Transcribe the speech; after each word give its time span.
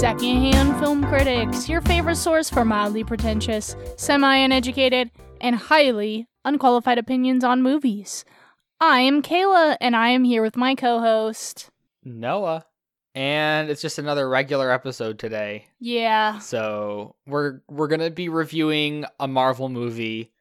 Secondhand 0.00 0.80
Film 0.80 1.04
Critics, 1.04 1.68
your 1.68 1.82
favorite 1.82 2.16
source 2.16 2.48
for 2.48 2.64
mildly 2.64 3.04
pretentious, 3.04 3.76
semi 3.98 4.34
uneducated, 4.34 5.10
and 5.42 5.54
highly 5.54 6.26
unqualified 6.42 6.96
opinions 6.96 7.44
on 7.44 7.60
movies. 7.60 8.24
I 8.80 9.00
am 9.00 9.20
Kayla, 9.20 9.76
and 9.78 9.94
I 9.94 10.08
am 10.08 10.24
here 10.24 10.40
with 10.40 10.56
my 10.56 10.74
co 10.74 11.00
host. 11.00 11.68
Noah. 12.02 12.64
And 13.14 13.68
it's 13.68 13.82
just 13.82 13.98
another 13.98 14.26
regular 14.26 14.70
episode 14.70 15.18
today. 15.18 15.66
Yeah. 15.80 16.38
So 16.38 17.14
we're 17.26 17.60
we're 17.68 17.88
gonna 17.88 18.08
be 18.08 18.30
reviewing 18.30 19.04
a 19.20 19.28
Marvel 19.28 19.68
movie. 19.68 20.32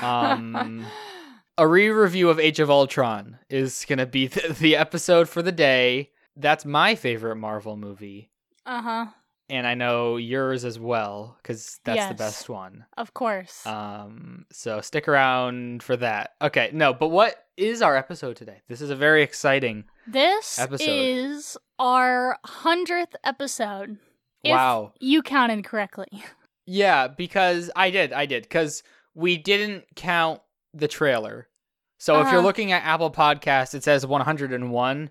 Um 0.00 0.86
a 1.58 1.68
re-review 1.68 2.30
of 2.30 2.40
Age 2.40 2.60
of 2.60 2.70
Ultron 2.70 3.40
is 3.50 3.84
gonna 3.86 4.06
be 4.06 4.28
th- 4.30 4.56
the 4.56 4.74
episode 4.74 5.28
for 5.28 5.42
the 5.42 5.52
day. 5.52 6.12
That's 6.34 6.64
my 6.64 6.94
favorite 6.94 7.36
Marvel 7.36 7.76
movie. 7.76 8.30
Uh 8.66 8.82
huh. 8.82 9.06
And 9.48 9.64
I 9.64 9.74
know 9.74 10.16
yours 10.16 10.64
as 10.64 10.76
well, 10.80 11.38
because 11.40 11.78
that's 11.84 12.08
the 12.08 12.14
best 12.14 12.48
one. 12.48 12.84
Of 12.96 13.14
course. 13.14 13.64
Um, 13.64 14.44
so 14.50 14.80
stick 14.80 15.06
around 15.06 15.84
for 15.84 15.96
that. 15.98 16.30
Okay, 16.42 16.70
no, 16.72 16.92
but 16.92 17.08
what 17.10 17.44
is 17.56 17.80
our 17.80 17.96
episode 17.96 18.34
today? 18.36 18.62
This 18.68 18.80
is 18.80 18.90
a 18.90 18.96
very 18.96 19.22
exciting. 19.22 19.84
this 20.08 20.58
episode. 20.58 20.84
is 20.90 21.56
our 21.78 22.38
100th 22.44 23.14
episode. 23.22 23.98
Wow. 24.44 24.94
You 24.98 25.22
counted 25.22 25.64
correctly. 25.64 26.08
Yeah, 26.68 27.06
because 27.06 27.70
I 27.76 27.90
did, 27.92 28.12
I 28.12 28.26
did, 28.26 28.42
because 28.42 28.82
we 29.14 29.36
didn't 29.36 29.84
count 29.94 30.40
the 30.74 30.88
trailer. 30.88 31.46
So 31.98 32.14
if 32.20 32.24
you're 32.26 32.38
Uh-huh. 32.38 32.40
looking 32.46 32.72
at 32.72 32.82
Apple 32.82 33.12
Podcasts, 33.12 33.72
it 33.72 33.84
says 33.84 34.04
101. 34.04 35.10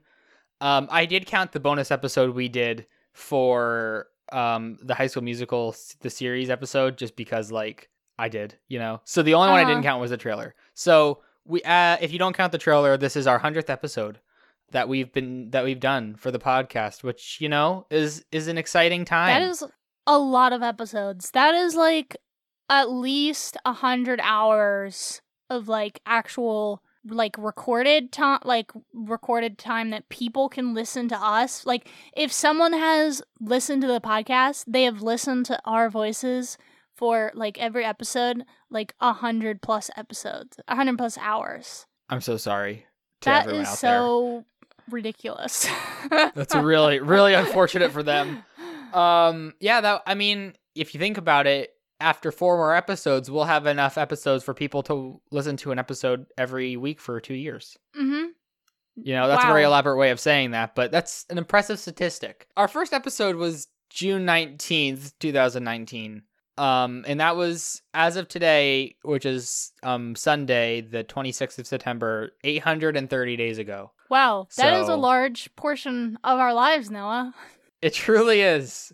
Um, 0.59 0.88
I 0.92 1.06
did 1.06 1.26
count 1.28 1.53
the 1.53 1.61
bonus 1.61 1.92
episode 1.92 2.36
we 2.36 2.50
did 2.50 2.88
for 3.16 4.08
um 4.31 4.77
the 4.81 4.94
High 4.95 5.08
School 5.08 5.23
Musical, 5.23 5.75
the 6.02 6.09
series 6.09 6.49
episode, 6.49 6.97
just 6.97 7.16
because 7.16 7.52
like 7.52 7.89
I 8.19 8.30
did, 8.30 8.58
you 8.67 8.77
know. 8.80 9.02
So 9.05 9.23
the 9.23 9.33
only 9.33 9.49
one 9.49 9.59
I 9.59 9.63
didn't 9.63 9.80
Uh-huh. 9.80 9.83
count 9.94 10.02
was 10.02 10.11
the 10.11 10.17
trailer. 10.17 10.53
So 10.73 11.21
we, 11.45 11.61
uh, 11.63 11.97
if 12.02 12.11
you 12.13 12.19
don't 12.19 12.36
count 12.36 12.52
the 12.52 12.58
trailer, 12.58 12.97
this 12.97 13.16
is 13.16 13.27
our 13.27 13.39
hundredth 13.39 13.69
episode 13.69 14.19
that 14.71 14.88
we've 14.89 15.11
been 15.11 15.49
that 15.52 15.63
we've 15.63 15.80
done 15.80 16.16
for 16.16 16.31
the 16.31 16.39
podcast, 16.39 17.03
which 17.03 17.39
you 17.41 17.49
know 17.49 17.86
is 17.89 18.25
is 18.31 18.47
an 18.47 18.58
exciting 18.58 19.05
time. 19.05 19.41
That 19.41 19.49
is 19.49 19.63
a 20.08 20.17
lot 20.19 20.53
of 20.53 20.61
episodes. 20.63 21.31
That 21.31 21.55
is 21.55 21.75
like 21.75 22.17
at 22.69 22.89
least 22.91 23.58
a 23.66 23.73
hundred 23.73 24.19
hours 24.23 25.21
of 25.49 25.67
like 25.67 25.99
actual 26.05 26.81
like 27.08 27.36
recorded 27.38 28.11
time 28.11 28.39
like 28.44 28.72
recorded 28.94 29.58
time 29.58 29.92
that 29.92 30.09
people 30.09 30.50
can 30.50 30.73
listen 30.73 31.08
to 31.08 31.16
us 31.16 31.66
like 31.66 31.88
if 32.17 32.31
someone 32.31 32.73
has 32.73 33.22
listened 33.39 33.81
to 33.81 33.88
the 33.88 34.02
podcast 34.02 34.64
they 34.67 34.84
have 34.84 35.02
listened 35.02 35.45
to 35.45 35.59
our 35.66 35.89
voices 35.89 36.58
for 36.95 37.31
like 37.36 37.59
every 37.59 37.86
episode 37.86 38.44
like 38.72 38.94
a 39.00 39.14
hundred 39.14 39.61
plus 39.61 39.92
episodes 39.95 40.58
a 40.67 40.76
hundred 40.76 40.98
plus 40.98 41.17
hours 41.20 41.86
I'm 42.09 42.22
so 42.22 42.38
sorry 42.38 42.86
to 43.22 43.30
That 43.30 43.44
everyone 43.44 43.61
is 43.61 43.67
out 43.67 43.81
there. 43.81 43.92
so 44.00 44.45
ridiculous 44.89 45.67
That's 46.10 46.55
really, 46.55 46.99
really 46.99 47.33
unfortunate 47.33 47.92
for 47.92 48.04
them. 48.04 48.43
Um, 48.93 49.54
yeah, 49.60 49.82
that 49.82 50.04
I 50.08 50.16
mean, 50.16 50.54
if 50.73 50.93
you 50.93 51.02
think 51.02 51.17
about 51.17 51.48
it, 51.48 51.74
after 52.00 52.32
four 52.32 52.58
more 52.58 52.76
episodes, 52.76 53.32
we'll 53.32 53.45
have 53.45 53.66
enough 53.66 53.98
episodes 53.98 54.44
for 54.44 54.54
people 54.54 54.83
to 54.83 55.22
listen 55.32 55.58
to 55.58 55.72
an 55.72 55.80
episode 55.80 56.26
every 56.38 56.78
week 56.78 57.00
for 57.00 57.20
two 57.20 57.33
years. 57.36 57.78
mm-hmm 57.98 58.28
You 58.95 59.14
know, 59.14 59.28
that's 59.28 59.44
a 59.44 59.48
very 59.48 59.64
elaborate 59.64 59.98
way 59.98 60.11
of 60.11 60.20
saying 60.20 60.52
that, 60.52 60.76
but 60.76 60.92
that's 60.92 61.26
an 61.30 61.38
impressive 61.38 61.80
statistic. 61.80 62.48
Our 62.58 62.67
first 62.67 62.94
episode 62.94 63.36
was 63.36 63.67
June 63.89 64.26
19th, 64.26 65.14
2019. 65.20 66.23
Um, 66.58 67.04
and 67.05 67.20
that 67.20 67.36
was 67.36 67.82
as 67.94 68.16
of 68.16 68.30
today, 68.30 68.95
which 69.04 69.26
is 69.26 69.73
um 69.84 70.16
Sunday, 70.16 70.82
the 70.82 71.04
26th 71.04 71.60
of 71.60 71.67
September, 71.67 72.32
830 72.45 73.36
days 73.36 73.58
ago. 73.58 73.92
Wow, 74.10 74.48
that 74.58 74.73
is 74.82 74.88
a 74.88 74.95
large 74.95 75.54
portion 75.55 76.17
of 76.23 76.39
our 76.39 76.54
lives, 76.54 76.89
Noah. 76.89 77.34
It 77.82 77.94
truly 77.94 78.42
is. 78.42 78.94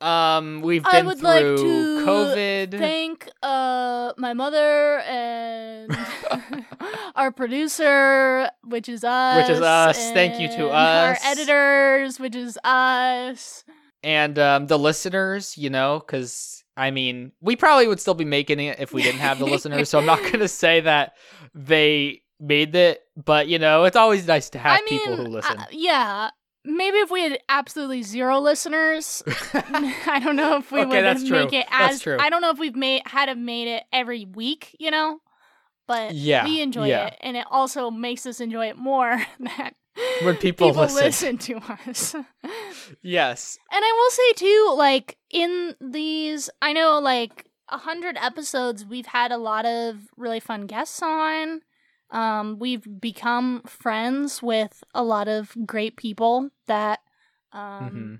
Um, 0.00 0.60
we've 0.60 0.86
I 0.86 0.98
been 0.98 1.06
would 1.06 1.22
like 1.22 1.42
to 1.42 2.04
COVID. 2.06 2.70
Thank 2.78 3.28
uh 3.42 4.12
my 4.16 4.32
mother 4.32 5.00
and 5.00 5.90
our 7.16 7.32
producer, 7.32 8.48
which 8.64 8.88
is 8.88 9.02
us. 9.04 9.36
Which 9.48 9.56
is 9.56 9.62
us. 9.62 9.98
Thank 10.12 10.40
you 10.40 10.48
to 10.56 10.68
us. 10.68 11.18
Our 11.22 11.30
editors, 11.32 12.20
which 12.20 12.36
is 12.36 12.58
us. 12.64 13.64
and 14.04 14.38
um, 14.38 14.66
the 14.68 14.78
listeners, 14.78 15.58
you 15.58 15.70
know, 15.70 15.98
because 15.98 16.62
I 16.76 16.92
mean, 16.92 17.32
we 17.40 17.56
probably 17.56 17.88
would 17.88 18.00
still 18.00 18.14
be 18.14 18.24
making 18.24 18.60
it 18.60 18.78
if 18.78 18.92
we 18.92 19.02
didn't 19.02 19.20
have 19.20 19.40
the 19.40 19.46
listeners. 19.46 19.88
So 19.88 19.98
I'm 19.98 20.06
not 20.06 20.20
gonna 20.30 20.46
say 20.64 20.80
that 20.80 21.14
they 21.54 22.22
made 22.38 22.72
it, 22.76 23.00
but 23.16 23.48
you 23.48 23.58
know, 23.58 23.82
it's 23.82 23.96
always 23.96 24.28
nice 24.28 24.50
to 24.50 24.58
have 24.60 24.78
I 24.78 24.84
mean, 24.88 25.00
people 25.00 25.16
who 25.16 25.24
listen. 25.24 25.58
uh, 25.58 25.64
yeah. 25.72 26.30
Maybe 26.70 26.98
if 26.98 27.10
we 27.10 27.22
had 27.22 27.38
absolutely 27.48 28.02
zero 28.02 28.38
listeners, 28.40 29.22
I 29.54 30.20
don't 30.22 30.36
know 30.36 30.58
if 30.58 30.70
we 30.70 30.80
Okay, 30.80 30.88
would 30.88 31.02
that's 31.04 31.24
true. 31.26 31.38
make 31.44 31.52
it 31.54 31.66
as. 31.70 32.00
true. 32.00 32.18
I 32.20 32.28
don't 32.28 32.42
know 32.42 32.50
if 32.50 32.58
we've 32.58 32.76
made 32.76 33.02
had 33.06 33.28
have 33.30 33.38
made 33.38 33.68
it 33.68 33.84
every 33.92 34.26
week, 34.26 34.76
you 34.78 34.90
know. 34.90 35.20
But 35.86 36.14
Yeah, 36.14 36.44
we 36.44 36.60
enjoy 36.60 36.88
yeah. 36.88 37.06
it, 37.06 37.14
and 37.22 37.34
it 37.38 37.46
also 37.50 37.90
makes 37.90 38.26
us 38.26 38.40
enjoy 38.40 38.68
it 38.68 38.76
more 38.76 39.18
that 39.40 39.74
When 40.22 40.36
people 40.36 40.70
listen. 40.72 41.38
to 41.38 41.56
us. 41.88 42.14
Yes, 43.02 43.58
and. 43.72 43.82
I 43.84 43.92
will 43.96 44.10
say 44.10 44.32
too, 44.46 44.74
like 44.76 45.16
in 45.30 45.74
these, 45.80 46.50
I 46.60 46.74
know 46.74 46.98
like 47.00 47.46
a 47.70 47.78
hundred 47.78 48.18
episodes, 48.18 48.84
we've 48.84 49.06
had 49.06 49.32
a 49.32 49.38
lot 49.38 49.64
of 49.64 49.96
really 50.18 50.40
fun 50.40 50.66
guests 50.66 51.00
on. 51.02 51.62
Um, 52.10 52.58
we've 52.58 52.86
become 53.00 53.62
friends 53.66 54.42
with 54.42 54.82
a 54.94 55.02
lot 55.02 55.28
of 55.28 55.56
great 55.66 55.96
people 55.96 56.50
that. 56.66 57.00
Um, 57.52 57.90
hmm 57.90 58.14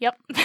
Yep. 0.00 0.16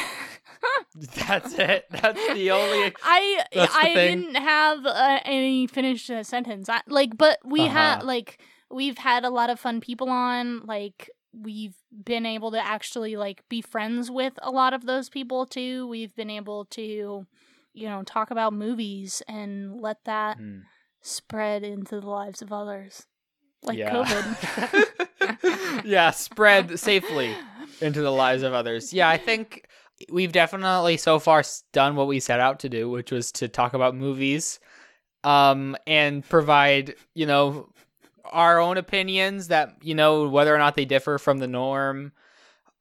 That's 1.16 1.54
it. 1.54 1.86
That's 1.92 2.28
the 2.34 2.52
only. 2.52 2.94
I 3.04 3.44
the 3.54 3.68
I 3.68 3.94
thing. 3.94 4.20
didn't 4.22 4.36
have 4.36 4.86
uh, 4.86 5.20
any 5.26 5.68
finished 5.68 6.10
uh, 6.10 6.24
sentence. 6.24 6.70
I, 6.70 6.82
like, 6.88 7.18
but 7.18 7.40
we 7.46 7.66
had 7.66 7.98
Uh-huh. 7.98 8.06
like 8.06 8.42
we've 8.72 8.98
had 8.98 9.24
a 9.24 9.30
lot 9.30 9.50
of 9.50 9.60
fun 9.60 9.80
people 9.82 10.10
on. 10.10 10.66
Like, 10.66 11.10
we've 11.34 11.76
been 12.04 12.26
able 12.26 12.52
to 12.52 12.60
actually 12.66 13.16
like 13.16 13.44
be 13.50 13.62
friends 13.62 14.10
with 14.10 14.34
a 14.42 14.50
lot 14.52 14.74
of 14.74 14.86
those 14.86 15.10
people 15.10 15.46
too. 15.46 15.88
We've 15.88 16.16
been 16.16 16.30
able 16.32 16.66
to, 16.66 17.28
you 17.74 17.88
know, 17.90 18.04
talk 18.04 18.32
about 18.32 18.54
movies 18.54 19.22
and 19.28 19.80
let 19.80 20.04
that 20.06 20.38
Hmm. 20.38 20.60
Spread 21.02 21.64
into 21.64 22.00
the 22.00 22.08
lives 22.08 22.42
of 22.42 22.52
others, 22.52 23.06
like 23.64 23.78
Yeah. 23.78 24.04
COVID. 24.04 25.84
yeah, 25.86 26.12
spread 26.12 26.80
safely 26.80 27.36
into 27.82 28.02
the 28.02 28.12
lives 28.12 28.44
of 28.44 28.54
others. 28.54 28.94
Yeah, 28.94 29.10
I 29.10 29.18
think 29.18 29.68
we've 30.12 30.32
definitely 30.32 30.98
so 30.98 31.20
far 31.20 31.44
done 31.74 31.96
what 31.96 32.08
we 32.08 32.20
set 32.20 32.40
out 32.40 32.60
to 32.60 32.70
do, 32.70 32.90
which 32.90 33.12
was 33.12 33.32
to 33.34 33.48
talk 33.48 33.74
about 33.74 33.96
movies 33.96 34.60
um 35.24 35.76
and 35.88 36.28
provide, 36.30 36.94
you 37.16 37.26
know, 37.26 37.70
our 38.26 38.60
own 38.60 38.78
opinions 38.78 39.48
that, 39.48 39.74
you 39.82 39.96
know, 39.96 40.30
whether 40.30 40.54
or 40.54 40.60
not 40.60 40.76
they 40.76 40.86
differ 40.86 41.18
from 41.18 41.40
the 41.40 41.48
norm 41.48 42.12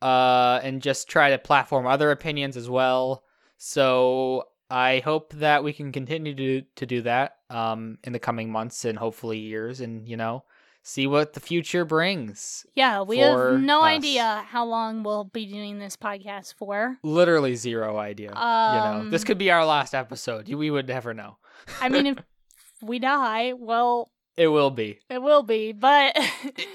uh 0.03 0.61
and 0.63 0.83
just 0.83 1.09
try 1.09 1.31
to 1.31 1.39
platform 1.39 1.87
other 1.87 2.11
opinions 2.11 2.57
as 2.57 2.69
well. 2.69 3.25
So, 3.57 4.45
I 4.71 5.01
hope 5.05 5.33
that 5.35 5.63
we 5.65 5.73
can 5.73 5.93
continue 5.93 6.35
to 6.35 6.63
to 6.77 6.87
do 6.87 7.03
that 7.03 7.37
um 7.51 7.99
in 8.05 8.13
the 8.13 8.19
coming 8.19 8.51
months 8.51 8.85
and 8.85 8.99
hopefully 8.99 9.39
years 9.39 9.81
and, 9.81 10.09
you 10.09 10.17
know, 10.17 10.45
see 10.83 11.07
what 11.07 11.33
the 11.33 11.41
future 11.41 11.85
brings. 11.85 12.65
yeah, 12.75 13.03
we 13.03 13.19
have 13.19 13.61
no 13.61 13.81
us. 13.81 13.85
idea 13.87 14.45
how 14.49 14.65
long 14.65 15.03
we'll 15.03 15.25
be 15.25 15.47
doing 15.47 15.79
this 15.79 15.97
podcast 15.97 16.55
for. 16.55 16.97
Literally 17.03 17.55
zero 17.57 17.97
idea. 17.99 18.29
you 18.29 18.35
know, 18.35 19.09
this 19.11 19.23
Um, 19.23 19.27
could 19.27 19.39
be 19.39 19.51
our 19.51 19.65
last 19.67 19.95
episode. 19.95 20.49
We 20.53 20.71
would 20.71 20.87
never 20.89 21.13
know. 21.15 21.39
I 21.81 21.89
mean, 21.89 22.07
if 22.07 22.19
we 22.83 22.99
die, 22.99 23.53
well, 23.57 24.11
It 24.37 24.49
will 24.49 24.71
be. 24.71 24.99
it 25.09 25.21
will 25.23 25.43
be, 25.43 25.73
but 25.73 26.13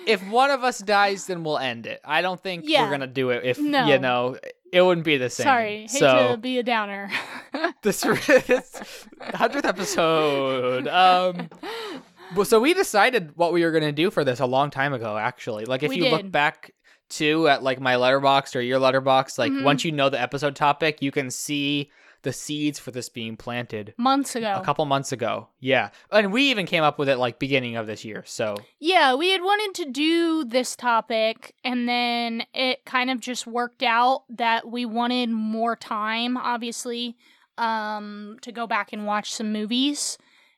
If 0.07 0.21
one 0.29 0.49
of 0.51 0.63
us 0.63 0.79
dies, 0.79 1.27
then 1.27 1.43
we'll 1.43 1.57
end 1.59 1.85
it. 1.88 2.01
I 2.03 2.21
don't 2.21 2.41
think 2.41 2.63
Yeah. 2.67 2.83
we're 2.83 2.91
gonna 2.91 3.07
do 3.07 3.29
it. 3.29 3.45
If 3.45 3.59
No. 3.59 3.85
you 3.88 3.99
know, 3.99 4.35
it 4.73 4.81
wouldn't 4.81 5.05
be 5.05 5.17
the 5.17 5.29
same. 5.29 5.43
sorry, 5.45 5.79
hate 5.81 5.91
so 5.91 6.31
to 6.31 6.38
be 6.38 6.57
a 6.57 6.63
downer. 6.63 7.11
this 7.81 8.03
hundredth 8.03 9.65
episode. 9.65 10.88
Um, 10.88 11.50
well, 12.36 12.45
so 12.45 12.59
we 12.59 12.74
decided 12.74 13.31
what 13.36 13.53
we 13.53 13.63
were 13.63 13.71
gonna 13.71 13.92
do 13.92 14.12
for 14.12 14.24
this 14.24 14.39
a 14.39 14.45
long 14.45 14.69
time 14.69 14.94
ago. 14.94 15.18
Actually, 15.18 15.65
like 15.65 15.83
if 15.83 15.89
We 15.89 15.98
you 15.98 16.03
did. 16.03 16.12
look 16.13 16.31
back 16.31 16.71
to 17.12 17.48
at 17.50 17.62
like 17.63 17.80
my 17.81 17.98
letterbox 17.98 18.56
or 18.56 18.62
your 18.62 18.80
letterbox, 18.80 19.38
like 19.38 19.51
Mhm. 19.51 19.63
once 19.63 19.83
you 19.83 19.92
know 19.92 20.09
the 20.09 20.21
episode 20.21 20.56
topic, 20.56 21.01
you 21.01 21.12
can 21.12 21.30
see 21.30 21.92
the 22.24 22.31
seeds 22.31 22.77
for 22.77 22.92
this 22.92 23.09
being 23.09 23.36
planted 23.36 23.95
months 23.98 24.36
ago. 24.36 24.53
a 24.56 24.63
couple 24.63 24.86
months 24.86 25.12
ago. 25.12 25.48
Yeah. 25.59 25.89
And 26.12 26.31
we 26.31 26.51
even 26.51 26.68
came 26.68 26.83
up 26.83 27.00
with 27.00 27.09
it 27.09 27.18
like 27.18 27.39
beginning 27.39 27.75
of 27.77 27.88
this 27.88 28.06
year. 28.06 28.24
So, 28.27 28.56
Yeah, 28.80 29.15
we 29.15 29.31
had 29.31 29.42
wanted 29.42 29.83
to 29.83 29.89
do 29.92 30.44
this 30.45 30.75
topic, 30.75 31.56
and 31.63 31.89
then 31.89 32.45
it 32.53 32.86
kind 32.86 33.09
of 33.09 33.19
just 33.21 33.48
worked 33.48 33.81
out 33.81 34.24
that 34.30 34.69
we 34.69 34.86
wanted 34.86 35.31
more 35.31 35.75
time, 35.75 36.38
obviously, 36.38 37.18
um, 37.62 38.38
to 38.42 38.52
go 38.52 38.68
back 38.68 38.92
and 38.92 39.06
watch 39.06 39.31
some 39.31 39.54
movies. 39.54 40.18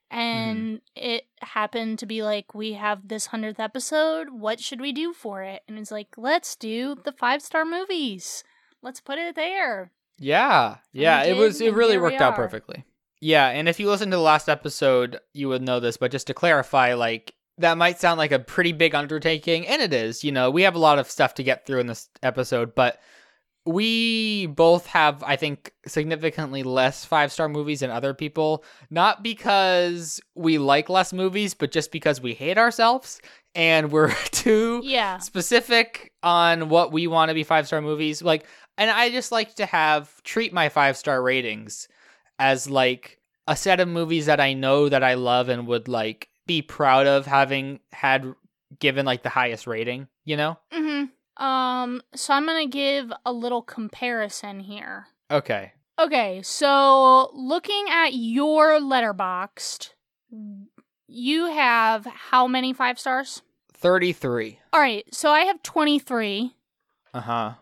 And 0.09 0.81
it 0.95 1.23
happened 1.41 1.97
to 1.99 2.05
be 2.05 2.21
like, 2.21 2.53
we 2.53 2.73
have 2.73 3.07
this 3.07 3.29
100th 3.29 3.59
episode. 3.59 4.27
What 4.29 4.59
should 4.59 4.79
we 4.79 4.91
do 4.93 5.11
for 5.11 5.41
it? 5.41 5.63
And 5.67 5.77
it's 5.79 5.91
like, 5.91 6.09
let's 6.17 6.55
do 6.55 6.95
the 7.03 7.11
five 7.11 7.41
star 7.41 7.65
movies. 7.65 8.43
Let's 8.81 9.01
put 9.01 9.17
it 9.17 9.35
there. 9.35 9.91
yeah. 10.19 10.77
Yeah, 10.91 11.23
we 11.23 11.29
it 11.31 11.37
was 11.37 11.61
it 11.61 11.73
really 11.73 11.97
worked 11.97 12.21
out 12.21 12.35
perfectly. 12.35 12.85
Yeah, 13.21 13.47
and 13.47 13.67
if 13.67 13.79
you 13.79 13.89
listen 13.89 14.11
to 14.11 14.17
the 14.17 14.21
last 14.21 14.49
episode, 14.49 15.19
you 15.33 15.47
would 15.47 15.61
know 15.61 15.79
this, 15.79 15.97
but 15.97 16.11
just 16.11 16.27
to 16.27 16.33
clarify 16.33 16.93
like 16.93 17.33
that 17.57 17.77
might 17.77 17.99
sound 17.99 18.17
like 18.17 18.31
a 18.31 18.39
pretty 18.39 18.71
big 18.73 18.93
undertaking 18.93 19.65
and 19.67 19.81
it 19.81 19.93
is. 19.93 20.23
You 20.23 20.31
know, 20.31 20.51
we 20.51 20.61
have 20.63 20.75
a 20.75 20.79
lot 20.79 20.99
of 20.99 21.09
stuff 21.09 21.33
to 21.35 21.43
get 21.43 21.65
through 21.65 21.79
in 21.79 21.87
this 21.87 22.09
episode, 22.21 22.75
but 22.75 22.99
we 23.65 24.45
both 24.47 24.85
have 24.87 25.23
i 25.23 25.35
think 25.35 25.71
significantly 25.87 26.63
less 26.63 27.05
five 27.05 27.31
star 27.31 27.47
movies 27.47 27.79
than 27.79 27.89
other 27.89 28.13
people 28.13 28.63
not 28.89 29.23
because 29.23 30.19
we 30.35 30.57
like 30.57 30.89
less 30.89 31.13
movies 31.13 31.53
but 31.53 31.71
just 31.71 31.91
because 31.91 32.19
we 32.19 32.33
hate 32.33 32.57
ourselves 32.57 33.21
and 33.55 33.91
we're 33.91 34.13
too 34.31 34.81
Yeah. 34.83 35.17
specific 35.19 36.11
on 36.23 36.67
what 36.69 36.91
we 36.91 37.07
want 37.07 37.29
to 37.29 37.33
be 37.35 37.43
five 37.43 37.65
star 37.67 37.81
movies 37.81 38.21
like 38.21 38.45
and 38.77 38.89
i 38.91 39.09
just 39.09 39.31
like 39.31 39.55
to 39.55 39.65
have 39.65 40.21
treat 40.23 40.51
my 40.51 40.67
five 40.69 40.97
star 40.97 41.21
ratings 41.21 41.87
as 42.39 42.69
like 42.69 43.19
a 43.47 43.55
set 43.55 43.79
of 43.79 43.87
movies 43.87 44.25
that 44.25 44.41
i 44.41 44.53
know 44.53 44.89
that 44.89 45.03
i 45.03 45.13
love 45.13 45.47
and 45.47 45.67
would 45.67 45.87
like 45.87 46.27
be 46.47 46.61
proud 46.61 47.07
of 47.07 47.25
having 47.25 47.79
had 47.93 48.33
given 48.79 49.05
like 49.05 49.23
the 49.23 49.29
highest 49.29 49.67
rating 49.67 50.07
you 50.25 50.35
know 50.35 50.57
Mm-hmm. 50.73 51.05
Um, 51.37 52.01
so 52.15 52.33
I'm 52.33 52.45
gonna 52.45 52.67
give 52.67 53.11
a 53.25 53.33
little 53.33 53.61
comparison 53.61 54.59
here. 54.59 55.07
okay 55.31 55.73
Okay, 55.99 56.41
so 56.41 57.29
looking 57.35 57.85
at 57.91 58.15
your 58.15 58.79
Letterboxd, 58.79 59.91
you 61.07 61.45
have 61.45 62.05
how 62.05 62.47
many 62.47 62.73
five 62.73 62.97
stars? 62.97 63.43
33 63.75 64.59
All 64.73 64.79
right, 64.79 65.05
so 65.13 65.29
I 65.29 65.41
have 65.41 65.61
23, 65.61 66.55
uh-huh 67.13 67.53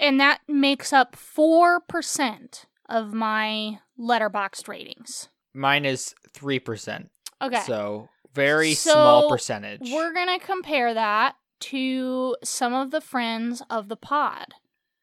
and 0.00 0.18
that 0.18 0.40
makes 0.48 0.92
up 0.92 1.14
4% 1.14 2.64
of 2.88 3.12
my 3.12 3.78
Letterboxd 3.98 4.66
ratings. 4.66 5.28
Mine 5.54 5.84
is 5.84 6.14
3%. 6.32 7.08
Okay. 7.42 7.60
So, 7.60 8.08
very 8.34 8.74
So, 8.74 8.92
small 8.92 9.28
percentage. 9.28 9.90
We're 9.92 10.12
going 10.12 10.38
to 10.38 10.44
compare 10.44 10.94
that 10.94 11.36
to 11.60 12.36
some 12.42 12.74
of 12.74 12.90
the 12.90 13.00
friends 13.00 13.62
of 13.70 13.88
the 13.88 13.96
pod. 13.96 14.54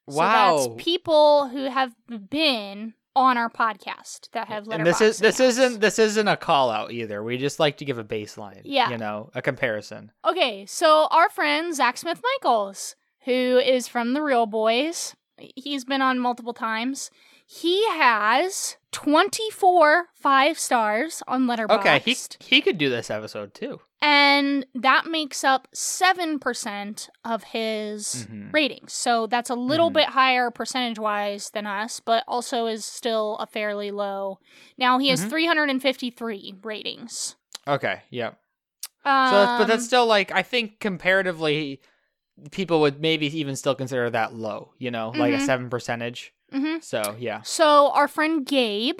wow. 0.07 0.57
So 0.57 0.69
that's 0.69 0.83
people 0.83 1.49
who 1.49 1.65
have 1.65 1.95
been 2.29 2.93
on 3.15 3.35
our 3.35 3.49
podcast 3.49 4.29
that 4.31 4.47
have 4.47 4.67
and 4.67 4.85
this 4.85 5.01
is 5.01 5.17
this 5.17 5.39
accounts. 5.39 5.57
isn't 5.57 5.81
this 5.81 5.97
isn't 5.97 6.27
a 6.27 6.37
call 6.37 6.69
out 6.69 6.91
either. 6.91 7.23
We 7.23 7.37
just 7.37 7.59
like 7.59 7.77
to 7.77 7.85
give 7.85 7.97
a 7.97 8.03
baseline. 8.03 8.61
Yeah. 8.63 8.91
You 8.91 8.97
know, 8.97 9.31
a 9.33 9.41
comparison. 9.41 10.11
Okay, 10.23 10.65
so 10.67 11.07
our 11.09 11.27
friend 11.29 11.73
Zach 11.73 11.97
Smith 11.97 12.21
Michaels, 12.35 12.95
who 13.21 13.57
is 13.57 13.87
from 13.87 14.13
the 14.13 14.21
Real 14.21 14.45
Boys, 14.45 15.15
he's 15.55 15.83
been 15.83 16.01
on 16.01 16.19
multiple 16.19 16.53
times. 16.53 17.09
He 17.49 17.87
has 17.91 18.77
24 18.91 20.07
five 20.13 20.59
stars 20.59 21.23
on 21.27 21.47
Letterboxd. 21.47 21.79
Okay, 21.79 21.99
he 21.99 22.15
he 22.39 22.61
could 22.61 22.77
do 22.77 22.89
this 22.89 23.09
episode 23.09 23.53
too. 23.55 23.79
And 24.01 24.65
that 24.75 25.05
makes 25.07 25.43
up 25.43 25.67
7% 25.73 27.09
of 27.25 27.43
his 27.43 28.27
Mhm. 28.29 28.53
ratings. 28.53 28.93
So 28.93 29.27
that's 29.27 29.49
a 29.49 29.55
little 29.55 29.89
Mhm. 29.89 29.93
bit 29.95 30.09
higher 30.09 30.51
percentage 30.51 30.99
wise 30.99 31.49
than 31.51 31.65
us, 31.65 31.99
but 31.99 32.23
also 32.27 32.67
is 32.67 32.85
still 32.85 33.37
a 33.37 33.47
fairly 33.47 33.91
low. 33.91 34.39
Now 34.77 34.99
he 34.99 35.09
has 35.09 35.23
Mhm. 35.25 35.29
353 35.29 36.55
ratings. 36.63 37.35
Okay, 37.67 38.01
yeah. 38.09 38.33
Um, 39.05 39.27
So, 39.29 39.35
that's, 39.35 39.57
but 39.57 39.67
that's 39.67 39.85
still 39.85 40.05
like 40.05 40.31
I 40.31 40.43
think 40.43 40.79
comparatively, 40.79 41.81
people 42.51 42.81
would 42.81 42.99
maybe 43.01 43.27
even 43.39 43.55
still 43.55 43.75
consider 43.75 44.09
that 44.09 44.33
low. 44.33 44.73
You 44.77 44.91
know, 44.91 45.09
like 45.17 45.33
a 45.33 45.37
Mhm. 45.37 45.45
seven 45.45 45.69
percentage. 45.69 46.33
mhm. 46.51 46.83
So 46.83 47.15
yeah. 47.19 47.41
So 47.41 47.91
our 47.91 48.07
friend 48.07 48.45
Gabe, 48.45 48.99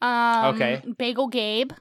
um, 0.00 0.54
Okay. 0.54 0.82
Bagel 0.98 1.28
Gabe, 1.28 1.72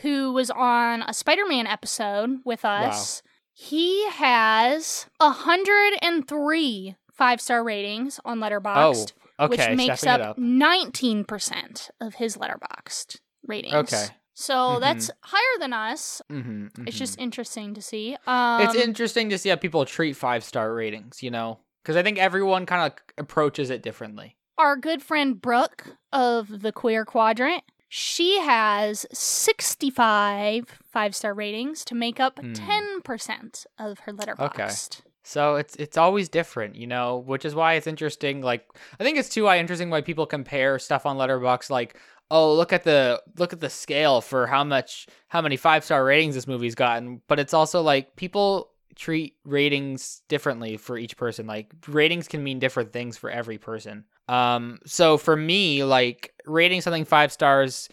who 0.00 0.32
was 0.32 0.50
on 0.50 1.02
a 1.02 1.12
Spider-Man 1.14 1.66
episode 1.66 2.40
with 2.44 2.64
us, 2.64 3.22
he 3.52 4.08
has 4.10 5.06
hundred 5.20 5.92
and 6.02 6.26
three 6.26 6.96
five-star 7.12 7.62
ratings 7.62 8.18
on 8.24 8.38
Letterboxd, 8.40 9.12
Oh, 9.38 9.44
okay. 9.46 9.68
which 9.70 9.76
makes 9.76 10.06
up 10.06 10.20
up. 10.20 10.38
nineteen 10.38 11.24
percent 11.24 11.90
of 12.00 12.14
his 12.14 12.36
Letterboxd 12.36 13.18
ratings. 13.46 13.74
Okay. 13.74 14.06
So 14.34 14.54
Mhm. 14.54 14.80
that's 14.80 15.10
higher 15.24 15.58
than 15.60 15.72
us. 15.74 16.22
hmm 16.30 16.68
It's 16.86 16.96
just 16.98 17.18
interesting 17.18 17.74
to 17.74 17.82
see. 17.82 18.16
Um, 18.26 18.62
it's 18.62 18.74
interesting 18.74 19.28
to 19.28 19.36
see 19.38 19.50
how 19.50 19.56
people 19.56 19.84
treat 19.84 20.14
five 20.16 20.42
star 20.42 20.72
ratings, 20.74 21.22
you 21.22 21.30
know, 21.30 21.58
because 21.82 21.96
I 21.96 22.02
think 22.02 22.18
everyone 22.18 22.64
kind 22.64 22.90
of 22.90 22.98
approaches 23.18 23.68
it 23.70 23.82
differently. 23.82 24.36
our 24.58 24.76
good 24.76 25.02
friend 25.02 25.40
Brooke 25.40 25.84
of 26.12 26.62
the 26.62 26.72
Queer 26.72 27.04
Quadrant. 27.04 27.64
She 27.94 28.40
has 28.40 29.04
65 29.12 30.80
five 30.90 31.14
star 31.14 31.34
ratings 31.34 31.84
to 31.84 31.94
make 31.94 32.18
up 32.18 32.38
Hmm. 32.38 32.52
10% 32.54 33.66
of 33.78 33.98
her 34.00 34.12
letterboxd. 34.14 35.02
So 35.24 35.56
it's 35.56 35.76
it's 35.76 35.98
always 35.98 36.30
different, 36.30 36.74
you 36.76 36.86
know, 36.86 37.18
which 37.18 37.44
is 37.44 37.54
why 37.54 37.74
it's 37.74 37.86
interesting. 37.86 38.40
Like 38.40 38.66
I 38.98 39.04
think 39.04 39.18
it's 39.18 39.28
too 39.28 39.46
interesting 39.46 39.90
why 39.90 40.00
people 40.00 40.24
compare 40.24 40.78
stuff 40.78 41.04
on 41.04 41.18
Letterbox. 41.18 41.68
Like, 41.68 41.98
oh, 42.30 42.54
look 42.54 42.72
at 42.72 42.84
the 42.84 43.22
look 43.36 43.52
at 43.52 43.60
the 43.60 43.68
scale 43.68 44.22
for 44.22 44.46
how 44.46 44.64
much 44.64 45.06
how 45.28 45.42
many 45.42 45.58
five 45.58 45.84
star 45.84 46.02
ratings 46.02 46.34
this 46.34 46.46
movie's 46.46 46.74
gotten. 46.74 47.20
But 47.28 47.38
it's 47.38 47.52
also 47.52 47.82
like 47.82 48.16
people 48.16 48.70
treat 48.96 49.34
ratings 49.44 50.22
differently 50.28 50.78
for 50.78 50.96
each 50.96 51.18
person. 51.18 51.46
Like 51.46 51.72
ratings 51.86 52.26
can 52.26 52.42
mean 52.42 52.58
different 52.58 52.92
things 52.94 53.18
for 53.18 53.28
every 53.28 53.58
person. 53.58 54.04
Um, 54.28 54.78
so 54.86 55.18
for 55.18 55.36
me, 55.36 55.84
like 55.84 56.32
rating 56.46 56.80
something 56.80 57.04
five 57.04 57.32
stars, 57.32 57.88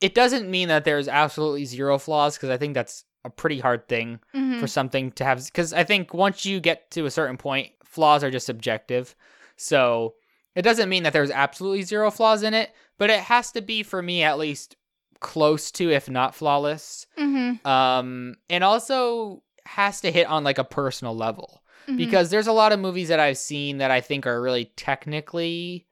it 0.00 0.14
doesn't 0.14 0.50
mean 0.50 0.68
that 0.68 0.84
there's 0.84 1.08
absolutely 1.08 1.64
zero 1.64 1.98
flaws 1.98 2.36
because 2.36 2.50
I 2.50 2.56
think 2.56 2.74
that's 2.74 3.04
a 3.24 3.30
pretty 3.30 3.58
hard 3.60 3.88
thing 3.88 4.20
Mhm. 4.34 4.60
for 4.60 4.66
something 4.66 5.12
to 5.12 5.24
have 5.24 5.44
because 5.44 5.72
I 5.72 5.84
think 5.84 6.14
once 6.14 6.44
you 6.44 6.60
get 6.60 6.90
to 6.92 7.04
a 7.06 7.10
certain 7.10 7.36
point, 7.36 7.72
flaws 7.84 8.22
are 8.24 8.30
just 8.30 8.46
subjective. 8.46 9.14
So 9.56 10.14
it 10.54 10.62
doesn't 10.62 10.88
mean 10.88 11.02
that 11.02 11.12
there's 11.12 11.30
absolutely 11.30 11.82
zero 11.82 12.10
flaws 12.10 12.42
in 12.42 12.54
it, 12.54 12.70
but 12.96 13.10
it 13.10 13.20
has 13.20 13.52
to 13.52 13.60
be 13.60 13.82
for 13.82 14.02
me 14.02 14.22
at 14.22 14.38
least 14.38 14.76
close 15.20 15.70
to, 15.72 15.90
if 15.90 16.08
not 16.08 16.34
flawless. 16.34 17.06
Mhm. 17.18 17.64
Um, 17.66 18.36
and 18.48 18.62
also 18.64 19.42
has 19.66 20.00
to 20.00 20.10
hit 20.12 20.26
on 20.28 20.44
like 20.44 20.58
a 20.58 20.64
personal 20.64 21.14
level 21.14 21.62
Mhm. 21.88 21.96
because 21.96 22.30
there's 22.30 22.46
a 22.46 22.52
lot 22.52 22.72
of 22.72 22.78
movies 22.80 23.08
that 23.08 23.18
I've 23.20 23.38
seen 23.38 23.78
that 23.78 23.90
I 23.90 24.00
think 24.00 24.26
are 24.26 24.40
really 24.42 24.66
technically 24.76 25.86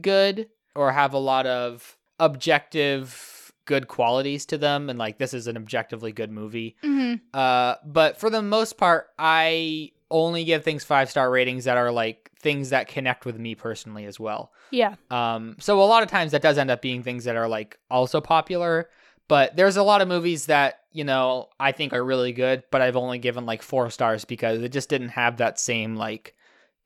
good 0.00 0.48
or 0.74 0.92
have 0.92 1.12
a 1.12 1.18
lot 1.18 1.46
of 1.46 1.96
objective 2.18 3.52
good 3.64 3.86
qualities 3.86 4.44
to 4.46 4.58
them 4.58 4.90
and 4.90 4.98
like 4.98 5.18
this 5.18 5.32
is 5.32 5.46
an 5.46 5.56
objectively 5.56 6.10
good 6.12 6.30
movie 6.30 6.76
Mhm. 6.82 7.20
uh, 7.32 7.76
but 7.84 8.18
for 8.18 8.28
the 8.28 8.42
most 8.42 8.76
part, 8.76 9.08
I 9.18 9.92
only 10.10 10.44
give 10.44 10.64
things 10.64 10.84
five 10.84 11.08
star 11.10 11.30
ratings 11.30 11.64
that 11.64 11.76
are 11.76 11.90
like 11.92 12.30
things 12.38 12.70
that 12.70 12.88
connect 12.88 13.24
with 13.24 13.38
me 13.38 13.54
personally 13.54 14.04
as 14.04 14.18
well. 14.20 14.52
Yeah. 14.70 14.96
Um, 15.10 15.56
so 15.60 15.80
a 15.80 15.84
lot 15.84 16.02
of 16.02 16.10
times 16.10 16.32
that 16.32 16.42
does 16.42 16.58
end 16.58 16.70
up 16.70 16.82
being 16.82 17.02
things 17.02 17.24
that 17.24 17.36
are 17.36 17.48
like 17.48 17.78
also 17.90 18.20
popular. 18.20 18.90
But 19.28 19.56
there's 19.56 19.76
a 19.78 19.82
lot 19.82 20.02
of 20.02 20.08
movies 20.08 20.46
that 20.46 20.80
you 20.92 21.04
know 21.04 21.48
I 21.58 21.72
think 21.72 21.92
are 21.92 22.04
really 22.04 22.32
good, 22.32 22.62
but 22.70 22.82
I've 22.82 22.96
only 22.96 23.18
given 23.18 23.46
like 23.46 23.62
four 23.62 23.90
stars 23.90 24.24
because 24.24 24.62
it 24.62 24.70
just 24.72 24.88
didn't 24.88 25.10
have 25.10 25.38
that 25.38 25.58
same 25.58 25.96
like 25.96 26.34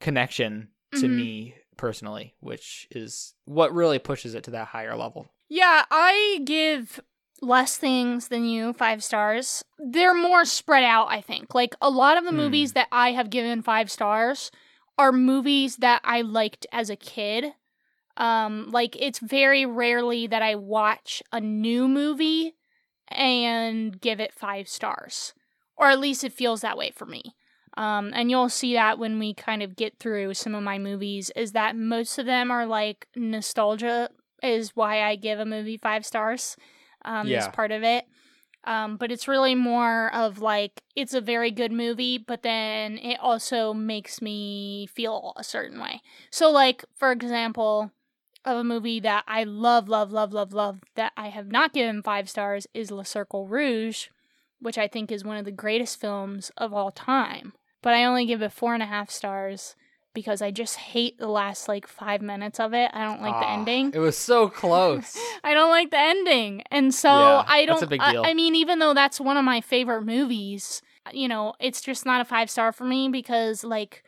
connection 0.00 0.68
to 0.92 1.08
Mhm. 1.08 1.14
me 1.16 1.54
personally, 1.76 2.34
which 2.40 2.88
is 2.90 3.34
what 3.44 3.74
really 3.74 3.98
pushes 3.98 4.34
it 4.34 4.44
to 4.44 4.50
that 4.52 4.68
higher 4.68 4.96
level. 4.96 5.28
Yeah, 5.48 5.84
I 5.90 6.40
give 6.44 7.00
less 7.42 7.76
things 7.76 8.28
than 8.28 8.44
you 8.46 8.72
five 8.72 9.04
stars. 9.04 9.62
They're 9.78 10.14
more 10.14 10.44
spread 10.44 10.84
out, 10.84 11.08
I 11.10 11.20
think. 11.20 11.54
Like 11.54 11.74
a 11.80 11.90
lot 11.90 12.16
of 12.16 12.24
the 12.24 12.30
Hmm. 12.30 12.38
movies 12.38 12.72
that 12.72 12.88
I 12.90 13.12
have 13.12 13.30
given 13.30 13.62
five 13.62 13.90
stars 13.90 14.50
are 14.98 15.12
movies 15.12 15.76
that 15.76 16.00
I 16.02 16.22
liked 16.22 16.66
as 16.72 16.88
a 16.90 16.96
kid. 16.96 17.52
Um, 18.16 18.70
like 18.70 18.96
it's 18.98 19.18
very 19.18 19.66
rarely 19.66 20.26
that 20.26 20.40
I 20.42 20.54
watch 20.54 21.22
a 21.30 21.40
new 21.40 21.86
movie 21.86 22.55
and 23.08 24.00
give 24.00 24.20
it 24.20 24.34
five 24.34 24.68
stars. 24.68 25.34
Or 25.76 25.88
at 25.88 26.00
least 26.00 26.24
it 26.24 26.32
feels 26.32 26.62
that 26.62 26.78
way 26.78 26.90
for 26.90 27.06
me. 27.06 27.34
Um, 27.76 28.12
and 28.14 28.30
you'll 28.30 28.48
see 28.48 28.72
that 28.74 28.98
when 28.98 29.18
we 29.18 29.34
kind 29.34 29.62
of 29.62 29.76
get 29.76 29.98
through 29.98 30.34
some 30.34 30.54
of 30.54 30.62
my 30.62 30.78
movies, 30.78 31.30
is 31.36 31.52
that 31.52 31.76
most 31.76 32.18
of 32.18 32.24
them 32.24 32.50
are 32.50 32.64
like 32.64 33.06
nostalgia 33.14 34.08
is 34.42 34.74
why 34.74 35.02
I 35.02 35.16
give 35.16 35.38
a 35.38 35.44
movie 35.44 35.76
five 35.76 36.06
stars. 36.06 36.56
Um, 37.04 37.28
Yeah. 37.28 37.38
is 37.40 37.48
part 37.48 37.70
of 37.70 37.82
it. 37.82 38.06
Um, 38.64 38.96
but 38.96 39.12
it's 39.12 39.28
really 39.28 39.54
more 39.54 40.12
of 40.12 40.40
like 40.40 40.82
it's 40.96 41.14
a 41.14 41.20
very 41.20 41.52
good 41.52 41.70
movie, 41.70 42.18
but 42.18 42.42
then 42.42 42.98
it 42.98 43.18
also 43.20 43.72
makes 43.72 44.20
me 44.20 44.88
feel 44.92 45.34
a 45.36 45.44
certain 45.44 45.80
way. 45.80 46.00
So, 46.32 46.50
like 46.50 46.84
for 46.94 47.12
example, 47.12 47.92
of 48.46 48.56
a 48.56 48.64
movie 48.64 49.00
that 49.00 49.24
I 49.26 49.44
love, 49.44 49.88
love, 49.88 50.12
love, 50.12 50.32
love, 50.32 50.52
love 50.52 50.80
that 50.94 51.12
I 51.16 51.28
have 51.28 51.48
not 51.48 51.72
given 51.74 52.02
five 52.02 52.30
stars 52.30 52.66
is 52.72 52.90
Le 52.90 53.04
Cercle 53.04 53.46
Rouge, 53.48 54.06
which 54.60 54.78
I 54.78 54.86
think 54.88 55.10
is 55.10 55.24
one 55.24 55.36
of 55.36 55.44
the 55.44 55.50
greatest 55.50 56.00
films 56.00 56.50
of 56.56 56.72
all 56.72 56.90
time. 56.92 57.52
But 57.82 57.94
I 57.94 58.04
only 58.04 58.24
give 58.24 58.42
it 58.42 58.52
four 58.52 58.72
and 58.72 58.82
a 58.82 58.86
half 58.86 59.10
stars 59.10 59.74
because 60.14 60.40
I 60.40 60.50
just 60.50 60.76
hate 60.76 61.18
the 61.18 61.28
last 61.28 61.68
like 61.68 61.86
five 61.86 62.22
minutes 62.22 62.58
of 62.58 62.72
it. 62.72 62.90
I 62.94 63.04
don't 63.04 63.20
like 63.20 63.38
the 63.38 63.46
Ah, 63.46 63.52
ending. 63.52 63.92
It 63.92 63.98
was 63.98 64.16
so 64.16 64.48
close. 64.48 65.18
I 65.44 65.52
don't 65.52 65.70
like 65.70 65.90
the 65.90 65.98
ending. 65.98 66.62
And 66.70 66.94
so 66.94 67.10
Yeah, 67.10 67.44
I 67.46 67.66
don't 67.66 67.74
that's 67.76 67.82
a 67.82 67.86
big 67.88 68.00
I- 68.00 68.30
I, 68.30 68.34
mean 68.34 68.54
even 68.54 68.78
though 68.78 68.94
that's 68.94 69.20
one 69.20 69.36
of 69.36 69.44
my 69.44 69.60
favorite 69.60 70.02
movies, 70.02 70.80
you 71.12 71.28
know, 71.28 71.54
it's 71.60 71.80
just 71.82 72.06
not 72.06 72.20
a 72.20 72.24
5 72.24 72.48
star 72.48 72.72
for 72.72 72.84
me 72.84 73.08
because 73.08 73.62
like 73.62 74.04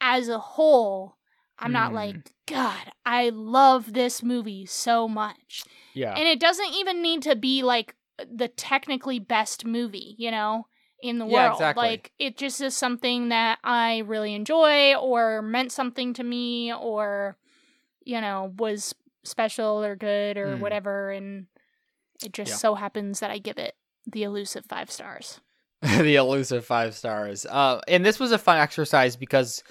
as 0.00 0.28
a 0.28 0.38
whole, 0.38 1.16
I'm 1.58 1.72
not 1.72 1.92
Mm. 1.92 1.94
like 1.94 2.16
god, 2.46 2.92
I 3.06 3.28
love 3.30 3.92
this 3.92 4.22
movie 4.22 4.66
so 4.66 5.08
much. 5.08 5.64
yeah. 5.94 6.14
And 6.16 6.26
it 6.26 6.40
doesn't 6.40 6.74
even 6.74 7.02
need 7.02 7.22
to 7.22 7.36
be 7.36 7.62
like 7.62 7.94
the 8.30 8.48
technically 8.48 9.18
best 9.18 9.64
movie, 9.64 10.14
you 10.18 10.30
know, 10.30 10.66
in 11.02 11.18
the 11.18 11.26
Yeah, 11.26 11.46
world. 11.46 11.52
exactly. 11.54 11.88
Like 11.88 12.12
it 12.18 12.36
just 12.36 12.60
is 12.60 12.76
something 12.76 13.28
that 13.30 13.58
I 13.64 13.98
really 13.98 14.34
enjoy 14.34 14.94
or 14.96 15.42
meant 15.42 15.72
something 15.72 16.12
to 16.14 16.24
me 16.24 16.72
or 16.72 17.36
you 18.04 18.20
know, 18.20 18.52
was 18.58 18.94
special 19.24 19.84
or 19.84 19.94
good 19.94 20.36
or 20.36 20.56
Mm. 20.56 20.60
whatever 20.60 21.10
and 21.10 21.46
it 22.24 22.32
just 22.32 22.50
Yeah. 22.52 22.56
so 22.56 22.74
happens 22.74 23.20
that 23.20 23.30
I 23.30 23.38
give 23.38 23.58
it 23.58 23.76
the 24.06 24.24
elusive 24.24 24.64
5 24.66 24.90
stars. 24.90 25.40
the 25.82 26.16
elusive 26.16 26.64
five 26.64 26.94
stars. 26.94 27.44
Uh, 27.46 27.80
and 27.88 28.04
this 28.04 28.20
was 28.20 28.30
a 28.32 28.38
fun 28.38 28.58
exercise 28.58 29.16
because 29.16 29.62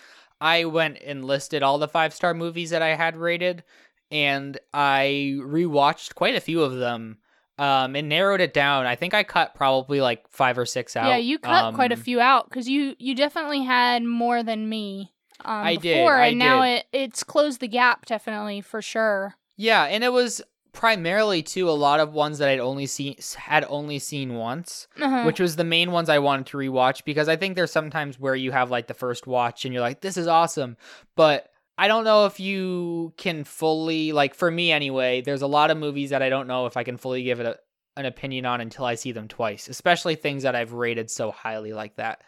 I 0.41 0.65
went 0.65 0.97
and 1.05 1.23
listed 1.23 1.63
all 1.63 1.77
the 1.77 1.87
five 1.87 2.13
star 2.13 2.33
movies 2.33 2.71
that 2.71 2.81
I 2.81 2.95
had 2.95 3.15
rated, 3.15 3.63
and 4.09 4.59
I 4.73 5.37
rewatched 5.39 6.15
quite 6.15 6.35
a 6.35 6.41
few 6.41 6.61
of 6.63 6.75
them. 6.75 7.19
Um, 7.59 7.95
and 7.95 8.09
narrowed 8.09 8.41
it 8.41 8.55
down. 8.55 8.87
I 8.87 8.95
think 8.95 9.13
I 9.13 9.21
cut 9.21 9.53
probably 9.53 10.01
like 10.01 10.27
five 10.31 10.57
or 10.57 10.65
six 10.65 10.95
out. 10.95 11.09
Yeah, 11.09 11.17
you 11.17 11.37
cut 11.37 11.75
quite 11.75 11.91
a 11.91 11.95
Um, 11.95 12.01
few 12.01 12.19
out 12.19 12.49
cuz 12.49 12.67
you 12.67 12.95
you 12.97 13.13
definitely 13.13 13.61
had 13.63 14.03
more 14.03 14.41
than 14.41 14.67
me. 14.67 15.13
Um, 15.45 15.63
I 15.65 15.75
did, 15.75 15.93
before, 15.93 16.15
I 16.19 16.27
and 16.27 16.39
now 16.39 16.63
it 16.63 16.85
it's 16.91 17.23
closed 17.23 17.59
the 17.59 17.67
gap 17.67 18.07
definitely 18.07 18.61
for 18.61 18.81
sure. 18.81 19.35
Yeah, 19.57 19.83
and 19.83 20.03
it 20.03 20.11
was 20.11 20.41
primarily 20.73 21.43
too 21.43 21.69
a 21.69 21.71
lot 21.71 21.99
of 21.99 22.13
ones 22.13 22.37
that 22.37 22.47
I'd 22.49 22.59
only 22.59 22.85
seen 22.85 23.15
had 23.35 23.65
only 23.67 23.99
seen 23.99 24.35
once. 24.35 24.87
Uh-huh. 25.01 25.23
which 25.23 25.39
was 25.39 25.55
the 25.55 25.63
main 25.63 25.91
ones 25.91 26.09
I 26.09 26.19
wanted 26.19 26.45
to 26.47 26.57
rewatch 26.57 27.03
because 27.03 27.27
I 27.27 27.35
think 27.35 27.55
there's 27.55 27.71
sometimes 27.71 28.19
where 28.19 28.35
you 28.35 28.51
have 28.51 28.71
like 28.71 28.87
the 28.87 28.93
first 28.93 29.27
watch 29.27 29.65
and 29.65 29.73
you're 29.73 29.81
like, 29.81 30.01
this 30.01 30.17
is 30.17 30.27
awesome. 30.27 30.77
But 31.15 31.49
I 31.77 31.87
don't 31.87 32.03
know 32.03 32.25
if 32.25 32.39
you 32.39 33.13
can 33.17 33.43
fully, 33.43 34.11
like 34.11 34.33
for 34.35 34.49
me 34.51 34.71
anyway, 34.71 35.21
there's 35.21 35.41
a 35.41 35.47
lot 35.47 35.71
of 35.71 35.77
movies 35.77 36.11
that 36.11 36.21
I 36.21 36.29
don't 36.29 36.47
know 36.47 36.65
if 36.67 36.77
I 36.77 36.83
can 36.83 36.97
fully 36.97 37.23
give 37.23 37.39
it 37.39 37.45
a, 37.45 37.57
an 37.97 38.05
opinion 38.05 38.45
on 38.45 38.61
until 38.61 38.85
I 38.85 38.95
see 38.95 39.11
them 39.11 39.27
twice, 39.27 39.67
especially 39.67 40.15
things 40.15 40.43
that 40.43 40.55
I've 40.55 40.73
rated 40.73 41.09
so 41.11 41.31
highly 41.31 41.73
like 41.73 41.95
that. 41.97 42.23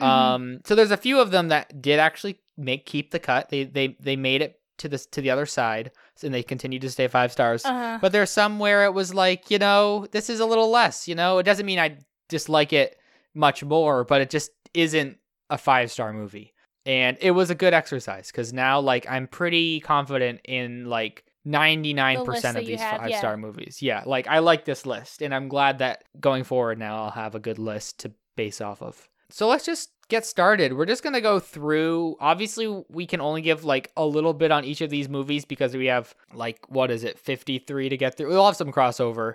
Mhm. 0.00 0.06
Um, 0.06 0.60
so 0.64 0.74
there's 0.74 0.90
a 0.90 0.96
few 0.96 1.20
of 1.20 1.30
them 1.30 1.48
that 1.48 1.82
did 1.82 1.98
actually 1.98 2.38
make 2.56 2.86
keep 2.86 3.10
the 3.10 3.18
cut. 3.18 3.48
They 3.48 3.64
they 3.64 3.96
they 3.98 4.16
made 4.16 4.42
it 4.42 4.60
to 4.82 4.88
this 4.88 5.06
to 5.06 5.20
the 5.20 5.30
other 5.30 5.46
side, 5.46 5.92
and 6.22 6.34
they 6.34 6.42
continue 6.42 6.78
to 6.78 6.90
stay 6.90 7.08
five 7.08 7.32
stars. 7.32 7.64
uh-huh. 7.64 7.98
But 8.00 8.12
there's 8.12 8.30
some 8.30 8.58
where 8.58 8.84
it 8.84 8.92
was 8.92 9.14
like, 9.14 9.50
you 9.50 9.58
know, 9.58 10.06
this 10.12 10.28
is 10.28 10.40
a 10.40 10.46
little 10.46 10.70
less, 10.70 11.08
you 11.08 11.14
know? 11.14 11.38
It 11.38 11.44
doesn't 11.44 11.66
mean 11.66 11.78
I 11.78 11.98
dislike 12.28 12.72
it 12.72 12.98
much 13.34 13.64
more, 13.64 14.04
but 14.04 14.20
it 14.20 14.30
just 14.30 14.50
isn't 14.74 15.18
a 15.50 15.58
five 15.58 15.90
star 15.90 16.12
movie. 16.12 16.52
And 16.84 17.16
it 17.20 17.30
was 17.30 17.50
a 17.50 17.54
good 17.54 17.74
exercise 17.74 18.30
because 18.30 18.52
now, 18.52 18.80
like, 18.80 19.06
I'm 19.08 19.28
pretty 19.28 19.80
confident 19.80 20.40
in 20.44 20.86
like 20.86 21.24
99% 21.46 22.42
that 22.42 22.56
of 22.56 22.66
these 22.66 22.80
have, 22.80 23.00
five 23.00 23.10
yeah. 23.10 23.18
star 23.18 23.36
movies. 23.36 23.80
Yeah, 23.80 24.02
like, 24.04 24.26
I 24.26 24.40
like 24.40 24.64
this 24.64 24.84
list, 24.84 25.22
and 25.22 25.32
I'm 25.32 25.48
glad 25.48 25.78
that 25.78 26.04
going 26.20 26.44
forward 26.44 26.78
now 26.78 27.04
I'll 27.04 27.10
have 27.10 27.34
a 27.34 27.40
good 27.40 27.58
list 27.58 28.00
to 28.00 28.12
base 28.36 28.60
off 28.60 28.82
of. 28.82 29.08
So 29.30 29.48
let's 29.48 29.64
just 29.64 29.90
get 30.12 30.26
started. 30.26 30.74
We're 30.74 30.86
just 30.86 31.02
going 31.02 31.14
to 31.14 31.20
go 31.20 31.40
through. 31.40 32.16
Obviously, 32.20 32.84
we 32.90 33.06
can 33.06 33.20
only 33.20 33.40
give 33.40 33.64
like 33.64 33.90
a 33.96 34.04
little 34.04 34.34
bit 34.34 34.52
on 34.52 34.64
each 34.64 34.82
of 34.82 34.90
these 34.90 35.08
movies 35.08 35.44
because 35.46 35.74
we 35.74 35.86
have 35.86 36.14
like, 36.34 36.60
what 36.68 36.90
is 36.90 37.02
it, 37.02 37.18
53 37.18 37.88
to 37.88 37.96
get 37.96 38.16
through. 38.16 38.28
We'll 38.28 38.44
have 38.44 38.56
some 38.56 38.70
crossover, 38.70 39.34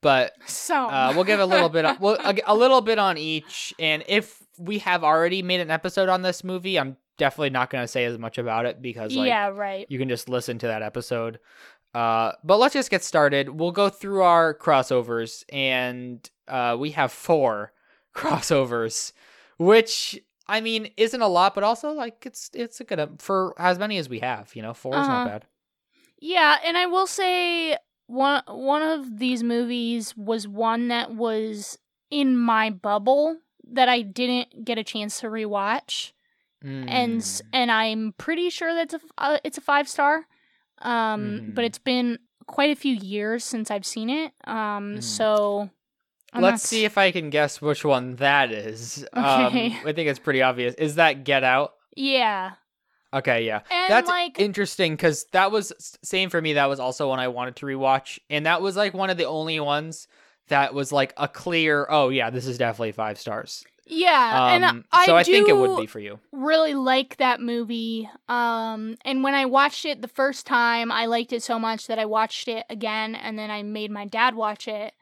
but 0.00 0.32
so 0.46 0.86
uh, 0.86 1.12
we'll 1.14 1.24
give 1.24 1.40
a 1.40 1.46
little 1.46 1.68
bit, 1.68 1.84
on, 1.84 1.98
well, 2.00 2.16
a, 2.24 2.34
a 2.46 2.54
little 2.54 2.80
bit 2.80 2.98
on 2.98 3.18
each. 3.18 3.74
And 3.78 4.02
if 4.08 4.42
we 4.58 4.78
have 4.78 5.04
already 5.04 5.42
made 5.42 5.60
an 5.60 5.70
episode 5.70 6.08
on 6.08 6.22
this 6.22 6.42
movie, 6.42 6.78
I'm 6.78 6.96
definitely 7.18 7.50
not 7.50 7.68
going 7.68 7.84
to 7.84 7.88
say 7.88 8.06
as 8.06 8.18
much 8.18 8.38
about 8.38 8.66
it 8.66 8.82
because 8.82 9.14
like 9.14 9.28
yeah, 9.28 9.48
right. 9.48 9.86
you 9.88 9.98
can 9.98 10.08
just 10.08 10.28
listen 10.28 10.58
to 10.58 10.66
that 10.66 10.82
episode. 10.82 11.38
Uh, 11.94 12.32
but 12.42 12.58
let's 12.58 12.72
just 12.72 12.90
get 12.90 13.04
started. 13.04 13.48
We'll 13.50 13.72
go 13.72 13.88
through 13.88 14.22
our 14.22 14.52
crossovers, 14.52 15.44
and 15.52 16.28
uh, 16.48 16.76
we 16.78 16.90
have 16.90 17.12
four 17.12 17.72
crossovers, 18.16 19.12
which 19.58 20.20
I 20.46 20.60
mean 20.60 20.90
isn't 20.96 21.20
a 21.20 21.28
lot, 21.28 21.54
but 21.54 21.64
also 21.64 21.90
like 21.92 22.26
it's 22.26 22.50
it's 22.54 22.80
a 22.80 22.84
good 22.84 23.20
for 23.20 23.54
as 23.58 23.78
many 23.78 23.98
as 23.98 24.08
we 24.08 24.20
have. 24.20 24.54
You 24.54 24.62
know, 24.62 24.74
four 24.74 25.00
is 25.00 25.08
Uh-huh. 25.08 25.14
not 25.16 25.24
bad. 25.24 25.44
Yeah, 26.20 26.58
and 26.64 26.76
I 26.76 26.86
will 26.86 27.06
say 27.06 27.76
one 28.06 28.42
one 28.46 28.82
of 28.82 29.18
these 29.18 29.42
movies 29.42 30.16
was 30.16 30.46
one 30.48 30.88
that 30.88 31.14
was 31.14 31.78
in 32.10 32.36
my 32.36 32.70
bubble 32.70 33.38
that 33.72 33.88
I 33.88 34.02
didn't 34.02 34.64
get 34.64 34.78
a 34.78 34.84
chance 34.84 35.20
to 35.20 35.26
rewatch, 35.28 36.12
and 36.88 37.20
Mm. 37.20 37.40
and 37.52 37.70
I'm 37.70 38.14
pretty 38.18 38.50
sure 38.50 38.74
that's 38.74 38.94
a 38.94 39.00
uh, 39.18 39.38
it's 39.44 39.58
a 39.58 39.62
five 39.62 39.88
star. 39.88 40.26
Um, 40.78 41.42
but 41.54 41.62
Mhm. 41.62 41.66
it's 41.66 41.78
been 41.78 42.18
quite 42.46 42.70
a 42.70 42.76
few 42.80 42.94
years 42.94 43.44
since 43.44 43.70
I've 43.70 43.86
seen 43.86 44.10
it. 44.10 44.32
Um, 44.44 44.96
Mhm. 44.96 45.02
so 45.02 45.70
I'm 46.34 46.42
Let's 46.42 46.64
not- 46.64 46.68
see 46.68 46.84
if 46.84 46.98
I 46.98 47.12
can 47.12 47.30
guess 47.30 47.62
which 47.62 47.84
one 47.84 48.16
that 48.16 48.50
is. 48.52 49.06
Okay. 49.16 49.66
Um, 49.66 49.86
I 49.86 49.92
think 49.92 50.08
it's 50.08 50.18
pretty 50.18 50.42
obvious. 50.42 50.74
Is 50.74 50.96
that 50.96 51.24
Get 51.24 51.44
Out? 51.44 51.74
Yeah, 51.96 52.52
Okay, 53.12 53.46
yeah. 53.46 53.60
and 53.70 53.88
That's 53.92 54.08
like 54.08 54.40
interesting 54.40 54.94
because 54.94 55.26
that 55.30 55.52
was 55.52 55.72
same 56.02 56.30
for 56.30 56.42
me. 56.42 56.54
That 56.54 56.66
was 56.68 56.80
also 56.80 57.08
one 57.08 57.20
I 57.20 57.28
wanted 57.28 57.54
to 57.56 57.66
rewatch, 57.66 58.18
and 58.28 58.46
that 58.46 58.60
was 58.60 58.74
like 58.76 58.92
one 58.94 59.08
of 59.10 59.16
the 59.16 59.26
only 59.26 59.60
ones 59.60 60.08
that 60.48 60.74
was 60.74 60.90
like 60.90 61.14
a 61.16 61.28
clear. 61.28 61.86
Oh 61.88 62.08
yeah, 62.08 62.30
this 62.30 62.46
is 62.48 62.58
definitely 62.58 62.90
five 62.90 63.16
stars. 63.20 63.62
yeah, 63.86 64.54
and 64.54 64.64
Um, 64.64 64.84
I 64.90 65.06
so 65.06 65.14
I, 65.16 65.22
think 65.22 65.48
it 65.48 65.56
would 65.56 65.76
be 65.80 65.86
for 65.86 66.00
you. 66.00 66.18
really 66.32 66.74
like 66.74 67.18
that 67.18 67.40
movie. 67.40 68.10
Um, 68.28 68.96
and 69.04 69.22
when 69.22 69.34
I 69.34 69.44
watched 69.46 69.84
it 69.84 70.02
the 70.02 70.08
first 70.08 70.44
time, 70.46 70.90
I 70.90 71.06
liked 71.06 71.32
it 71.32 71.42
so 71.44 71.58
much 71.60 71.86
that 71.86 72.00
I 72.00 72.06
watched 72.06 72.48
it 72.48 72.64
again, 72.68 73.14
and 73.14 73.38
then 73.38 73.50
I 73.52 73.62
made 73.62 73.92
my 73.92 74.06
dad 74.06 74.34
watch 74.34 74.66
it. 74.66 74.92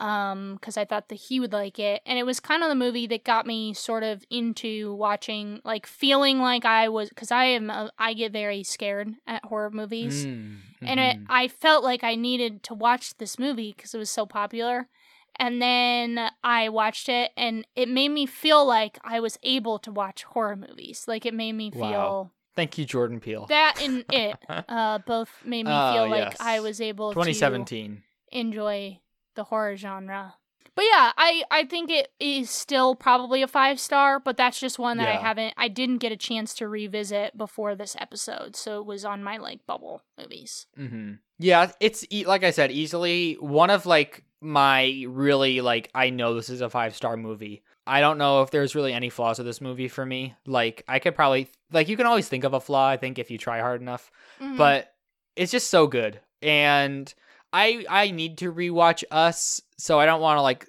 Um, 0.00 0.54
because 0.54 0.76
I 0.78 0.84
thought 0.86 1.08
that 1.10 1.16
he 1.16 1.38
would 1.40 1.52
like 1.52 1.78
it, 1.78 2.00
and 2.06 2.18
it 2.18 2.24
was 2.24 2.40
kind 2.40 2.62
of 2.62 2.68
the 2.70 2.74
movie 2.74 3.06
that 3.08 3.22
got 3.22 3.46
me 3.46 3.74
sort 3.74 4.02
of 4.02 4.24
into 4.30 4.94
watching, 4.94 5.60
like 5.62 5.86
feeling 5.86 6.40
like 6.40 6.64
I 6.64 6.88
was, 6.88 7.10
because 7.10 7.30
I 7.30 7.44
am, 7.44 7.68
a, 7.68 7.90
I 7.98 8.14
get 8.14 8.32
very 8.32 8.62
scared 8.62 9.14
at 9.26 9.44
horror 9.44 9.70
movies, 9.70 10.24
Mm, 10.24 10.56
and 10.82 10.98
it, 11.00 11.18
mhm. 11.18 11.26
I 11.28 11.48
felt 11.48 11.84
like 11.84 12.02
I 12.02 12.14
needed 12.14 12.62
to 12.64 12.74
watch 12.74 13.14
this 13.18 13.38
movie 13.38 13.74
because 13.76 13.94
it 13.94 13.98
was 13.98 14.10
so 14.10 14.24
popular. 14.24 14.88
And 15.36 15.60
then 15.62 16.30
I 16.42 16.68
watched 16.70 17.08
it, 17.08 17.30
and 17.36 17.66
it 17.76 17.88
made 17.88 18.08
me 18.10 18.26
feel 18.26 18.64
like 18.66 18.98
I 19.04 19.20
was 19.20 19.38
able 19.42 19.78
to 19.80 19.92
watch 19.92 20.24
horror 20.24 20.56
movies. 20.56 21.04
Like 21.06 21.24
it 21.26 21.34
made 21.34 21.52
me 21.52 21.70
feel 21.70 21.80
Wow. 21.80 22.30
Thank 22.56 22.78
you, 22.78 22.84
Jordan 22.84 23.20
Peele. 23.20 23.46
that 23.48 23.76
and 23.80 24.04
it 24.10 24.36
uh, 24.68 24.98
both 24.98 25.30
made 25.44 25.64
me 25.66 25.72
Oh, 25.72 25.92
feel 25.92 26.08
like 26.10 26.24
yes. 26.24 26.36
I 26.40 26.60
was 26.60 26.80
able 26.80 27.10
to 27.10 27.14
2017. 27.14 28.02
enjoy 28.32 28.98
the 29.40 29.44
horror 29.44 29.74
genre. 29.76 30.34
But 30.76 30.84
yeah, 30.84 31.12
I 31.16 31.42
I 31.50 31.64
think 31.64 31.90
it 31.90 32.08
is 32.20 32.48
still 32.50 32.94
probably 32.94 33.42
a 33.42 33.48
five 33.48 33.80
star, 33.80 34.20
but 34.20 34.36
that's 34.36 34.60
just 34.60 34.78
one 34.78 34.98
that 34.98 35.08
I 35.08 35.16
haven't 35.16 35.54
I 35.56 35.68
didn't 35.68 35.98
get 35.98 36.12
a 36.12 36.16
chance 36.16 36.54
to 36.56 36.68
revisit 36.68 37.36
before 37.36 37.74
this 37.74 37.96
episode, 37.98 38.54
so 38.54 38.78
it 38.80 38.86
was 38.86 39.04
on 39.04 39.24
my 39.24 39.36
like 39.38 39.66
bubble 39.66 40.02
movies. 40.18 40.66
hmm 40.76 41.14
Yeah, 41.38 41.72
it's 41.80 42.04
e- 42.10 42.24
like 42.26 42.44
I 42.44 42.50
said, 42.52 42.70
easily 42.70 43.34
one 43.40 43.70
of 43.70 43.84
like 43.86 44.24
my 44.40 45.04
really 45.08 45.60
like 45.60 45.90
I 45.94 46.10
know 46.10 46.34
this 46.34 46.48
is 46.50 46.60
a 46.60 46.70
five 46.70 46.94
star 46.94 47.16
movie. 47.16 47.62
I 47.86 48.00
don't 48.00 48.18
know 48.18 48.42
if 48.42 48.50
there's 48.50 48.74
really 48.74 48.92
any 48.92 49.10
flaws 49.10 49.38
with 49.38 49.46
this 49.46 49.60
movie 49.60 49.88
for 49.88 50.06
me. 50.06 50.34
Like 50.46 50.84
I 50.86 50.98
could 51.00 51.14
probably 51.16 51.48
like 51.72 51.88
you 51.88 51.96
can 51.96 52.06
always 52.06 52.28
think 52.28 52.44
of 52.44 52.54
a 52.54 52.60
flaw. 52.60 52.88
I 52.88 52.96
think 52.96 53.18
if 53.18 53.30
you 53.30 53.38
try 53.38 53.58
hard 53.60 53.80
enough, 53.80 54.10
Mhm. 54.40 54.56
but 54.56 54.94
it's 55.34 55.50
just 55.52 55.68
so 55.68 55.86
good. 55.88 56.20
And 56.42 57.12
I 57.52 57.84
I 57.88 58.10
need 58.10 58.38
to 58.38 58.52
rewatch 58.52 59.04
Us, 59.10 59.60
so 59.78 59.98
I 59.98 60.06
don't 60.06 60.20
want 60.20 60.38
to 60.38 60.42
like 60.42 60.68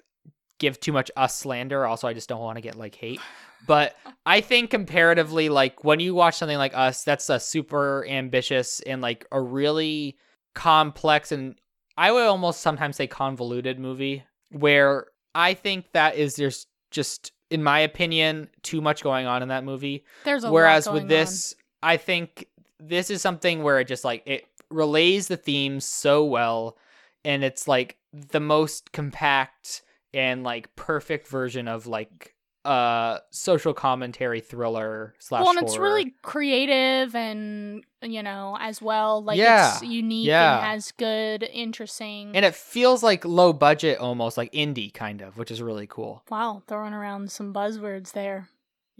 give 0.58 0.80
too 0.80 0.92
much 0.92 1.10
Us 1.16 1.36
slander. 1.36 1.86
Also, 1.86 2.08
I 2.08 2.14
just 2.14 2.28
don't 2.28 2.40
want 2.40 2.56
to 2.56 2.62
get 2.62 2.76
like 2.76 2.94
hate. 2.94 3.20
But 3.66 3.94
I 4.26 4.40
think 4.40 4.70
comparatively, 4.70 5.48
like 5.48 5.84
when 5.84 6.00
you 6.00 6.14
watch 6.14 6.36
something 6.36 6.58
like 6.58 6.74
Us, 6.74 7.04
that's 7.04 7.30
a 7.30 7.38
super 7.38 8.04
ambitious 8.08 8.80
and 8.80 9.00
like 9.00 9.26
a 9.30 9.40
really 9.40 10.16
complex 10.54 11.32
and 11.32 11.54
I 11.96 12.12
would 12.12 12.26
almost 12.26 12.60
sometimes 12.60 12.96
say 12.96 13.06
convoluted 13.06 13.78
movie 13.78 14.24
where 14.50 15.06
I 15.34 15.54
think 15.54 15.92
that 15.92 16.16
is 16.16 16.36
there's 16.36 16.66
just 16.90 17.32
in 17.50 17.62
my 17.62 17.80
opinion 17.80 18.48
too 18.62 18.80
much 18.80 19.02
going 19.02 19.26
on 19.26 19.42
in 19.42 19.48
that 19.48 19.64
movie. 19.64 20.04
There's 20.24 20.42
a 20.42 20.46
lot 20.46 20.54
Whereas 20.54 20.86
going 20.86 21.02
with 21.02 21.08
this, 21.08 21.54
I 21.82 21.96
think 21.96 22.46
this 22.78 23.10
is 23.10 23.22
something 23.22 23.62
where 23.62 23.80
it 23.80 23.86
just 23.86 24.04
like 24.04 24.22
it 24.26 24.46
relays 24.72 25.28
the 25.28 25.36
themes 25.36 25.84
so 25.84 26.24
well 26.24 26.76
and 27.24 27.44
it's 27.44 27.68
like 27.68 27.96
the 28.12 28.40
most 28.40 28.92
compact 28.92 29.82
and 30.12 30.42
like 30.42 30.74
perfect 30.76 31.28
version 31.28 31.68
of 31.68 31.86
like 31.86 32.34
uh 32.64 33.18
social 33.30 33.74
commentary 33.74 34.40
thriller 34.40 35.14
slash 35.18 35.40
well, 35.42 35.50
and 35.50 35.58
it's 35.64 35.74
horror. 35.74 35.88
really 35.88 36.14
creative 36.22 37.14
and 37.16 37.84
you 38.02 38.22
know 38.22 38.56
as 38.60 38.80
well. 38.80 39.20
Like 39.22 39.36
Yeah, 39.38 39.72
it's 39.74 39.82
unique 39.82 40.28
yeah. 40.28 40.58
and 40.58 40.66
has 40.66 40.92
good, 40.92 41.42
interesting. 41.42 42.36
and 42.36 42.44
it 42.44 42.54
feels 42.54 43.02
like 43.02 43.24
low 43.24 43.52
budget 43.52 43.98
almost 43.98 44.36
like 44.36 44.52
indie 44.52 44.94
kind 44.94 45.22
of 45.22 45.36
which 45.38 45.50
is 45.50 45.60
really 45.60 45.88
cool 45.88 46.22
wow, 46.30 46.62
throwing 46.68 46.92
around 46.92 47.32
some 47.32 47.52
buzzwords 47.52 48.12
there. 48.12 48.48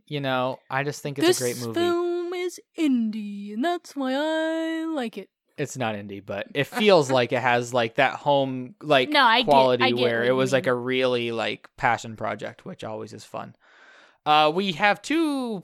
you 0.08 0.20
know 0.20 0.58
i 0.68 0.82
just 0.82 1.00
think 1.02 1.18
it's 1.18 1.26
this 1.28 1.38
a 1.40 1.42
great 1.42 1.60
movie 1.60 1.78
film 1.80 2.34
is 2.34 2.58
indie, 2.76 3.52
and 3.54 3.64
that's 3.64 3.94
why 3.94 4.12
I 4.14 4.86
like 4.86 5.16
it. 5.18 5.28
It's 5.58 5.76
not 5.76 5.94
indie 5.94 6.24
but 6.24 6.46
it 6.54 6.64
feels 6.66 7.10
like 7.10 7.32
it 7.32 7.40
has 7.40 7.72
like 7.74 7.96
that 7.96 8.14
home 8.14 8.74
like 8.82 9.08
No, 9.10 9.22
I 9.24 9.38
get- 9.42 9.48
quality 9.48 9.84
I 9.84 9.90
get 9.90 10.00
where 10.00 10.24
it 10.24 10.32
was 10.32 10.52
like 10.52 10.66
a 10.66 10.74
really 10.74 11.32
like 11.32 11.68
passion 11.76 12.16
project 12.16 12.64
which 12.64 12.84
always 12.84 13.12
is 13.12 13.24
fun 13.24 13.54
uh 14.26 14.50
we 14.54 14.72
have 14.72 15.02
two 15.02 15.62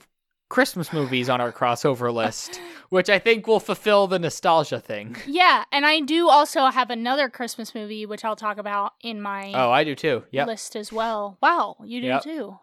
christmas 0.49 0.91
movies 0.91 1.29
on 1.29 1.39
our 1.41 1.51
crossover 1.51 2.11
list 2.13 2.59
which 2.89 3.09
i 3.09 3.19
think 3.19 3.45
will 3.45 3.59
fulfill 3.59 4.07
the 4.07 4.17
nostalgia 4.19 4.79
thing 4.79 5.15
Yeah, 5.27 5.63
and 5.71 5.85
I 5.85 5.99
do 6.01 6.27
also 6.27 6.65
have 6.65 6.89
another 6.89 7.29
Christmas 7.29 7.75
movie, 7.75 8.05
which 8.07 8.25
I'll 8.25 8.35
talk 8.35 8.57
about 8.57 8.93
in 9.01 9.21
my 9.21 9.51
oh 9.53 9.69
i 9.71 9.83
do 9.83 9.93
too 9.95 10.23
yep 10.31 10.47
list 10.47 10.75
as 10.75 10.91
well. 10.91 11.37
Wow, 11.41 11.77
you 11.85 12.01
do 12.01 12.07
Yep. 12.07 12.23
too. 12.23 12.57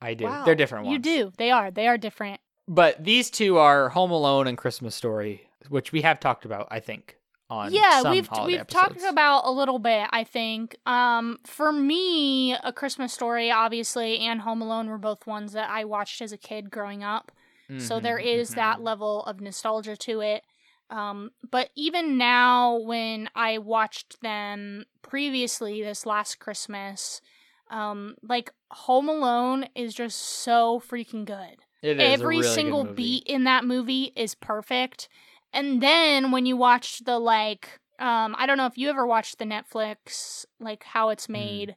i 0.00 0.14
do 0.14 0.24
Wow. 0.24 0.44
they're 0.44 0.54
different 0.54 0.84
ones 0.86 0.92
You 0.92 0.98
do. 1.00 1.32
They 1.36 1.50
are. 1.50 1.70
They 1.70 1.88
are 1.88 1.98
different. 1.98 2.40
but 2.68 3.02
these 3.02 3.28
two 3.30 3.58
are 3.58 3.88
home 3.88 4.10
alone 4.12 4.46
and 4.46 4.56
christmas 4.56 4.94
story 4.94 5.45
which 5.70 5.92
we 5.92 6.02
have 6.02 6.20
talked 6.20 6.44
about 6.44 6.68
i 6.70 6.80
think 6.80 7.16
on 7.48 7.72
yeah, 7.72 8.10
we've 8.10 8.28
we've 8.44 8.66
talked 8.66 9.02
about 9.08 9.42
a 9.44 9.50
little 9.52 9.78
bit. 9.78 10.08
I 10.10 10.24
think. 10.24 10.76
Um, 10.84 11.38
for 11.44 11.72
me, 11.72 12.54
a 12.54 12.72
Christmas 12.72 13.12
Story, 13.12 13.52
obviously, 13.52 14.18
and 14.18 14.40
Home 14.40 14.62
Alone 14.62 14.88
were 14.88 14.98
both 14.98 15.26
ones 15.26 15.52
that 15.52 15.70
I 15.70 15.84
watched 15.84 16.20
as 16.20 16.32
a 16.32 16.36
kid 16.36 16.70
growing 16.70 17.04
up. 17.04 17.30
So 17.78 18.00
there 18.00 18.18
Mhm, 18.18 18.54
that 18.54 18.78
mhm. 18.78 18.82
level 18.84 19.22
of 19.24 19.40
nostalgia 19.40 19.96
to 19.96 20.20
it. 20.22 20.42
Um, 20.88 21.30
but 21.50 21.70
even 21.74 22.16
now, 22.16 22.76
when 22.78 23.28
I 23.34 23.58
watched 23.58 24.20
them 24.22 24.84
previously 25.02 25.82
this 25.82 26.06
last 26.06 26.38
Christmas, 26.38 27.20
um, 27.70 28.14
like 28.22 28.50
Home 28.70 29.08
Alone 29.08 29.66
is 29.74 29.94
just 29.94 30.18
so 30.18 30.80
freaking 30.80 31.24
good. 31.24 31.56
Is 31.82 32.00
Every 32.00 32.38
really 32.38 32.48
single 32.48 32.84
beat 32.84 33.24
in 33.26 33.44
that 33.44 33.64
movie 33.64 34.12
is 34.16 34.34
perfect. 34.34 35.08
And 35.56 35.82
then 35.82 36.30
when 36.30 36.46
you 36.46 36.56
watch 36.56 37.00
the 37.04 37.18
like, 37.18 37.80
um, 37.98 38.36
I 38.38 38.46
don't 38.46 38.58
know 38.58 38.66
if 38.66 38.76
you 38.76 38.90
ever 38.90 39.06
watched 39.06 39.38
the 39.38 39.44
Netflix 39.46 40.44
like 40.60 40.84
how 40.84 41.08
it's 41.08 41.28
made, 41.28 41.74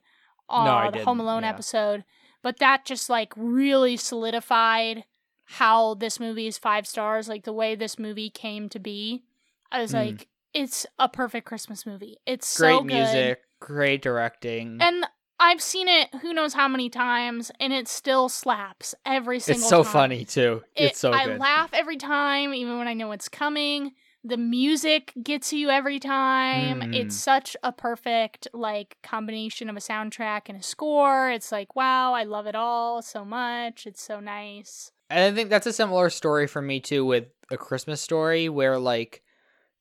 uh, 0.48 0.60
Mm. 0.60 0.84
No, 0.84 0.90
the 0.98 1.04
Home 1.04 1.18
Alone 1.20 1.42
yeah. 1.42 1.48
episode, 1.50 2.04
but 2.42 2.58
that 2.58 2.84
just 2.84 3.08
like 3.08 3.32
really 3.36 3.96
solidified 3.96 5.04
how 5.44 5.94
this 5.94 6.20
movie 6.20 6.46
is 6.46 6.58
five 6.58 6.86
stars. 6.86 7.28
Like 7.28 7.44
the 7.44 7.52
way 7.52 7.74
this 7.74 7.98
movie 7.98 8.30
came 8.30 8.68
to 8.68 8.78
be, 8.78 9.24
I 9.72 9.80
was 9.80 9.92
Mm. 9.92 9.94
like, 9.94 10.28
it's 10.52 10.84
a 10.98 11.08
perfect 11.08 11.46
Christmas 11.46 11.86
movie. 11.86 12.18
It's 12.26 12.56
great 12.58 12.76
so 12.78 12.84
good. 12.84 12.86
music 12.94 13.40
great 13.60 14.02
directing 14.02 14.80
And 14.80 15.06
I've 15.40 15.62
seen 15.62 15.88
it 15.88 16.14
who 16.20 16.32
knows 16.34 16.52
how 16.54 16.68
many 16.68 16.90
times, 16.90 17.50
and 17.58 17.72
it 17.72 17.88
still 17.88 18.28
slaps 18.28 18.94
every 19.06 19.40
single 19.40 19.60
time. 19.60 19.64
it's 19.64 19.70
so 19.70 19.82
time. 19.82 19.92
funny 19.92 20.24
too 20.24 20.62
It- 20.76 20.84
it's 20.90 21.00
so 21.00 21.12
I 21.12 21.24
good 21.26 21.38
laugh 21.40 21.70
every 21.72 21.96
time, 21.96 22.52
even 22.54 22.78
when 22.78 22.86
I 22.86 22.92
know 22.94 23.10
it's 23.12 23.28
coming. 23.28 23.92
The 24.22 24.36
music 24.36 25.14
gets 25.22 25.50
you 25.50 25.70
every 25.70 25.98
time. 25.98 26.82
Mm. 26.82 26.94
It's 26.94 27.16
such 27.16 27.56
a 27.62 27.72
perfect 27.72 28.48
like 28.52 28.98
combination 29.02 29.70
of 29.70 29.76
a 29.78 29.80
soundtrack 29.80 30.42
and 30.50 30.58
a 30.58 30.62
score. 30.62 31.30
It's 31.30 31.50
like, 31.50 31.74
wow, 31.74 32.12
I 32.12 32.24
love 32.24 32.46
it 32.46 32.54
all 32.54 33.00
so 33.00 33.24
much. 33.24 33.86
It's 33.86 34.02
so 34.02 34.20
nice. 34.20 34.92
And 35.08 35.32
I 35.32 35.34
think 35.34 35.48
that's 35.48 35.66
a 35.66 35.72
similar 35.72 36.10
story 36.10 36.46
for 36.46 36.60
me 36.60 36.80
too 36.80 37.06
with 37.06 37.28
a 37.50 37.56
Christmas 37.56 38.02
story 38.02 38.50
where 38.50 38.78
like 38.78 39.22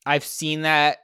I've 0.06 0.24
seen 0.24 0.62
that 0.62 1.00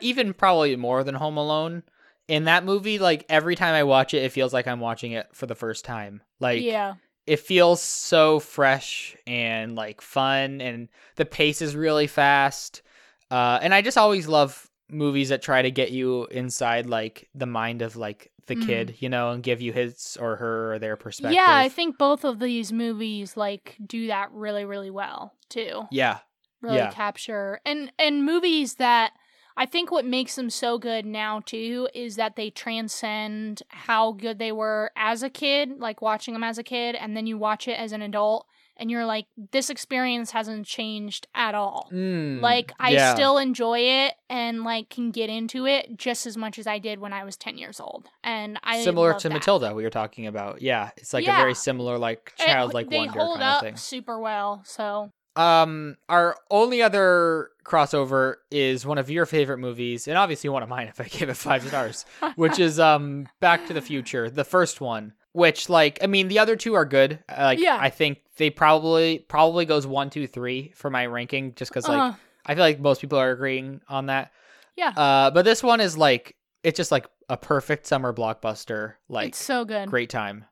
even 0.00 0.34
probably 0.34 0.74
more 0.74 1.04
than 1.04 1.14
Home 1.14 1.36
Alone. 1.36 1.84
In 2.28 2.44
that 2.44 2.64
movie, 2.64 2.98
like 2.98 3.24
every 3.28 3.54
time 3.54 3.74
I 3.74 3.84
watch 3.84 4.12
it, 4.14 4.22
it 4.22 4.32
feels 4.32 4.52
like 4.52 4.66
I'm 4.66 4.80
watching 4.80 5.12
it 5.12 5.28
for 5.32 5.46
the 5.46 5.54
first 5.54 5.84
time. 5.84 6.22
Like 6.40 6.62
yeah. 6.62 6.94
it 7.26 7.40
feels 7.40 7.80
so 7.80 8.40
fresh 8.40 9.16
and 9.26 9.74
like 9.76 10.00
fun 10.00 10.60
and 10.60 10.88
the 11.16 11.24
pace 11.24 11.62
is 11.62 11.76
really 11.76 12.06
fast. 12.08 12.82
Uh, 13.30 13.58
and 13.62 13.72
I 13.72 13.82
just 13.82 13.98
always 13.98 14.26
love 14.26 14.68
movies 14.90 15.28
that 15.30 15.42
try 15.42 15.62
to 15.62 15.70
get 15.70 15.90
you 15.90 16.26
inside 16.26 16.86
like 16.86 17.28
the 17.34 17.46
mind 17.46 17.82
of 17.82 17.96
like 17.96 18.30
the 18.46 18.54
Mhm. 18.56 18.66
kid, 18.66 18.96
you 19.00 19.08
know, 19.08 19.30
and 19.30 19.42
give 19.42 19.60
you 19.60 19.72
his 19.72 20.16
or 20.20 20.36
her 20.36 20.74
or 20.74 20.78
their 20.78 20.96
perspective. 20.96 21.36
Yeah, 21.36 21.46
I 21.56 21.68
think 21.68 21.98
both 21.98 22.24
of 22.24 22.38
these 22.38 22.72
movies 22.72 23.36
like 23.36 23.76
do 23.84 24.06
that 24.08 24.30
really, 24.32 24.64
really 24.64 24.90
well 24.90 25.32
too. 25.48 25.88
Yeah. 25.90 26.18
really 26.62 26.78
Yeah. 26.78 26.90
capture 26.90 27.60
and 27.66 27.92
and 27.98 28.24
movies 28.24 28.76
that 28.76 29.12
I 29.56 29.66
think 29.66 29.90
what 29.90 30.04
makes 30.04 30.34
them 30.36 30.50
so 30.50 30.78
good 30.78 31.06
now 31.06 31.40
too 31.40 31.88
is 31.94 32.16
that 32.16 32.36
they 32.36 32.50
transcend 32.50 33.62
how 33.68 34.12
good 34.12 34.38
they 34.38 34.52
were 34.52 34.90
as 34.96 35.22
a 35.22 35.30
kid, 35.30 35.78
like 35.78 36.02
watching 36.02 36.34
them 36.34 36.44
as 36.44 36.58
a 36.58 36.62
kid, 36.62 36.94
and 36.94 37.16
then 37.16 37.26
you 37.26 37.38
watch 37.38 37.66
it 37.68 37.78
as 37.78 37.92
an 37.92 38.02
adult, 38.02 38.46
and 38.78 38.90
you're 38.90 39.06
like, 39.06 39.24
this 39.52 39.70
experience 39.70 40.32
hasn't 40.32 40.66
changed 40.66 41.26
at 41.34 41.54
all. 41.54 41.88
Mm, 41.90 42.42
Like 42.42 42.72
I 42.78 42.90
yeah. 42.90 43.14
still 43.14 43.38
enjoy 43.38 43.78
it 43.80 44.14
and 44.28 44.62
like 44.64 44.90
can 44.90 45.10
get 45.10 45.30
into 45.30 45.66
it 45.66 45.96
just 45.96 46.26
as 46.26 46.36
much 46.36 46.58
as 46.58 46.66
I 46.66 46.78
did 46.78 46.98
when 46.98 47.14
I 47.14 47.24
was 47.24 47.36
ten 47.38 47.56
years 47.56 47.80
old, 47.80 48.08
and 48.22 48.58
I 48.62 48.82
similar 48.84 49.14
to 49.14 49.28
that. 49.28 49.34
Matilda 49.34 49.74
we 49.74 49.82
were 49.84 49.90
talking 49.90 50.26
about. 50.26 50.60
Yeah, 50.60 50.90
it's 50.98 51.14
like 51.14 51.24
a 51.26 51.32
very 51.32 51.54
similar 51.54 51.96
like 51.98 52.32
It- 52.38 52.44
childlike 52.44 52.90
they 52.90 52.98
wonder 52.98 53.18
hold 53.20 53.38
kind 53.38 53.42
up 53.48 53.62
of 53.62 53.68
thing. 53.68 53.76
super 53.76 54.20
well. 54.20 54.62
So 54.66 55.10
Um, 55.36 55.96
our 56.08 56.36
only 56.50 56.82
other 56.82 57.50
crossover 57.64 58.36
is 58.50 58.86
one 58.86 58.98
of 58.98 59.10
your 59.10 59.26
favorite 59.26 59.58
movies, 59.58 60.08
and 60.08 60.16
obviously 60.16 60.48
one 60.50 60.62
of 60.62 60.68
mine 60.68 60.88
if 60.88 61.00
I 61.00 61.04
gave 61.04 61.28
it 61.28 61.34
five 61.34 61.66
stars, 61.66 62.04
which 62.36 62.58
is 62.58 62.80
um 62.80 63.28
Back 63.40 63.66
to 63.66 63.72
the 63.74 63.82
Future, 63.82 64.30
the 64.30 64.44
first 64.44 64.80
one. 64.80 65.12
Which, 65.32 65.68
like, 65.68 65.98
I 66.02 66.06
mean, 66.06 66.28
the 66.28 66.38
other 66.38 66.56
two 66.56 66.72
are 66.76 66.86
good. 66.86 67.18
Uh, 67.28 67.42
Like, 67.42 67.58
Yeah. 67.58 67.76
I 67.78 67.90
think 67.90 68.22
they 68.38 68.48
probably 68.48 69.18
probably 69.18 69.66
goes 69.66 69.86
one, 69.86 70.08
two, 70.08 70.26
three 70.26 70.72
for 70.74 70.88
my 70.88 71.04
ranking, 71.04 71.54
just 71.54 71.70
because 71.70 71.86
like 71.86 71.98
uh, 71.98 72.12
I 72.46 72.54
feel 72.54 72.64
like 72.64 72.80
most 72.80 73.02
people 73.02 73.18
are 73.18 73.30
agreeing 73.32 73.82
on 73.86 74.06
that. 74.06 74.32
Yeah. 74.76 74.94
Uh, 74.96 75.30
but 75.30 75.44
this 75.44 75.62
one 75.62 75.80
is 75.82 75.98
like 75.98 76.36
it's 76.62 76.78
just 76.78 76.90
like 76.90 77.06
a 77.28 77.36
perfect 77.36 77.86
summer 77.86 78.14
blockbuster, 78.14 78.94
like 79.10 79.28
it's 79.28 79.42
so 79.42 79.66
good. 79.66 79.90
great 79.90 80.08
time. 80.08 80.46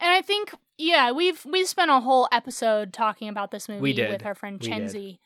And 0.00 0.10
I 0.10 0.22
think, 0.22 0.52
yeah, 0.78 1.10
we've 1.12 1.44
we 1.44 1.64
spent 1.64 1.90
a 1.90 2.00
whole 2.00 2.28
episode 2.32 2.92
talking 2.92 3.28
about 3.28 3.50
this 3.50 3.68
movie 3.68 4.06
with 4.08 4.24
our 4.26 4.34
friend 4.34 4.60
Chenzi. 4.60 5.18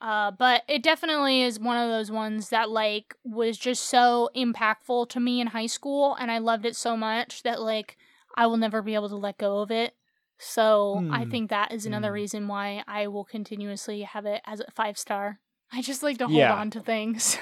Uh, 0.00 0.30
but 0.30 0.62
it 0.68 0.82
definitely 0.82 1.42
is 1.42 1.58
one 1.58 1.76
of 1.76 1.88
those 1.90 2.10
ones 2.10 2.50
that 2.50 2.70
like 2.70 3.14
was 3.24 3.58
just 3.58 3.84
so 3.84 4.30
impactful 4.36 5.08
to 5.08 5.18
me 5.20 5.40
in 5.40 5.48
high 5.48 5.66
school, 5.66 6.14
and 6.20 6.30
I 6.30 6.38
loved 6.38 6.64
it 6.66 6.76
so 6.76 6.96
much 6.96 7.42
that 7.42 7.60
like 7.60 7.96
I 8.36 8.46
will 8.46 8.58
never 8.58 8.80
be 8.82 8.94
able 8.94 9.08
to 9.08 9.16
let 9.16 9.38
go 9.38 9.58
of 9.58 9.70
it. 9.72 9.94
So 10.38 11.04
I 11.10 11.24
Hmm. 11.24 11.30
think 11.30 11.50
that 11.50 11.72
is 11.72 11.84
another 11.84 12.10
Hmm. 12.10 12.14
reason 12.14 12.48
why 12.48 12.84
I 12.86 13.08
will 13.08 13.24
continuously 13.24 14.02
have 14.02 14.24
it 14.24 14.40
as 14.46 14.60
a 14.60 14.70
five 14.70 14.96
star. 14.96 15.40
I 15.72 15.82
just 15.82 16.02
like 16.02 16.18
to 16.18 16.26
hold 16.26 16.36
Yeah. 16.38 16.54
on 16.54 16.70
to 16.70 16.80
things. 16.80 17.38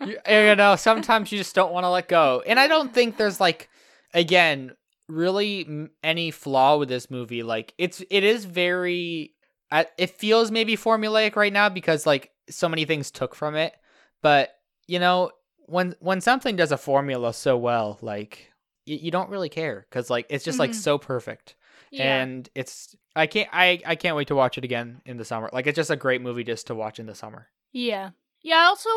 you, 0.00 0.18
you 0.26 0.56
know, 0.56 0.76
sometimes 0.76 1.30
you 1.30 1.36
just 1.38 1.54
don't 1.54 1.72
want 1.72 1.84
to 1.84 1.90
let 1.90 2.08
go. 2.08 2.42
And 2.46 2.58
I 2.58 2.66
don't 2.66 2.94
think 2.94 3.18
there's 3.18 3.38
like, 3.38 3.68
again, 4.14 4.72
really 5.08 5.88
any 6.02 6.30
flaw 6.30 6.76
with 6.76 6.88
this 6.88 7.10
movie. 7.10 7.42
Like, 7.42 7.74
it's 7.78 8.02
it 8.10 8.24
is 8.24 8.44
very, 8.44 9.34
it 9.72 10.10
feels 10.10 10.50
maybe 10.50 10.76
formulaic 10.76 11.36
right 11.36 11.52
now 11.52 11.68
because 11.68 12.06
like 12.06 12.30
so 12.48 12.68
many 12.68 12.84
things 12.84 13.10
took 13.10 13.34
from 13.34 13.54
it. 13.54 13.74
But 14.22 14.50
you 14.86 14.98
know, 14.98 15.30
when 15.66 15.94
when 16.00 16.20
something 16.20 16.56
does 16.56 16.72
a 16.72 16.78
formula 16.78 17.32
so 17.34 17.56
well, 17.56 17.98
like 18.02 18.52
y- 18.86 18.98
you 19.02 19.10
don't 19.10 19.30
really 19.30 19.48
care 19.50 19.86
because 19.88 20.10
like 20.10 20.26
it's 20.30 20.44
just 20.44 20.58
like 20.58 20.70
Mhm. 20.70 20.74
so 20.74 20.98
perfect. 20.98 21.54
yeah. 21.90 22.22
And 22.22 22.48
it's 22.54 22.94
I 23.14 23.26
can't 23.26 23.48
I 23.52 23.80
I 23.86 23.94
can't 23.96 24.16
wait 24.16 24.28
to 24.28 24.34
watch 24.34 24.56
it 24.58 24.64
again 24.64 25.02
in 25.04 25.16
the 25.16 25.24
summer. 25.24 25.50
Like 25.52 25.66
it's 25.66 25.76
just 25.76 25.90
a 25.90 25.96
great 25.96 26.22
movie 26.22 26.44
just 26.44 26.66
to 26.68 26.74
watch 26.74 26.98
in 26.98 27.06
the 27.06 27.14
summer. 27.14 27.48
Yeah. 27.72 28.10
Yeah, 28.40 28.66
also 28.68 28.88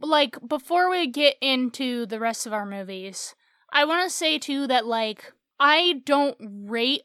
like 0.00 0.36
before 0.48 0.90
we 0.90 1.06
get 1.06 1.36
into 1.40 2.06
the 2.06 2.18
rest 2.18 2.46
of 2.46 2.52
our 2.52 2.64
movies, 2.66 3.34
I 3.70 3.84
want 3.84 4.02
to 4.04 4.10
say 4.14 4.38
too 4.38 4.66
that 4.68 4.86
like 4.86 5.32
I 5.58 6.02
don't 6.04 6.36
rate 6.40 7.02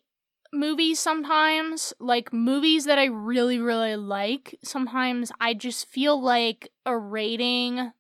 movies 0.54 1.00
sometimes. 1.00 1.94
Like 2.00 2.34
movies 2.34 2.86
that 2.86 3.00
I 3.00 3.06
really 3.06 3.60
really 3.60 3.96
like, 3.96 4.58
sometimes 4.64 5.32
I 5.40 5.54
just 5.54 5.88
feel 5.88 6.22
like 6.22 6.70
a 6.86 6.98
rating 6.98 7.92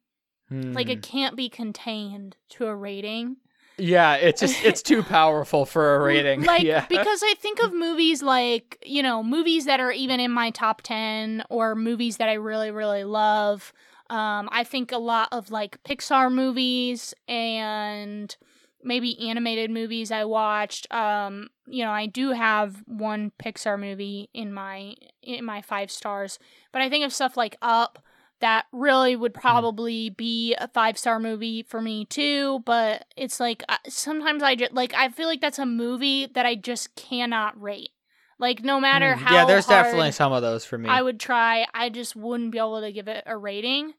Like 0.73 0.87
Hmm. 0.87 0.91
it 0.91 1.01
can't 1.01 1.35
be 1.37 1.47
contained 1.49 2.35
to 2.49 2.65
a 2.67 2.75
rating. 2.75 3.37
yeah, 3.77 4.15
it's 4.15 4.41
just 4.41 4.63
it's 4.65 4.81
too 4.81 5.01
powerful 5.17 5.65
for 5.65 5.95
a 5.95 5.99
rating. 5.99 6.43
Like 6.45 6.63
yeah. 6.63 6.85
because 6.89 7.23
I 7.23 7.35
think 7.39 7.59
of 7.63 7.73
movies 7.73 8.21
like, 8.21 8.77
you 8.85 9.01
know, 9.01 9.23
movies 9.23 9.65
that 9.65 9.79
are 9.79 9.91
even 9.93 10.19
in 10.19 10.31
my 10.31 10.49
top 10.51 10.81
10 10.81 11.43
or 11.49 11.73
movies 11.75 12.17
that 12.17 12.27
I 12.29 12.33
really 12.33 12.71
really 12.71 13.05
love. 13.05 13.71
Um 14.09 14.49
I 14.51 14.63
think 14.65 14.91
a 14.91 14.97
lot 14.97 15.29
of 15.31 15.51
like 15.51 15.81
Pixar 15.83 16.31
movies 16.31 17.13
and 17.29 18.35
maybe 18.83 19.29
animated 19.29 19.71
movies 19.71 20.11
I 20.11 20.25
watched. 20.25 20.91
Um 20.93 21.49
you 21.67 21.83
know, 21.85 21.91
I 21.91 22.05
do 22.05 22.31
have 22.31 22.83
one 22.85 23.31
Pixar 23.41 23.79
movie 23.79 24.29
in 24.33 24.53
my 24.53 24.95
in 25.21 25.45
my 25.45 25.61
5 25.61 25.89
stars, 25.91 26.39
but 26.71 26.81
I 26.81 26.89
think 26.89 27.05
of 27.05 27.13
stuff 27.13 27.37
like 27.37 27.55
Up 27.61 28.03
that 28.41 28.65
really 28.71 29.15
would 29.15 29.33
probably 29.35 30.09
be 30.09 30.55
a 30.55 30.67
five 30.67 30.97
star 30.97 31.19
movie 31.19 31.61
for 31.63 31.79
me 31.79 32.05
too 32.05 32.59
but 32.65 33.05
it's 33.15 33.39
like 33.39 33.63
uh, 33.69 33.77
sometimes 33.87 34.41
i 34.43 34.55
just 34.55 34.73
like 34.73 34.93
i 34.95 35.09
feel 35.09 35.27
like 35.27 35.41
that's 35.41 35.59
a 35.59 35.65
movie 35.65 36.25
that 36.25 36.43
i 36.45 36.55
just 36.55 36.95
cannot 36.95 37.59
rate 37.61 37.91
like 38.39 38.63
no 38.63 38.79
matter 38.79 39.15
Hmm. 39.15 39.23
how 39.23 39.35
yeah, 39.35 39.45
there's 39.45 39.67
definitely 39.67 40.11
some 40.11 40.33
of 40.33 40.41
those 40.41 40.65
for 40.65 40.79
me. 40.79 40.89
i 40.89 41.01
would 41.03 41.19
try 41.19 41.65
i 41.75 41.89
just 41.89 42.15
wouldn't 42.15 42.51
be 42.51 42.57
able 42.57 42.81
to 42.81 42.91
give 42.91 43.07
it 43.07 43.23
a 43.27 43.37
rating 43.37 43.93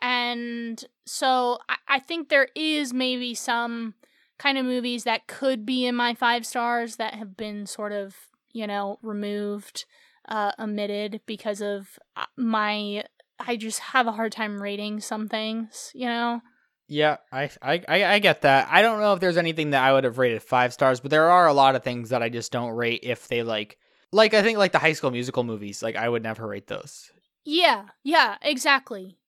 and 0.00 0.84
so 1.04 1.58
I, 1.68 1.76
I 1.88 1.98
think 1.98 2.28
there 2.28 2.48
is 2.54 2.92
maybe 2.92 3.34
some 3.34 3.94
kind 4.42 4.58
of 4.58 4.64
movies 4.66 5.04
that 5.04 5.26
could 5.28 5.64
be 5.64 5.86
in 5.86 5.94
my 5.94 6.14
five 6.14 6.44
stars 6.44 6.96
that 6.96 7.14
have 7.14 7.36
been 7.36 7.64
sort 7.66 7.92
of 7.92 8.16
you 8.52 8.66
know 8.66 8.98
removed 9.02 9.84
uh 10.28 10.50
omitted 10.58 11.20
because 11.26 11.60
of 11.62 11.98
uh, 12.16 12.24
my 12.36 13.04
i 13.38 13.56
just 13.56 13.78
have 13.78 14.06
a 14.08 14.12
hard 14.12 14.32
time 14.32 14.60
rating 14.60 15.00
some 15.00 15.28
things 15.28 15.92
you 15.94 16.06
know 16.06 16.40
Yeah, 16.88 17.16
I, 17.32 17.48
I 17.62 17.74
I 17.88 17.98
I 18.14 18.18
get 18.18 18.42
that. 18.42 18.68
I 18.70 18.82
don't 18.82 19.00
know 19.00 19.14
if 19.14 19.20
there's 19.20 19.38
anything 19.38 19.70
that 19.70 19.82
I 19.82 19.92
would 19.94 20.04
have 20.04 20.18
rated 20.18 20.42
five 20.42 20.72
stars, 20.72 21.00
but 21.00 21.10
there 21.10 21.30
are 21.30 21.46
a 21.46 21.54
lot 21.54 21.74
of 21.76 21.82
things 21.82 22.10
that 22.10 22.22
I 22.22 22.28
just 22.28 22.52
don't 22.52 22.76
rate 22.76 23.00
if 23.02 23.28
they 23.28 23.42
like 23.42 23.78
like 24.12 24.34
I 24.34 24.42
think 24.42 24.58
like 24.58 24.72
the 24.72 24.78
high 24.78 24.92
school 24.92 25.10
musical 25.10 25.44
movies, 25.44 25.82
like 25.82 25.96
I 25.96 26.08
would 26.08 26.22
never 26.22 26.46
rate 26.46 26.66
those. 26.66 27.10
yeah 27.44 27.86
yeah 28.04 28.36
exactly 28.42 29.18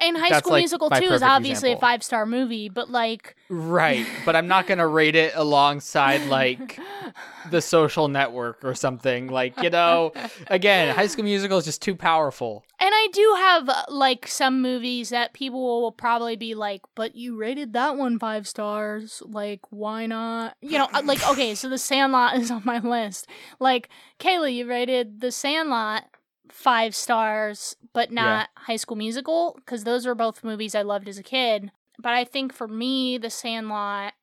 and 0.00 0.16
high 0.16 0.28
That's, 0.30 0.38
school 0.40 0.52
like, 0.52 0.60
musical 0.62 0.90
2 0.90 1.04
is 1.04 1.22
obviously 1.22 1.70
example. 1.72 1.78
a 1.78 1.90
five 1.92 2.02
star 2.02 2.26
movie 2.26 2.68
but 2.68 2.90
like 2.90 3.34
Right. 3.48 4.06
but 4.24 4.36
I'm 4.36 4.46
not 4.48 4.66
gonna 4.66 4.86
rate 4.86 5.16
it 5.16 5.32
alongside 5.34 6.26
like 6.26 6.78
the 7.50 7.60
social 7.62 8.08
network 8.08 8.62
or 8.62 8.74
something. 8.74 9.28
Like, 9.28 9.60
you 9.62 9.70
know, 9.70 10.12
again, 10.48 10.94
high 10.94 11.06
school 11.06 11.24
musical 11.24 11.58
is 11.58 11.64
just 11.64 11.80
too 11.82 11.94
powerful. 11.94 12.64
And 12.80 12.90
I 12.92 13.08
do 13.12 13.34
have 13.38 13.70
like 13.88 14.26
some 14.28 14.60
movies 14.62 15.08
that 15.10 15.32
people 15.32 15.80
will 15.82 15.92
probably 15.92 16.36
be 16.36 16.54
like, 16.54 16.82
but 16.94 17.14
you 17.16 17.36
rated 17.36 17.72
that 17.72 17.96
one 17.96 18.18
five 18.18 18.46
stars. 18.46 19.22
Like, 19.24 19.60
why 19.70 20.06
not? 20.06 20.56
You 20.60 20.78
know, 20.78 20.88
uh, 20.92 21.02
like, 21.04 21.26
okay, 21.30 21.54
so 21.54 21.68
The 21.68 21.78
Sandlot 21.78 22.36
is 22.38 22.50
on 22.50 22.62
my 22.64 22.78
list. 22.78 23.26
Like, 23.58 23.88
Kayla, 24.20 24.54
you 24.54 24.66
rated 24.68 25.20
The 25.20 25.32
Sandlot 25.32 26.04
five 26.50 26.94
stars, 26.94 27.76
but 27.92 28.10
not 28.10 28.48
High 28.56 28.76
School 28.76 28.96
Musical, 28.96 29.54
because 29.56 29.84
those 29.84 30.06
were 30.06 30.14
both 30.14 30.44
movies 30.44 30.74
I 30.74 30.82
loved 30.82 31.08
as 31.08 31.18
a 31.18 31.22
kid. 31.22 31.70
But 31.98 32.12
I 32.12 32.24
think 32.24 32.52
for 32.52 32.68
me, 32.68 33.18
The 33.18 33.30
Sandlot, 33.30 34.14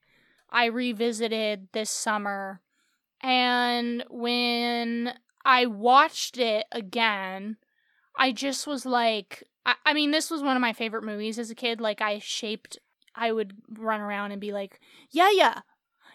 I 0.49 0.65
revisited 0.65 1.67
this 1.73 1.89
summer. 1.89 2.61
And 3.21 4.03
when 4.09 5.13
I 5.43 5.65
watched 5.65 6.37
it 6.37 6.65
again, 6.71 7.57
I 8.17 8.31
just 8.31 8.65
was 8.65 8.85
like, 8.85 9.43
I, 9.65 9.75
I 9.85 9.93
mean, 9.93 10.11
this 10.11 10.31
was 10.31 10.41
one 10.41 10.55
of 10.55 10.61
my 10.61 10.73
favorite 10.73 11.03
movies 11.03 11.37
as 11.37 11.49
a 11.49 11.55
kid. 11.55 11.81
Like, 11.81 12.01
I 12.01 12.19
shaped, 12.19 12.77
I 13.13 13.31
would 13.31 13.53
run 13.69 13.99
around 13.99 14.31
and 14.31 14.39
be 14.39 14.53
like, 14.53 14.79
yeah, 15.11 15.29
yeah, 15.33 15.61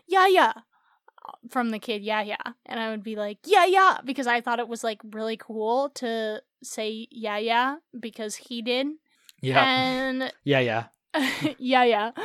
yeah, 0.06 0.26
yeah, 0.28 0.52
from 1.48 1.70
the 1.70 1.78
kid, 1.78 2.02
yeah, 2.02 2.22
yeah. 2.22 2.52
And 2.66 2.80
I 2.80 2.90
would 2.90 3.02
be 3.02 3.16
like, 3.16 3.38
yeah, 3.44 3.66
yeah, 3.66 3.98
because 4.04 4.26
I 4.26 4.40
thought 4.40 4.58
it 4.58 4.68
was 4.68 4.84
like 4.84 5.00
really 5.10 5.36
cool 5.36 5.90
to 5.96 6.42
say, 6.62 7.08
yeah, 7.10 7.38
yeah, 7.38 7.76
because 7.98 8.36
he 8.36 8.62
did. 8.62 8.88
Yeah. 9.40 9.64
And 9.64 10.32
yeah, 10.44 10.60
yeah. 10.60 10.84
yeah, 11.58 11.84
yeah. 11.84 12.10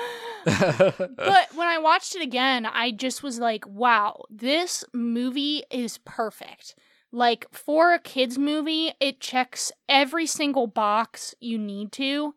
But 0.45 1.55
when 1.55 1.67
I 1.67 1.79
watched 1.79 2.15
it 2.15 2.21
again, 2.21 2.67
I 2.67 2.91
just 2.91 3.23
was 3.23 3.39
like, 3.39 3.65
wow, 3.67 4.25
this 4.29 4.83
movie 4.93 5.63
is 5.71 5.97
perfect. 6.05 6.75
Like, 7.11 7.47
for 7.51 7.93
a 7.93 7.99
kids' 7.99 8.37
movie, 8.37 8.91
it 8.99 9.19
checks 9.19 9.71
every 9.89 10.27
single 10.27 10.67
box 10.67 11.33
you 11.39 11.57
need 11.57 11.91
to. 11.93 12.35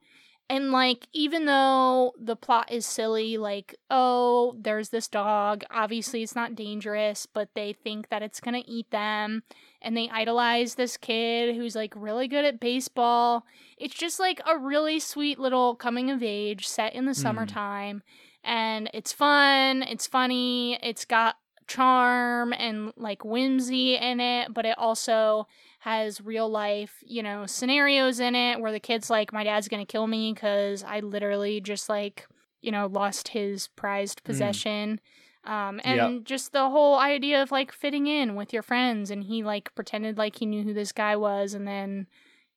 And, 0.50 0.72
like, 0.72 1.08
even 1.12 1.44
though 1.44 2.14
the 2.18 2.36
plot 2.36 2.72
is 2.72 2.86
silly, 2.86 3.36
like, 3.36 3.74
oh, 3.90 4.56
there's 4.58 4.88
this 4.88 5.06
dog. 5.06 5.62
Obviously, 5.70 6.22
it's 6.22 6.34
not 6.34 6.54
dangerous, 6.54 7.26
but 7.26 7.50
they 7.54 7.74
think 7.74 8.08
that 8.08 8.22
it's 8.22 8.40
going 8.40 8.54
to 8.54 8.70
eat 8.70 8.90
them. 8.90 9.42
And 9.82 9.94
they 9.94 10.08
idolize 10.08 10.74
this 10.74 10.96
kid 10.96 11.54
who's, 11.54 11.76
like, 11.76 11.92
really 11.94 12.28
good 12.28 12.46
at 12.46 12.60
baseball. 12.60 13.44
It's 13.76 13.94
just, 13.94 14.18
like, 14.18 14.40
a 14.46 14.56
really 14.56 15.00
sweet 15.00 15.38
little 15.38 15.74
coming 15.74 16.10
of 16.10 16.22
age 16.22 16.66
set 16.66 16.94
in 16.94 17.04
the 17.04 17.12
hmm. 17.12 17.20
summertime 17.20 18.02
and 18.44 18.88
it's 18.94 19.12
fun, 19.12 19.82
it's 19.82 20.06
funny, 20.06 20.78
it's 20.82 21.04
got 21.04 21.36
charm 21.66 22.54
and 22.54 22.92
like 22.96 23.24
whimsy 23.24 23.96
in 23.96 24.20
it, 24.20 24.52
but 24.52 24.64
it 24.64 24.76
also 24.78 25.46
has 25.88 26.20
real 26.20 26.48
life, 26.48 27.02
you 27.06 27.22
know, 27.22 27.46
scenarios 27.46 28.20
in 28.20 28.34
it 28.34 28.60
where 28.60 28.72
the 28.72 28.80
kid's 28.80 29.10
like, 29.10 29.32
my 29.32 29.44
dad's 29.44 29.68
gonna 29.68 29.86
kill 29.86 30.06
me 30.06 30.32
because 30.32 30.84
I 30.84 31.00
literally 31.00 31.60
just 31.60 31.88
like, 31.88 32.26
you 32.60 32.72
know, 32.72 32.86
lost 32.86 33.28
his 33.28 33.68
prized 33.68 34.22
possession. 34.24 35.00
Um, 35.44 35.80
and 35.84 36.24
Yep. 36.24 36.26
just 36.26 36.52
the 36.52 36.68
whole 36.68 36.98
idea 36.98 37.42
of 37.42 37.50
like 37.50 37.72
fitting 37.72 38.06
in 38.06 38.34
with 38.34 38.52
your 38.52 38.62
friends, 38.62 39.10
and 39.10 39.24
he 39.24 39.42
like 39.42 39.74
pretended 39.74 40.18
like 40.18 40.36
he 40.36 40.46
knew 40.46 40.62
who 40.62 40.74
this 40.74 40.92
guy 40.92 41.16
was, 41.16 41.54
and 41.54 41.66
then 41.66 42.06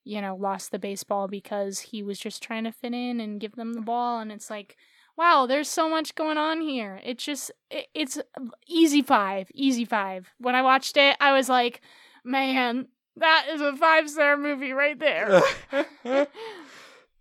you 0.04 0.20
know 0.20 0.34
lost 0.36 0.70
the 0.72 0.78
baseball 0.78 1.28
because 1.28 1.78
he 1.78 2.02
was 2.02 2.18
just 2.18 2.42
trying 2.42 2.64
to 2.64 2.72
fit 2.72 2.92
in 2.92 3.20
and 3.20 3.40
give 3.40 3.54
them 3.56 3.72
the 3.74 3.80
ball, 3.80 4.18
and 4.18 4.30
it's 4.32 4.50
like 4.50 4.76
wow, 5.16 5.44
there's 5.46 5.68
so 5.68 5.88
much 5.90 6.14
going 6.14 6.38
on 6.38 6.60
here. 6.62 6.98
It's 7.04 7.22
just, 7.22 7.52
it, 7.70 7.86
it's 7.94 8.18
easy 8.66 9.02
five, 9.02 9.50
easy 9.54 9.84
five. 9.84 10.30
When 10.38 10.54
I 10.54 10.62
watched 10.62 10.96
it, 10.96 11.16
I 11.20 11.32
was 11.32 11.50
like, 11.50 11.82
man, 12.24 12.88
that 13.16 13.46
is 13.50 13.60
a 13.60 13.76
five 13.76 14.08
star 14.08 14.36
movie 14.36 14.72
right 14.72 14.98
there. 14.98 15.42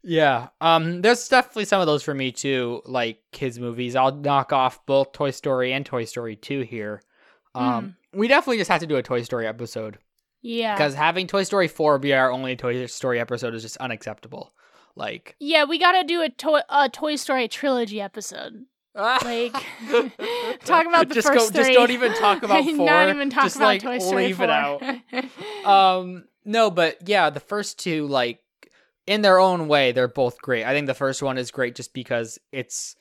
Yeah. 0.04 0.50
Um 0.60 1.02
there's 1.02 1.28
definitely 1.28 1.66
some 1.66 1.82
of 1.82 1.88
those 1.88 2.04
for 2.04 2.14
me 2.14 2.32
too, 2.32 2.82
like 2.86 3.22
kids 3.32 3.60
movies. 3.60 3.96
I'll 3.96 4.14
knock 4.14 4.52
off 4.52 4.86
both 4.86 5.12
Toy 5.12 5.32
Story 5.32 5.74
and 5.74 5.86
Toy 5.86 6.06
Story 6.06 6.36
2 6.36 6.62
here. 6.62 7.02
Um 7.54 7.96
we 8.14 8.28
definitely 8.28 8.58
just 8.58 8.72
have 8.72 8.82
to 8.82 8.88
do 8.88 8.96
a 8.96 9.04
Toy 9.04 9.22
Story 9.22 9.48
episode 9.48 9.98
yeah. 10.42 10.78
cuz 10.78 10.96
having 10.96 11.28
Toy 11.28 11.44
Story 11.44 11.68
4 11.68 12.00
be 12.00 12.14
our 12.14 12.32
only 12.32 12.56
Toy 12.56 12.86
Story 12.88 13.20
episode 13.20 13.54
is 13.54 13.62
just 13.62 13.78
unacceptable. 13.78 14.54
Like 14.96 15.36
Yeah, 15.40 15.66
we 15.66 15.78
gotta 15.78 16.04
do 16.04 16.22
a, 16.22 16.30
toy 16.30 16.62
a 16.70 16.90
Toy 16.90 17.16
Story 17.16 17.48
trilogy 17.48 18.02
episode. 18.02 18.66
Like, 18.94 19.54
talk 20.66 20.86
about 20.86 21.08
the 21.10 21.16
just 21.16 21.28
first 21.28 21.54
go, 21.54 21.64
three. 21.64 21.64
just 21.64 21.74
don't 21.74 21.92
even 21.92 22.14
talk 22.16 22.44
about 22.44 22.64
4. 22.66 22.74
Not 22.86 23.10
even 23.10 23.30
talk 23.30 23.44
just 23.44 23.56
about 23.56 23.66
like 23.66 23.82
Toy 23.82 24.00
Story 24.00 24.28
leave 24.28 24.38
4. 24.38 24.46
it 24.46 24.50
out. 24.50 25.66
um 25.66 26.26
no 26.44 26.72
but 26.72 26.98
yeah 27.08 27.30
the 27.30 27.40
first 27.40 27.78
two 27.80 28.08
like 28.08 28.40
in 29.08 29.22
their 29.22 29.40
own 29.40 29.68
way 29.68 29.92
they're 29.92 30.08
both 30.08 30.42
great 30.42 30.64
i 30.66 30.74
think 30.74 30.88
the 30.88 30.94
first 30.94 31.22
one 31.22 31.38
is 31.38 31.52
great 31.52 31.76
just 31.76 31.94
because 31.94 32.40
it's 32.52 32.96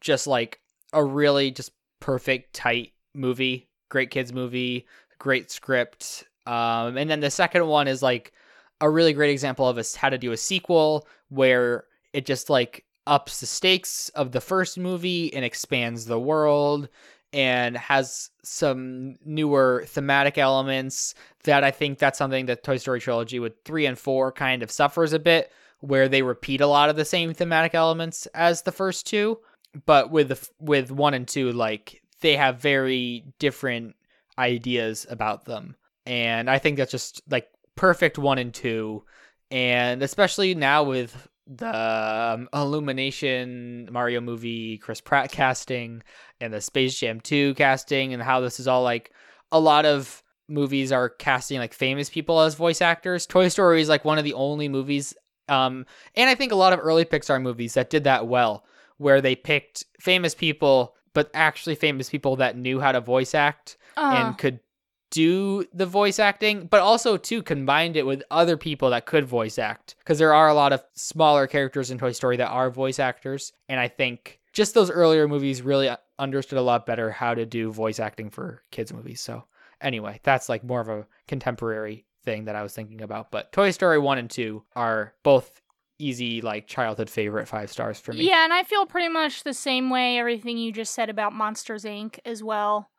just 0.00 0.26
like 0.26 0.60
a 0.92 1.04
really 1.04 1.50
just 1.50 1.72
perfect 2.00 2.54
tight 2.54 2.92
movie 3.14 3.68
great 3.88 4.10
kids 4.10 4.32
movie 4.32 4.86
great 5.18 5.50
script 5.50 6.24
um 6.46 6.96
and 6.96 7.10
then 7.10 7.20
the 7.20 7.30
second 7.30 7.66
one 7.66 7.88
is 7.88 8.00
like 8.02 8.32
a 8.80 8.88
really 8.88 9.12
great 9.12 9.30
example 9.30 9.68
of 9.68 9.76
us 9.76 9.94
how 9.96 10.08
to 10.08 10.18
do 10.18 10.30
a 10.32 10.36
sequel 10.36 11.06
where 11.30 11.84
it 12.12 12.24
just 12.24 12.48
like 12.48 12.84
ups 13.08 13.40
the 13.40 13.46
stakes 13.46 14.08
of 14.10 14.32
the 14.32 14.40
first 14.40 14.78
movie 14.78 15.32
and 15.34 15.44
expands 15.44 16.04
the 16.04 16.20
world 16.20 16.88
and 17.32 17.76
has 17.76 18.30
some 18.42 19.16
newer 19.24 19.84
thematic 19.86 20.38
elements 20.38 21.14
that 21.44 21.64
I 21.64 21.70
think 21.70 21.98
that's 21.98 22.18
something 22.18 22.46
that 22.46 22.62
Toy 22.62 22.76
Story 22.78 23.00
trilogy 23.00 23.38
with 23.38 23.52
3 23.64 23.86
and 23.86 23.98
4 23.98 24.32
kind 24.32 24.62
of 24.62 24.70
suffers 24.70 25.12
a 25.12 25.18
bit 25.18 25.52
where 25.80 26.08
they 26.08 26.22
repeat 26.22 26.60
a 26.60 26.66
lot 26.66 26.90
of 26.90 26.96
the 26.96 27.04
same 27.04 27.34
thematic 27.34 27.74
elements 27.74 28.26
as 28.26 28.62
the 28.62 28.72
first 28.72 29.06
two. 29.06 29.38
But 29.84 30.10
with 30.10 30.28
the, 30.28 30.48
with 30.58 30.90
1 30.90 31.14
and 31.14 31.28
2 31.28 31.52
like 31.52 32.02
they 32.20 32.36
have 32.36 32.60
very 32.60 33.24
different 33.38 33.94
ideas 34.38 35.06
about 35.08 35.44
them. 35.44 35.76
And 36.06 36.48
I 36.48 36.58
think 36.58 36.78
that's 36.78 36.90
just 36.90 37.22
like 37.30 37.48
perfect 37.76 38.18
1 38.18 38.38
and 38.38 38.54
2 38.54 39.04
and 39.50 40.02
especially 40.02 40.54
now 40.54 40.82
with 40.82 41.28
the 41.48 42.34
um, 42.34 42.48
Illumination 42.52 43.88
Mario 43.90 44.20
movie 44.20 44.78
Chris 44.78 45.00
Pratt 45.00 45.32
casting 45.32 46.02
and 46.40 46.52
the 46.52 46.60
Space 46.60 46.98
Jam 46.98 47.20
2 47.20 47.54
casting 47.54 48.12
and 48.12 48.22
how 48.22 48.40
this 48.40 48.60
is 48.60 48.68
all 48.68 48.82
like 48.82 49.12
a 49.50 49.58
lot 49.58 49.86
of 49.86 50.22
movies 50.48 50.92
are 50.92 51.08
casting 51.08 51.58
like 51.58 51.72
famous 51.72 52.10
people 52.10 52.40
as 52.40 52.54
voice 52.54 52.82
actors. 52.82 53.26
Toy 53.26 53.48
Story 53.48 53.80
is 53.80 53.88
like 53.88 54.04
one 54.04 54.18
of 54.18 54.24
the 54.24 54.34
only 54.34 54.68
movies 54.68 55.14
Um, 55.48 55.86
and 56.14 56.28
I 56.28 56.34
think 56.34 56.52
a 56.52 56.56
lot 56.56 56.74
of 56.74 56.80
early 56.82 57.06
Pixar 57.06 57.40
movies 57.40 57.74
that 57.74 57.88
did 57.88 58.04
that 58.04 58.26
well, 58.26 58.64
where 58.98 59.22
they 59.22 59.34
picked 59.34 59.84
famous 59.98 60.34
people, 60.34 60.94
but 61.14 61.30
actually 61.32 61.74
famous 61.74 62.10
people 62.10 62.36
that 62.36 62.56
knew 62.56 62.80
how 62.80 62.92
to 62.92 63.00
voice 63.00 63.34
act 63.34 63.78
Uh, 63.96 64.14
and 64.18 64.38
could 64.38 64.60
do 65.10 65.64
the 65.72 65.86
voice 65.86 66.18
acting, 66.18 66.66
but 66.66 66.80
also 66.80 67.16
too 67.16 67.42
combined 67.42 67.96
it 67.96 68.06
with 68.06 68.22
other 68.30 68.56
people 68.56 68.90
that 68.90 69.06
could 69.06 69.24
voice 69.24 69.58
act. 69.58 69.94
Because 69.98 70.18
there 70.18 70.34
are 70.34 70.48
a 70.48 70.54
lot 70.54 70.72
of 70.72 70.84
smaller 70.94 71.46
characters 71.46 71.90
in 71.90 71.98
Toy 71.98 72.12
Story 72.12 72.36
that 72.36 72.48
are 72.48 72.70
voice 72.70 72.98
actors, 72.98 73.52
and 73.68 73.80
I 73.80 73.88
think 73.88 74.40
just 74.52 74.74
those 74.74 74.90
earlier 74.90 75.28
movies 75.28 75.62
really 75.62 75.90
understood 76.18 76.58
a 76.58 76.62
lot 76.62 76.84
better 76.86 77.10
how 77.10 77.34
to 77.34 77.46
do 77.46 77.70
voice 77.70 78.00
acting 78.00 78.28
for 78.30 78.62
kids 78.70 78.92
movies. 78.92 79.20
So 79.20 79.44
anyway, 79.80 80.20
that's 80.24 80.48
like 80.48 80.64
more 80.64 80.80
of 80.80 80.88
a 80.88 81.06
contemporary 81.28 82.04
thing 82.24 82.46
that 82.46 82.56
I 82.56 82.62
was 82.62 82.74
thinking 82.74 83.00
about. 83.02 83.30
But 83.30 83.52
Toy 83.52 83.70
Story 83.70 83.98
one 83.98 84.18
and 84.18 84.28
two 84.30 84.64
are 84.74 85.14
both 85.22 85.60
easy 86.00 86.40
like 86.40 86.66
childhood 86.66 87.10
favorite 87.10 87.48
five 87.48 87.70
stars 87.70 87.98
for 87.98 88.12
me. 88.12 88.28
Yeah, 88.28 88.44
and 88.44 88.52
I 88.52 88.62
feel 88.62 88.86
pretty 88.86 89.08
much 89.08 89.42
the 89.44 89.54
same 89.54 89.90
way. 89.90 90.18
Everything 90.18 90.58
you 90.58 90.72
just 90.72 90.94
said 90.94 91.08
about 91.10 91.32
Monsters 91.32 91.84
Inc. 91.84 92.18
as 92.24 92.42
well, 92.42 92.90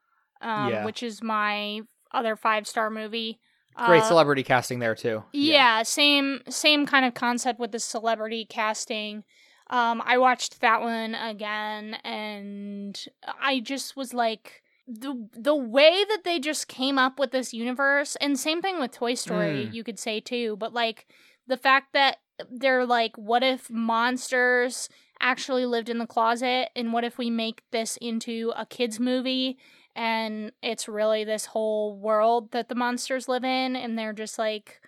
um, 0.41 0.69
Yeah. 0.69 0.85
which 0.85 1.01
is 1.03 1.21
my 1.23 1.81
other 2.11 2.35
five 2.35 2.67
star 2.67 2.89
movie. 2.89 3.39
Great 3.85 4.01
Uh, 4.01 4.07
celebrity 4.07 4.43
casting 4.43 4.79
there 4.79 4.95
too. 4.95 5.23
Yeah, 5.31 5.83
same 5.83 6.41
same 6.49 6.85
kind 6.85 7.05
of 7.05 7.13
concept 7.13 7.59
with 7.59 7.71
the 7.71 7.79
celebrity 7.79 8.45
casting. 8.45 9.23
Um, 9.69 10.01
I 10.03 10.17
watched 10.17 10.61
that 10.61 10.81
one 10.81 11.13
again, 11.15 11.93
and 12.03 12.99
I 13.39 13.59
just 13.59 13.95
was 13.95 14.13
like 14.13 14.63
the 14.87 15.29
the 15.33 15.55
way 15.55 16.03
that 16.09 16.23
they 16.25 16.39
just 16.39 16.67
came 16.67 16.97
up 16.97 17.19
with 17.19 17.31
this 17.31 17.53
universe, 17.53 18.15
and 18.17 18.37
same 18.39 18.61
thing 18.61 18.79
with 18.79 18.91
Toy 18.91 19.13
Story, 19.13 19.67
Mm. 19.67 19.73
you 19.73 19.83
could 19.83 19.99
say 19.99 20.19
too. 20.19 20.55
But 20.57 20.73
like 20.73 21.05
the 21.47 21.57
fact 21.57 21.93
that 21.93 22.17
they're 22.49 22.85
like, 22.85 23.15
what 23.17 23.43
if 23.43 23.69
monsters 23.69 24.89
actually 25.21 25.65
lived 25.65 25.89
in 25.89 25.99
the 25.99 26.07
closet, 26.07 26.69
and 26.75 26.91
what 26.91 27.03
if 27.03 27.17
we 27.17 27.29
make 27.29 27.61
this 27.71 27.97
into 27.97 28.51
a 28.57 28.65
kids 28.65 28.99
movie? 28.99 29.57
And 29.95 30.51
it's 30.61 30.87
really 30.87 31.23
this 31.23 31.47
whole 31.47 31.97
world 31.97 32.51
that 32.51 32.69
the 32.69 32.75
monsters 32.75 33.27
live 33.27 33.43
in 33.43 33.75
and 33.75 33.97
they're 33.97 34.13
just 34.13 34.37
like 34.39 34.81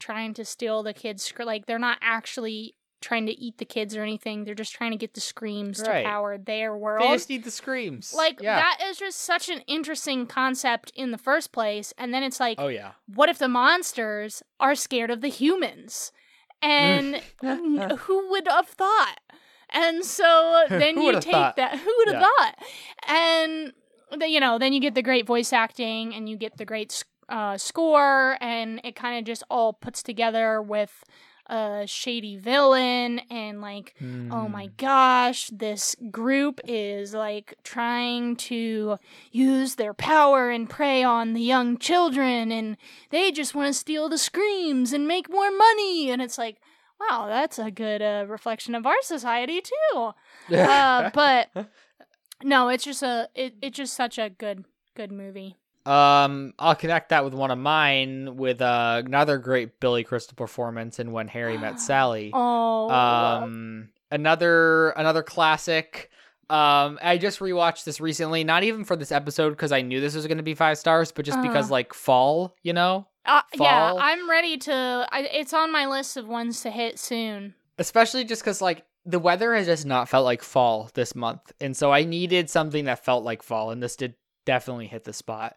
trying 0.00 0.34
to 0.34 0.44
steal 0.44 0.82
the 0.82 0.92
kids 0.94 1.32
like 1.38 1.66
they're 1.66 1.78
not 1.78 1.98
actually 2.00 2.74
trying 3.00 3.26
to 3.26 3.32
eat 3.40 3.58
the 3.58 3.64
kids 3.64 3.96
or 3.96 4.02
anything 4.02 4.44
they're 4.44 4.54
just 4.56 4.72
trying 4.74 4.90
to 4.90 4.96
get 4.96 5.14
the 5.14 5.20
screams 5.20 5.80
Right. 5.86 6.02
to 6.02 6.08
power 6.08 6.36
their 6.36 6.76
world 6.76 7.02
They 7.08 7.14
just 7.14 7.28
need 7.30 7.44
the 7.44 7.50
screams. 7.50 8.12
like 8.12 8.40
yeah. 8.40 8.56
that 8.56 8.78
is 8.88 8.98
just 8.98 9.18
such 9.20 9.48
an 9.48 9.60
interesting 9.68 10.26
concept 10.26 10.92
in 10.96 11.10
the 11.12 11.18
first 11.18 11.52
place 11.52 11.94
and 11.96 12.12
then 12.12 12.22
it's 12.24 12.40
like 12.40 12.56
Oh 12.60 12.68
yeah. 12.68 12.92
what 13.06 13.28
if 13.28 13.38
the 13.38 13.48
monsters 13.48 14.42
are 14.58 14.74
scared 14.74 15.10
of 15.10 15.20
the 15.20 15.28
humans 15.28 16.10
and 16.60 17.22
mm. 17.42 17.98
who 17.98 18.30
would 18.30 18.48
have 18.48 18.66
thought 18.68 19.18
and 19.70 20.04
so 20.04 20.64
then 20.68 21.00
you 21.00 21.12
take 21.20 21.32
thought? 21.32 21.56
that 21.56 21.78
who 21.78 21.94
would 21.98 22.08
have 22.14 22.20
Yeah. 22.20 22.26
thought 22.38 22.54
and 23.06 23.72
you 24.20 24.40
know 24.40 24.58
then 24.58 24.72
you 24.72 24.80
get 24.80 24.94
the 24.94 25.02
great 25.02 25.26
voice 25.26 25.52
acting 25.52 26.14
and 26.14 26.28
you 26.28 26.36
get 26.36 26.56
the 26.56 26.64
great 26.64 27.04
uh, 27.28 27.56
score 27.58 28.36
and 28.40 28.80
it 28.84 28.94
kind 28.96 29.18
of 29.18 29.24
just 29.24 29.42
all 29.50 29.72
puts 29.72 30.02
together 30.02 30.62
with 30.62 31.04
a 31.50 31.84
shady 31.86 32.36
villain 32.36 33.20
and 33.30 33.60
like 33.60 33.94
oh 34.30 34.48
my 34.48 34.66
Mm. 34.68 34.76
gosh, 34.76 35.48
this 35.48 35.96
group 36.10 36.60
is 36.66 37.14
like 37.14 37.54
trying 37.64 38.36
to 38.36 38.98
use 39.32 39.76
their 39.76 39.94
power 39.94 40.50
and 40.50 40.68
prey 40.68 41.02
on 41.02 41.32
the 41.32 41.40
young 41.40 41.78
children, 41.78 42.52
and 42.52 42.76
they 43.08 43.30
just 43.32 43.54
want 43.54 43.68
to 43.68 43.72
steal 43.72 44.10
the 44.10 44.18
screams 44.18 44.92
and 44.92 45.08
make 45.08 45.30
more 45.30 45.50
money. 45.50 46.10
And 46.10 46.20
it's 46.20 46.36
like, 46.36 46.58
wow, 47.00 47.26
that's 47.26 47.58
a 47.58 47.70
good 47.70 48.02
uh, 48.02 48.26
reflection 48.28 48.74
of 48.74 48.84
our 48.86 49.00
society 49.02 49.62
too. 49.62 50.10
Uh, 50.50 51.08
but 51.14 51.48
no, 52.42 52.68
it's 52.68 52.84
just 52.84 53.02
a 53.02 53.28
it, 53.34 53.54
it's 53.62 53.76
just 53.76 53.94
such 53.94 54.18
a 54.18 54.30
good 54.30 54.64
good 54.94 55.12
movie. 55.12 55.56
Um, 55.86 56.52
I'll 56.58 56.74
connect 56.74 57.08
that 57.10 57.24
with 57.24 57.32
one 57.32 57.50
of 57.50 57.56
mine 57.58 58.36
with 58.36 58.60
uh, 58.60 59.02
another 59.06 59.38
great 59.38 59.80
Billy 59.80 60.04
Crystal 60.04 60.34
performance 60.36 60.98
in 60.98 61.12
When 61.12 61.28
Harry 61.28 61.56
Met 61.56 61.80
Sally. 61.80 62.30
Oh, 62.34 62.90
Um, 62.90 63.88
another 64.10 64.90
another 64.90 65.22
classic. 65.22 66.10
Um, 66.50 66.98
I 67.02 67.18
just 67.18 67.40
rewatched 67.40 67.84
this 67.84 68.00
recently, 68.00 68.42
not 68.44 68.62
even 68.64 68.84
for 68.84 68.96
this 68.96 69.12
episode 69.12 69.50
because 69.50 69.70
I 69.72 69.82
knew 69.82 70.00
this 70.00 70.14
was 70.14 70.26
going 70.26 70.38
to 70.38 70.42
be 70.42 70.54
five 70.54 70.78
stars, 70.78 71.12
but 71.12 71.24
just 71.26 71.40
because 71.42 71.66
Uh-huh. 71.66 71.72
like 71.74 71.92
fall, 71.94 72.54
you 72.62 72.72
know, 72.72 73.06
uh, 73.26 73.42
yeah, 73.54 73.92
I'm 73.98 74.28
ready 74.30 74.56
to. 74.58 75.06
I, 75.12 75.28
it's 75.32 75.52
on 75.52 75.70
my 75.72 75.86
list 75.86 76.16
of 76.16 76.26
ones 76.26 76.62
to 76.62 76.70
hit 76.70 76.98
soon. 76.98 77.54
especially 77.78 78.24
just 78.24 78.42
because 78.42 78.60
like 78.62 78.84
the 79.08 79.18
weather 79.18 79.54
has 79.54 79.66
just 79.66 79.86
not 79.86 80.08
felt 80.08 80.26
like 80.26 80.42
fall 80.42 80.90
this 80.92 81.14
month, 81.14 81.52
and 81.60 81.74
so 81.74 81.90
I 81.90 82.04
needed 82.04 82.50
something 82.50 82.84
that 82.84 83.04
felt 83.04 83.24
like 83.24 83.42
fall, 83.42 83.70
and 83.70 83.82
this 83.82 83.96
did 83.96 84.14
definitely 84.44 84.86
hit 84.86 85.04
the 85.04 85.14
spot. 85.14 85.56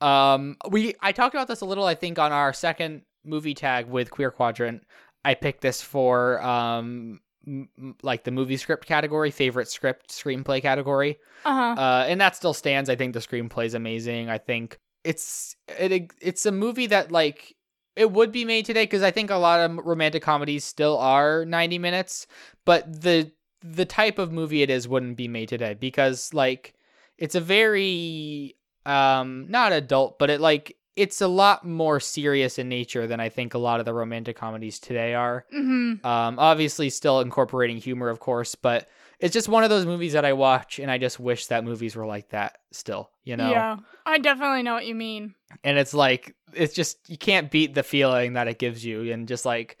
Um, 0.00 0.56
we 0.68 0.94
I 1.00 1.12
talked 1.12 1.34
about 1.34 1.46
this 1.46 1.60
a 1.60 1.66
little, 1.66 1.84
I 1.84 1.94
think, 1.94 2.18
on 2.18 2.32
our 2.32 2.52
second 2.52 3.02
movie 3.24 3.54
tag 3.54 3.86
with 3.86 4.10
Queer 4.10 4.32
Quadrant. 4.32 4.82
I 5.24 5.34
picked 5.34 5.60
this 5.60 5.80
for 5.80 6.42
um 6.42 7.20
m- 7.46 7.68
like 8.02 8.24
the 8.24 8.32
movie 8.32 8.56
script 8.56 8.86
category, 8.86 9.30
favorite 9.30 9.68
script 9.68 10.10
screenplay 10.10 10.60
category. 10.60 11.18
Uh 11.44 11.74
huh. 11.76 11.80
Uh, 11.80 12.04
and 12.08 12.20
that 12.20 12.34
still 12.34 12.54
stands. 12.54 12.90
I 12.90 12.96
think 12.96 13.14
the 13.14 13.20
screenplay 13.20 13.66
is 13.66 13.74
amazing. 13.74 14.28
I 14.28 14.38
think 14.38 14.78
it's 15.04 15.54
it 15.68 16.12
it's 16.20 16.44
a 16.44 16.52
movie 16.52 16.88
that 16.88 17.12
like 17.12 17.54
it 18.00 18.10
would 18.10 18.32
be 18.32 18.46
made 18.46 18.64
today 18.64 18.84
because 18.84 19.02
I 19.02 19.10
think 19.10 19.30
a 19.30 19.36
lot 19.36 19.60
of 19.60 19.76
romantic 19.84 20.22
comedies 20.22 20.64
still 20.64 20.96
are 20.96 21.44
90 21.44 21.78
minutes, 21.78 22.26
but 22.64 23.02
the 23.02 23.30
the 23.62 23.84
type 23.84 24.18
of 24.18 24.32
movie 24.32 24.62
it 24.62 24.70
is 24.70 24.88
wouldn't 24.88 25.18
be 25.18 25.28
made 25.28 25.50
today 25.50 25.74
because 25.74 26.32
like 26.32 26.72
it's 27.18 27.34
a 27.34 27.40
very 27.40 28.56
um 28.86 29.44
not 29.50 29.72
adult, 29.72 30.18
but 30.18 30.30
it 30.30 30.40
like 30.40 30.78
it's 30.96 31.20
a 31.20 31.28
lot 31.28 31.66
more 31.66 32.00
serious 32.00 32.58
in 32.58 32.70
nature 32.70 33.06
than 33.06 33.20
I 33.20 33.28
think 33.28 33.52
a 33.52 33.58
lot 33.58 33.80
of 33.80 33.86
the 33.86 33.92
romantic 33.92 34.34
comedies 34.34 34.78
today 34.78 35.12
are. 35.14 35.44
mm-hmm. 35.54 36.04
Um, 36.04 36.38
obviously, 36.38 36.88
still 36.88 37.20
incorporating 37.20 37.76
humor, 37.76 38.08
of 38.08 38.18
course, 38.18 38.54
but 38.54 38.88
it's 39.18 39.34
just 39.34 39.48
one 39.48 39.62
of 39.62 39.70
those 39.70 39.84
movies 39.84 40.14
that 40.14 40.24
I 40.24 40.32
watch, 40.32 40.78
and 40.78 40.90
I 40.90 40.96
just 40.96 41.20
wish 41.20 41.46
that 41.46 41.64
movies 41.64 41.96
were 41.96 42.06
like 42.06 42.30
that 42.30 42.58
still, 42.72 43.10
you 43.24 43.36
know. 43.36 43.50
Yeah, 43.50 43.76
I 44.06 44.18
definitely 44.18 44.62
know 44.62 44.72
what 44.74 44.86
you 44.86 44.94
mean. 44.94 45.34
And 45.64 45.78
it's 45.78 45.94
like 45.94 46.34
it's 46.54 46.74
just 46.74 46.98
you 47.08 47.18
can't 47.18 47.50
beat 47.50 47.74
the 47.74 47.82
feeling 47.82 48.32
that 48.34 48.48
it 48.48 48.58
gives 48.58 48.84
you, 48.84 49.12
and 49.12 49.26
just 49.28 49.44
like 49.44 49.78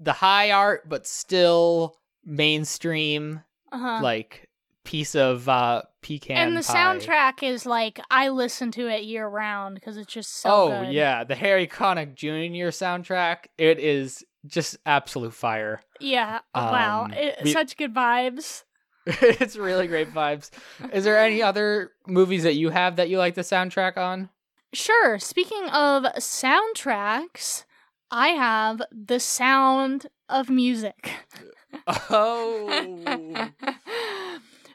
the 0.00 0.12
high 0.12 0.50
art, 0.50 0.88
but 0.88 1.06
still 1.06 1.96
mainstream, 2.24 3.42
Uh 3.72 3.78
huh. 3.78 4.00
like 4.02 4.48
piece 4.84 5.14
of 5.14 5.48
uh 5.48 5.82
pecan. 6.02 6.36
and 6.38 6.56
the 6.56 6.62
pie. 6.62 6.74
soundtrack 6.74 7.42
is 7.42 7.66
like 7.66 8.00
I 8.10 8.30
listen 8.30 8.70
to 8.72 8.88
it 8.88 9.04
year 9.04 9.28
round 9.28 9.74
because 9.74 9.96
it's 9.98 10.12
just 10.12 10.36
so 10.40 10.50
oh 10.50 10.84
good. 10.84 10.92
yeah, 10.94 11.22
the 11.22 11.34
Harry 11.34 11.66
Connick 11.66 12.14
Jr. 12.14 12.70
soundtrack. 12.70 13.46
It 13.58 13.78
is 13.78 14.24
just 14.46 14.78
absolute 14.86 15.34
fire. 15.34 15.82
yeah. 16.00 16.40
wow, 16.54 17.04
Um, 17.04 17.12
it, 17.12 17.36
we- 17.44 17.52
such 17.52 17.76
good 17.76 17.94
vibes. 17.94 18.64
it's 19.06 19.56
really 19.56 19.86
great 19.86 20.12
vibes. 20.12 20.50
Is 20.92 21.04
there 21.04 21.18
any 21.18 21.42
other 21.42 21.92
movies 22.06 22.42
that 22.44 22.54
you 22.54 22.70
have 22.70 22.96
that 22.96 23.08
you 23.10 23.18
like 23.18 23.34
the 23.34 23.40
soundtrack 23.42 23.96
on? 23.96 24.28
Sure. 24.72 25.18
Speaking 25.18 25.64
of 25.70 26.04
soundtracks, 26.18 27.64
I 28.10 28.28
have 28.28 28.82
the 28.92 29.18
sound 29.18 30.06
of 30.28 30.48
music. 30.48 31.10
Oh, 32.08 32.68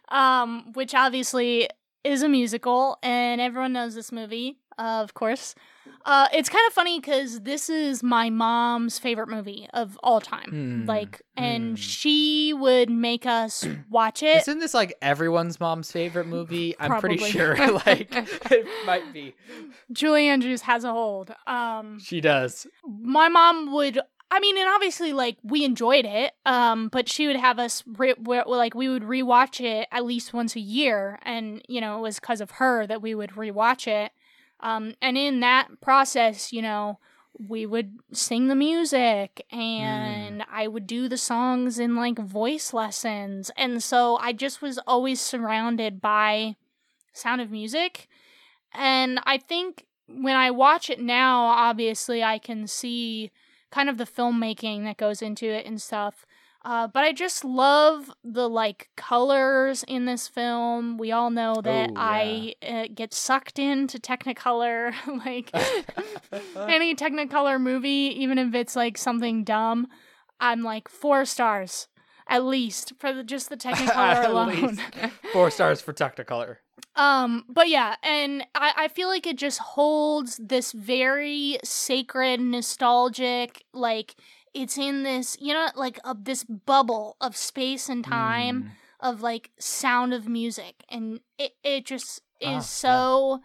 um, 0.10 0.72
which 0.74 0.94
obviously 0.94 1.70
is 2.04 2.24
a 2.24 2.30
musical, 2.30 2.98
and 3.04 3.40
everyone 3.40 3.74
knows 3.74 3.96
this 3.96 4.12
movie, 4.12 4.58
uh, 4.78 5.02
of 5.04 5.14
course. 5.14 5.56
Uh, 6.06 6.28
it's 6.32 6.50
kind 6.50 6.64
of 6.68 6.74
funny 6.74 7.00
because 7.00 7.42
this 7.42 7.68
is 7.70 8.04
my 8.04 8.30
mom's 8.30 9.00
favorite 9.00 9.28
movie 9.28 9.68
of 9.74 9.98
all 10.04 10.22
time. 10.22 10.50
Hmm, 10.50 10.86
Like, 10.86 11.24
and 11.36 11.70
hmm. 11.70 11.76
she 11.76 12.54
would 12.54 12.90
make 12.92 13.26
us 13.26 13.68
watch 13.90 14.22
it. 14.22 14.38
isn't 14.38 14.60
this 14.60 14.74
like 14.76 14.96
everyone's 15.02 15.60
mom's 15.60 15.92
favorite 15.92 16.28
movie? 16.28 16.76
I'm 16.80 17.00
pretty 17.02 17.18
sure 17.18 17.56
like 17.88 18.10
it 18.52 18.68
might 18.86 19.12
be. 19.14 19.34
Julie 19.92 20.28
Andrews 20.28 20.62
has 20.62 20.84
a 20.84 20.92
hold. 20.92 21.34
Um, 21.48 22.00
She 22.00 22.22
does. 22.22 22.68
my 22.88 23.28
mom 23.28 23.74
would 23.74 24.00
i 24.32 24.40
mean 24.40 24.58
and 24.58 24.68
obviously 24.68 25.14
like 25.14 25.38
we 25.44 25.64
enjoyed 25.64 26.04
it 26.04 26.34
um 26.48 26.88
but 26.90 27.08
she 27.08 27.28
would 27.28 27.36
have 27.36 27.60
us 27.60 27.84
re- 27.86 28.16
re- 28.24 28.42
like 28.48 28.74
we 28.74 28.90
would 28.90 29.04
rewatch 29.04 29.64
it 29.64 29.88
at 29.92 30.04
least 30.04 30.34
once 30.34 30.56
a 30.56 30.60
year 30.60 31.20
and 31.22 31.62
you 31.70 31.80
know 31.80 32.00
it 32.00 32.02
was 32.02 32.20
because 32.20 32.42
of 32.42 32.50
her 32.52 32.88
that 32.88 33.04
we 33.04 33.14
would 33.14 33.30
rewatch 33.32 33.86
it 33.88 34.12
um 34.60 34.94
and 35.02 35.18
in 35.18 35.40
that 35.40 35.68
process 35.82 36.52
you 36.52 36.62
know 36.62 37.00
we 37.38 37.66
would 37.66 38.00
sing 38.14 38.48
the 38.48 38.56
music 38.56 39.46
and 39.52 40.44
i 40.52 40.68
would 40.68 40.88
do 40.88 41.10
the 41.10 41.18
songs 41.18 41.80
in 41.80 41.96
like 41.96 42.18
voice 42.18 42.74
lessons. 42.74 43.52
And 43.58 43.84
so 43.84 44.18
i 44.18 44.32
just 44.32 44.62
was 44.62 44.78
always 44.88 45.20
surrounded 45.20 46.00
by 46.02 46.56
sound 47.14 47.42
of 47.42 47.52
music. 47.52 48.08
And 48.74 49.20
i 49.26 49.38
think 49.38 49.86
when 50.08 50.36
I 50.36 50.52
watch 50.52 50.90
it 50.90 51.00
now, 51.00 51.46
obviously 51.46 52.24
I 52.24 52.38
can 52.38 52.68
see 52.68 53.32
kind 53.72 53.90
of 53.90 53.98
the 53.98 54.06
filmmaking 54.06 54.84
that 54.84 54.98
goes 54.98 55.22
into 55.22 55.48
it 55.48 55.66
and 55.66 55.82
stuff. 55.82 56.26
Uh, 56.66 56.88
but 56.88 57.04
I 57.04 57.14
just 57.14 57.46
love 57.46 58.12
the 58.24 58.50
like 58.50 58.90
colors 58.98 59.86
in 59.88 60.06
this 60.06 60.28
film. 60.28 60.98
We 60.98 61.12
all 61.12 61.30
know 61.30 61.62
that 61.62 61.92
Oh, 61.92 61.94
I 61.96 62.56
uh, 62.68 62.86
get 62.94 63.14
sucked 63.14 63.60
into 63.60 64.00
Technicolor, 64.00 64.94
like 65.26 65.52
any 66.68 66.96
Technicolor 66.96 67.62
movie, 67.62 68.16
even 68.18 68.40
if 68.40 68.56
it's 68.56 68.76
like 68.76 68.98
something 68.98 69.44
dumb. 69.44 69.88
I'm 70.40 70.64
like 70.64 70.90
four 70.90 71.24
stars 71.26 71.88
at 72.28 72.44
least 72.44 72.94
for 73.00 73.14
the, 73.14 73.24
just 73.24 73.50
the 73.50 73.58
Technicolor 73.58 74.26
alone. 74.26 74.80
Four 75.32 75.52
stars 75.52 75.82
for 75.82 75.94
Technicolor. 75.94 76.58
Um, 76.96 77.44
but 77.50 77.70
yeah, 77.70 77.96
and 78.04 78.44
I, 78.56 78.74
I 78.76 78.88
feel 78.88 79.08
like 79.08 79.28
it 79.28 79.38
just 79.38 79.60
holds 79.60 80.40
this 80.44 80.72
very 80.72 81.60
sacred, 81.64 82.40
nostalgic, 82.40 83.64
like 83.74 84.16
it's 84.56 84.78
in 84.78 85.04
this, 85.04 85.38
you 85.40 85.54
know, 85.54 85.68
like 85.76 86.00
uh, 86.04 86.16
this 86.18 86.44
bubble 86.44 87.18
of 87.22 87.36
space 87.38 87.90
and 87.90 88.04
time 88.04 88.64
Mm. 88.64 88.70
of 89.02 89.22
like 89.22 89.52
sound 89.60 90.14
of 90.14 90.28
music, 90.28 90.84
and 90.90 91.20
it 91.38 91.52
it 91.64 91.86
just 91.86 92.22
is 92.40 92.48
Ah, 92.48 92.50
yeah. 92.50 92.60
so 92.62 93.40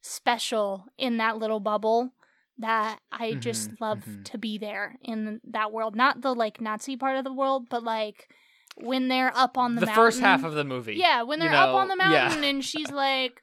special 0.00 0.86
in 0.96 1.16
that 1.18 1.38
little 1.38 1.60
bubble 1.60 2.12
that 2.58 3.00
I 3.10 3.34
just 3.34 3.70
Mhm, 3.70 3.80
love 3.80 4.04
mhm. 4.06 4.24
to 4.24 4.38
be 4.38 4.58
there 4.58 4.96
in 5.02 5.40
that 5.44 5.72
world. 5.72 5.96
Not 5.96 6.20
the 6.22 6.34
like 6.34 6.60
Nazi 6.60 6.96
part 6.96 7.16
of 7.16 7.24
the 7.24 7.32
world, 7.32 7.68
but 7.68 7.82
like 7.82 8.28
when 8.76 9.08
they're 9.08 9.36
up 9.36 9.58
on 9.58 9.74
the, 9.74 9.80
The, 9.80 9.86
mountain. 9.86 10.04
first 10.04 10.20
half 10.20 10.44
of 10.44 10.54
the 10.54 10.64
movie. 10.64 10.94
Yeah, 10.94 11.22
when 11.22 11.38
they're 11.40 11.52
up 11.52 11.74
on 11.74 11.88
know, 11.88 11.96
the 11.96 12.02
yeah. 12.02 12.28
mountain 12.28 12.44
and 12.44 12.64
she's 12.64 12.90
like, 13.04 13.42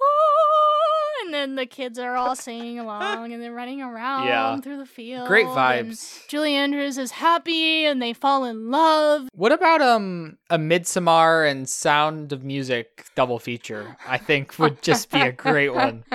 "Ah," 0.00 0.77
and 1.24 1.34
then 1.34 1.54
the 1.56 1.66
kids 1.66 1.98
are 1.98 2.16
all 2.16 2.34
singing 2.36 2.78
along 2.78 3.32
and 3.32 3.42
they're 3.42 3.52
running 3.52 3.80
around 3.82 4.26
Yeah. 4.26 4.60
through 4.60 4.78
the 4.78 4.86
field. 4.86 5.26
Great 5.28 5.46
vibes. 5.46 6.26
Julie 6.28 6.54
Andrews 6.54 6.98
is 6.98 7.10
happy 7.12 7.84
and 7.84 8.00
they 8.02 8.12
fall 8.12 8.44
in 8.44 8.70
love. 8.70 9.28
What 9.34 9.52
about 9.52 9.80
um 9.82 10.38
a 10.50 10.58
Midsommar 10.58 11.50
and 11.50 11.68
Sound 11.68 12.32
of 12.32 12.44
Music 12.44 13.06
double 13.14 13.38
feature? 13.38 13.96
I 14.06 14.18
think 14.18 14.58
would 14.58 14.82
just 14.82 15.10
be 15.10 15.20
a 15.20 15.32
great 15.32 15.74
one. 15.74 16.04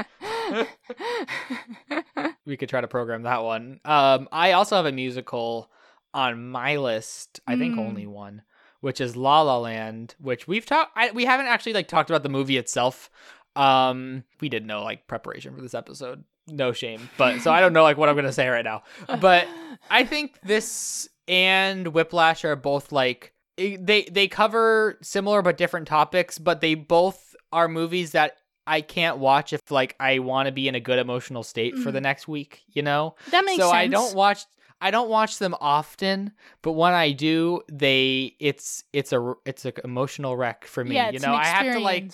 We 2.46 2.58
could 2.58 2.68
try 2.70 2.82
to 2.82 2.88
program 2.88 3.24
that 3.24 3.44
one. 3.44 3.80
Um, 3.86 4.28
I 4.32 4.52
also 4.52 4.76
have 4.76 4.86
a 4.86 4.92
musical 4.92 5.72
on 6.13 6.50
my 6.52 6.76
list. 6.76 7.39
I 7.48 7.56
think 7.56 7.76
Mm. 7.76 7.80
only 7.88 8.06
one, 8.06 8.42
which 8.82 9.00
is 9.00 9.16
La 9.16 9.42
La 9.42 9.58
Land, 9.58 10.16
which 10.20 10.46
we've 10.48 10.66
talked. 10.66 10.98
We 11.16 11.24
haven't 11.26 11.46
actually 11.48 11.72
like 11.74 11.88
talked 11.88 12.10
about 12.10 12.22
the 12.24 12.30
movie 12.30 12.58
itself. 12.58 13.10
Um, 13.56 14.24
we 14.42 14.50
did 14.50 14.66
no 14.66 14.84
like 14.84 15.08
preparation 15.08 15.56
for 15.56 15.62
this 15.62 15.74
episode. 15.74 16.24
No 16.48 16.74
shame, 16.74 17.10
but 17.18 17.39
so 17.42 17.52
I 17.52 17.62
don't 17.62 17.74
know 17.74 17.84
like 17.84 17.98
what 17.98 18.10
I'm 18.10 18.16
gonna 18.16 18.34
say 18.34 18.48
right 18.50 18.66
now. 18.66 18.84
But 19.22 19.48
I 19.89 20.04
think 20.04 20.39
this 20.42 21.08
and 21.28 21.88
Whiplash 21.88 22.44
are 22.44 22.56
both 22.56 22.92
like 22.92 23.34
they 23.58 24.08
they 24.12 24.28
cover 24.28 24.98
similar 25.02 25.42
but 25.42 25.58
different 25.58 25.88
topics, 25.88 26.38
but 26.38 26.62
they 26.62 26.76
both 26.76 27.36
are 27.52 27.68
movies 27.68 28.12
that 28.12 28.38
I 28.66 28.82
can't 28.82 29.18
watch 29.18 29.54
if 29.54 29.62
like 29.70 29.96
I 30.00 30.20
want 30.20 30.48
to 30.48 30.52
be 30.52 30.68
in 30.68 30.76
a 30.76 30.80
good 30.80 31.00
emotional 31.00 31.44
state 31.44 31.78
for 31.78 31.92
the 31.92 32.02
next 32.02 32.28
week, 32.28 32.63
you 32.68 32.82
know? 32.82 33.16
that 33.32 33.46
makes 33.46 33.62
so 33.62 33.70
sense. 33.70 33.74
I 33.74 33.88
don't 33.88 34.16
watch 34.16 34.46
I 34.84 34.92
don't 34.92 35.10
watch 35.10 35.38
them 35.38 35.56
often, 35.62 36.34
but 36.62 36.74
when 36.74 36.94
I 36.94 37.13
do, 37.13 37.62
they 37.72 38.36
it's 38.39 38.84
it's 38.92 39.13
a 39.13 39.34
it's 39.46 39.63
an 39.63 39.74
emotional 39.86 40.36
wreck 40.36 40.66
for 40.66 40.84
me. 40.84 40.96
yeah, 40.96 41.10
you 41.10 41.20
know, 41.20 41.34
I 41.34 41.46
have 41.46 41.74
to 41.74 41.80
like. 41.80 42.12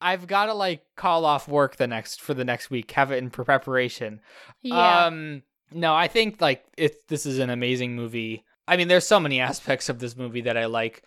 I've 0.00 0.26
got 0.26 0.46
to 0.46 0.54
like 0.54 0.82
call 0.96 1.24
off 1.24 1.48
work 1.48 1.76
the 1.76 1.86
next 1.86 2.20
for 2.20 2.34
the 2.34 2.44
next 2.44 2.70
week, 2.70 2.90
have 2.92 3.10
it 3.10 3.18
in 3.18 3.30
preparation. 3.30 4.20
yeah. 4.62 5.06
Um, 5.06 5.42
no, 5.72 5.94
I 5.94 6.08
think 6.08 6.40
like 6.40 6.64
it. 6.76 7.08
This 7.08 7.26
is 7.26 7.38
an 7.38 7.50
amazing 7.50 7.96
movie. 7.96 8.44
I 8.68 8.76
mean, 8.76 8.88
there's 8.88 9.06
so 9.06 9.20
many 9.20 9.40
aspects 9.50 9.88
of 9.88 9.98
this 9.98 10.16
movie 10.16 10.42
that 10.42 10.56
I 10.56 10.66
like. 10.66 11.02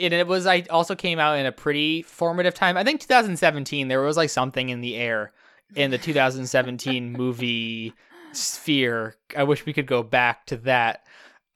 And 0.00 0.12
it 0.12 0.26
was 0.26 0.46
I 0.46 0.62
also 0.70 0.94
came 0.94 1.18
out 1.18 1.38
in 1.38 1.46
a 1.46 1.52
pretty 1.52 2.02
formative 2.02 2.54
time. 2.54 2.76
I 2.76 2.84
think 2.84 3.00
2017. 3.00 3.88
There 3.88 4.00
was 4.02 4.16
like 4.16 4.30
something 4.30 4.68
in 4.68 4.80
the 4.80 4.96
air 4.96 5.32
in 5.74 5.90
the 5.90 5.98
2017 5.98 7.12
movie 7.16 7.92
sphere. 8.32 9.16
I 9.36 9.44
wish 9.44 9.64
we 9.66 9.72
could 9.72 9.86
go 9.86 10.02
back 10.02 10.46
to 10.46 10.56
that. 10.58 11.04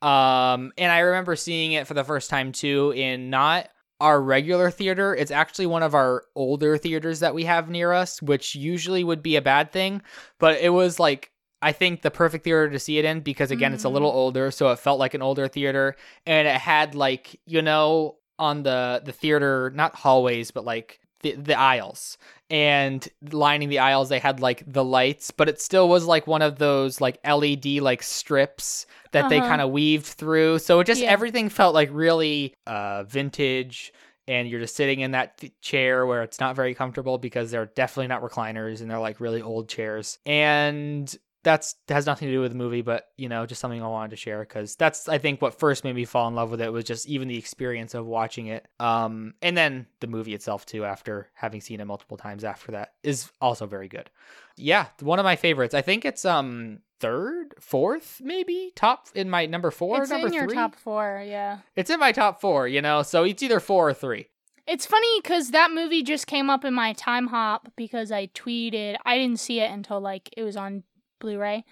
Um, 0.01 0.71
and 0.77 0.91
I 0.91 0.99
remember 0.99 1.35
seeing 1.35 1.73
it 1.73 1.87
for 1.87 1.93
the 1.93 2.05
first 2.05 2.29
time 2.29 2.53
too 2.53 2.93
in 2.95 3.29
not 3.29 3.67
our 3.99 4.21
regular 4.21 4.71
theater. 4.71 5.15
It's 5.15 5.31
actually 5.31 5.65
one 5.67 5.83
of 5.83 5.93
our 5.93 6.23
older 6.35 6.77
theaters 6.77 7.19
that 7.19 7.35
we 7.35 7.45
have 7.45 7.69
near 7.69 7.91
us, 7.93 8.21
which 8.21 8.55
usually 8.55 9.03
would 9.03 9.21
be 9.21 9.35
a 9.35 9.41
bad 9.41 9.71
thing, 9.71 10.01
but 10.39 10.59
it 10.59 10.69
was 10.69 10.99
like 10.99 11.31
I 11.61 11.73
think 11.73 12.01
the 12.03 12.11
perfect 12.11 12.45
theater 12.45 12.69
to 12.69 12.79
see 12.79 12.99
it 12.99 13.05
in 13.05 13.19
because 13.19 13.51
again, 13.51 13.73
it's 13.73 13.83
a 13.83 13.89
Mm. 13.89 13.93
little 13.93 14.11
older, 14.11 14.49
so 14.51 14.69
it 14.71 14.79
felt 14.79 14.97
like 14.99 15.13
an 15.13 15.21
older 15.21 15.49
theater, 15.49 15.95
and 16.25 16.47
it 16.47 16.55
had 16.55 16.95
like 16.95 17.39
you 17.45 17.61
know 17.61 18.15
on 18.37 18.63
the 18.63 19.01
the 19.03 19.11
theater 19.11 19.69
not 19.75 19.95
hallways 19.95 20.49
but 20.51 20.63
like 20.63 21.01
the 21.23 21.33
the 21.33 21.59
aisles 21.59 22.17
and 22.49 23.07
lining 23.31 23.69
the 23.69 23.79
aisles 23.79 24.09
they 24.09 24.19
had 24.19 24.39
like 24.39 24.63
the 24.65 24.83
lights 24.83 25.31
but 25.31 25.47
it 25.49 25.61
still 25.61 25.87
was 25.87 26.05
like 26.05 26.25
one 26.27 26.41
of 26.41 26.57
those 26.57 26.99
like 26.99 27.19
led 27.25 27.65
like 27.81 28.01
strips 28.03 28.85
that 29.11 29.29
they 29.29 29.37
Uh-huh. 29.39 29.47
kind 29.47 29.61
of 29.61 29.69
weaved 29.71 30.05
through 30.05 30.59
so 30.59 30.79
it 30.79 30.85
just 30.87 31.01
Yeah. 31.01 31.09
everything 31.09 31.49
felt 31.49 31.73
like 31.75 31.89
really 31.91 32.53
uh 32.65 33.03
vintage 33.03 33.93
and 34.27 34.47
you're 34.47 34.59
just 34.59 34.75
sitting 34.75 34.99
in 34.99 35.11
that 35.11 35.37
th- 35.39 35.53
chair 35.61 36.05
where 36.05 36.21
it's 36.23 36.39
not 36.39 36.55
very 36.55 36.75
comfortable 36.75 37.17
because 37.17 37.49
they're 37.51 37.65
definitely 37.67 38.07
not 38.07 38.21
recliners 38.21 38.81
and 38.81 38.89
they're 38.89 38.99
like 38.99 39.19
really 39.19 39.41
old 39.41 39.67
chairs 39.69 40.19
and 40.25 41.17
that's 41.43 41.75
has 41.87 42.05
nothing 42.05 42.27
to 42.27 42.33
do 42.33 42.41
with 42.41 42.51
the 42.51 42.57
movie 42.57 42.81
but 42.81 43.07
you 43.17 43.29
know 43.29 43.45
just 43.45 43.61
something 43.61 43.81
i 43.81 43.87
wanted 43.87 44.09
to 44.09 44.17
share 44.17 44.39
because 44.39 44.75
that's 44.75 45.07
i 45.07 45.17
think 45.17 45.41
what 45.41 45.57
first 45.57 45.83
made 45.83 45.95
me 45.95 46.05
fall 46.05 46.27
in 46.27 46.35
love 46.35 46.51
with 46.51 46.61
it 46.61 46.71
was 46.71 46.83
just 46.83 47.07
even 47.07 47.27
the 47.27 47.37
experience 47.37 47.93
of 47.93 48.05
watching 48.05 48.47
it. 48.47 48.67
Um 48.79 49.33
and 49.41 49.57
then 49.57 49.87
the 49.99 50.07
movie 50.07 50.33
itself 50.33 50.65
too 50.65 50.85
after 50.85 51.29
having 51.33 51.61
seen 51.61 51.79
it 51.79 51.85
multiple 51.85 52.17
times 52.17 52.43
after 52.43 52.71
that 52.73 52.93
is 53.03 53.31
also 53.39 53.65
very 53.65 53.87
good. 53.87 54.09
Yeah 54.57 54.87
one 54.99 55.19
of 55.19 55.23
my 55.23 55.35
favorites. 55.35 55.73
I 55.73 55.81
think 55.81 56.05
it's 56.05 56.25
um 56.25 56.79
third 56.99 57.53
fourth 57.59 58.21
maybe? 58.23 58.73
Top 58.75 59.07
in 59.15 59.29
my 59.29 59.45
number 59.45 59.71
four 59.71 60.01
it's 60.01 60.11
number 60.11 60.27
in 60.27 60.33
your 60.33 60.47
three? 60.47 60.55
top 60.55 60.75
four, 60.75 61.23
yeah. 61.25 61.59
it's 61.75 61.89
in 61.89 61.99
my 61.99 62.11
top 62.11 62.41
four 62.41 62.67
you 62.67 62.81
know 62.81 63.01
so 63.03 63.23
it's 63.23 63.43
either 63.43 63.59
four 63.59 63.89
or 63.89 63.93
three. 63.93 64.27
It's 64.67 64.85
funny 64.85 65.19
because 65.21 65.49
that 65.49 65.71
movie 65.71 66.03
just 66.03 66.27
came 66.27 66.47
up 66.47 66.63
in 66.63 66.75
my 66.75 66.93
time 66.93 67.27
hop 67.27 67.71
because 67.75 68.11
I 68.11 68.27
tweeted. 68.27 68.97
I 69.03 69.17
didn't 69.17 69.39
see 69.39 69.61
it 69.61 69.71
until 69.71 69.99
like 69.99 70.29
it 70.37 70.43
was 70.43 70.55
on 70.55 70.83
Blu-ray, 71.19 71.63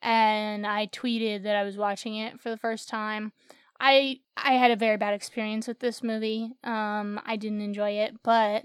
and 0.00 0.66
I 0.66 0.86
tweeted 0.86 1.42
that 1.44 1.56
I 1.56 1.62
was 1.64 1.76
watching 1.76 2.16
it 2.16 2.40
for 2.40 2.50
the 2.50 2.56
first 2.56 2.88
time. 2.88 3.32
I 3.80 4.20
I 4.36 4.52
had 4.54 4.70
a 4.70 4.76
very 4.76 4.96
bad 4.96 5.14
experience 5.14 5.66
with 5.66 5.80
this 5.80 6.02
movie. 6.02 6.52
Um, 6.64 7.20
I 7.26 7.36
didn't 7.36 7.60
enjoy 7.62 7.90
it, 7.90 8.14
but 8.22 8.64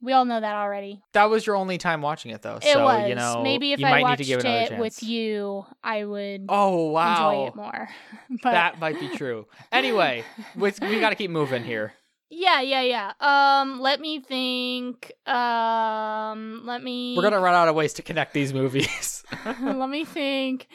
we 0.00 0.12
all 0.12 0.24
know 0.24 0.40
that 0.40 0.54
already. 0.54 1.02
that 1.12 1.24
was 1.28 1.46
your 1.46 1.56
only 1.56 1.76
time 1.76 2.02
watching 2.02 2.30
it 2.30 2.42
though 2.42 2.56
It 2.56 2.72
so 2.72 2.84
was 2.84 3.08
you 3.08 3.16
know 3.16 3.40
maybe 3.42 3.72
if 3.72 3.82
I 3.82 3.90
might 3.90 4.02
watched 4.02 4.20
need 4.20 4.24
to 4.26 4.36
give 4.36 4.44
it, 4.44 4.72
it 4.72 4.78
with 4.78 5.02
you, 5.02 5.64
I 5.82 6.04
would 6.04 6.46
oh 6.48 6.90
wow 6.90 7.30
enjoy 7.30 7.46
it 7.48 7.56
more. 7.56 7.88
but 8.42 8.52
that 8.52 8.78
might 8.78 9.00
be 9.00 9.08
true. 9.08 9.46
Anyway, 9.72 10.24
we, 10.54 10.72
we 10.82 11.00
got 11.00 11.10
to 11.10 11.16
keep 11.16 11.30
moving 11.30 11.64
here. 11.64 11.94
Yeah, 12.30 12.60
yeah, 12.60 12.82
yeah. 12.82 13.12
Um, 13.20 13.80
let 13.80 14.00
me 14.00 14.20
think. 14.20 15.12
Um, 15.26 16.62
let 16.64 16.82
me. 16.82 17.14
We're 17.16 17.22
gonna 17.22 17.40
run 17.40 17.54
out 17.54 17.68
of 17.68 17.74
ways 17.74 17.92
to 17.94 18.02
connect 18.02 18.34
these 18.34 18.52
movies. 18.52 19.24
Let 19.62 19.88
me 19.88 20.04
think. 20.04 20.68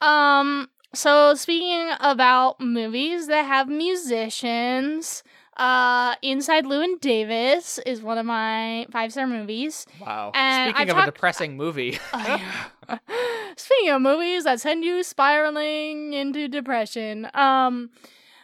Um, 0.00 0.68
so 0.94 1.34
speaking 1.34 1.90
about 2.00 2.60
movies 2.60 3.26
that 3.28 3.44
have 3.44 3.68
musicians, 3.68 5.22
uh, 5.56 6.14
Inside 6.22 6.64
Llewyn 6.64 7.00
Davis 7.00 7.78
is 7.86 8.02
one 8.02 8.18
of 8.18 8.26
my 8.26 8.86
five 8.90 9.12
star 9.12 9.26
movies. 9.26 9.86
wow. 10.00 10.32
And 10.34 10.74
Speaking 10.74 10.90
I 10.90 10.98
of 10.98 11.02
a 11.02 11.06
depressing 11.12 11.56
movie, 11.56 11.98
Speaking 13.56 13.90
of 13.90 14.00
movies 14.02 14.44
that 14.44 14.60
send 14.60 14.84
you 14.84 15.02
spiraling 15.02 16.12
into 16.14 16.48
depression, 16.48 17.28
um, 17.34 17.90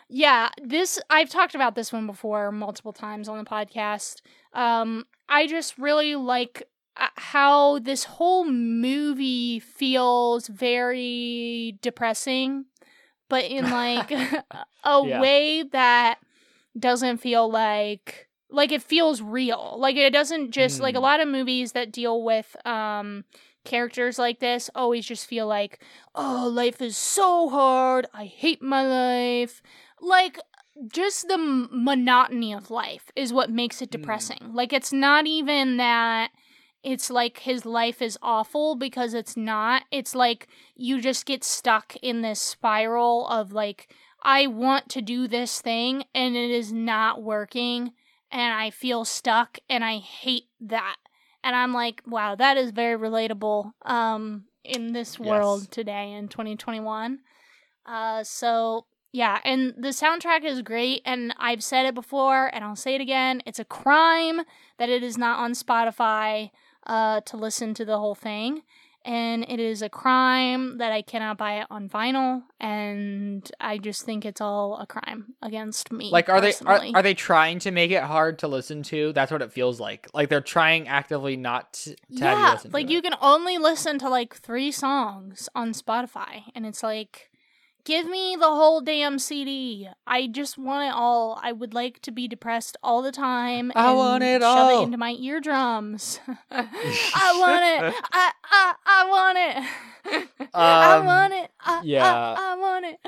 yeah, 0.08 0.50
this 0.62 0.98
I've 1.10 1.30
talked 1.30 1.54
about 1.54 1.74
this 1.74 1.92
one 1.92 2.06
before 2.06 2.52
multiple 2.52 2.92
times 2.92 3.28
on 3.28 3.38
the 3.38 3.44
podcast. 3.48 4.20
Um, 4.52 5.06
I 5.28 5.46
just 5.46 5.76
really 5.78 6.14
like 6.14 6.62
uh, 6.96 7.08
how 7.16 7.78
this 7.80 8.04
whole 8.04 8.44
movie 8.44 9.58
feels 9.60 10.46
very 10.48 11.78
depressing, 11.82 12.66
but 13.28 13.44
in 13.44 13.70
like 13.70 14.10
a 14.84 15.04
Yeah. 15.04 15.20
way 15.20 15.62
that 15.64 16.18
doesn't 16.78 17.18
feel 17.18 17.50
like 17.50 18.28
like 18.48 18.70
it 18.70 18.82
feels 18.82 19.20
real. 19.20 19.74
Like 19.78 19.96
it 19.96 20.12
doesn't 20.12 20.52
just 20.52 20.78
like 20.80 20.94
a 20.94 20.98
Mm. 20.98 21.02
lot 21.02 21.20
of 21.20 21.28
movies 21.28 21.72
that 21.72 21.90
deal 21.92 22.22
with 22.22 22.54
um 22.64 23.24
characters 23.64 24.16
like 24.18 24.38
this 24.38 24.70
always 24.76 25.04
just 25.04 25.26
feel 25.26 25.48
like, 25.48 25.82
"Oh, 26.14 26.48
life 26.52 26.80
is 26.80 26.96
so 26.96 27.48
hard. 27.48 28.06
I 28.14 28.26
hate 28.26 28.62
my 28.62 28.86
life." 28.86 29.60
Like 30.00 30.38
just 30.92 31.28
the 31.28 31.38
monotony 31.38 32.52
of 32.52 32.70
life 32.70 33.10
is 33.16 33.32
what 33.32 33.50
makes 33.50 33.80
it 33.80 33.88
Mm. 33.88 33.92
depressing. 33.92 34.50
Like 34.52 34.72
it's 34.72 34.92
not 34.92 35.26
even 35.26 35.76
that 35.78 36.30
it's 36.82 37.10
like 37.10 37.38
his 37.40 37.66
life 37.66 38.00
is 38.00 38.18
awful 38.22 38.76
because 38.76 39.12
it's 39.12 39.36
not. 39.36 39.84
It's 39.90 40.14
like 40.14 40.46
you 40.76 41.00
just 41.00 41.26
get 41.26 41.42
stuck 41.42 41.96
in 41.96 42.22
this 42.22 42.40
spiral 42.40 43.26
of 43.26 43.52
like, 43.52 43.88
I 44.22 44.46
want 44.46 44.88
to 44.90 45.02
do 45.02 45.26
this 45.26 45.60
thing 45.60 46.04
and 46.14 46.36
it 46.36 46.50
is 46.50 46.72
not 46.72 47.22
working 47.22 47.92
and 48.30 48.54
I 48.54 48.70
feel 48.70 49.04
stuck 49.04 49.58
and 49.68 49.84
I 49.84 49.98
hate 49.98 50.48
that. 50.60 50.96
And 51.42 51.56
I'm 51.56 51.72
like, 51.72 52.02
wow, 52.06 52.34
that 52.36 52.56
is 52.56 52.70
very 52.70 52.98
relatable 52.98 53.72
um 53.84 54.44
in 54.62 54.92
this 54.92 55.18
world 55.18 55.62
Yes. 55.62 55.68
today 55.70 56.12
in 56.12 56.28
2021. 56.28 57.20
Uh 57.84 58.22
so 58.22 58.86
yeah, 59.16 59.40
and 59.44 59.72
the 59.78 59.88
soundtrack 59.88 60.44
is 60.44 60.60
great 60.60 61.00
and 61.06 61.34
I've 61.38 61.64
said 61.64 61.86
it 61.86 61.94
before 61.94 62.50
and 62.54 62.62
I'll 62.62 62.76
say 62.76 62.94
it 62.94 63.00
again. 63.00 63.42
It's 63.46 63.58
a 63.58 63.64
crime 63.64 64.42
that 64.76 64.90
it 64.90 65.02
is 65.02 65.16
not 65.16 65.38
on 65.38 65.52
Spotify 65.52 66.50
uh 66.86 67.20
to 67.22 67.36
listen 67.36 67.72
to 67.74 67.84
the 67.84 67.98
whole 67.98 68.14
thing. 68.14 68.62
And 69.06 69.46
it 69.48 69.60
is 69.60 69.82
a 69.82 69.88
crime 69.88 70.78
that 70.78 70.90
I 70.90 71.00
cannot 71.00 71.38
buy 71.38 71.60
it 71.60 71.68
on 71.70 71.88
vinyl, 71.88 72.42
and 72.58 73.48
I 73.60 73.78
just 73.78 74.02
think 74.02 74.24
it's 74.24 74.40
all 74.40 74.78
a 74.78 74.86
crime 74.86 75.34
against 75.40 75.92
me. 75.92 76.10
Like, 76.10 76.28
are 76.28 76.40
they 76.40 76.54
are, 76.66 76.80
are 76.92 77.02
they 77.02 77.14
trying 77.14 77.60
to 77.60 77.70
make 77.70 77.92
it 77.92 78.02
hard 78.02 78.40
to 78.40 78.48
listen 78.48 78.82
to? 78.90 79.12
That's 79.12 79.30
what 79.30 79.42
it 79.42 79.52
feels 79.52 79.78
like. 79.78 80.08
Like 80.12 80.28
they're 80.28 80.40
trying 80.40 80.88
actively 80.88 81.36
not 81.36 81.72
to, 81.74 81.94
to 81.94 81.96
you 82.08 82.18
yeah, 82.18 82.52
listen 82.54 82.72
like 82.72 82.90
you 82.90 83.00
can 83.00 83.14
only 83.20 83.58
listen 83.58 84.00
to 84.00 84.08
like 84.08 84.34
three 84.34 84.72
songs 84.72 85.48
on 85.54 85.72
Spotify, 85.72 86.42
and 86.56 86.66
it's 86.66 86.82
like, 86.82 87.30
give 87.86 88.06
me 88.06 88.36
the 88.38 88.44
whole 88.48 88.82
damn 88.82 89.18
CD. 89.18 89.88
I 90.06 90.26
just 90.26 90.58
want 90.58 90.88
it 90.88 90.92
all. 90.94 91.40
I 91.42 91.52
would 91.52 91.72
like 91.72 92.00
to 92.02 92.10
be 92.10 92.28
depressed 92.28 92.76
all 92.82 93.00
the 93.00 93.12
time. 93.12 93.72
I 93.74 93.88
and 93.88 93.96
want 93.96 94.22
it 94.24 94.42
shove 94.42 94.70
all. 94.70 94.80
it 94.80 94.84
into 94.84 94.98
my 94.98 95.12
eardrums. 95.12 96.20
I 96.50 97.38
want 97.40 97.64
it. 97.94 98.04
I 98.12 98.32
I 98.44 98.74
I 98.84 99.08
want 99.08 99.38
it. 99.38 100.48
I 100.54 100.96
Um, 100.98 101.06
want 101.06 101.32
it. 101.32 101.50
I, 101.60 101.80
yeah. 101.84 102.04
I, 102.38 102.52
I 102.52 102.56
want 102.58 102.84
it. 102.84 102.98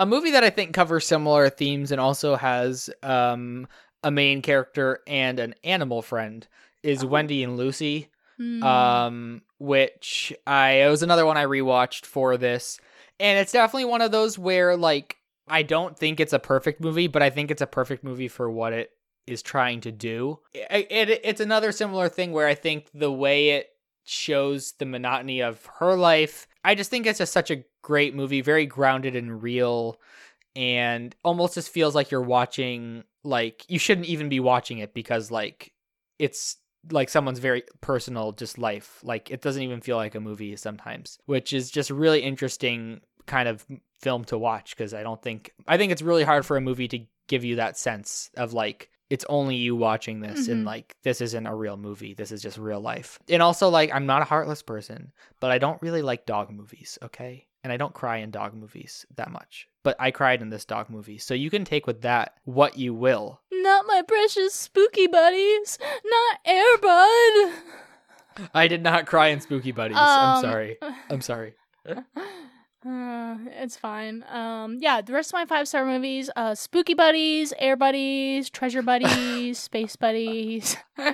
a 0.00 0.06
movie 0.06 0.32
that 0.32 0.42
I 0.44 0.50
think 0.50 0.74
covers 0.74 1.06
similar 1.06 1.48
themes 1.48 1.92
and 1.92 2.00
also 2.00 2.34
has 2.36 2.90
um, 3.02 3.68
a 4.02 4.10
main 4.10 4.42
character 4.42 5.00
and 5.06 5.38
an 5.38 5.54
animal 5.62 6.02
friend 6.02 6.46
is 6.82 7.04
Oh. 7.04 7.06
Wendy 7.06 7.42
and 7.44 7.56
Lucy. 7.56 8.08
Hmm. 8.40 8.62
um 8.62 9.42
which 9.58 10.32
i 10.46 10.70
it 10.84 10.88
was 10.88 11.02
another 11.02 11.26
one 11.26 11.36
i 11.36 11.44
rewatched 11.44 12.06
for 12.06 12.36
this 12.36 12.78
and 13.20 13.38
it's 13.38 13.52
definitely 13.52 13.84
one 13.84 14.00
of 14.00 14.12
those 14.12 14.38
where 14.38 14.76
like 14.76 15.16
i 15.48 15.62
don't 15.62 15.98
think 15.98 16.20
it's 16.20 16.32
a 16.32 16.38
perfect 16.38 16.80
movie 16.80 17.06
but 17.06 17.22
i 17.22 17.30
think 17.30 17.50
it's 17.50 17.62
a 17.62 17.66
perfect 17.66 18.04
movie 18.04 18.28
for 18.28 18.50
what 18.50 18.72
it 18.72 18.90
is 19.26 19.42
trying 19.42 19.78
to 19.82 19.92
do. 19.92 20.38
It, 20.54 20.86
it, 20.90 21.20
it's 21.22 21.40
another 21.40 21.70
similar 21.70 22.08
thing 22.08 22.32
where 22.32 22.46
i 22.46 22.54
think 22.54 22.88
the 22.94 23.12
way 23.12 23.50
it 23.50 23.68
shows 24.04 24.72
the 24.78 24.86
monotony 24.86 25.42
of 25.42 25.66
her 25.78 25.94
life 25.94 26.48
i 26.64 26.74
just 26.74 26.90
think 26.90 27.06
it's 27.06 27.18
just 27.18 27.32
such 27.32 27.50
a 27.50 27.62
great 27.82 28.14
movie 28.14 28.40
very 28.40 28.64
grounded 28.64 29.14
and 29.14 29.42
real 29.42 30.00
and 30.56 31.14
almost 31.22 31.54
just 31.54 31.68
feels 31.68 31.94
like 31.94 32.10
you're 32.10 32.22
watching 32.22 33.04
like 33.22 33.64
you 33.68 33.78
shouldn't 33.78 34.06
even 34.06 34.30
be 34.30 34.40
watching 34.40 34.78
it 34.78 34.94
because 34.94 35.30
like 35.30 35.72
it's 36.18 36.56
like 36.90 37.08
someone's 37.08 37.38
very 37.38 37.62
personal 37.80 38.32
just 38.32 38.58
life. 38.58 39.00
Like 39.02 39.30
it 39.30 39.42
doesn't 39.42 39.62
even 39.62 39.80
feel 39.80 39.96
like 39.96 40.14
a 40.14 40.20
movie 40.20 40.56
sometimes 40.56 41.18
which 41.26 41.52
is 41.52 41.70
just 41.70 41.90
really 41.90 42.20
interesting 42.20 43.00
kind 43.26 43.48
of 43.48 43.66
film 44.00 44.24
to 44.24 44.38
watch 44.38 44.74
because 44.76 44.94
i 44.94 45.02
don't 45.02 45.20
think 45.20 45.52
i 45.66 45.76
think 45.76 45.90
it's 45.92 46.00
really 46.02 46.22
hard 46.24 46.46
for 46.46 46.56
a 46.56 46.60
movie 46.60 46.86
to 46.88 47.00
give 47.26 47.44
you 47.44 47.56
that 47.56 47.76
sense 47.76 48.30
of 48.36 48.52
like 48.54 48.88
it's 49.10 49.24
only 49.28 49.56
you 49.56 49.74
watching 49.74 50.20
this 50.20 50.48
and 50.48 50.62
Mhm. 50.62 50.66
like 50.66 50.94
this 51.02 51.20
isn't 51.20 51.46
a 51.46 51.54
real 51.54 51.76
movie. 51.78 52.12
This 52.14 52.30
is 52.30 52.42
just 52.42 52.58
real 52.58 52.80
life. 52.80 53.18
And 53.28 53.42
also 53.42 53.68
like 53.70 53.90
i'm 53.92 54.06
not 54.06 54.22
a 54.22 54.26
heartless 54.26 54.62
person 54.62 55.12
but 55.40 55.50
i 55.50 55.58
don't 55.58 55.82
really 55.82 56.00
like 56.02 56.24
dog 56.26 56.50
movies 56.50 56.96
okay 57.02 57.46
and 57.68 57.72
i 57.74 57.76
don't 57.76 57.92
cry 57.92 58.16
in 58.16 58.30
dog 58.30 58.54
movies 58.54 59.04
that 59.16 59.30
much 59.30 59.68
but 59.82 59.94
i 60.00 60.10
cried 60.10 60.40
in 60.40 60.48
this 60.48 60.64
dog 60.64 60.88
movie 60.88 61.18
so 61.18 61.34
you 61.34 61.50
can 61.50 61.64
take 61.66 61.86
with 61.86 62.00
that 62.00 62.32
what 62.44 62.78
you 62.78 62.94
will 62.94 63.40
Not 63.52 63.84
my 63.86 64.00
precious 64.08 64.54
spooky 64.54 65.06
buddies. 65.06 65.78
Not 66.04 66.38
Airbud. 66.46 67.52
I 68.54 68.68
did 68.68 68.82
not 68.82 69.04
cry 69.06 69.28
in 69.28 69.40
Spooky 69.40 69.72
Buddies. 69.72 69.96
I'm 69.98 70.36
Um, 70.36 70.42
sorry. 70.42 70.78
I'm 71.10 71.20
sorry. 71.20 71.54
Uh, 71.84 72.02
it's 73.62 73.76
fine. 73.76 74.24
Um, 74.30 74.78
yeah, 74.80 75.00
the 75.02 75.12
rest 75.12 75.30
of 75.30 75.34
my 75.34 75.44
five 75.44 75.66
star 75.66 75.84
movies: 75.84 76.30
uh, 76.36 76.54
Spooky 76.54 76.94
Buddies, 76.94 77.52
Air 77.58 77.74
Buddies, 77.76 78.48
Treasure 78.48 78.82
Buddies, 78.92 79.58
Space 79.58 79.96
Buddies, 79.96 80.76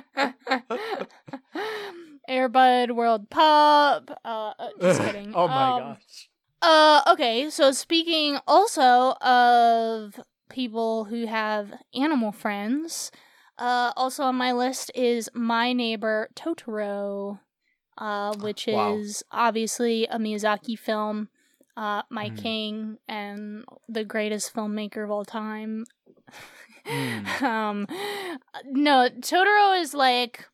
Airbud, 2.28 2.90
World 2.94 3.30
Pup. 3.30 4.10
Uh, 4.24 4.52
uh, 4.58 4.68
just 4.80 5.00
kidding. 5.04 5.32
oh 5.34 5.48
my 5.48 5.70
Um, 5.72 5.78
gosh. 5.80 6.28
Uh, 6.64 7.02
okay, 7.08 7.50
so 7.50 7.72
speaking 7.72 8.38
also 8.46 9.12
of 9.20 10.18
people 10.48 11.04
who 11.04 11.26
have 11.26 11.74
animal 11.94 12.32
friends, 12.32 13.10
uh, 13.58 13.92
also 13.96 14.22
on 14.24 14.36
my 14.36 14.50
list 14.52 14.90
is 14.94 15.28
My 15.34 15.74
Neighbor 15.74 16.30
Totoro, 16.34 17.38
uh, 17.98 18.34
which 18.36 18.66
Wow. 18.68 18.96
is 18.96 19.22
obviously 19.30 20.06
a 20.06 20.18
Miyazaki 20.18 20.78
film. 20.78 21.28
Uh, 21.76 22.02
my 22.08 22.30
Mhm. 22.30 22.36
king 22.36 22.98
and 23.08 23.64
the 23.88 24.04
greatest 24.04 24.54
filmmaker 24.54 25.04
of 25.04 25.10
all 25.10 25.24
time. 25.26 25.84
Mm. 26.86 27.42
um, 27.42 27.86
no, 28.70 29.08
Totoro 29.20 29.78
is 29.80 29.92
like 29.92 30.46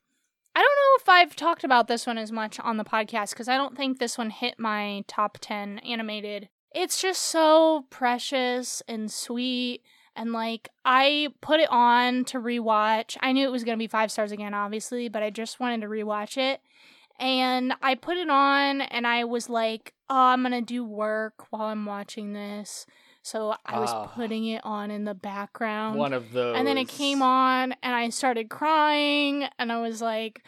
I 0.54 0.60
don't 0.60 0.64
know 0.64 1.02
if 1.02 1.08
I've 1.08 1.36
talked 1.36 1.64
about 1.64 1.86
this 1.86 2.06
one 2.06 2.18
as 2.18 2.32
much 2.32 2.58
on 2.58 2.76
the 2.76 2.84
podcast 2.84 3.30
because 3.30 3.48
I 3.48 3.56
don't 3.56 3.76
think 3.76 3.98
this 3.98 4.18
one 4.18 4.30
hit 4.30 4.58
my 4.58 5.04
top 5.06 5.38
10 5.40 5.78
animated. 5.80 6.48
It's 6.74 7.00
just 7.00 7.22
so 7.22 7.86
precious 7.90 8.82
and 8.88 9.10
sweet. 9.10 9.82
And 10.16 10.32
like, 10.32 10.68
I 10.84 11.28
put 11.40 11.60
it 11.60 11.70
on 11.70 12.24
to 12.26 12.38
rewatch. 12.38 13.16
I 13.20 13.32
knew 13.32 13.46
it 13.46 13.52
was 13.52 13.64
going 13.64 13.78
to 13.78 13.82
be 13.82 13.86
five 13.86 14.10
stars 14.10 14.32
again, 14.32 14.54
obviously, 14.54 15.08
but 15.08 15.22
I 15.22 15.30
just 15.30 15.60
wanted 15.60 15.82
to 15.82 15.86
rewatch 15.88 16.36
it. 16.36 16.60
And 17.18 17.74
I 17.82 17.94
put 17.94 18.16
it 18.16 18.30
on 18.30 18.80
and 18.80 19.06
I 19.06 19.24
was 19.24 19.48
like, 19.48 19.94
oh, 20.08 20.16
I'm 20.16 20.42
going 20.42 20.52
to 20.52 20.62
do 20.62 20.84
work 20.84 21.46
while 21.50 21.68
I'm 21.68 21.86
watching 21.86 22.32
this. 22.32 22.86
So 23.22 23.54
I 23.66 23.78
was 23.78 23.90
Ah. 23.92 24.06
putting 24.14 24.46
it 24.46 24.62
on 24.64 24.90
in 24.90 25.04
the 25.04 25.14
background. 25.14 25.98
One 25.98 26.14
of 26.14 26.32
those. 26.32 26.56
And 26.56 26.66
then 26.66 26.78
it 26.78 26.88
came 26.88 27.20
on, 27.20 27.74
and 27.82 27.94
I 27.94 28.08
started 28.08 28.48
crying, 28.48 29.44
and 29.58 29.70
I 29.70 29.80
was 29.82 30.00
like, 30.00 30.42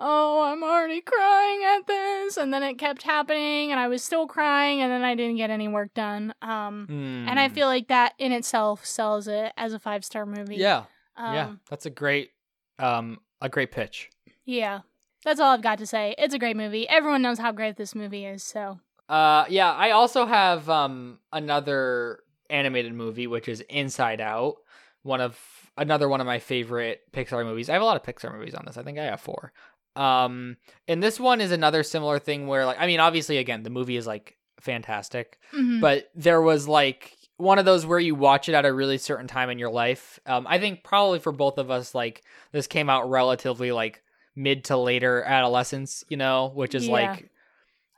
oh, 0.00 0.42
I'm 0.42 0.62
already 0.64 1.00
crying 1.00 1.62
at 1.64 1.86
this. 1.86 2.36
And 2.36 2.52
then 2.52 2.62
it 2.64 2.78
kept 2.78 3.02
happening, 3.02 3.70
and 3.70 3.78
I 3.78 3.86
was 3.88 4.02
still 4.02 4.26
crying, 4.26 4.80
and 4.82 4.90
then 4.90 5.02
I 5.04 5.14
didn't 5.14 5.36
get 5.36 5.50
any 5.50 5.68
work 5.68 5.94
done. 5.94 6.34
Um, 6.42 6.86
And 6.88 7.38
I 7.40 7.48
Mm. 7.48 7.52
feel 7.52 7.66
like 7.68 7.88
that 7.88 8.14
in 8.18 8.32
itself 8.32 8.84
sells 8.84 9.28
it 9.28 9.52
as 9.56 9.72
a 9.72 9.78
five 9.78 10.04
star 10.04 10.26
movie. 10.26 10.56
Yeah. 10.56 10.84
Um, 11.16 11.34
yeah. 11.34 11.52
That's 11.70 11.86
a 11.86 11.90
great 11.90 12.30
um 12.78 13.18
a 13.40 13.48
great 13.48 13.70
pitch. 13.72 14.10
Yeah. 14.44 14.80
That's 15.24 15.40
all 15.40 15.52
I've 15.52 15.62
got 15.62 15.78
to 15.78 15.86
say. 15.86 16.14
It's 16.18 16.34
a 16.34 16.38
great 16.38 16.56
movie. 16.56 16.88
Everyone 16.88 17.22
knows 17.22 17.38
how 17.38 17.52
great 17.52 17.76
this 17.76 17.94
movie 17.94 18.24
is, 18.26 18.42
so. 18.44 18.80
Uh 19.08 19.44
yeah, 19.48 19.72
I 19.72 19.90
also 19.92 20.26
have 20.26 20.68
um 20.68 21.18
another 21.32 22.20
animated 22.50 22.94
movie 22.94 23.26
which 23.26 23.48
is 23.48 23.60
Inside 23.62 24.20
Out, 24.20 24.56
one 25.02 25.20
of 25.20 25.38
another 25.76 26.08
one 26.08 26.20
of 26.20 26.26
my 26.26 26.38
favorite 26.38 27.02
Pixar 27.12 27.44
movies. 27.44 27.68
I 27.68 27.74
have 27.74 27.82
a 27.82 27.84
lot 27.84 27.96
of 27.96 28.02
Pixar 28.02 28.32
movies 28.36 28.54
on 28.54 28.64
this. 28.66 28.76
I 28.76 28.82
think 28.82 28.98
I 28.98 29.04
have 29.04 29.20
4. 29.20 29.52
Um 29.94 30.56
and 30.88 31.02
this 31.02 31.18
one 31.20 31.40
is 31.40 31.52
another 31.52 31.82
similar 31.82 32.18
thing 32.18 32.46
where 32.46 32.66
like 32.66 32.78
I 32.80 32.86
mean 32.86 33.00
obviously 33.00 33.38
again 33.38 33.62
the 33.62 33.70
movie 33.70 33.96
is 33.96 34.06
like 34.06 34.36
fantastic, 34.60 35.38
mhm. 35.54 35.80
but 35.80 36.10
there 36.14 36.40
was 36.42 36.66
like 36.66 37.16
one 37.36 37.58
of 37.58 37.66
those 37.66 37.84
where 37.84 37.98
you 37.98 38.14
watch 38.14 38.48
it 38.48 38.54
at 38.54 38.64
a 38.64 38.72
really 38.72 38.96
certain 38.98 39.26
time 39.26 39.50
in 39.50 39.58
your 39.58 39.70
life. 39.70 40.18
Um, 40.24 40.46
I 40.48 40.58
think 40.58 40.82
probably 40.82 41.18
for 41.18 41.32
both 41.32 41.58
of 41.58 41.70
us, 41.70 41.94
like 41.94 42.22
this 42.52 42.66
came 42.66 42.88
out 42.88 43.10
relatively 43.10 43.72
like 43.72 44.02
mid 44.34 44.64
to 44.64 44.76
later 44.78 45.22
adolescence, 45.22 46.02
you 46.08 46.16
know, 46.16 46.50
which 46.54 46.74
is 46.74 46.86
Yeah. 46.86 46.92
like, 46.92 47.30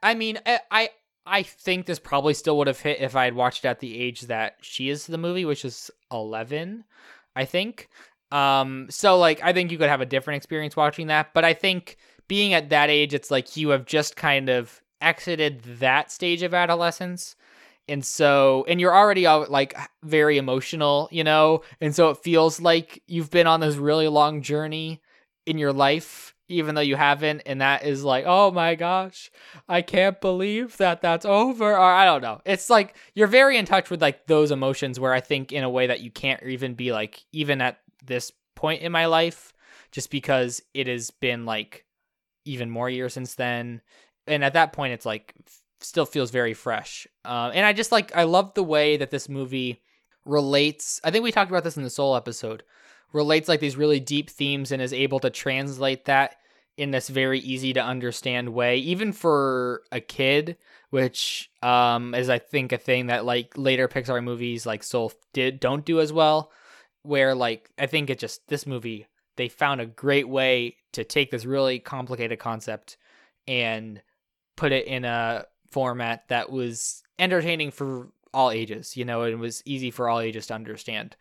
I 0.03 0.15
mean, 0.15 0.41
I, 0.45 0.59
I 0.73 0.91
I 1.29 1.43
think 1.43 1.87
this 1.87 1.99
probably 1.99 2.35
still 2.35 2.59
would 2.59 2.67
have 2.67 2.81
hit 2.81 3.01
if 3.01 3.15
I 3.15 3.25
had 3.25 3.35
watched 3.35 3.65
at 3.65 3.81
the 3.81 4.01
age 4.01 4.23
that 4.23 4.57
she 4.61 4.89
is 4.89 5.07
the 5.07 5.19
movie, 5.19 5.45
which 5.45 5.65
is 5.65 5.91
eleven, 6.11 6.85
I 7.37 7.45
think. 7.45 7.89
Um, 8.33 8.87
so 8.91 9.19
like 9.19 9.43
I 9.43 9.53
think 9.53 9.71
you 9.71 9.79
could 9.79 9.89
have 9.89 10.01
a 10.01 10.07
different 10.07 10.39
experience 10.39 10.77
watching 10.77 11.07
that, 11.09 11.35
but 11.35 11.45
I 11.45 11.55
think 11.55 11.97
being 12.29 12.53
at 12.55 12.71
that 12.71 12.91
age, 12.91 13.15
it's 13.15 13.31
like 13.31 13.57
you 13.57 13.71
have 13.71 13.87
just 13.87 14.17
kind 14.17 14.49
of 14.49 14.83
exited 15.01 15.63
that 15.63 16.11
stage 16.11 16.43
of 16.43 16.55
adolescence 16.55 17.37
and 17.89 18.05
so 18.05 18.65
and 18.69 18.81
you're 18.81 18.95
already 18.95 19.27
like 19.27 19.77
very 20.03 20.39
emotional 20.39 21.09
you 21.11 21.25
know 21.25 21.63
and 21.81 21.95
so 21.95 22.11
it 22.11 22.19
feels 22.19 22.61
like 22.61 23.03
you've 23.07 23.31
been 23.31 23.47
on 23.47 23.61
this 23.61 23.77
really 23.77 24.09
long 24.09 24.43
journey 24.43 25.01
in 25.47 25.59
your 25.59 25.73
life 25.73 26.35
even 26.49 26.75
though 26.75 26.81
you 26.81 26.97
haven't 26.97 27.43
and 27.47 27.61
that 27.61 27.85
is 27.85 28.03
like 28.05 28.25
oh 28.27 28.51
my 28.51 28.75
gosh 28.75 29.31
i 29.69 29.83
can't 29.83 30.21
believe 30.21 30.77
that 30.79 31.01
that's 31.01 31.25
over 31.25 31.73
or 31.73 31.81
i 31.81 32.05
don't 32.05 32.23
know 32.23 32.41
it's 32.45 32.71
like 32.71 32.97
you're 33.15 33.27
very 33.27 33.57
in 33.57 33.65
touch 33.65 33.91
with 33.91 34.01
like 34.01 34.27
those 34.27 34.51
emotions 34.51 34.99
where 34.99 35.13
i 35.13 35.21
think 35.21 35.53
in 35.53 35.65
a 35.65 35.71
way 35.71 35.87
that 35.87 36.01
you 36.01 36.11
can't 36.11 36.43
even 36.43 36.75
be 36.75 36.93
like 36.93 37.25
even 37.33 37.61
at 37.61 37.79
this 38.05 38.33
point 38.55 38.83
in 38.83 38.91
my 38.91 39.07
life 39.07 39.53
just 39.91 40.11
because 40.11 40.61
it 40.75 40.87
has 40.87 41.11
been 41.11 41.45
like 41.45 41.85
even 42.45 42.71
more 42.71 42.91
years 42.91 43.15
since 43.15 43.35
then. 43.35 43.81
And 44.27 44.45
at 44.45 44.55
that 44.55 44.73
point, 44.73 44.95
it's 44.95 45.07
like 45.07 45.35
still 45.81 46.07
feels 46.07 46.31
very 46.31 46.55
fresh. 46.55 47.07
Uh, 47.25 47.51
and 47.55 47.65
I 47.65 47.73
just 47.73 47.93
like 47.93 48.15
I 48.17 48.25
love 48.25 48.55
the 48.55 48.65
way 48.65 48.97
that 48.97 49.11
this 49.11 49.29
movie 49.29 49.83
relates. 50.25 51.01
I 51.05 51.11
think 51.11 51.25
we 51.25 51.33
talked 51.33 51.51
about 51.51 51.65
this 51.65 51.77
in 51.77 51.85
the 51.85 51.91
Soul 51.91 52.17
episode. 52.17 52.63
Relates 53.13 53.49
like 53.49 53.61
these 53.61 53.77
really 53.77 54.01
deep 54.01 54.29
themes 54.29 54.71
and 54.71 54.83
is 54.83 54.93
able 54.93 55.21
to 55.21 55.31
translate 55.31 56.05
that 56.07 56.37
in 56.77 56.91
this 56.93 57.09
very 57.09 57.41
easy 57.41 57.73
to 57.73 57.83
understand 57.83 58.51
way, 58.51 58.79
even 58.79 59.13
for 59.13 59.83
a 59.91 60.01
kid, 60.01 60.57
which 60.91 61.51
um, 61.63 62.15
is 62.15 62.29
I 62.29 62.39
think 62.39 62.71
a 62.73 62.79
thing 62.79 63.07
that 63.07 63.25
like 63.25 63.55
later 63.57 63.89
Pixar 63.89 64.23
movies 64.23 64.65
like 64.65 64.83
Soul 64.83 65.13
did 65.33 65.59
don't 65.59 65.85
do 65.85 66.01
as 66.01 66.13
well. 66.13 66.53
Where 67.03 67.35
like 67.35 67.71
I 67.79 67.87
think 67.87 68.11
it 68.11 68.19
just 68.19 68.47
this 68.49 68.67
movie 68.67 69.07
they 69.37 69.49
found 69.49 69.81
a 69.81 69.87
great 69.87 70.29
way 70.29 70.77
to 70.93 71.05
take 71.05 71.31
this 71.31 71.45
really 71.45 71.79
complicated 71.79 72.39
concept 72.39 72.97
and 73.47 74.03
put 74.57 74.73
it 74.73 74.87
in 74.87 75.05
a 75.05 75.47
format 75.71 76.25
that 76.29 76.51
was 76.51 77.03
entertaining 77.19 77.71
for 77.71 78.09
all 78.35 78.51
ages, 78.51 78.97
you 78.97 79.05
know, 79.05 79.23
it 79.23 79.39
was 79.39 79.63
easy 79.65 79.91
for 79.91 80.09
all 80.09 80.21
ages 80.21 80.47
to 80.49 80.55
understand. 80.55 81.17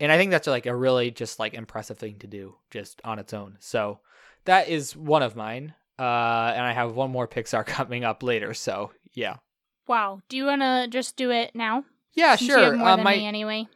And 0.00 0.10
I 0.10 0.16
think 0.16 0.30
that's 0.30 0.46
like 0.46 0.66
a 0.66 0.74
really 0.74 1.10
just 1.10 1.38
like 1.38 1.54
impressive 1.54 1.98
thing 1.98 2.16
to 2.20 2.26
do 2.26 2.56
just 2.70 3.00
on 3.04 3.18
its 3.18 3.34
own. 3.34 3.58
So 3.60 4.00
that 4.46 4.68
is 4.68 4.96
one 4.96 5.22
of 5.22 5.36
mine. 5.36 5.74
Uh, 5.98 6.52
and 6.54 6.64
I 6.64 6.72
have 6.72 6.94
one 6.94 7.10
more 7.10 7.28
Pixar 7.28 7.66
coming 7.66 8.02
up 8.02 8.22
later. 8.22 8.54
So 8.54 8.92
yeah. 9.12 9.36
Wow. 9.86 10.22
Do 10.28 10.36
you 10.36 10.46
want 10.46 10.62
to 10.62 10.86
just 10.88 11.16
do 11.16 11.30
it 11.30 11.54
now? 11.54 11.84
Yeah, 12.14 12.36
Since 12.36 12.50
sure. 12.50 12.76
More 12.76 12.88
uh, 12.88 12.96
than 12.96 13.04
my, 13.04 13.16
me 13.16 13.26
anyway. 13.26 13.68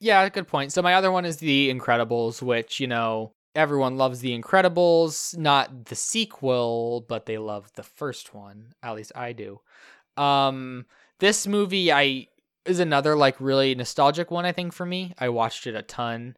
Yeah, 0.00 0.28
good 0.28 0.46
point. 0.46 0.72
So 0.72 0.82
my 0.82 0.94
other 0.94 1.10
one 1.10 1.24
is 1.24 1.38
The 1.38 1.72
Incredibles, 1.72 2.42
which, 2.42 2.78
you 2.78 2.86
know, 2.86 3.32
everyone 3.54 3.96
loves 3.96 4.20
The 4.20 4.38
Incredibles, 4.38 5.36
not 5.38 5.86
the 5.86 5.96
sequel, 5.96 7.06
but 7.08 7.26
they 7.26 7.38
love 7.38 7.72
the 7.74 7.82
first 7.82 8.34
one. 8.34 8.74
At 8.82 8.96
least 8.96 9.12
I 9.16 9.32
do. 9.32 9.60
Um 10.16 10.86
this 11.20 11.46
movie 11.46 11.90
I 11.90 12.28
is 12.64 12.78
another 12.80 13.16
like 13.16 13.40
really 13.40 13.74
nostalgic 13.74 14.30
one 14.30 14.44
I 14.44 14.52
think 14.52 14.72
for 14.72 14.86
me. 14.86 15.14
I 15.18 15.28
watched 15.28 15.66
it 15.66 15.74
a 15.74 15.82
ton 15.82 16.36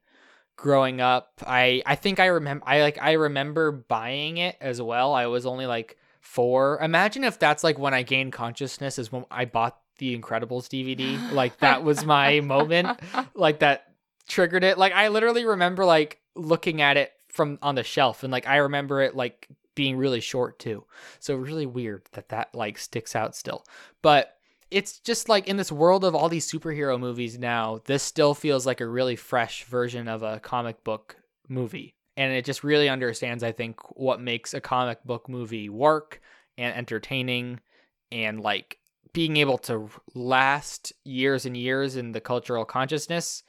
growing 0.57 1.01
up. 1.01 1.33
I 1.47 1.83
I 1.87 1.95
think 1.95 2.19
I 2.19 2.27
remember 2.27 2.65
I 2.67 2.81
like 2.81 2.99
I 3.01 3.13
remember 3.13 3.73
buying 3.73 4.39
it 4.39 4.57
as 4.61 4.81
well. 4.81 5.15
I 5.15 5.27
was 5.27 5.47
only 5.47 5.67
like 5.67 5.97
4. 6.21 6.81
Imagine 6.83 7.25
if 7.25 7.39
that's 7.39 7.63
like 7.63 7.79
when 7.79 7.95
I 7.95 8.03
gained 8.03 8.33
consciousness 8.33 8.99
is 8.99 9.13
when 9.13 9.25
I 9.31 9.45
bought 9.45 9.79
the 9.99 10.19
Incredibles 10.19 10.69
DVD. 10.69 11.33
Like 11.33 11.59
that 11.59 11.85
was 11.85 12.05
my 12.05 12.41
moment. 12.41 13.01
Like 13.35 13.61
that 13.61 13.93
triggered 14.27 14.65
it. 14.65 14.79
Like 14.79 14.93
I 14.93 15.09
literally 15.09 15.45
remember 15.45 15.85
like 15.85 16.21
looking 16.35 16.81
at 16.81 16.97
it 16.97 17.13
from 17.29 17.59
on 17.63 17.75
the 17.75 17.83
shelf 17.83 18.23
and 18.23 18.33
like 18.33 18.47
I 18.47 18.57
remember 18.57 19.03
it 19.03 19.15
like 19.15 19.47
being 19.75 19.97
really 19.97 20.21
short 20.21 20.59
too. 20.59 20.85
So 21.21 21.37
really 21.37 21.67
weird 21.67 22.09
that 22.13 22.31
that 22.31 22.55
like 22.55 22.79
sticks 22.79 23.15
out 23.15 23.37
still. 23.37 23.65
But 24.03 24.36
it's 24.71 24.99
just 25.01 25.29
like 25.29 25.47
in 25.49 25.57
this 25.57 25.71
world 25.71 26.05
of 26.05 26.15
all 26.15 26.29
these 26.29 26.51
superhero 26.51 26.99
movies 26.99 27.39
now, 27.39 27.81
this 27.85 28.03
still 28.03 28.35
feels 28.35 28.67
like 28.67 28.81
a 28.81 28.87
really 28.87 29.17
fresh 29.17 29.65
version 29.65 30.09
of 30.09 30.23
a 30.23 30.41
comic 30.41 30.83
book 30.85 31.17
movie. 31.49 31.95
And 32.17 32.33
it 32.33 32.45
just 32.45 32.65
really 32.65 32.89
understands, 32.89 33.43
I 33.43 33.53
think, 33.53 33.79
what 33.99 34.21
makes 34.21 34.55
a 34.55 34.61
comic 34.61 35.05
book 35.05 35.29
movie 35.29 35.69
work 35.69 36.21
and 36.57 36.75
entertaining 36.75 37.61
and 38.11 38.41
like 38.41 38.79
being 39.13 39.37
able 39.37 39.59
to 39.59 39.89
last 40.15 40.93
years 41.05 41.47
and 41.47 41.57
years 41.57 41.97
in 41.97 42.13
the 42.13 42.21
cultural 42.21 42.65
consciousness, 42.65 43.43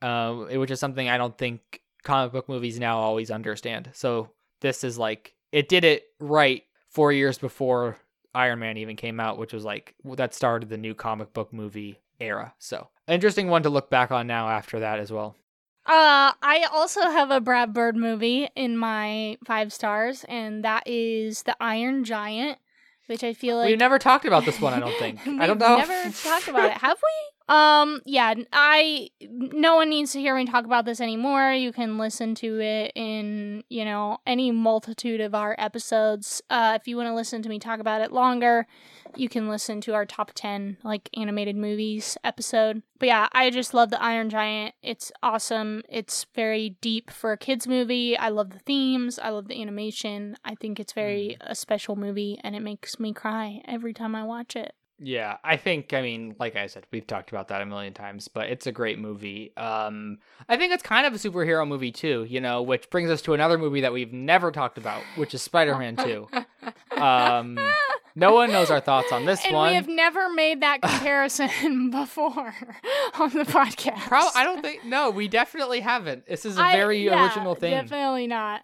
uh, 0.00 0.32
which 0.34 0.70
is 0.70 0.80
something 0.80 1.08
I 1.08 1.18
don't 1.18 1.36
think 1.36 1.80
comic 2.02 2.32
book 2.32 2.48
movies 2.48 2.78
now 2.78 2.98
always 2.98 3.30
understand. 3.30 3.90
So 3.94 4.30
this 4.60 4.84
is 4.84 4.98
like, 4.98 5.34
it 5.50 5.68
did 5.68 5.84
it 5.84 6.04
right 6.20 6.62
four 6.88 7.12
years 7.12 7.38
before 7.38 7.96
Iron 8.34 8.58
Man 8.58 8.76
even 8.76 8.96
came 8.96 9.20
out, 9.20 9.38
which 9.38 9.52
was 9.52 9.64
like 9.64 9.94
that 10.16 10.34
started 10.34 10.68
the 10.68 10.76
new 10.78 10.94
comic 10.94 11.32
book 11.32 11.52
movie 11.52 12.00
era. 12.20 12.54
So 12.58 12.88
interesting 13.08 13.48
one 13.48 13.62
to 13.64 13.70
look 13.70 13.90
back 13.90 14.10
on 14.10 14.26
now 14.26 14.48
after 14.48 14.80
that 14.80 14.98
as 14.98 15.12
well. 15.12 15.36
Uh, 15.84 16.30
I 16.40 16.66
also 16.72 17.00
have 17.02 17.30
a 17.32 17.40
Brad 17.40 17.72
Bird 17.74 17.96
movie 17.96 18.48
in 18.54 18.76
my 18.76 19.36
five 19.44 19.72
stars, 19.72 20.24
and 20.28 20.64
that 20.64 20.84
is 20.86 21.42
The 21.42 21.56
Iron 21.60 22.04
Giant, 22.04 22.58
which 23.06 23.24
I 23.24 23.32
feel 23.32 23.56
like 23.56 23.66
We've 23.68 23.78
never 23.78 23.98
talked 23.98 24.24
about 24.24 24.44
this 24.44 24.60
one. 24.60 24.74
I 24.74 24.78
don't 24.78 24.96
think. 24.98 25.18
I 25.26 25.46
don't 25.48 25.58
We've 25.58 25.68
know. 25.68 25.76
Never 25.78 26.10
talked 26.12 26.46
about 26.46 26.66
it, 26.66 26.78
have 26.78 26.98
we? 27.02 27.31
Um, 27.48 28.00
yeah, 28.04 28.34
I. 28.52 29.10
No 29.20 29.76
one 29.76 29.90
needs 29.90 30.12
to 30.12 30.20
hear 30.20 30.34
me 30.34 30.46
talk 30.46 30.64
about 30.64 30.84
this 30.84 31.00
anymore. 31.00 31.52
You 31.52 31.72
can 31.72 31.98
listen 31.98 32.34
to 32.36 32.60
it 32.60 32.92
in 32.94 33.64
you 33.68 33.84
know 33.84 34.18
any 34.26 34.50
multitude 34.50 35.20
of 35.20 35.34
our 35.34 35.54
episodes. 35.58 36.42
Uh, 36.50 36.78
if 36.80 36.86
you 36.86 36.96
want 36.96 37.08
to 37.08 37.14
listen 37.14 37.42
to 37.42 37.48
me 37.48 37.58
talk 37.58 37.80
about 37.80 38.00
it 38.00 38.12
longer, 38.12 38.66
you 39.16 39.28
can 39.28 39.48
listen 39.48 39.80
to 39.82 39.94
our 39.94 40.06
top 40.06 40.32
ten 40.34 40.76
like 40.82 41.08
animated 41.16 41.56
movies 41.56 42.16
episode. 42.24 42.82
But 42.98 43.06
yeah, 43.06 43.28
I 43.32 43.50
just 43.50 43.74
love 43.74 43.90
the 43.90 44.02
Iron 44.02 44.30
Giant. 44.30 44.74
It's 44.82 45.10
awesome. 45.22 45.82
It's 45.88 46.26
very 46.34 46.76
deep 46.80 47.10
for 47.10 47.32
a 47.32 47.36
kids 47.38 47.66
movie. 47.66 48.16
I 48.16 48.28
love 48.28 48.50
the 48.50 48.60
themes. 48.60 49.18
I 49.18 49.30
love 49.30 49.48
the 49.48 49.60
animation. 49.60 50.36
I 50.44 50.54
think 50.54 50.78
it's 50.78 50.92
very 50.92 51.36
a 51.40 51.54
special 51.54 51.96
movie, 51.96 52.38
and 52.44 52.54
it 52.54 52.60
makes 52.60 53.00
me 53.00 53.12
cry 53.12 53.62
every 53.66 53.92
time 53.92 54.14
I 54.14 54.22
watch 54.22 54.54
it. 54.54 54.74
Yeah, 55.04 55.38
I 55.42 55.56
think 55.56 55.92
I 55.92 56.00
mean, 56.00 56.36
like 56.38 56.54
I 56.54 56.66
said, 56.66 56.86
we've 56.92 57.06
talked 57.06 57.30
about 57.30 57.48
that 57.48 57.60
a 57.60 57.66
million 57.66 57.92
times, 57.92 58.28
but 58.28 58.48
it's 58.48 58.66
a 58.66 58.72
great 58.72 58.98
movie. 58.98 59.52
Um 59.56 60.18
I 60.48 60.56
think 60.56 60.72
it's 60.72 60.82
kind 60.82 61.06
of 61.06 61.12
a 61.12 61.16
superhero 61.16 61.66
movie 61.66 61.90
too, 61.90 62.24
you 62.28 62.40
know, 62.40 62.62
which 62.62 62.88
brings 62.88 63.10
us 63.10 63.20
to 63.22 63.34
another 63.34 63.58
movie 63.58 63.80
that 63.80 63.92
we've 63.92 64.12
never 64.12 64.52
talked 64.52 64.78
about, 64.78 65.02
which 65.16 65.34
is 65.34 65.42
Spider-Man 65.42 65.96
2. 65.96 66.28
Um 67.00 67.58
no 68.14 68.34
one 68.34 68.52
knows 68.52 68.70
our 68.70 68.80
thoughts 68.80 69.10
on 69.10 69.24
this 69.24 69.44
and 69.44 69.54
one. 69.54 69.70
we 69.70 69.74
have 69.74 69.88
never 69.88 70.30
made 70.32 70.62
that 70.62 70.82
comparison 70.82 71.90
before 71.90 72.54
on 73.18 73.30
the 73.30 73.44
podcast. 73.44 74.06
Pro- 74.06 74.28
I 74.34 74.44
don't 74.44 74.62
think 74.62 74.84
no, 74.84 75.10
we 75.10 75.28
definitely 75.28 75.80
haven't. 75.80 76.26
This 76.26 76.44
is 76.44 76.56
a 76.58 76.62
very 76.62 77.04
yeah, 77.04 77.24
original 77.24 77.54
thing. 77.54 77.72
Definitely 77.72 78.26
not. 78.26 78.62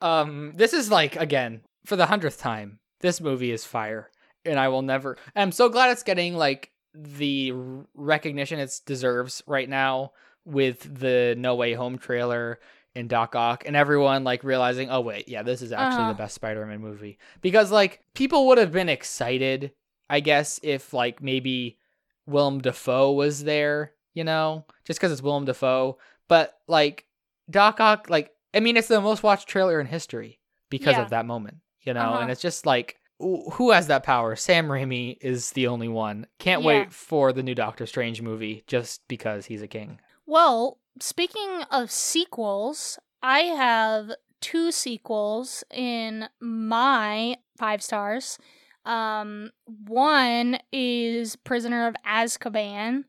Um, 0.00 0.52
this 0.54 0.72
is 0.72 0.90
like 0.90 1.16
again 1.16 1.62
for 1.84 1.96
the 1.96 2.06
hundredth 2.06 2.38
time. 2.38 2.78
This 3.00 3.20
movie 3.20 3.50
is 3.50 3.64
fire, 3.64 4.10
and 4.44 4.58
I 4.58 4.68
will 4.68 4.82
never. 4.82 5.16
I'm 5.34 5.52
so 5.52 5.68
glad 5.68 5.90
it's 5.90 6.02
getting 6.02 6.34
like 6.36 6.70
the 6.94 7.52
recognition 7.94 8.58
it 8.60 8.80
deserves 8.86 9.42
right 9.46 9.68
now 9.68 10.12
with 10.44 11.00
the 11.00 11.34
No 11.36 11.54
Way 11.54 11.72
Home 11.74 11.98
trailer 11.98 12.60
and 12.94 13.08
Doc 13.08 13.34
Ock 13.34 13.64
and 13.66 13.74
everyone 13.74 14.22
like 14.24 14.44
realizing, 14.44 14.90
oh 14.90 15.00
wait, 15.00 15.28
yeah, 15.28 15.42
this 15.42 15.62
is 15.62 15.72
actually 15.72 16.04
Uh-huh. 16.04 16.12
the 16.12 16.18
best 16.18 16.34
Spider-Man 16.36 16.80
movie 16.80 17.18
because 17.40 17.72
like 17.72 18.00
people 18.14 18.46
would 18.48 18.58
have 18.58 18.70
been 18.72 18.88
excited, 18.88 19.72
I 20.08 20.20
guess, 20.20 20.60
if 20.62 20.92
like 20.92 21.22
maybe 21.22 21.78
Willem 22.26 22.60
Dafoe 22.60 23.12
was 23.12 23.42
there, 23.44 23.92
you 24.12 24.22
know, 24.24 24.64
just 24.84 25.00
because 25.00 25.10
it's 25.10 25.22
Willem 25.22 25.44
Dafoe. 25.46 25.98
But 26.28 26.56
like 26.68 27.06
Doc 27.50 27.80
Ock, 27.80 28.08
like 28.08 28.30
I 28.54 28.60
mean, 28.60 28.76
it's 28.76 28.88
the 28.88 29.00
most 29.00 29.22
watched 29.24 29.48
trailer 29.48 29.80
in 29.80 29.86
history 29.86 30.38
because 30.70 30.96
Yeah. 30.96 31.02
of 31.02 31.10
that 31.10 31.26
moment, 31.26 31.56
you 31.82 31.92
know, 31.94 32.00
Uh-huh. 32.12 32.20
and 32.20 32.30
it's 32.30 32.42
just 32.42 32.66
like. 32.66 32.98
Wh- 33.24 33.52
Who 33.54 33.70
has 33.72 33.86
that 33.88 34.02
power? 34.04 34.36
Sam 34.36 34.68
Raimi 34.68 35.16
is 35.20 35.52
the 35.52 35.66
only 35.66 35.88
one. 35.88 36.26
Can't 36.38 36.62
Yeah. 36.62 36.66
wait 36.68 36.92
for 36.92 37.32
the 37.32 37.42
new 37.42 37.54
Doctor 37.54 37.86
Strange 37.86 38.20
movie 38.22 38.64
just 38.66 39.06
because 39.08 39.46
he's 39.46 39.62
a 39.62 39.66
king. 39.68 39.98
Well, 40.26 40.78
speaking 41.00 41.62
of 41.70 41.90
sequels, 41.90 42.98
I 43.22 43.40
have 43.40 44.12
two 44.40 44.70
sequels 44.70 45.64
in 45.72 46.28
my 46.40 47.36
five 47.58 47.82
stars. 47.82 48.38
Um, 48.84 49.50
one 49.86 50.58
is 50.72 51.36
Prisoner 51.36 51.86
of 51.86 51.94
Azkaban, 52.06 53.04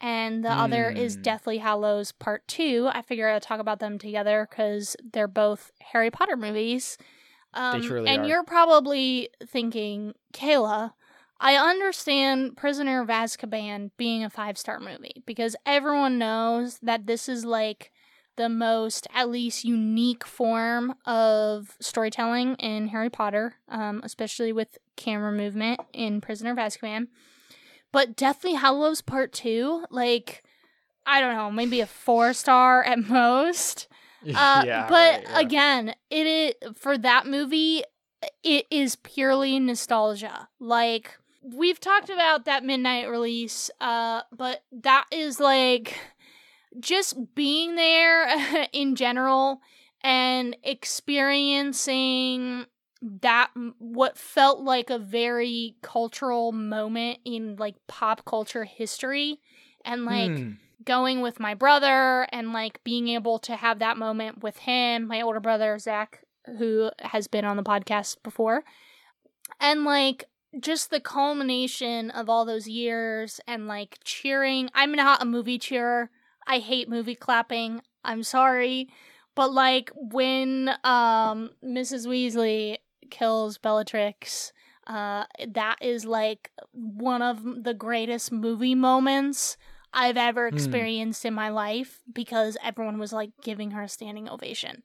and 0.00 0.42
the 0.44 0.50
other 0.50 0.88
is 0.88 1.16
Hmm. 1.16 1.22
Deathly 1.22 1.58
Hallows 1.58 2.12
Part 2.12 2.48
Two. 2.48 2.88
I 2.92 3.02
figure 3.02 3.28
I'll 3.28 3.40
talk 3.40 3.60
about 3.60 3.78
them 3.80 3.98
together 3.98 4.46
because 4.48 4.96
they're 5.12 5.28
both 5.28 5.70
Harry 5.92 6.10
Potter 6.10 6.36
movies. 6.36 6.96
Um, 7.54 7.82
and 8.06 8.22
are. 8.22 8.26
you're 8.26 8.44
probably 8.44 9.30
thinking, 9.46 10.14
Kayla, 10.32 10.92
I 11.40 11.56
understand 11.56 12.56
Prisoner 12.56 13.00
of 13.00 13.08
Azkaban 13.08 13.90
being 13.96 14.24
a 14.24 14.30
five 14.30 14.58
star 14.58 14.80
movie 14.80 15.22
because 15.26 15.56
everyone 15.64 16.18
knows 16.18 16.78
that 16.82 17.06
this 17.06 17.28
is 17.28 17.44
like 17.44 17.92
the 18.36 18.48
most, 18.48 19.06
at 19.12 19.28
least, 19.28 19.64
unique 19.64 20.24
form 20.24 20.94
of 21.04 21.76
storytelling 21.80 22.54
in 22.56 22.88
Harry 22.88 23.10
Potter, 23.10 23.56
um, 23.68 24.00
especially 24.04 24.52
with 24.52 24.78
camera 24.96 25.32
movement 25.32 25.80
in 25.92 26.20
Prisoner 26.20 26.52
of 26.52 26.58
Azkaban. 26.58 27.08
But 27.92 28.16
Deathly 28.16 28.54
Hallows 28.54 29.02
Part 29.02 29.32
2, 29.32 29.86
like, 29.90 30.44
I 31.04 31.20
don't 31.20 31.34
know, 31.34 31.50
maybe 31.50 31.80
a 31.80 31.86
four 31.86 32.32
star 32.32 32.82
at 32.82 32.98
most. 33.08 33.88
Uh, 34.34 34.62
yeah, 34.66 34.86
but 34.88 35.14
right, 35.14 35.22
yeah. 35.22 35.38
again, 35.38 35.94
it 36.10 36.26
is 36.26 36.54
for 36.76 36.98
that 36.98 37.26
movie. 37.26 37.82
It 38.42 38.66
is 38.70 38.96
purely 38.96 39.58
nostalgia. 39.60 40.48
Like 40.58 41.16
we've 41.42 41.80
talked 41.80 42.10
about 42.10 42.44
that 42.46 42.64
midnight 42.64 43.08
release, 43.08 43.70
uh, 43.80 44.22
but 44.36 44.64
that 44.72 45.04
is 45.12 45.38
like 45.38 45.96
just 46.80 47.34
being 47.34 47.76
there 47.76 48.66
in 48.72 48.96
general 48.96 49.60
and 50.02 50.56
experiencing 50.62 52.66
that 53.20 53.50
what 53.78 54.18
felt 54.18 54.60
like 54.60 54.90
a 54.90 54.98
very 54.98 55.76
cultural 55.82 56.52
moment 56.52 57.18
in 57.24 57.56
like 57.56 57.76
pop 57.86 58.24
culture 58.24 58.64
history 58.64 59.40
and 59.84 60.04
like 60.04 60.30
Hmm. 60.30 60.52
Going 60.84 61.20
with 61.20 61.40
my 61.40 61.54
brother 61.54 62.26
and 62.32 62.52
like 62.52 62.82
being 62.84 63.08
able 63.08 63.38
to 63.40 63.56
have 63.56 63.78
that 63.80 63.96
moment 63.96 64.42
with 64.42 64.58
him, 64.58 65.06
my 65.06 65.20
older 65.20 65.40
brother 65.40 65.78
Zach, 65.78 66.24
who 66.58 66.90
has 67.00 67.26
been 67.28 67.44
on 67.44 67.56
the 67.56 67.62
podcast 67.62 68.16
before, 68.22 68.64
and 69.60 69.84
like 69.84 70.24
just 70.60 70.90
the 70.90 71.00
culmination 71.00 72.10
of 72.10 72.28
all 72.28 72.44
those 72.44 72.68
years 72.68 73.40
and 73.46 73.66
like 73.66 73.98
cheering. 74.04 74.70
I'm 74.74 74.92
not 74.92 75.22
a 75.22 75.26
movie 75.26 75.58
cheerer. 75.58 76.10
I 76.46 76.58
hate 76.58 76.88
movie 76.88 77.14
clapping. 77.14 77.82
I'm 78.04 78.22
sorry. 78.22 78.88
But 79.34 79.52
like 79.52 79.90
when 79.94 80.70
um 80.84 81.50
Mrs. 81.64 82.06
Weasley 82.06 82.78
kills 83.10 83.58
Bellatrix, 83.58 84.52
uh 84.86 85.24
that 85.48 85.76
is 85.82 86.04
like 86.04 86.50
one 86.72 87.20
of 87.22 87.64
the 87.64 87.74
greatest 87.74 88.32
movie 88.32 88.74
moments 88.74 89.56
I've 89.92 90.16
ever 90.16 90.48
Hmm. 90.48 90.54
experienced 90.54 91.24
in 91.24 91.34
my 91.34 91.48
life 91.48 92.00
because 92.12 92.56
everyone 92.62 92.98
was 92.98 93.12
like 93.12 93.30
giving 93.42 93.70
her 93.72 93.82
a 93.82 93.88
standing 93.88 94.28
ovation. 94.28 94.82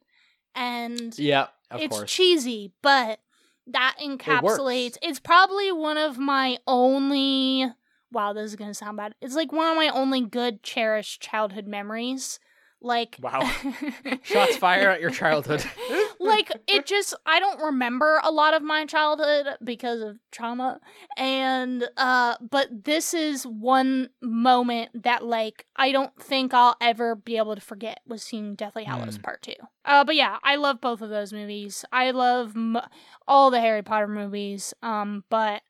And 0.54 1.16
Yeah, 1.18 1.48
of 1.70 1.80
it's 1.80 1.96
course. 1.96 2.12
cheesy, 2.12 2.72
but 2.82 3.20
that 3.66 3.96
encapsulates. 4.02 4.96
It's 5.02 5.20
probably 5.20 5.72
one 5.72 5.98
of 5.98 6.18
my 6.18 6.58
only. 6.66 7.70
Wow, 8.12 8.32
this 8.32 8.44
is 8.44 8.56
gonna 8.56 8.74
sound 8.74 8.96
bad. 8.96 9.14
It's 9.20 9.34
like 9.34 9.52
one 9.52 9.70
of 9.70 9.76
my 9.76 9.88
only 9.88 10.20
good, 10.20 10.62
cherished 10.62 11.20
childhood 11.20 11.66
memories. 11.66 12.38
Like, 12.84 13.16
Wow. 13.20 13.50
Shots 14.22 14.56
fire 14.56 14.90
at 14.90 15.00
your 15.00 15.10
childhood. 15.10 15.64
like 16.20 16.50
it 16.68 16.86
just 16.86 17.14
I 17.26 17.40
don't 17.40 17.60
remember 17.60 18.20
a 18.22 18.30
lot 18.30 18.54
of 18.54 18.62
my 18.62 18.84
childhood 18.86 19.46
because 19.64 20.00
of 20.02 20.18
trauma 20.30 20.80
and 21.16 21.84
uh 21.96 22.36
but 22.40 22.84
this 22.84 23.14
is 23.14 23.44
one 23.46 24.10
moment 24.22 25.02
that 25.02 25.24
like 25.24 25.66
I 25.76 25.92
don't 25.92 26.14
think 26.20 26.52
I'll 26.54 26.76
ever 26.80 27.14
be 27.14 27.36
able 27.36 27.54
to 27.54 27.60
forget 27.60 28.00
was 28.06 28.22
seeing 28.22 28.54
Deathly 28.54 28.84
Hallows 28.84 29.18
Mm. 29.18 29.22
part 29.22 29.42
2. 29.42 29.52
Uh 29.84 30.04
but 30.04 30.14
yeah, 30.16 30.38
I 30.42 30.56
love 30.56 30.80
both 30.80 31.00
of 31.02 31.10
those 31.10 31.32
movies. 31.32 31.84
I 31.92 32.10
love 32.10 32.52
m- 32.56 32.78
all 33.26 33.50
the 33.50 33.60
Harry 33.60 33.82
Potter 33.82 34.08
movies 34.08 34.74
um 34.82 35.24
but 35.30 35.62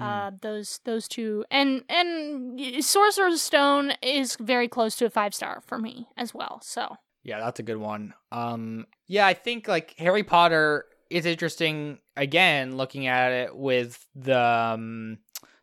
Hmm. 0.00 0.06
uh 0.06 0.30
those 0.40 0.80
those 0.84 1.06
two 1.08 1.44
and 1.50 1.84
and 1.88 2.84
Sorcerer's 2.84 3.42
Stone 3.42 3.92
is 4.02 4.36
very 4.40 4.66
close 4.68 4.96
to 4.96 5.04
a 5.06 5.10
5 5.10 5.34
star 5.34 5.62
for 5.66 5.78
me 5.78 6.08
as 6.16 6.32
well. 6.34 6.60
So 6.62 6.96
Yeah, 7.22 7.38
that's 7.40 7.60
a 7.60 7.62
good 7.62 7.76
one. 7.76 8.14
Um 8.32 8.86
yeah, 9.06 9.26
I 9.26 9.34
think 9.34 9.68
like 9.68 9.94
Harry 9.98 10.22
Potter 10.22 10.86
is 11.10 11.26
interesting 11.26 11.98
again 12.16 12.76
looking 12.76 13.06
at 13.08 13.32
it 13.32 13.56
with 13.56 14.06
the 14.14 14.38
um, 14.38 15.18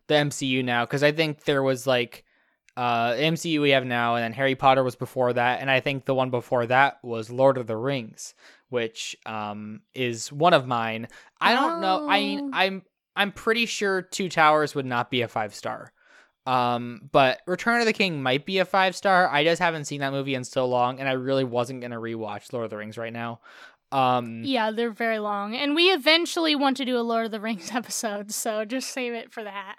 the 0.06 0.14
MCU 0.14 0.62
now 0.64 0.86
cuz 0.86 1.02
I 1.02 1.12
think 1.12 1.44
there 1.44 1.62
was 1.62 1.86
like 1.86 2.24
uh 2.76 3.12
MCU 3.14 3.60
we 3.60 3.70
have 3.70 3.84
now 3.84 4.14
and 4.14 4.22
then 4.22 4.32
Harry 4.34 4.54
Potter 4.54 4.84
was 4.84 4.94
before 4.94 5.32
that 5.32 5.60
and 5.60 5.70
I 5.70 5.80
think 5.80 6.04
the 6.04 6.14
one 6.14 6.30
before 6.30 6.66
that 6.66 6.98
was 7.02 7.28
Lord 7.30 7.58
of 7.58 7.66
the 7.66 7.76
Rings, 7.76 8.34
which 8.68 9.16
um 9.26 9.80
is 9.94 10.30
one 10.30 10.54
of 10.54 10.66
mine. 10.66 11.08
I 11.40 11.54
don't 11.54 11.80
know. 11.80 12.08
I 12.08 12.20
mean, 12.20 12.40
Oh. 12.40 12.50
I'm 12.52 12.82
I'm 13.18 13.32
pretty 13.32 13.66
sure 13.66 14.00
Two 14.00 14.28
Towers 14.30 14.74
would 14.74 14.86
not 14.86 15.10
be 15.10 15.20
a 15.22 15.28
5 15.28 15.54
star. 15.54 15.92
Um, 16.46 17.10
but 17.12 17.40
Return 17.46 17.80
of 17.80 17.86
the 17.86 17.92
King 17.92 18.22
might 18.22 18.46
be 18.46 18.56
a 18.58 18.64
five 18.64 18.96
star. 18.96 19.28
I 19.28 19.44
just 19.44 19.60
haven't 19.60 19.84
seen 19.84 20.00
that 20.00 20.12
movie 20.12 20.34
in 20.34 20.44
so 20.44 20.66
long, 20.66 20.98
and 20.98 21.06
I 21.06 21.12
really 21.12 21.44
wasn't 21.44 21.82
gonna 21.82 22.00
rewatch 22.00 22.50
Lord 22.54 22.64
of 22.64 22.70
the 22.70 22.78
Rings 22.78 22.96
right 22.96 23.12
now. 23.12 23.40
Um, 23.92 24.44
Yeah, 24.44 24.70
they're 24.70 24.90
very 24.90 25.18
long. 25.18 25.54
And 25.54 25.74
we 25.74 25.90
eventually 25.90 26.54
want 26.56 26.78
to 26.78 26.86
do 26.86 26.96
a 26.98 27.00
Lord 27.04 27.26
of 27.26 27.32
the 27.32 27.40
Rings 27.40 27.70
episode, 27.74 28.32
so 28.32 28.64
just 28.64 28.88
save 28.90 29.12
it 29.12 29.30
for 29.30 29.44
that. 29.44 29.76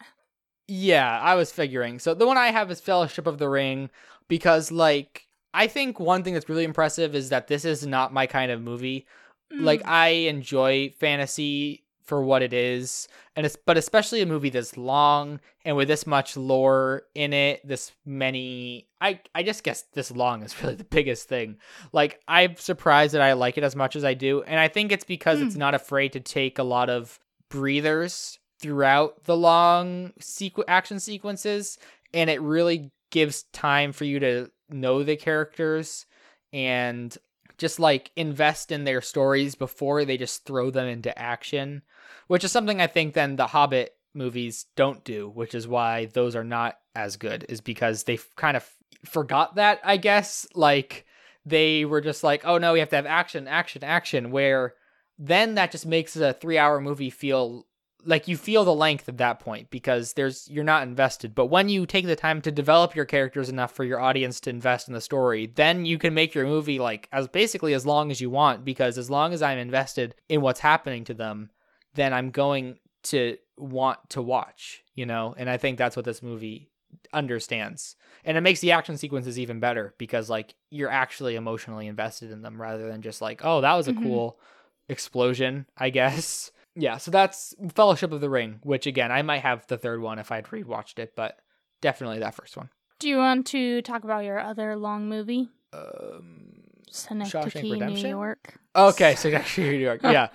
yeah, 0.67 1.19
I 1.19 1.33
was 1.33 1.51
figuring. 1.51 1.97
So 1.97 2.13
the 2.13 2.27
one 2.27 2.37
I 2.37 2.51
have 2.51 2.69
is 2.69 2.79
Fellowship 2.79 3.25
of 3.25 3.39
the 3.39 3.49
Ring 3.49 3.89
because, 4.27 4.71
like, 4.71 5.25
I 5.55 5.65
think 5.65 5.99
one 5.99 6.23
thing 6.23 6.35
that's 6.35 6.49
really 6.49 6.63
impressive 6.65 7.15
is 7.15 7.29
that 7.29 7.47
this 7.47 7.65
is 7.65 7.87
not 7.87 8.13
my 8.13 8.27
kind 8.27 8.51
of 8.51 8.61
movie. 8.61 9.07
Like, 9.51 9.81
Mm. 9.81 9.87
I 9.89 10.07
enjoy 10.29 10.93
fantasy 10.99 11.83
for 12.09 12.23
what 12.23 12.41
it 12.41 12.53
is, 12.53 13.07
and 13.35 13.45
it's 13.45 13.55
but 13.55 13.77
especially 13.77 14.21
a 14.21 14.25
movie 14.25 14.49
this 14.49 14.75
long 14.75 15.39
and 15.63 15.77
with 15.77 15.87
this 15.87 16.07
much 16.07 16.35
lore 16.35 17.03
in 17.13 17.33
it, 17.33 17.65
this 17.65 17.91
many. 18.03 18.87
I 18.99 19.21
I 19.35 19.43
just 19.43 19.63
guess 19.63 19.83
this 19.93 20.09
long 20.09 20.41
is 20.41 20.59
really 20.63 20.75
the 20.75 20.83
biggest 20.83 21.29
thing. 21.29 21.57
Like, 21.93 22.19
I'm 22.27 22.55
surprised 22.55 23.13
that 23.13 23.21
I 23.21 23.33
like 23.33 23.59
it 23.59 23.63
as 23.63 23.75
much 23.75 23.95
as 23.95 24.03
I 24.03 24.15
do, 24.15 24.41
and 24.41 24.59
I 24.59 24.67
think 24.67 24.91
it's 24.91 25.05
because 25.05 25.39
it's 25.39 25.53
hmm. 25.53 25.59
not 25.59 25.75
afraid 25.75 26.13
to 26.13 26.19
take 26.19 26.57
a 26.57 26.63
lot 26.63 26.89
of 26.89 27.19
breathers 27.49 28.39
throughout 28.59 29.23
the 29.25 29.37
long 29.37 30.13
sequ- 30.19 30.63
action 30.67 30.99
sequences, 30.99 31.77
and 32.11 32.29
it 32.29 32.41
really 32.41 32.91
gives 33.11 33.43
time 33.53 33.91
for 33.91 34.05
you 34.05 34.19
to 34.19 34.49
know 34.69 35.03
the 35.03 35.15
characters 35.15 36.07
and 36.51 37.17
just 37.59 37.79
like 37.79 38.11
invest 38.15 38.71
in 38.71 38.85
their 38.85 39.01
stories 39.01 39.53
before 39.53 40.05
they 40.05 40.17
just 40.17 40.45
throw 40.45 40.71
them 40.71 40.87
into 40.87 41.17
action, 41.19 41.83
which 42.29 42.43
is 42.43 42.51
something 42.51 42.79
I 42.79 42.85
think 42.85 43.15
then 43.15 43.37
the 43.37 43.47
Hobbit 43.47 43.95
movies 44.13 44.67
don't 44.75 45.03
do, 45.03 45.27
which 45.27 45.55
is 45.55 45.67
why 45.67 46.05
those 46.05 46.35
are 46.35 46.43
not 46.43 46.77
as 46.93 47.17
good, 47.17 47.43
is 47.49 47.59
because 47.59 48.03
they 48.03 48.19
kind 48.35 48.55
of 48.55 48.69
forgot 49.03 49.55
that, 49.55 49.79
I 49.83 49.97
guess. 49.97 50.45
Like 50.53 51.07
they 51.43 51.85
were 51.85 52.01
just 52.01 52.23
like, 52.23 52.45
oh 52.45 52.59
no, 52.59 52.73
we 52.73 52.79
have 52.79 52.89
to 52.89 52.97
have 52.97 53.07
action, 53.07 53.47
action, 53.47 53.83
action, 53.83 54.29
where 54.29 54.75
then 55.17 55.55
that 55.55 55.71
just 55.71 55.87
makes 55.87 56.15
a 56.15 56.31
three 56.31 56.59
hour 56.59 56.79
movie 56.79 57.09
feel 57.09 57.65
like 58.05 58.27
you 58.27 58.37
feel 58.37 58.63
the 58.63 58.75
length 58.75 59.09
at 59.09 59.17
that 59.17 59.39
point 59.39 59.71
because 59.71 60.13
there's 60.13 60.47
you're 60.49 60.63
not 60.63 60.83
invested 60.83 61.35
but 61.35 61.47
when 61.47 61.67
you 61.67 61.85
take 61.85 62.05
the 62.05 62.15
time 62.15 62.41
to 62.41 62.49
develop 62.49 62.95
your 62.95 63.03
characters 63.03 63.49
enough 63.49 63.73
for 63.73 63.83
your 63.83 63.99
audience 63.99 64.39
to 64.39 64.49
invest 64.49 64.87
in 64.87 64.93
the 64.93 65.01
story 65.01 65.51
then 65.55 65.83
you 65.83 65.97
can 65.97 66.13
make 66.13 66.33
your 66.33 66.45
movie 66.45 66.79
like 66.79 67.09
as 67.11 67.27
basically 67.27 67.73
as 67.73 67.85
long 67.85 68.09
as 68.09 68.21
you 68.21 68.29
want 68.29 68.63
because 68.63 68.97
as 68.97 69.09
long 69.09 69.33
as 69.33 69.41
i'm 69.41 69.57
invested 69.57 70.15
in 70.29 70.39
what's 70.39 70.61
happening 70.61 71.03
to 71.03 71.13
them 71.13 71.49
then 71.95 72.13
i'm 72.13 72.29
going 72.31 72.77
to 73.03 73.37
want 73.57 73.97
to 74.09 74.21
watch 74.21 74.83
you 74.95 75.05
know 75.05 75.33
and 75.37 75.49
i 75.49 75.57
think 75.57 75.77
that's 75.77 75.95
what 75.95 76.05
this 76.05 76.21
movie 76.23 76.69
understands 77.13 77.95
and 78.25 78.37
it 78.37 78.41
makes 78.41 78.59
the 78.61 78.71
action 78.71 78.97
sequences 78.97 79.37
even 79.39 79.59
better 79.59 79.93
because 79.97 80.29
like 80.29 80.55
you're 80.69 80.89
actually 80.89 81.35
emotionally 81.35 81.87
invested 81.87 82.31
in 82.31 82.41
them 82.41 82.59
rather 82.61 82.87
than 82.89 83.01
just 83.01 83.21
like 83.21 83.41
oh 83.43 83.61
that 83.61 83.75
was 83.75 83.87
a 83.87 83.93
Mhm. 83.93 84.01
cool 84.03 84.39
explosion 84.87 85.65
i 85.77 85.89
guess 85.89 86.51
yeah, 86.75 86.97
so 86.97 87.11
that's 87.11 87.53
Fellowship 87.73 88.11
of 88.13 88.21
the 88.21 88.29
Ring, 88.29 88.59
which 88.63 88.87
again, 88.87 89.11
I 89.11 89.21
might 89.21 89.41
have 89.41 89.67
the 89.67 89.77
third 89.77 89.99
one 89.99 90.17
if 90.17 90.31
I'd 90.31 90.45
rewatched 90.45 90.97
it, 90.99 91.13
but 91.13 91.37
definitely 91.81 92.19
that 92.19 92.35
first 92.35 92.55
one. 92.55 92.69
Do 92.99 93.09
you 93.09 93.17
want 93.17 93.47
to 93.47 93.81
talk 93.81 94.05
about 94.05 94.23
your 94.23 94.39
other 94.39 94.77
long 94.77 95.09
movie? 95.09 95.49
Um, 95.73 96.61
Synecdoche, 96.89 97.55
New 97.63 97.73
Redemption? 97.73 98.09
York. 98.11 98.59
okay, 98.75 99.15
so 99.15 99.29
actually 99.31 99.71
New 99.71 99.77
York. 99.83 100.01
Yeah. 100.03 100.29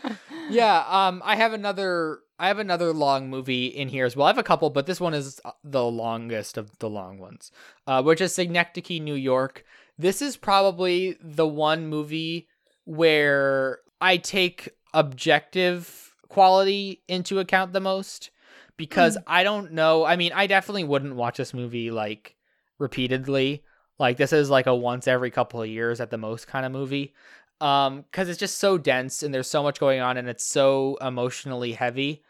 Yeah, 0.51 0.85
um 0.89 1.23
I 1.25 1.37
have 1.37 1.53
another 1.53 2.21
I 2.39 2.49
have 2.49 2.59
another 2.59 2.93
long 2.93 3.31
movie 3.31 3.67
in 3.67 3.89
here 3.89 4.05
as 4.05 4.17
well. 4.17 4.27
I 4.27 4.31
have 4.31 4.39
a 4.39 4.43
couple, 4.43 4.71
but 4.71 4.87
this 4.87 5.01
one 5.01 5.15
is 5.15 5.41
uh, 5.45 5.53
the 5.63 5.85
longest 5.85 6.59
of 6.59 6.79
the 6.79 6.91
long 6.91 7.19
ones. 7.19 7.51
Uh 7.87 8.03
which 8.03 8.21
is 8.21 8.35
Synecdoche, 8.35 9.01
New 9.01 9.15
York. 9.15 9.65
This 9.99 10.21
is 10.21 10.37
probably 10.37 11.17
the 11.21 11.47
one 11.47 11.87
movie 11.87 12.49
where 12.85 13.79
I 14.01 14.17
take 14.17 14.71
objective 14.93 16.15
quality 16.29 17.03
into 17.09 17.39
account 17.39 17.73
the 17.73 17.81
most 17.81 18.31
because 18.77 19.17
I 19.27 19.45
don't 19.45 19.73
know. 19.73 20.05
I 20.05 20.17
mean, 20.17 20.33
I 20.35 20.47
definitely 20.47 20.85
wouldn't 20.85 21.15
watch 21.15 21.37
this 21.37 21.55
movie 21.55 21.91
like 21.91 22.35
repeatedly. 22.79 23.63
Like 23.99 24.17
this 24.17 24.33
is 24.33 24.51
like 24.51 24.67
a 24.67 24.75
once 24.75 25.07
every 25.07 25.31
couple 25.31 25.63
of 25.63 25.69
years 25.69 26.01
at 26.01 26.11
the 26.11 26.19
most 26.19 26.49
kind 26.49 26.67
of 26.67 26.73
movie. 26.73 27.15
Um 27.61 28.05
cuz 28.13 28.29
it's 28.29 28.39
just 28.39 28.59
so 28.59 28.79
dense 28.79 29.23
and 29.23 29.33
there's 29.33 29.51
so 29.51 29.63
much 29.63 29.81
going 29.81 30.01
on 30.01 30.17
and 30.17 30.29
it's 30.29 30.45
so 30.45 30.97
emotionally 31.01 31.73
heavy. 31.73 32.23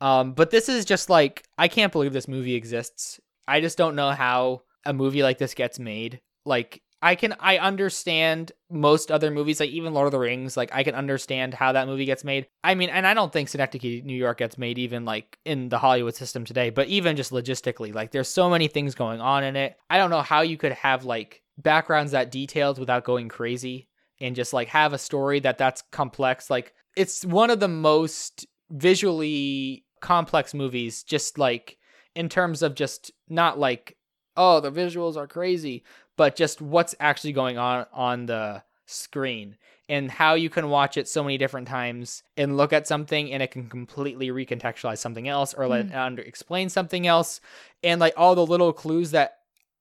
Um 0.00 0.32
but 0.32 0.50
this 0.50 0.68
is 0.68 0.84
just 0.84 1.10
like 1.10 1.44
I 1.56 1.68
can't 1.68 1.92
believe 1.92 2.12
this 2.12 2.28
movie 2.28 2.54
exists. 2.54 3.20
I 3.46 3.60
just 3.60 3.78
don't 3.78 3.96
know 3.96 4.10
how 4.10 4.62
a 4.84 4.92
movie 4.92 5.22
like 5.22 5.38
this 5.38 5.54
gets 5.54 5.78
made. 5.78 6.20
Like 6.44 6.82
I 7.00 7.14
can 7.14 7.34
I 7.38 7.58
understand 7.58 8.52
most 8.70 9.10
other 9.10 9.30
movies 9.30 9.60
like 9.60 9.70
even 9.70 9.94
Lord 9.94 10.06
of 10.06 10.12
the 10.12 10.18
Rings 10.18 10.56
like 10.56 10.70
I 10.72 10.82
can 10.82 10.94
understand 10.94 11.54
how 11.54 11.72
that 11.72 11.86
movie 11.86 12.04
gets 12.04 12.24
made. 12.24 12.48
I 12.64 12.74
mean 12.74 12.90
and 12.90 13.06
I 13.06 13.14
don't 13.14 13.32
think 13.32 13.48
Synecdoche 13.48 14.04
New 14.04 14.16
York 14.16 14.38
gets 14.38 14.58
made 14.58 14.78
even 14.78 15.04
like 15.04 15.38
in 15.44 15.68
the 15.68 15.78
Hollywood 15.78 16.16
system 16.16 16.44
today, 16.44 16.70
but 16.70 16.88
even 16.88 17.16
just 17.16 17.32
logistically 17.32 17.94
like 17.94 18.10
there's 18.10 18.28
so 18.28 18.50
many 18.50 18.68
things 18.68 18.94
going 18.94 19.20
on 19.20 19.44
in 19.44 19.56
it. 19.56 19.76
I 19.88 19.98
don't 19.98 20.10
know 20.10 20.22
how 20.22 20.40
you 20.40 20.56
could 20.56 20.72
have 20.72 21.04
like 21.04 21.42
backgrounds 21.56 22.12
that 22.12 22.30
detailed 22.30 22.78
without 22.78 23.04
going 23.04 23.28
crazy 23.28 23.87
and 24.20 24.34
just 24.36 24.52
like 24.52 24.68
have 24.68 24.92
a 24.92 24.98
story 24.98 25.40
that 25.40 25.58
that's 25.58 25.82
complex 25.92 26.50
like 26.50 26.74
it's 26.96 27.24
one 27.24 27.50
of 27.50 27.60
the 27.60 27.68
most 27.68 28.46
visually 28.70 29.84
complex 30.00 30.54
movies 30.54 31.02
just 31.02 31.38
like 31.38 31.78
in 32.14 32.28
terms 32.28 32.62
of 32.62 32.74
just 32.74 33.12
not 33.28 33.58
like 33.58 33.96
oh 34.36 34.60
the 34.60 34.72
visuals 34.72 35.16
are 35.16 35.26
crazy 35.26 35.84
but 36.16 36.34
just 36.36 36.60
what's 36.60 36.94
actually 36.98 37.32
going 37.32 37.58
on 37.58 37.86
on 37.92 38.26
the 38.26 38.62
screen 38.86 39.56
and 39.90 40.10
how 40.10 40.34
you 40.34 40.50
can 40.50 40.68
watch 40.68 40.96
it 40.96 41.08
so 41.08 41.22
many 41.22 41.38
different 41.38 41.68
times 41.68 42.22
and 42.36 42.56
look 42.56 42.72
at 42.72 42.86
something 42.86 43.32
and 43.32 43.42
it 43.42 43.50
can 43.50 43.68
completely 43.68 44.28
recontextualize 44.30 44.98
something 44.98 45.28
else 45.28 45.54
or 45.54 45.66
let 45.68 45.86
Mm. 45.88 45.96
under 45.96 46.22
explain 46.22 46.68
something 46.68 47.06
else 47.06 47.40
and 47.82 48.00
like 48.00 48.14
all 48.16 48.34
the 48.34 48.46
little 48.46 48.72
clues 48.72 49.10
that 49.12 49.38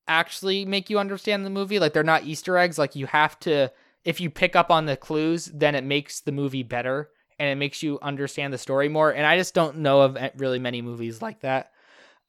actually 0.08 0.66
make 0.66 0.90
you 0.90 1.00
understand 1.00 1.46
the 1.46 1.50
movie 1.50 1.80
like 1.80 1.94
they're 1.94 2.04
not 2.04 2.24
easter 2.26 2.58
eggs 2.58 2.78
like 2.78 2.96
you 2.96 3.06
have 3.08 3.38
to 3.40 3.72
if 4.08 4.22
you 4.22 4.30
pick 4.30 4.56
up 4.56 4.72
on 4.72 4.86
the 4.86 4.98
clues 4.98 5.52
then 5.54 5.76
it 5.76 5.84
makes 5.84 6.22
the 6.22 6.32
movie 6.32 6.64
better 6.64 7.10
and 7.40 7.50
it 7.50 7.56
makes 7.56 7.84
you 7.84 8.00
understand 8.02 8.52
the 8.52 8.58
story 8.58 8.90
more. 8.90 9.12
And 9.12 9.26
i 9.26 9.38
just 9.38 9.54
don't 9.54 9.78
know 9.78 10.02
of 10.02 10.18
really 10.38 10.60
many 10.60 10.82
movies 10.82 11.22
like 11.22 11.42
that. 11.42 11.72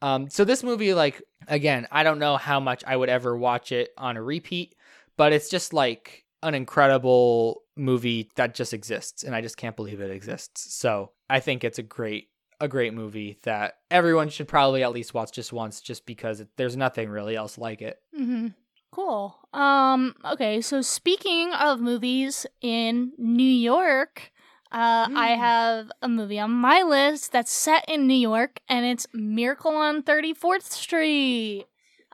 Um 0.03 0.29
so 0.29 0.45
this 0.45 0.63
movie 0.63 0.93
like 0.93 1.23
again 1.47 1.87
i 1.91 2.03
don't 2.03 2.19
know 2.19 2.37
how 2.37 2.61
much 2.61 2.85
i 2.87 2.95
would 2.97 3.09
ever 3.09 3.37
watch 3.37 3.73
it 3.73 3.91
on 3.97 4.17
a 4.17 4.23
repeat 4.23 4.75
but 5.17 5.33
it's 5.33 5.49
just 5.49 5.73
like 5.73 6.25
an 6.43 6.55
incredible 6.55 7.63
movie 7.77 8.31
that 8.37 8.55
just 8.55 8.73
exists 8.75 9.23
and 9.25 9.35
i 9.35 9.41
just 9.41 9.57
can't 9.57 9.77
believe 9.77 10.01
it 10.01 10.11
exists. 10.11 10.75
So 10.75 11.13
i 11.31 11.41
think 11.41 11.65
it's 11.65 11.79
a 11.79 11.83
great 11.83 12.29
a 12.61 12.69
great 12.69 12.93
movie 12.93 13.39
that 13.43 13.75
everyone 13.91 14.29
should 14.29 14.49
probably 14.49 14.83
at 14.83 14.93
least 14.93 15.15
watch 15.15 15.33
just 15.33 15.53
once 15.53 15.81
just 15.81 16.07
because 16.07 16.41
it, 16.41 16.49
there's 16.57 16.77
nothing 16.77 17.09
really 17.09 17.37
else 17.37 17.57
like 17.57 17.83
it. 17.83 17.99
Mm-hmm. 18.19 18.49
Cool. 18.91 19.37
Um. 19.53 20.15
Okay. 20.25 20.61
So 20.61 20.81
speaking 20.83 21.53
of 21.53 21.81
movies 21.81 22.47
in 22.61 23.13
New 23.19 23.43
York, 23.43 24.33
uh, 24.73 25.09
I 25.15 25.31
Mm. 25.31 25.39
have 25.39 25.93
a 26.03 26.09
movie 26.09 26.39
on 26.39 26.51
my 26.51 26.83
list 26.83 27.33
that's 27.33 27.51
set 27.53 27.85
in 27.89 28.07
New 28.07 28.15
York, 28.19 28.61
and 28.69 28.85
it's 28.87 29.07
Miracle 29.13 29.75
on 29.77 30.03
Thirty 30.03 30.33
Fourth 30.35 30.71
Street. 30.73 31.67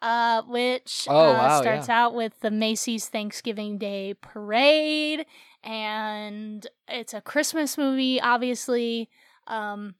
Uh, 0.02 0.42
which 0.42 1.06
Oh, 1.08 1.30
uh, 1.30 1.38
wow, 1.38 1.60
starts 1.60 1.88
out 1.88 2.14
with 2.14 2.38
the 2.40 2.50
Macy's 2.50 3.08
Thanksgiving 3.08 3.78
Day 3.78 4.14
Parade, 4.20 5.24
and 5.62 6.66
it's 6.88 7.14
a 7.14 7.22
Christmas 7.22 7.78
movie, 7.78 8.20
obviously. 8.20 9.08
Um, 9.46 9.94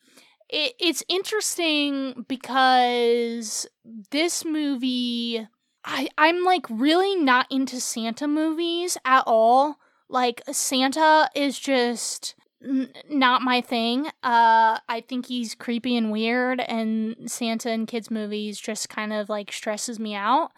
it, 0.48 0.74
it's 0.78 1.02
interesting 1.08 2.26
because 2.28 3.66
this 4.10 4.44
movie 4.44 5.46
I 5.84 6.08
I'm 6.18 6.44
like 6.44 6.66
really 6.70 7.16
not 7.16 7.46
into 7.50 7.80
Santa 7.80 8.26
movies 8.28 8.96
at 9.04 9.22
all. 9.26 9.78
Like 10.08 10.42
Santa 10.52 11.28
is 11.34 11.58
just 11.58 12.34
n- 12.62 12.90
not 13.10 13.42
my 13.42 13.60
thing. 13.60 14.06
Uh 14.22 14.78
I 14.88 15.04
think 15.08 15.26
he's 15.26 15.54
creepy 15.54 15.96
and 15.96 16.10
weird 16.12 16.60
and 16.60 17.30
Santa 17.30 17.70
in 17.70 17.86
kids 17.86 18.10
movies 18.10 18.58
just 18.58 18.88
kind 18.88 19.12
of 19.12 19.28
like 19.28 19.52
stresses 19.52 19.98
me 19.98 20.14
out. 20.14 20.52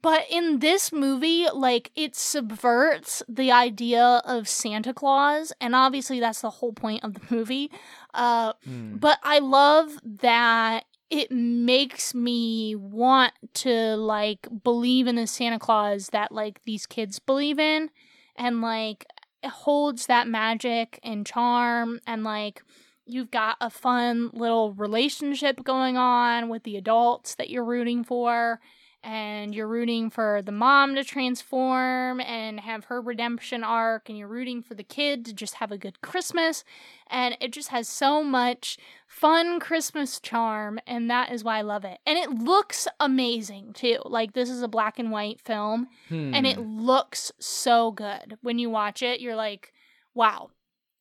But 0.00 0.26
in 0.30 0.60
this 0.60 0.92
movie, 0.92 1.46
like 1.52 1.90
it 1.96 2.14
subverts 2.14 3.20
the 3.28 3.50
idea 3.50 4.22
of 4.24 4.48
Santa 4.48 4.94
Claus, 4.94 5.52
and 5.60 5.74
obviously 5.74 6.20
that's 6.20 6.40
the 6.40 6.50
whole 6.50 6.72
point 6.72 7.02
of 7.02 7.14
the 7.14 7.20
movie. 7.34 7.68
Uh, 8.14 8.52
Hmm. 8.64 8.96
but 8.96 9.18
I 9.24 9.40
love 9.40 9.98
that 10.04 10.84
it 11.12 11.30
makes 11.30 12.14
me 12.14 12.74
want 12.74 13.34
to 13.52 13.96
like 13.96 14.48
believe 14.64 15.06
in 15.06 15.14
the 15.16 15.26
Santa 15.26 15.58
Claus 15.58 16.08
that 16.08 16.32
like 16.32 16.62
these 16.64 16.86
kids 16.86 17.18
believe 17.18 17.58
in 17.58 17.90
and 18.34 18.62
like 18.62 19.04
holds 19.44 20.06
that 20.06 20.26
magic 20.26 20.98
and 21.04 21.26
charm 21.26 22.00
and 22.06 22.24
like 22.24 22.62
you've 23.04 23.30
got 23.30 23.58
a 23.60 23.68
fun 23.68 24.30
little 24.32 24.72
relationship 24.72 25.62
going 25.62 25.98
on 25.98 26.48
with 26.48 26.62
the 26.62 26.78
adults 26.78 27.34
that 27.34 27.50
you're 27.50 27.62
rooting 27.62 28.02
for 28.02 28.58
and 29.04 29.54
you're 29.54 29.66
rooting 29.68 30.10
for 30.10 30.42
the 30.42 30.52
mom 30.52 30.94
to 30.94 31.04
transform 31.04 32.20
and 32.20 32.60
have 32.60 32.84
her 32.86 33.00
redemption 33.00 33.64
arc 33.64 34.08
and 34.08 34.16
you're 34.16 34.28
rooting 34.28 34.62
for 34.62 34.74
the 34.74 34.84
kid 34.84 35.24
to 35.24 35.32
just 35.32 35.54
have 35.54 35.72
a 35.72 35.78
good 35.78 36.00
christmas. 36.00 36.64
And 37.08 37.36
it 37.40 37.52
just 37.52 37.68
has 37.68 37.88
so 37.88 38.22
much 38.22 38.78
fun 39.06 39.60
christmas 39.60 40.18
charm 40.20 40.78
and 40.86 41.10
that 41.10 41.30
is 41.32 41.44
why 41.44 41.58
i 41.58 41.62
love 41.62 41.84
it. 41.84 41.98
And 42.06 42.16
it 42.18 42.30
looks 42.30 42.88
amazing 43.00 43.72
too. 43.74 43.98
Like 44.04 44.32
this 44.32 44.48
is 44.48 44.62
a 44.62 44.68
black 44.68 44.98
and 44.98 45.10
white 45.10 45.40
film 45.40 45.88
and 46.10 46.46
it 46.46 46.56
Hmm. 46.56 46.62
looks 46.86 47.32
so 47.38 47.90
good. 47.92 48.38
When 48.42 48.58
you 48.58 48.70
watch 48.70 49.02
it 49.02 49.20
you're 49.20 49.36
like 49.36 49.72
wow 50.14 50.50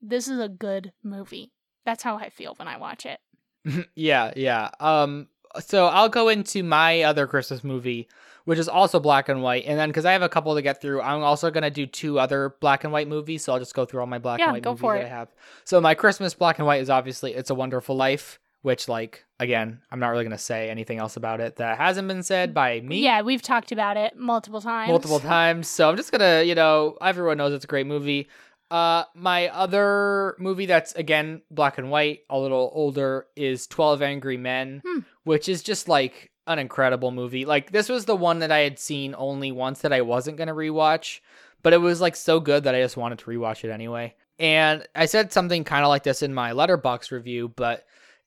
this 0.02 0.28
is 0.28 0.40
a 0.40 0.50
good 0.50 0.92
movie. 1.04 1.52
That's 1.86 2.04
how 2.04 2.18
i 2.18 2.30
feel 2.30 2.56
when 2.56 2.68
i 2.68 2.78
watch 2.78 3.06
it. 3.06 3.20
Yeah, 3.96 4.34
yeah. 4.36 4.72
Um, 4.80 5.28
so 5.60 5.88
I'll 5.88 6.10
go 6.10 6.30
into 6.30 6.64
my 6.64 7.04
other 7.04 7.28
Christmas 7.28 7.64
movie, 7.64 8.08
which 8.46 8.58
is 8.60 8.68
also 8.70 9.00
black 9.00 9.30
and 9.30 9.42
white, 9.44 9.66
and 9.66 9.78
then 9.78 9.90
because 9.90 10.06
I 10.06 10.14
have 10.14 10.22
a 10.22 10.30
couple 10.30 10.56
to 10.56 10.62
get 10.62 10.82
through, 10.82 11.02
I'm 11.02 11.24
also 11.24 11.52
gonna 11.52 11.70
do 11.70 11.86
two 11.86 12.20
other 12.20 12.56
black 12.60 12.84
and 12.84 12.92
white 12.94 13.08
movies. 13.08 13.44
So 13.44 13.54
I'll 13.54 13.60
just 13.60 13.76
go 13.76 13.86
through 13.86 14.00
all 14.02 14.08
my 14.08 14.20
black 14.20 14.40
Yeah, 14.40 14.46
and 14.46 14.54
white 14.54 14.64
go 14.64 14.72
movies 14.72 14.82
for 14.82 14.98
that. 14.98 15.06
I 15.06 15.10
have. 15.10 15.30
So 15.64 15.80
my 15.82 15.94
Christmas 15.96 16.34
black 16.34 16.58
and 16.60 16.66
white 16.68 16.82
is 16.82 16.90
obviously 16.90 17.34
"It's 17.34 17.50
a 17.50 17.56
Wonderful 17.56 17.96
Life," 17.96 18.40
which, 18.62 18.88
like, 18.88 19.26
again, 19.40 19.80
I'm 19.92 20.00
not 20.00 20.10
really 20.10 20.24
gonna 20.24 20.38
say 20.38 20.70
anything 20.70 20.98
else 21.00 21.18
about 21.18 21.40
it 21.42 21.56
that 21.58 21.78
hasn't 21.78 22.08
been 22.08 22.24
said 22.24 22.54
by 22.54 22.80
me. 22.82 23.00
yeah 23.04 23.22
we've 23.22 23.42
talked 23.42 23.72
about 23.72 23.98
it 23.98 24.16
multiple 24.18 24.62
times 24.62 24.90
multiple 24.90 25.20
times. 25.20 25.68
So 25.68 25.90
I'm 25.90 25.98
just 25.98 26.12
gonna, 26.12 26.44
you 26.44 26.56
know, 26.56 26.98
everyone 27.02 27.38
knows 27.38 27.54
it's 27.54 27.66
a 27.66 27.68
great 27.68 27.88
movie. 27.88 28.28
Uh, 28.72 29.04
my 29.14 29.50
other 29.50 30.36
movie 30.40 30.66
that's 30.66 30.94
again 30.94 31.42
black 31.52 31.78
and 31.78 31.92
white, 31.92 32.22
a 32.30 32.40
little 32.40 32.72
older, 32.74 33.28
is 33.36 33.68
Twelve 33.68 34.02
Angry 34.02 34.38
Men, 34.38 34.82
Hmm. 34.86 35.00
which 35.26 35.50
is 35.50 35.62
just 35.62 35.88
like 35.90 36.32
an 36.48 36.58
incredible 36.58 37.12
movie. 37.12 37.44
Like 37.46 37.72
this 37.72 37.90
was 37.90 38.06
the 38.06 38.16
one 38.16 38.40
that 38.40 38.52
I 38.52 38.60
had 38.60 38.80
seen 38.80 39.14
only 39.18 39.52
once 39.52 39.82
that 39.82 39.92
I 39.94 40.02
wasn't 40.02 40.38
gonna 40.38 40.56
rewatch, 40.56 41.20
but 41.62 41.74
it 41.74 41.78
was 41.82 42.00
like 42.02 42.16
so 42.16 42.40
good 42.40 42.64
that 42.64 42.74
I 42.74 42.82
just 42.82 42.98
wanted 42.98 43.20
to 43.20 43.26
rewatch 43.26 43.64
it 43.66 43.72
anyway. 43.72 44.16
And 44.40 44.88
I 44.96 45.06
said 45.06 45.32
something 45.34 45.64
kind 45.66 45.84
of 45.84 45.90
like 45.90 46.04
this 46.04 46.24
in 46.24 46.34
my 46.34 46.52
Letterboxd 46.52 47.12
review, 47.12 47.50
but 47.50 47.86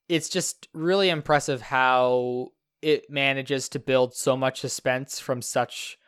it's 0.09 0.29
just 0.29 0.69
really 0.75 1.09
impressive 1.09 1.63
how 1.63 2.53
it 2.83 3.09
manages 3.11 3.71
to 3.71 3.79
build 3.79 4.15
so 4.15 4.37
much 4.37 4.61
suspense 4.61 5.19
from 5.19 5.41
such 5.41 5.99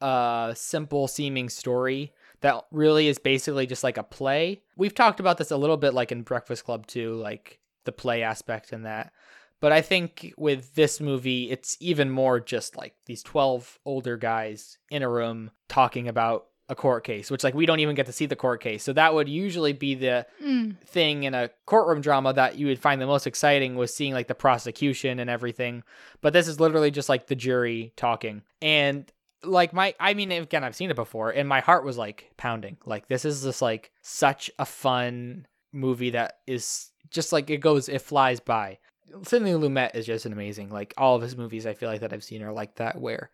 a 0.00 0.52
simple 0.56 1.06
seeming 1.06 1.48
story 1.50 2.12
that 2.42 2.64
really 2.70 3.08
is 3.08 3.18
basically 3.18 3.66
just 3.66 3.82
like 3.82 3.96
a 3.96 4.02
play. 4.02 4.62
We've 4.76 4.94
talked 4.94 5.18
about 5.20 5.38
this 5.38 5.50
a 5.50 5.56
little 5.56 5.76
bit 5.76 5.94
like 5.94 6.12
in 6.12 6.22
Breakfast 6.22 6.64
Club 6.64 6.86
too, 6.86 7.14
like 7.14 7.58
the 7.84 7.92
play 7.92 8.22
aspect 8.22 8.72
in 8.72 8.82
that. 8.82 9.12
But 9.60 9.72
I 9.72 9.80
think 9.80 10.34
with 10.36 10.74
this 10.74 11.00
movie, 11.00 11.50
it's 11.50 11.76
even 11.80 12.10
more 12.10 12.40
just 12.40 12.76
like 12.76 12.94
these 13.06 13.22
12 13.22 13.78
older 13.84 14.16
guys 14.16 14.78
in 14.90 15.02
a 15.02 15.08
room 15.08 15.50
talking 15.68 16.08
about 16.08 16.46
a 16.68 16.74
court 16.74 17.04
case, 17.04 17.30
which 17.30 17.44
like 17.44 17.54
we 17.54 17.66
don't 17.66 17.80
even 17.80 17.94
get 17.94 18.06
to 18.06 18.12
see 18.12 18.26
the 18.26 18.34
court 18.36 18.60
case. 18.62 18.82
So 18.82 18.92
that 18.94 19.14
would 19.14 19.28
usually 19.28 19.72
be 19.72 19.94
the 19.94 20.26
Mm. 20.42 20.78
thing 20.80 21.24
in 21.24 21.34
a 21.34 21.50
courtroom 21.66 22.00
drama 22.00 22.32
that 22.32 22.56
you 22.56 22.66
would 22.66 22.78
find 22.80 23.00
the 23.00 23.06
most 23.06 23.26
exciting 23.26 23.76
was 23.76 23.92
seeing 23.94 24.14
like 24.14 24.26
the 24.28 24.34
prosecution 24.34 25.18
and 25.18 25.28
everything. 25.30 25.82
But 26.22 26.32
this 26.32 26.48
is 26.48 26.58
literally 26.60 26.90
just 26.90 27.08
like 27.08 27.26
the 27.26 27.34
jury 27.36 27.92
talking. 27.96 28.42
And 28.60 29.10
like 29.44 29.72
my 29.72 29.94
I 29.98 30.14
mean 30.14 30.30
again 30.32 30.64
I've 30.64 30.76
seen 30.76 30.90
it 30.90 30.96
before 30.96 31.30
and 31.30 31.48
my 31.48 31.60
heart 31.60 31.84
was 31.84 31.98
like 31.98 32.30
pounding. 32.36 32.76
Like 32.84 33.08
this 33.08 33.24
is 33.24 33.42
just 33.42 33.62
like 33.62 33.90
such 34.02 34.50
a 34.58 34.64
fun 34.64 35.46
movie 35.72 36.10
that 36.10 36.38
is 36.46 36.90
just 37.10 37.32
like 37.32 37.50
it 37.50 37.58
goes 37.58 37.88
it 37.88 38.02
flies 38.02 38.40
by. 38.40 38.78
Sidney 39.24 39.52
Lumet 39.52 39.94
is 39.94 40.06
just 40.06 40.26
an 40.26 40.32
amazing. 40.32 40.70
Like 40.70 40.94
all 40.96 41.16
of 41.16 41.22
his 41.22 41.36
movies 41.36 41.66
I 41.66 41.74
feel 41.74 41.88
like 41.88 42.00
that 42.00 42.12
I've 42.12 42.24
seen 42.24 42.42
are 42.42 42.52
like 42.52 42.76
that 42.76 43.00
where 43.00 43.30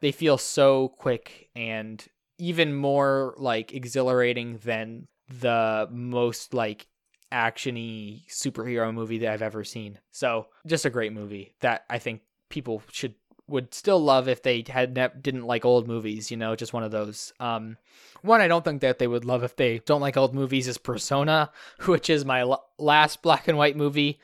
they 0.00 0.12
feel 0.12 0.36
so 0.36 0.88
quick 0.98 1.48
and 1.54 2.04
even 2.38 2.74
more 2.74 3.34
like 3.36 3.72
exhilarating 3.72 4.58
than 4.64 5.06
the 5.28 5.88
most 5.90 6.52
like 6.52 6.88
actiony 7.32 8.26
superhero 8.28 8.92
movie 8.92 9.18
that 9.18 9.32
I've 9.32 9.42
ever 9.42 9.64
seen. 9.64 9.98
So 10.10 10.48
just 10.66 10.84
a 10.84 10.90
great 10.90 11.12
movie 11.12 11.54
that 11.60 11.84
I 11.88 11.98
think 11.98 12.20
people 12.50 12.82
should 12.90 13.14
would 13.48 13.74
still 13.74 13.98
love 13.98 14.28
if 14.28 14.42
they 14.42 14.64
had 14.68 14.94
ne- 14.94 15.08
didn't 15.20 15.46
like 15.46 15.64
old 15.64 15.86
movies. 15.86 16.30
You 16.30 16.36
know, 16.36 16.56
just 16.56 16.72
one 16.72 16.84
of 16.84 16.90
those. 16.90 17.32
Um, 17.40 17.76
one 18.22 18.40
I 18.40 18.48
don't 18.48 18.64
think 18.64 18.80
that 18.80 18.98
they 18.98 19.06
would 19.06 19.24
love 19.24 19.42
if 19.42 19.56
they 19.56 19.78
don't 19.80 20.00
like 20.00 20.16
old 20.16 20.34
movies 20.34 20.68
is 20.68 20.78
Persona, 20.78 21.50
which 21.86 22.08
is 22.08 22.24
my 22.24 22.40
l- 22.40 22.64
last 22.78 23.22
black 23.22 23.48
and 23.48 23.58
white 23.58 23.76
movie. 23.76 24.20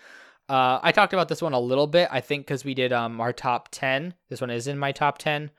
Uh, 0.48 0.78
I 0.82 0.92
talked 0.92 1.12
about 1.12 1.28
this 1.28 1.42
one 1.42 1.52
a 1.52 1.60
little 1.60 1.86
bit. 1.86 2.08
I 2.10 2.20
think 2.20 2.46
because 2.46 2.64
we 2.64 2.74
did 2.74 2.92
um 2.92 3.20
our 3.20 3.32
top 3.32 3.68
ten. 3.70 4.14
This 4.28 4.40
one 4.40 4.50
is 4.50 4.66
in 4.66 4.78
my 4.78 4.92
top 4.92 5.18
ten. 5.18 5.50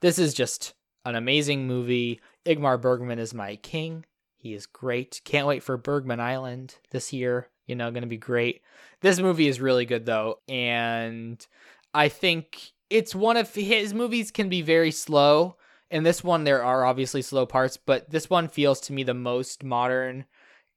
This 0.00 0.18
is 0.18 0.32
just 0.32 0.74
an 1.04 1.14
amazing 1.14 1.66
movie. 1.66 2.20
Ingmar 2.46 2.80
Bergman 2.80 3.18
is 3.18 3.34
my 3.34 3.56
king. 3.56 4.04
He 4.36 4.54
is 4.54 4.66
great. 4.66 5.20
Can't 5.24 5.46
wait 5.46 5.62
for 5.62 5.76
Bergman 5.76 6.20
Island 6.20 6.76
this 6.90 7.12
year. 7.12 7.48
You 7.66 7.74
know, 7.74 7.90
going 7.90 8.02
to 8.02 8.08
be 8.08 8.16
great. 8.16 8.62
This 9.00 9.18
movie 9.18 9.48
is 9.48 9.60
really 9.60 9.84
good 9.84 10.06
though, 10.06 10.38
and 10.48 11.44
I 11.92 12.08
think 12.08 12.72
it's 12.90 13.14
one 13.14 13.36
of 13.36 13.54
his 13.54 13.92
movies 13.94 14.30
can 14.30 14.48
be 14.48 14.62
very 14.62 14.90
slow. 14.90 15.56
And 15.90 16.04
this 16.04 16.22
one, 16.22 16.44
there 16.44 16.62
are 16.62 16.84
obviously 16.84 17.22
slow 17.22 17.46
parts, 17.46 17.76
but 17.76 18.10
this 18.10 18.28
one 18.28 18.48
feels 18.48 18.80
to 18.82 18.92
me 18.92 19.04
the 19.04 19.14
most 19.14 19.64
modern, 19.64 20.26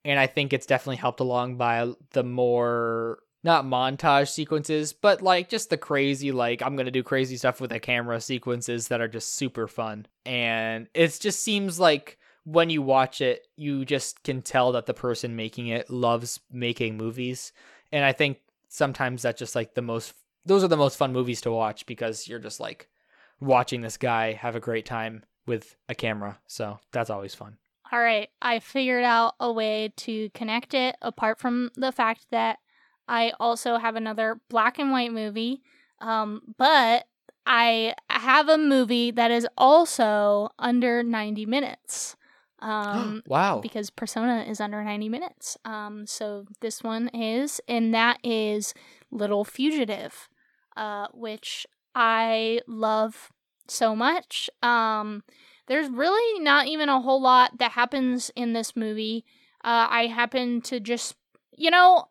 and 0.06 0.20
I 0.20 0.28
think 0.28 0.54
it's 0.54 0.66
definitely 0.66 0.98
helped 0.98 1.20
along 1.20 1.58
by 1.58 1.92
the 2.12 2.24
more 2.24 3.20
not 3.44 3.66
montage 3.66 4.30
sequences, 4.30 4.94
but 4.94 5.22
like 5.22 5.50
just 5.50 5.70
the 5.70 5.78
crazy, 5.78 6.32
like 6.32 6.62
I'm 6.62 6.76
gonna 6.76 6.92
do 6.92 7.04
crazy 7.04 7.38
stuff 7.38 7.60
with 7.60 7.72
the 7.72 7.80
camera 7.80 8.22
sequences 8.22 8.88
that 8.88 9.02
are 9.02 9.08
just 9.08 9.36
super 9.36 9.68
fun. 9.68 10.06
And 10.26 10.88
it 10.94 11.18
just 11.20 11.44
seems 11.44 11.80
like 11.80 12.18
when 12.44 12.70
you 12.70 12.82
watch 12.82 13.22
it, 13.22 13.48
you 13.56 13.84
just 13.86 14.24
can 14.24 14.42
tell 14.42 14.72
that 14.74 14.86
the 14.86 14.94
person 14.94 15.36
making 15.36 15.68
it 15.68 15.90
loves 15.90 16.40
making 16.52 16.98
movies. 16.98 17.52
And 17.92 18.06
I 18.06 18.14
think 18.14 18.38
sometimes 18.70 19.24
that's 19.24 19.40
just 19.40 19.56
like 19.56 19.74
the 19.74 19.82
most 19.82 20.14
those 20.46 20.64
are 20.64 20.68
the 20.68 20.78
most 20.78 20.98
fun 20.98 21.14
movies 21.14 21.42
to 21.42 21.52
watch 21.52 21.86
because 21.86 22.28
you're 22.28 22.40
just 22.40 22.60
like 22.60 22.90
watching 23.40 23.82
this 23.82 23.98
guy 23.98 24.34
have 24.34 24.56
a 24.56 24.60
great 24.60 24.86
time 24.86 25.24
with 25.46 25.76
a 25.90 25.96
camera. 25.96 26.40
So 26.48 26.80
that's 26.92 27.10
always 27.10 27.36
fun. 27.36 27.58
All 27.92 28.00
right, 28.00 28.30
I 28.42 28.60
figured 28.60 29.04
out 29.04 29.36
a 29.40 29.52
way 29.52 29.92
to 29.98 30.30
connect 30.30 30.74
it 30.74 30.96
apart 31.02 31.40
from 31.40 31.72
the 31.76 31.92
fact 31.92 32.28
that 32.32 32.60
I 33.08 33.34
also 33.40 33.78
have 33.78 33.98
another 33.98 34.40
black 34.50 34.80
and 34.80 34.92
white 34.92 35.12
movie. 35.12 35.62
Um, 36.00 36.42
but 36.58 37.06
I 37.46 37.96
have 38.10 38.48
a 38.48 38.58
movie 38.58 39.12
that 39.12 39.30
is 39.32 39.46
also 39.58 40.50
under 40.58 41.04
90 41.04 41.46
minutes. 41.46 42.16
Um, 42.64 43.24
wow. 43.26 43.60
because 43.60 43.90
Persona 43.90 44.46
is 44.48 44.62
under 44.62 44.84
90 44.84 45.10
minutes. 45.10 45.58
Um, 45.66 46.06
so 46.06 46.46
this 46.60 46.84
one 46.84 47.08
is, 47.08 47.60
and 47.68 47.92
that 47.96 48.20
is 48.24 48.76
Little 49.10 49.44
Fugitive, 49.44 50.30
uh, 50.76 51.08
which 51.14 51.66
I 51.96 52.62
love 52.68 53.32
so 53.68 53.96
much. 53.96 54.50
Um, 54.62 55.24
there's 55.68 55.90
really 55.90 56.40
not 56.44 56.68
even 56.68 56.90
a 56.90 57.02
whole 57.02 57.22
lot 57.22 57.58
that 57.60 57.72
happens 57.72 58.32
in 58.36 58.54
this 58.54 58.76
movie. 58.76 59.26
Uh, 59.64 59.88
I 59.90 60.08
happen 60.08 60.62
to 60.62 60.80
just, 60.80 61.16
you 61.56 61.70
know, 61.70 62.06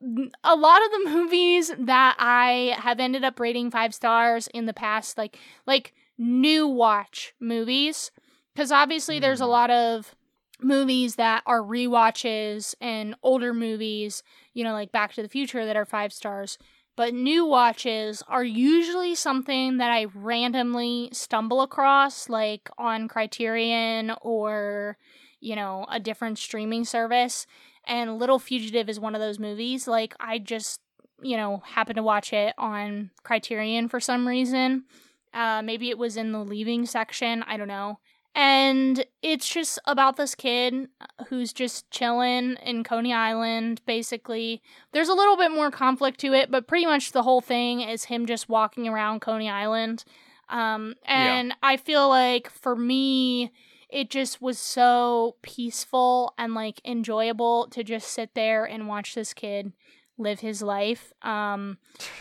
a 0.44 0.54
lot 0.56 0.80
of 0.84 0.90
the 0.92 1.10
movies 1.10 1.72
that 1.78 2.16
I 2.18 2.76
have 2.78 3.00
ended 3.00 3.24
up 3.24 3.40
rating 3.40 3.70
five 3.70 3.94
stars 3.94 4.48
in 4.54 4.66
the 4.66 4.72
past, 4.72 5.18
like 5.18 5.38
like 5.66 5.92
new 6.16 6.66
watch 6.66 7.34
movies, 7.40 8.10
because 8.54 8.70
obviously 8.72 9.18
there's 9.18 9.40
a 9.40 9.44
Mm. 9.44 9.48
lot 9.48 9.70
of 9.70 10.14
movies 10.62 11.16
that 11.16 11.42
are 11.46 11.62
rewatches 11.62 12.74
and 12.80 13.14
older 13.22 13.52
movies, 13.54 14.22
you 14.52 14.62
know, 14.62 14.72
like 14.72 14.92
Back 14.92 15.14
to 15.14 15.22
the 15.22 15.28
Future 15.28 15.64
that 15.64 15.76
are 15.76 15.86
five 15.86 16.12
stars. 16.12 16.58
But 17.00 17.14
new 17.14 17.46
watches 17.46 18.22
are 18.28 18.44
usually 18.44 19.14
something 19.14 19.78
that 19.78 19.90
I 19.90 20.08
randomly 20.14 21.08
stumble 21.12 21.62
across, 21.62 22.28
like 22.28 22.68
on 22.76 23.08
Criterion 23.08 24.12
or, 24.20 24.98
you 25.40 25.56
know, 25.56 25.86
a 25.90 25.98
different 25.98 26.36
streaming 26.36 26.84
service. 26.84 27.46
And 27.86 28.18
Little 28.18 28.38
Fugitive 28.38 28.90
is 28.90 29.00
one 29.00 29.14
of 29.14 29.20
those 29.22 29.38
movies. 29.38 29.88
Like, 29.88 30.14
I 30.20 30.40
just, 30.40 30.82
you 31.22 31.38
know, 31.38 31.62
happened 31.64 31.96
to 31.96 32.02
watch 32.02 32.34
it 32.34 32.52
on 32.58 33.12
Criterion 33.22 33.88
for 33.88 33.98
some 33.98 34.28
reason. 34.28 34.84
Uh, 35.32 35.62
maybe 35.62 35.88
it 35.88 35.96
was 35.96 36.18
in 36.18 36.32
the 36.32 36.44
leaving 36.44 36.84
section. 36.84 37.42
I 37.44 37.56
don't 37.56 37.66
know. 37.66 37.98
And 38.34 39.04
it's 39.22 39.48
just 39.48 39.78
about 39.86 40.16
this 40.16 40.34
kid 40.34 40.88
who's 41.28 41.52
just 41.52 41.90
chilling 41.90 42.56
in 42.64 42.84
Coney 42.84 43.12
Island, 43.12 43.80
basically. 43.86 44.62
There's 44.92 45.08
a 45.08 45.14
little 45.14 45.36
bit 45.36 45.50
more 45.50 45.70
conflict 45.70 46.20
to 46.20 46.32
it, 46.32 46.50
but 46.50 46.68
pretty 46.68 46.86
much 46.86 47.12
the 47.12 47.24
whole 47.24 47.40
thing 47.40 47.80
is 47.80 48.04
him 48.04 48.26
just 48.26 48.48
walking 48.48 48.86
around 48.86 49.20
Coney 49.20 49.50
Island. 49.50 50.04
Um, 50.48 50.94
and 51.04 51.54
I 51.62 51.76
feel 51.76 52.08
like 52.08 52.50
for 52.50 52.76
me, 52.76 53.52
it 53.88 54.10
just 54.10 54.40
was 54.40 54.58
so 54.58 55.36
peaceful 55.42 56.34
and 56.38 56.54
like 56.54 56.80
enjoyable 56.84 57.66
to 57.68 57.82
just 57.82 58.08
sit 58.08 58.34
there 58.34 58.64
and 58.64 58.88
watch 58.88 59.14
this 59.14 59.34
kid 59.34 59.72
live 60.18 60.40
his 60.40 60.62
life. 60.62 61.12
Um, 61.22 61.78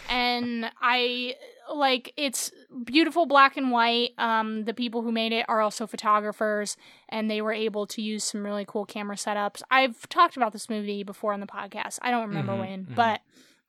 and 0.09 0.71
I 0.81 1.35
like 1.73 2.13
it's 2.17 2.51
beautiful 2.85 3.25
black 3.25 3.57
and 3.57 3.71
white. 3.71 4.11
Um, 4.17 4.65
the 4.65 4.73
people 4.73 5.01
who 5.01 5.11
made 5.11 5.31
it 5.31 5.45
are 5.47 5.61
also 5.61 5.85
photographers, 5.87 6.77
and 7.09 7.29
they 7.29 7.41
were 7.41 7.53
able 7.53 7.85
to 7.87 8.01
use 8.01 8.23
some 8.23 8.43
really 8.43 8.65
cool 8.67 8.85
camera 8.85 9.15
setups. 9.15 9.61
I've 9.71 10.07
talked 10.09 10.37
about 10.37 10.53
this 10.53 10.69
movie 10.69 11.03
before 11.03 11.33
on 11.33 11.39
the 11.39 11.47
podcast. 11.47 11.99
I 12.01 12.11
don't 12.11 12.27
remember 12.27 12.53
Mhm, 12.53 12.59
when, 12.59 12.85
mhm. 12.85 12.95
but 12.95 13.21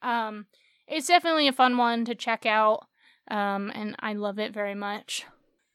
um, 0.02 0.46
it's 0.86 1.06
definitely 1.08 1.46
a 1.48 1.52
fun 1.52 1.76
one 1.76 2.04
to 2.06 2.14
check 2.14 2.46
out. 2.46 2.86
Um, 3.30 3.70
and 3.74 3.94
I 4.00 4.14
love 4.14 4.38
it 4.38 4.52
very 4.52 4.74
much. 4.74 5.24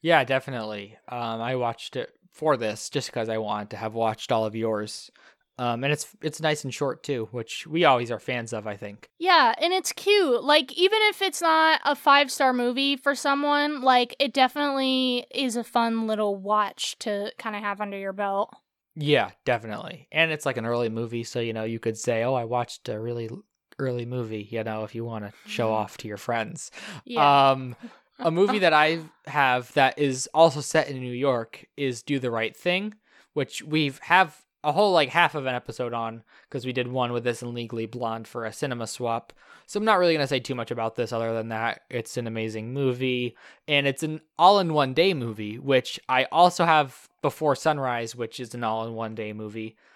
Yeah, 0.02 0.24
definitely. 0.24 0.96
Um, 1.08 1.40
I 1.40 1.56
watched 1.56 1.96
it 1.96 2.12
for 2.32 2.56
this 2.56 2.90
just 2.90 3.08
because 3.08 3.28
I 3.28 3.38
wanted 3.38 3.70
to 3.70 3.76
have 3.78 3.94
watched 3.94 4.30
all 4.30 4.44
of 4.44 4.54
yours. 4.54 5.10
Um, 5.58 5.84
and 5.84 5.92
it's 5.92 6.08
it's 6.22 6.40
nice 6.40 6.64
and 6.64 6.74
short 6.74 7.02
too, 7.02 7.28
which 7.30 7.66
we 7.66 7.84
always 7.84 8.10
are 8.10 8.18
fans 8.18 8.52
of. 8.52 8.66
I 8.66 8.76
think. 8.76 9.08
Yeah, 9.18 9.54
and 9.60 9.72
it's 9.72 9.92
cute. 9.92 10.44
Like 10.44 10.72
even 10.74 10.98
if 11.04 11.22
it's 11.22 11.40
not 11.40 11.80
a 11.84 11.94
five 11.94 12.30
star 12.30 12.52
movie 12.52 12.96
for 12.96 13.14
someone, 13.14 13.80
like 13.80 14.14
it 14.18 14.34
definitely 14.34 15.26
is 15.34 15.56
a 15.56 15.64
fun 15.64 16.06
little 16.06 16.36
watch 16.36 16.98
to 17.00 17.32
kind 17.38 17.56
of 17.56 17.62
have 17.62 17.80
under 17.80 17.96
your 17.98 18.12
belt. 18.12 18.54
Yeah, 18.96 19.30
definitely. 19.44 20.08
And 20.10 20.30
it's 20.30 20.46
like 20.46 20.56
an 20.56 20.66
early 20.66 20.88
movie, 20.88 21.24
so 21.24 21.40
you 21.40 21.52
know 21.52 21.64
you 21.64 21.78
could 21.78 21.96
say, 21.98 22.22
"Oh, 22.22 22.34
I 22.34 22.44
watched 22.44 22.88
a 22.88 23.00
really 23.00 23.30
early 23.78 24.06
movie," 24.06 24.48
you 24.50 24.62
know, 24.62 24.84
if 24.84 24.94
you 24.94 25.04
want 25.04 25.24
to 25.24 25.32
show 25.48 25.72
off 25.72 25.96
to 25.98 26.08
your 26.08 26.16
friends. 26.18 26.70
Yeah. 27.04 27.50
Um, 27.50 27.76
a 28.18 28.30
movie 28.30 28.60
that 28.60 28.72
I 28.72 29.00
have 29.26 29.72
that 29.74 29.98
is 29.98 30.28
also 30.34 30.60
set 30.60 30.88
in 30.88 31.00
New 31.00 31.12
York 31.12 31.66
is 31.76 32.02
Do 32.02 32.18
the 32.18 32.30
Right 32.30 32.56
Thing, 32.56 32.94
which 33.34 33.62
we've 33.62 33.98
have 34.00 34.45
a 34.66 34.72
whole 34.72 34.92
like 34.92 35.08
half 35.10 35.34
of 35.34 35.46
an 35.46 35.54
episode 35.54 35.94
on 35.94 36.22
because 36.48 36.66
we 36.66 36.72
did 36.72 36.88
one 36.88 37.12
with 37.12 37.22
this 37.24 37.40
and 37.40 37.54
Legally 37.54 37.86
Blonde 37.86 38.26
for 38.26 38.44
a 38.44 38.52
cinema 38.52 38.86
swap. 38.86 39.32
So 39.66 39.78
I'm 39.78 39.84
not 39.86 39.98
really 39.98 40.12
gonna 40.12 40.26
say 40.26 40.40
too 40.40 40.54
much 40.56 40.70
about 40.70 40.96
this 40.96 41.12
other 41.12 41.32
than 41.32 41.48
that 41.50 41.82
it's 41.88 42.16
an 42.16 42.26
amazing 42.26 42.72
movie 42.74 43.36
and 43.68 43.86
it's 43.86 44.02
an 44.02 44.20
all-in-one 44.38 44.92
day 44.92 45.14
movie, 45.14 45.58
which 45.58 46.00
I 46.08 46.24
also 46.32 46.64
have 46.64 47.08
Before 47.22 47.54
Sunrise, 47.56 48.16
which 48.16 48.40
is 48.40 48.54
an 48.54 48.64
all-in-one 48.64 49.14
day 49.14 49.32
movie. 49.32 49.76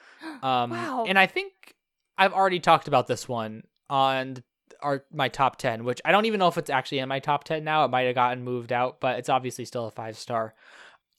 Um, 0.43 0.71
Wow. 0.71 1.05
and 1.09 1.19
I 1.19 1.27
think 1.27 1.53
I've 2.17 2.33
already 2.35 2.61
talked 2.61 2.87
about 2.89 3.07
this 3.09 3.29
one 3.29 3.65
on 3.89 4.43
our 4.83 5.05
my 5.13 5.29
top 5.29 5.57
10 5.57 5.85
which 5.85 6.01
i 6.07 6.13
don't 6.13 6.25
even 6.25 6.39
know 6.39 6.49
if 6.49 6.57
it's 6.57 6.71
actually 6.71 7.01
in 7.01 7.09
my 7.09 7.19
top 7.19 7.45
10 7.45 7.65
now 7.65 7.85
it 7.85 7.89
might 7.91 8.03
have 8.07 8.15
gotten 8.15 8.43
moved 8.43 8.73
out 8.73 8.99
but 9.01 9.19
it's 9.19 9.29
obviously 9.29 9.65
still 9.67 9.87
a 9.87 9.91
five 9.91 10.17
star 10.17 10.55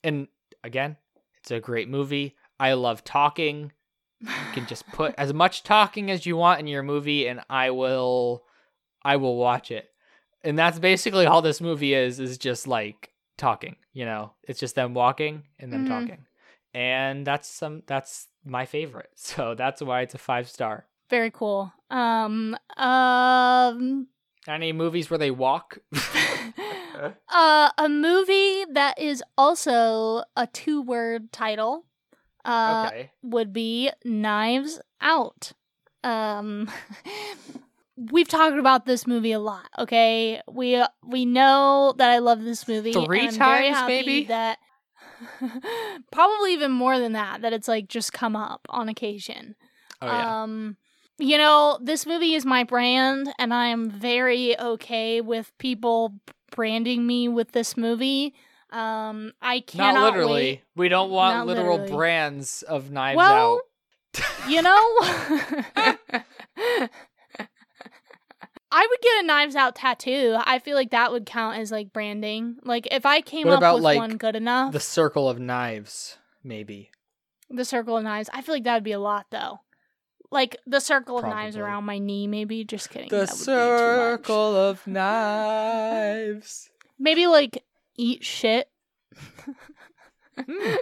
and 0.03 0.27
again 0.63 0.97
it's 1.39 1.51
a 1.51 1.59
great 1.59 1.87
movie 1.89 2.35
i 2.67 2.73
love 2.73 3.03
talking. 3.03 3.71
You 4.21 4.47
can 4.53 4.65
just 4.67 4.91
put 4.91 5.13
as 5.17 5.33
much 5.33 5.63
talking 5.63 6.11
as 6.11 6.25
you 6.27 6.37
want 6.37 6.59
in 6.59 6.67
your 6.67 6.83
movie 6.83 7.27
and 7.27 7.41
i 7.49 7.71
will 7.71 8.43
i 9.03 9.15
will 9.17 9.35
watch 9.37 9.71
it. 9.71 9.85
And 10.43 10.57
that's 10.57 10.79
basically 10.79 11.25
all 11.25 11.41
this 11.41 11.59
movie 11.61 11.93
is 11.93 12.19
is 12.19 12.37
just 12.37 12.67
like 12.67 13.11
talking 13.37 13.75
you 13.93 14.05
know? 14.05 14.31
It's 14.47 14.59
just 14.59 14.75
them 14.75 14.93
walking 14.93 15.43
and 15.59 15.71
them 15.73 15.83
Mhm. 15.83 15.87
talking. 15.87 16.25
And 16.73 17.27
that's 17.27 17.47
some 17.49 17.83
that's 17.87 18.27
my 18.45 18.65
favorite. 18.65 19.11
So 19.15 19.55
that's 19.55 19.81
why 19.81 20.01
it's 20.01 20.15
a 20.15 20.17
five 20.29 20.47
star. 20.47 20.85
Very 21.09 21.31
cool. 21.31 21.73
Um 21.89 22.55
um 22.77 24.07
any 24.47 24.71
movies 24.73 25.09
where 25.09 25.17
they 25.17 25.31
walk? 25.31 25.79
Uh 27.33 27.69
a 27.77 27.87
movie 27.89 28.65
that 28.73 28.99
is 28.99 29.23
also 29.37 30.23
a 30.35 30.45
two-word 30.47 31.31
title 31.31 31.85
uh 32.45 32.85
okay 32.87 33.11
would 33.23 33.53
be 33.53 33.89
Knives 34.03 34.79
Out. 35.01 35.53
Um 36.03 36.69
We've 38.11 38.27
talked 38.27 38.57
about 38.57 38.85
this 38.85 39.05
movie 39.05 39.33
a 39.33 39.39
lot, 39.39 39.67
okay? 39.77 40.41
We 40.49 40.83
we 41.05 41.25
know 41.25 41.93
that 41.97 42.09
I 42.09 42.17
love 42.17 42.43
this 42.43 42.67
movie. 42.67 42.93
Three 42.93 43.27
and 43.27 43.29
I'm 43.29 43.33
very 43.37 43.69
times, 43.69 43.87
maybe? 43.87 44.23
That 44.25 44.57
probably 46.11 46.53
even 46.53 46.71
more 46.71 46.97
than 46.99 47.13
that. 47.13 47.41
That 47.41 47.53
it's 47.53 47.67
like 47.67 47.87
just 47.87 48.13
come 48.13 48.35
up 48.35 48.65
on 48.69 48.89
occasion. 48.89 49.55
oh 50.01 50.07
yeah 50.07 50.43
Um, 50.43 50.77
you 51.19 51.37
know, 51.37 51.77
this 51.81 52.07
movie 52.07 52.33
is 52.33 52.45
my 52.45 52.63
brand, 52.63 53.31
and 53.37 53.53
I'm 53.53 53.89
very 53.89 54.59
okay 54.59 55.21
with 55.21 55.51
people 55.59 56.15
branding 56.51 57.05
me 57.05 57.27
with 57.27 57.51
this 57.51 57.77
movie. 57.77 58.33
Um, 58.71 59.31
I 59.41 59.61
cannot 59.61 59.93
not 59.95 60.13
literally 60.13 60.33
wait. 60.33 60.61
we 60.75 60.89
don't 60.89 61.09
want 61.11 61.37
Not 61.37 61.47
literal 61.47 61.77
literally. 61.77 61.91
brands 61.93 62.61
of 62.63 62.91
knives 62.91 63.17
Well, 63.17 63.55
out 63.55 63.61
You 64.47 64.61
know, 64.61 64.71
I 68.73 68.87
would 68.89 68.99
get 69.01 69.23
a 69.23 69.27
Knives 69.27 69.55
Out 69.55 69.75
tattoo. 69.75 70.37
I 70.45 70.59
feel 70.59 70.75
like 70.75 70.91
that 70.91 71.11
would 71.11 71.25
count 71.25 71.57
as 71.57 71.71
like 71.71 71.91
branding. 71.91 72.55
Like 72.63 72.87
if 72.91 73.05
I 73.05 73.19
came 73.21 73.47
What 73.47 73.55
up 73.55 73.59
about, 73.59 73.75
with 73.75 73.83
like, 73.83 73.97
one 73.97 74.15
good 74.17 74.35
enough, 74.37 74.71
the 74.71 74.79
circle 74.79 75.27
of 75.29 75.39
knives 75.39 76.17
maybe 76.43 76.89
the 77.49 77.65
circle 77.65 77.97
of 77.97 78.03
knives. 78.05 78.29
I 78.33 78.41
feel 78.41 78.55
like 78.55 78.63
that 78.63 78.75
would 78.75 78.83
be 78.85 78.93
a 78.93 78.99
lot 78.99 79.25
though. 79.29 79.59
Like 80.31 80.55
the 80.65 80.79
circle 80.79 81.17
of 81.17 81.25
knives 81.25 81.57
around 81.57 81.83
my 81.83 81.99
knee, 81.99 82.27
maybe. 82.27 82.63
Just 82.63 82.89
kidding. 82.89 83.09
the 83.09 83.25
that 83.25 83.29
would 83.31 83.39
be 83.39 83.45
too 83.45 83.51
much. 83.51 83.79
circle 83.79 84.55
of 84.55 84.87
knives 84.87 86.69
Maybe 86.97 87.27
like 87.27 87.61
eat 87.97 88.23
shit. 88.23 88.69
Hmm, 90.37 90.75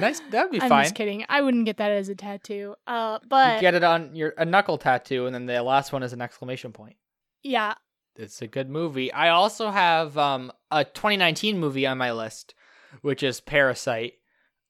nice 0.00 0.20
that'd 0.30 0.50
be 0.50 0.60
I'm 0.60 0.68
fine 0.68 0.84
just 0.84 0.94
kidding. 0.96 1.24
I 1.28 1.40
wouldn't 1.40 1.64
get 1.64 1.76
that 1.76 1.92
as 1.92 2.08
a 2.08 2.14
tattoo. 2.14 2.74
Uh, 2.86 3.18
you 3.22 3.28
but 3.28 3.60
get 3.60 3.74
it 3.74 3.84
on 3.84 4.14
your 4.16 4.34
a 4.36 4.44
knuckle 4.44 4.78
tattoo 4.78 5.26
and 5.26 5.34
then 5.34 5.46
the 5.46 5.62
last 5.62 5.92
one 5.92 6.02
is 6.02 6.12
an 6.12 6.20
exclamation 6.20 6.72
point 6.72 6.96
yeah, 7.42 7.74
it's 8.16 8.42
a 8.42 8.46
good 8.48 8.68
movie 8.68 9.12
i 9.12 9.28
also 9.28 9.70
have 9.70 10.18
um 10.18 10.50
a 10.72 10.84
2019 10.84 11.58
movie 11.58 11.86
on 11.86 11.96
my 11.98 12.10
list 12.10 12.54
which 13.02 13.22
is 13.22 13.40
parasite 13.40 14.14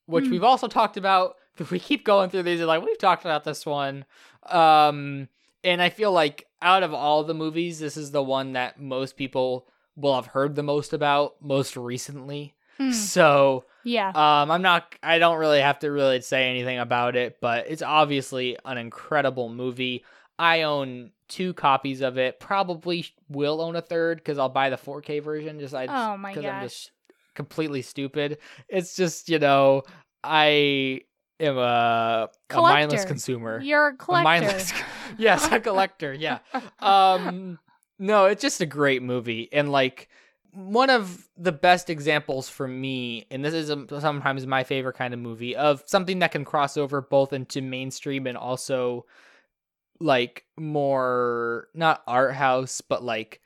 which 0.04 0.26
Hmm. 0.26 0.32
we've 0.32 0.44
also 0.44 0.68
talked 0.68 0.96
about 0.98 1.36
we 1.70 1.78
keep 1.78 2.04
going 2.04 2.28
through 2.28 2.42
these 2.42 2.60
and 2.60 2.68
like 2.68 2.84
we've 2.84 2.98
talked 2.98 3.24
about 3.24 3.44
this 3.44 3.64
one. 3.64 4.04
Um 4.50 5.28
and 5.64 5.80
I 5.80 5.88
feel 5.88 6.12
like 6.12 6.44
out 6.60 6.82
of 6.82 6.92
all 6.94 7.24
the 7.24 7.34
movies, 7.34 7.78
this 7.80 7.96
is 7.96 8.10
the 8.12 8.22
one 8.22 8.52
that 8.52 8.78
most 8.78 9.16
people 9.16 9.66
will 9.96 10.14
have 10.14 10.26
heard 10.26 10.54
the 10.54 10.62
most 10.62 10.92
about 10.92 11.34
most 11.40 11.76
recently. 11.76 12.54
Hmm. 12.78 12.90
So 12.92 13.64
Yeah. 13.84 14.08
um, 14.08 14.50
I'm 14.50 14.62
not. 14.62 14.94
I 15.02 15.18
don't 15.18 15.38
really 15.38 15.60
have 15.60 15.78
to 15.80 15.90
really 15.90 16.20
say 16.20 16.50
anything 16.50 16.78
about 16.78 17.16
it, 17.16 17.38
but 17.40 17.66
it's 17.68 17.82
obviously 17.82 18.58
an 18.64 18.76
incredible 18.78 19.48
movie. 19.48 20.04
I 20.38 20.62
own 20.62 21.12
two 21.28 21.54
copies 21.54 22.02
of 22.02 22.18
it. 22.18 22.38
Probably 22.38 23.06
will 23.30 23.62
own 23.62 23.74
a 23.76 23.80
third 23.80 24.18
because 24.18 24.36
I'll 24.38 24.50
buy 24.50 24.68
the 24.68 24.76
4K 24.76 25.22
version. 25.22 25.58
Just 25.58 25.74
I. 25.74 25.86
oh 25.86 26.16
my 26.18 26.34
gosh. 26.34 26.44
I'm 26.44 26.62
just 26.62 26.90
completely 27.34 27.80
stupid. 27.82 28.38
It's 28.68 28.94
just 28.94 29.28
you 29.30 29.38
know 29.38 29.82
I 30.22 31.00
am 31.40 31.56
a, 31.56 32.28
a 32.50 32.56
mindless 32.60 33.04
consumer. 33.06 33.60
You're 33.60 33.88
a 33.88 33.94
A 33.94 33.96
collector. 33.96 34.24
mindless. 34.24 34.72
yes, 35.18 35.50
a 35.50 35.60
collector. 35.60 36.12
Yeah. 36.12 36.38
Um. 36.80 37.58
No, 37.98 38.26
it's 38.26 38.42
just 38.42 38.60
a 38.60 38.66
great 38.66 39.02
movie, 39.02 39.48
and 39.52 39.70
like 39.72 40.08
one 40.52 40.88
of 40.90 41.28
the 41.36 41.52
best 41.52 41.90
examples 41.90 42.48
for 42.48 42.66
me, 42.66 43.26
and 43.30 43.44
this 43.44 43.54
is 43.54 43.70
um 43.70 43.86
sometimes 43.88 44.46
my 44.46 44.64
favorite 44.64 44.96
kind 44.96 45.12
of 45.14 45.20
movie 45.20 45.54
of 45.56 45.82
something 45.86 46.18
that 46.20 46.32
can 46.32 46.44
cross 46.44 46.76
over 46.76 47.00
both 47.00 47.32
into 47.32 47.60
mainstream 47.62 48.26
and 48.26 48.36
also 48.36 49.06
like 50.00 50.44
more 50.58 51.68
not 51.74 52.02
art 52.06 52.34
house, 52.34 52.80
but 52.80 53.02
like 53.02 53.40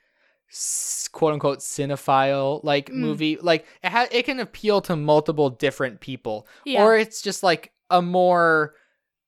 quote 1.13 1.33
unquote 1.33 1.59
cinephile 1.59 2.61
like 2.63 2.89
Mm. 2.89 2.95
movie. 2.95 3.37
Like 3.41 3.65
it 3.83 3.89
ha- 3.91 4.07
it 4.11 4.23
can 4.23 4.39
appeal 4.39 4.81
to 4.81 4.95
multiple 4.95 5.49
different 5.49 6.01
people, 6.01 6.47
yeah. 6.65 6.83
or 6.83 6.97
it's 6.97 7.21
just 7.21 7.41
like 7.43 7.71
a 7.89 8.01
more 8.01 8.75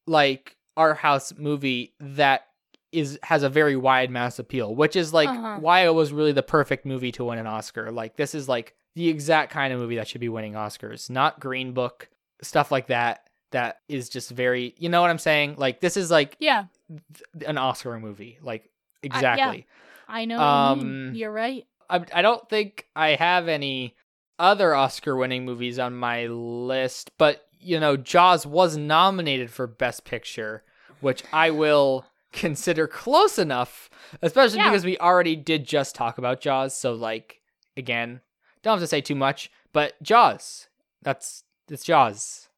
like 0.05 0.57
art 0.75 0.97
house 0.97 1.33
movie 1.37 1.93
that 1.99 2.47
is 2.93 3.19
has 3.23 3.43
a 3.43 3.49
very 3.49 3.75
wide 3.75 4.09
mass 4.11 4.39
appeal, 4.39 4.73
which 4.75 4.95
is 4.95 5.13
like 5.13 5.29
Uh-huh. 5.29 5.57
why 5.59 5.85
it 5.85 5.93
was 5.93 6.11
really 6.13 6.31
the 6.31 6.43
perfect 6.43 6.85
movie 6.85 7.11
to 7.13 7.25
win 7.25 7.39
an 7.39 7.47
Oscar. 7.47 7.91
Like 7.91 8.15
this 8.15 8.33
is 8.35 8.47
like 8.47 8.75
the 8.95 9.09
exact 9.09 9.51
kind 9.51 9.73
of 9.73 9.79
movie 9.79 9.95
that 9.95 10.07
should 10.07 10.21
be 10.21 10.29
winning 10.29 10.53
Oscars, 10.53 11.09
not 11.09 11.39
Green 11.39 11.73
Book 11.73 12.09
stuff 12.41 12.71
like 12.71 12.87
that. 12.87 13.27
That 13.51 13.77
is 13.87 14.09
just 14.09 14.31
very, 14.31 14.73
you 14.77 14.89
know 14.89 15.01
what 15.01 15.09
I'm 15.09 15.19
saying? 15.19 15.55
Like 15.57 15.79
this 15.79 15.95
is 15.97 16.09
like 16.11 16.35
yeah. 16.39 16.65
th- 16.89 17.47
an 17.47 17.57
Oscar 17.57 17.99
movie, 17.99 18.37
like 18.41 18.69
exactly. 19.03 19.67
I 20.07 20.25
know. 20.25 20.37
what 20.37 20.77
you 20.79 20.83
mean. 20.85 21.07
Um, 21.09 21.15
You're 21.15 21.31
right. 21.31 21.65
I, 21.89 22.03
I 22.13 22.21
don't 22.21 22.47
think 22.49 22.87
I 22.95 23.09
have 23.09 23.47
any 23.47 23.95
other 24.39 24.73
Oscar 24.73 25.15
winning 25.15 25.45
movies 25.45 25.77
on 25.79 25.95
my 25.95 26.25
list, 26.27 27.11
but 27.17 27.45
you 27.59 27.79
know, 27.79 27.95
Jaws 27.95 28.45
was 28.45 28.75
nominated 28.75 29.49
for 29.51 29.67
Best 29.67 30.03
Picture, 30.03 30.63
which 30.99 31.23
I 31.31 31.51
will 31.51 32.05
consider 32.33 32.87
close 32.87 33.39
enough, 33.39 33.89
especially 34.21 34.57
Yeah. 34.57 34.69
because 34.69 34.83
we 34.83 34.97
already 34.97 35.35
did 35.35 35.65
just 35.65 35.95
talk 35.95 36.17
about 36.17 36.41
Jaws. 36.41 36.75
So, 36.75 36.93
like, 36.93 37.39
again, 37.77 38.19
don't 38.61 38.73
have 38.73 38.83
to 38.83 38.87
say 38.87 38.99
too 39.01 39.15
much, 39.15 39.49
but 39.71 40.01
Jaws. 40.03 40.67
That's 41.01 41.43
it's 41.69 41.83
Jaws. 41.85 42.49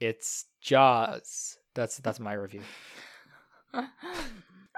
It's 0.00 0.46
Jaws. 0.60 1.58
That's 1.74 1.98
that's 1.98 2.20
my 2.20 2.32
review. 2.32 2.62
All 3.74 3.84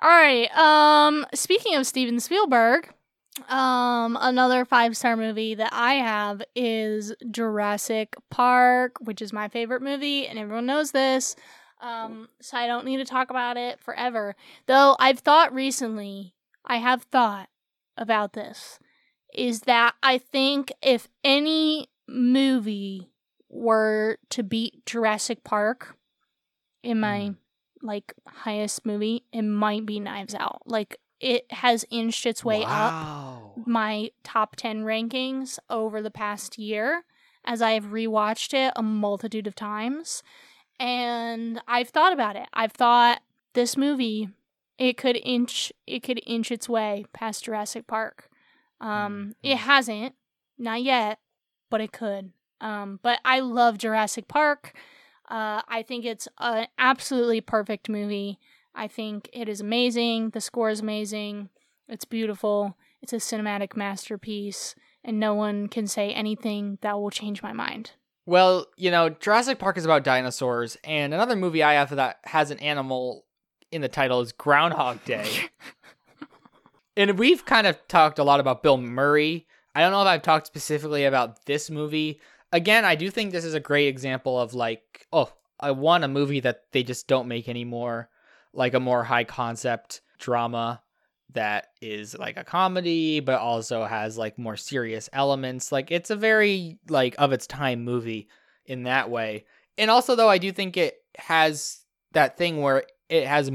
right. 0.02 0.48
Um, 0.56 1.26
speaking 1.34 1.74
of 1.74 1.86
Steven 1.86 2.20
Spielberg, 2.20 2.90
um, 3.48 4.16
another 4.20 4.64
five 4.64 4.96
star 4.96 5.16
movie 5.16 5.54
that 5.54 5.72
I 5.72 5.94
have 5.94 6.42
is 6.54 7.12
Jurassic 7.30 8.14
Park, 8.30 8.96
which 9.00 9.20
is 9.22 9.32
my 9.32 9.48
favorite 9.48 9.82
movie, 9.82 10.26
and 10.26 10.38
everyone 10.38 10.66
knows 10.66 10.92
this. 10.92 11.34
Um, 11.80 12.28
so 12.40 12.56
I 12.56 12.66
don't 12.66 12.84
need 12.84 12.96
to 12.98 13.04
talk 13.04 13.30
about 13.30 13.56
it 13.56 13.78
forever. 13.80 14.34
Though 14.66 14.96
I've 14.98 15.20
thought 15.20 15.52
recently, 15.54 16.34
I 16.64 16.76
have 16.78 17.02
thought 17.04 17.48
about 17.96 18.32
this, 18.32 18.78
is 19.34 19.60
that 19.62 19.94
I 20.02 20.18
think 20.18 20.72
if 20.82 21.08
any 21.22 21.88
movie 22.08 23.10
were 23.48 24.18
to 24.30 24.42
beat 24.42 24.84
Jurassic 24.86 25.44
Park 25.44 25.96
in 26.82 27.00
my 27.00 27.18
Mm. 27.30 27.36
like 27.82 28.12
highest 28.26 28.84
movie, 28.84 29.24
it 29.32 29.42
might 29.42 29.86
be 29.86 30.00
Knives 30.00 30.34
Out. 30.34 30.62
Like 30.66 30.96
it 31.20 31.50
has 31.52 31.84
inched 31.90 32.26
its 32.26 32.44
way 32.44 32.64
up 32.64 32.92
my 33.66 34.10
top 34.24 34.56
10 34.56 34.84
rankings 34.84 35.58
over 35.70 36.00
the 36.02 36.10
past 36.10 36.58
year 36.58 37.04
as 37.44 37.60
I 37.62 37.72
have 37.72 37.86
rewatched 37.86 38.52
it 38.54 38.72
a 38.76 38.82
multitude 38.82 39.46
of 39.46 39.54
times. 39.54 40.22
And 40.80 41.60
I've 41.66 41.88
thought 41.88 42.12
about 42.12 42.36
it. 42.36 42.46
I've 42.52 42.72
thought 42.72 43.20
this 43.54 43.76
movie 43.76 44.28
it 44.78 44.96
could 44.96 45.16
inch 45.24 45.72
it 45.86 46.04
could 46.04 46.20
inch 46.24 46.52
its 46.52 46.68
way 46.68 47.04
past 47.12 47.44
Jurassic 47.44 47.86
Park. 47.86 48.28
Um 48.80 49.34
it 49.42 49.56
Mhm. 49.56 49.60
hasn't, 49.60 50.14
not 50.56 50.82
yet, 50.82 51.18
but 51.70 51.80
it 51.80 51.92
could. 51.92 52.32
Um 52.60 53.00
but 53.02 53.18
I 53.24 53.40
love 53.40 53.78
Jurassic 53.78 54.28
Park. 54.28 54.76
Uh 55.28 55.62
I 55.66 55.82
think 55.82 56.04
it's 56.04 56.28
an 56.38 56.68
absolutely 56.78 57.40
perfect 57.40 57.88
movie. 57.88 58.38
I 58.74 58.86
think 58.86 59.28
it 59.32 59.48
is 59.48 59.60
amazing. 59.60 60.30
The 60.30 60.40
score 60.40 60.70
is 60.70 60.80
amazing. 60.80 61.48
It's 61.88 62.04
beautiful. 62.04 62.76
It's 63.02 63.12
a 63.12 63.16
cinematic 63.16 63.76
masterpiece, 63.76 64.74
and 65.02 65.18
no 65.18 65.34
one 65.34 65.68
can 65.68 65.86
say 65.86 66.12
anything 66.12 66.78
that 66.82 66.98
will 67.00 67.10
change 67.10 67.42
my 67.42 67.52
mind. 67.52 67.92
Well, 68.28 68.66
you 68.76 68.90
know, 68.90 69.08
Jurassic 69.08 69.58
Park 69.58 69.78
is 69.78 69.86
about 69.86 70.04
dinosaurs, 70.04 70.76
and 70.84 71.14
another 71.14 71.34
movie 71.34 71.62
I 71.62 71.72
have 71.72 71.96
that 71.96 72.18
has 72.24 72.50
an 72.50 72.58
animal 72.58 73.24
in 73.72 73.80
the 73.80 73.88
title 73.88 74.20
is 74.20 74.32
Groundhog 74.32 75.02
Day. 75.06 75.48
and 76.98 77.18
we've 77.18 77.46
kind 77.46 77.66
of 77.66 77.78
talked 77.88 78.18
a 78.18 78.24
lot 78.24 78.38
about 78.38 78.62
Bill 78.62 78.76
Murray. 78.76 79.46
I 79.74 79.80
don't 79.80 79.92
know 79.92 80.02
if 80.02 80.06
I've 80.06 80.20
talked 80.20 80.46
specifically 80.46 81.06
about 81.06 81.46
this 81.46 81.70
movie. 81.70 82.20
Again, 82.52 82.84
I 82.84 82.96
do 82.96 83.08
think 83.10 83.32
this 83.32 83.46
is 83.46 83.54
a 83.54 83.60
great 83.60 83.88
example 83.88 84.38
of 84.38 84.52
like, 84.52 85.06
oh, 85.10 85.32
I 85.58 85.70
want 85.70 86.04
a 86.04 86.08
movie 86.08 86.40
that 86.40 86.64
they 86.72 86.82
just 86.82 87.08
don't 87.08 87.28
make 87.28 87.48
anymore, 87.48 88.10
like 88.52 88.74
a 88.74 88.80
more 88.80 89.04
high 89.04 89.24
concept 89.24 90.02
drama 90.18 90.82
that 91.34 91.68
is 91.80 92.16
like 92.18 92.36
a 92.36 92.44
comedy 92.44 93.20
but 93.20 93.40
also 93.40 93.84
has 93.84 94.16
like 94.16 94.38
more 94.38 94.56
serious 94.56 95.08
elements. 95.12 95.70
Like 95.70 95.90
it's 95.90 96.10
a 96.10 96.16
very 96.16 96.78
like 96.88 97.14
of 97.18 97.32
its 97.32 97.46
time 97.46 97.84
movie 97.84 98.28
in 98.66 98.84
that 98.84 99.10
way. 99.10 99.44
And 99.76 99.90
also 99.90 100.16
though 100.16 100.28
I 100.28 100.38
do 100.38 100.52
think 100.52 100.76
it 100.76 100.96
has 101.18 101.80
that 102.12 102.36
thing 102.36 102.60
where 102.62 102.84
it 103.08 103.26
has 103.26 103.50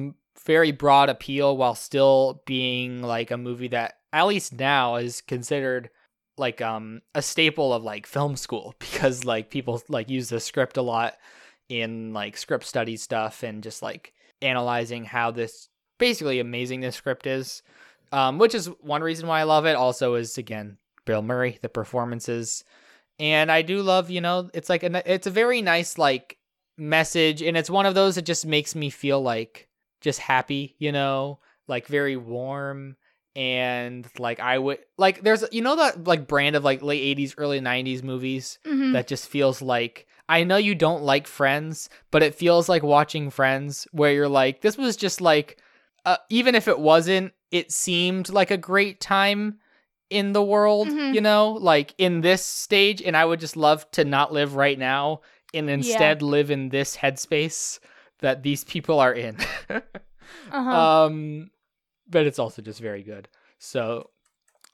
very 0.46 0.72
broad 0.72 1.10
appeal 1.10 1.56
while 1.58 1.76
still 1.76 2.44
being 2.46 3.02
like 3.02 3.32
a 3.32 3.38
movie 3.38 3.70
that 3.70 3.96
at 4.12 4.28
least 4.28 4.54
now 4.54 4.96
is 4.96 5.22
considered 5.22 5.90
like 6.38 6.62
um 6.62 7.02
a 7.16 7.22
staple 7.22 7.74
of 7.74 7.84
like 7.84 8.06
film 8.06 8.36
school 8.36 8.76
because 8.80 9.24
like 9.24 9.50
people 9.50 9.82
like 9.90 10.10
use 10.10 10.30
the 10.30 10.40
script 10.40 10.78
a 10.78 10.82
lot 10.82 11.16
in 11.70 12.14
like 12.14 12.38
script 12.38 12.66
study 12.66 12.98
stuff 12.98 13.44
and 13.44 13.64
just 13.64 13.82
like 13.82 14.14
analyzing 14.42 15.06
how 15.06 15.32
this 15.32 15.70
basically 15.98 16.40
amazing 16.40 16.82
this 16.82 16.96
script 16.96 17.28
is 17.28 17.62
um 18.12 18.38
which 18.38 18.54
is 18.56 18.68
one 18.82 19.02
reason 19.02 19.28
why 19.28 19.40
I 19.40 19.44
love 19.44 19.66
it. 19.66 19.76
Also 19.76 20.16
is 20.16 20.38
again 20.38 20.78
Bill 21.06 21.22
Murray 21.22 21.60
the 21.62 21.70
performances. 21.70 22.64
And 23.20 23.52
I 23.52 23.62
do 23.62 23.82
love 23.82 24.10
you 24.10 24.22
know 24.22 24.50
it's 24.54 24.70
like 24.70 24.84
a, 24.84 25.12
it's 25.14 25.28
a 25.28 25.32
very 25.32 25.62
nice 25.62 25.98
like 25.98 26.38
message. 26.78 27.42
And 27.42 27.56
it's 27.58 27.70
one 27.70 27.86
of 27.86 27.96
those 27.96 28.16
that 28.16 28.26
just 28.26 28.46
makes 28.46 28.76
me 28.76 28.90
feel 28.90 29.22
like 29.22 29.68
just 30.02 30.20
happy 30.20 30.76
you 30.80 30.92
know 30.92 31.40
like 31.68 31.88
very 31.88 32.18
warm. 32.18 32.96
And 33.36 34.08
like 34.20 34.40
I 34.40 34.60
would 34.60 34.80
like 34.98 35.24
there's 35.24 35.44
you 35.52 35.62
know 35.62 35.76
that 35.78 36.04
like 36.04 36.28
brand 36.28 36.56
of 36.56 36.64
like 36.64 36.84
late 36.84 37.02
80s 37.18 37.34
early 37.38 37.60
90s 37.60 38.04
movies 38.04 38.60
Mhm. 38.66 38.94
that 38.94 39.08
just 39.08 39.28
feels 39.28 39.60
like 39.62 40.06
I 40.30 40.44
know 40.44 40.58
you 40.58 40.76
don't 40.76 41.04
like 41.04 41.28
Friends, 41.28 41.90
but 42.12 42.24
it 42.24 42.36
feels 42.36 42.70
like 42.70 42.84
watching 42.84 43.30
Friends 43.32 43.88
where 43.92 44.12
you're 44.14 44.30
like 44.30 44.62
this 44.62 44.78
was 44.78 44.96
just 44.96 45.20
like 45.20 45.58
uh, 46.06 46.18
even 46.30 46.56
if 46.56 46.68
it 46.68 46.80
wasn't, 46.80 47.34
it 47.52 47.72
seemed 47.72 48.30
like 48.30 48.52
a 48.52 48.58
great 48.58 49.00
time 49.00 49.60
in 50.10 50.34
the 50.34 50.44
world, 50.44 50.88
Mhm. 50.90 51.14
you 51.14 51.22
know, 51.22 51.54
like 51.54 51.94
in 51.98 52.22
this 52.22 52.46
stage 52.46 53.02
and 53.02 53.16
I 53.18 53.26
would 53.26 53.40
just 53.40 53.56
love 53.58 53.90
to 53.92 54.04
not 54.06 54.32
live 54.34 54.56
right 54.56 54.78
now 54.78 55.22
and 55.54 55.70
instead 55.70 56.22
live 56.22 56.52
in 56.52 56.70
this 56.70 56.98
headspace 56.98 57.80
that 58.20 58.44
these 58.44 58.64
people 58.64 59.00
are 59.00 59.14
in. 59.14 59.38
Uh-huh. 60.52 61.06
Um, 61.06 61.52
but 62.10 62.26
it's 62.26 62.40
also 62.40 62.62
just 62.62 62.80
very 62.80 63.04
good. 63.04 63.28
So 63.60 64.10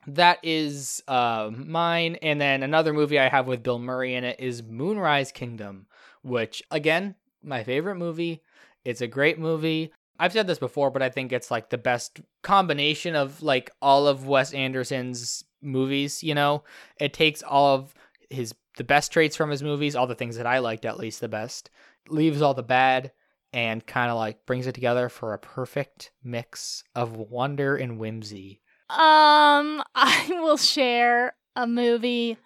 that 0.07 0.39
is 0.43 1.03
uh, 1.07 1.51
mine. 1.53 2.15
And 2.21 2.39
then 2.39 2.63
another 2.63 2.93
movie 2.93 3.19
I 3.19 3.29
have 3.29 3.47
with 3.47 3.63
Bill 3.63 3.79
Murray 3.79 4.15
in 4.15 4.23
it 4.23 4.39
is 4.39 4.63
Moonrise 4.63 5.31
Kingdom, 5.31 5.87
which 6.23 6.63
again, 6.71 7.15
my 7.43 7.63
favorite 7.63 7.95
movie. 7.95 8.41
It's 8.85 9.01
a 9.01 9.07
great 9.07 9.37
movie. 9.39 9.91
I've 10.19 10.33
said 10.33 10.47
this 10.47 10.59
before, 10.59 10.91
but 10.91 11.01
I 11.01 11.09
think 11.09 11.31
it's 11.31 11.49
like 11.49 11.69
the 11.69 11.77
best 11.77 12.19
combination 12.43 13.15
of 13.15 13.41
like 13.41 13.71
all 13.81 14.07
of 14.07 14.27
Wes 14.27 14.53
Anderson's 14.53 15.45
movies, 15.61 16.21
you 16.21 16.35
know? 16.35 16.63
It 16.99 17.13
takes 17.13 17.41
all 17.41 17.75
of 17.75 17.93
his 18.29 18.53
the 18.77 18.83
best 18.83 19.11
traits 19.11 19.35
from 19.35 19.49
his 19.49 19.63
movies, 19.63 19.95
all 19.95 20.07
the 20.07 20.15
things 20.15 20.37
that 20.37 20.45
I 20.45 20.59
liked 20.59 20.85
at 20.85 20.97
least 20.97 21.19
the 21.21 21.27
best, 21.27 21.69
leaves 22.07 22.41
all 22.41 22.53
the 22.53 22.63
bad 22.63 23.11
and 23.51 23.85
kind 23.85 24.11
of 24.11 24.17
like 24.17 24.45
brings 24.45 24.67
it 24.67 24.75
together 24.75 25.09
for 25.09 25.33
a 25.33 25.39
perfect 25.39 26.11
mix 26.23 26.83
of 26.95 27.17
wonder 27.17 27.75
and 27.75 27.97
whimsy. 27.97 28.61
Um, 28.89 29.83
I 29.95 30.27
will 30.29 30.57
share 30.57 31.33
a 31.55 31.65
movie 31.65 32.37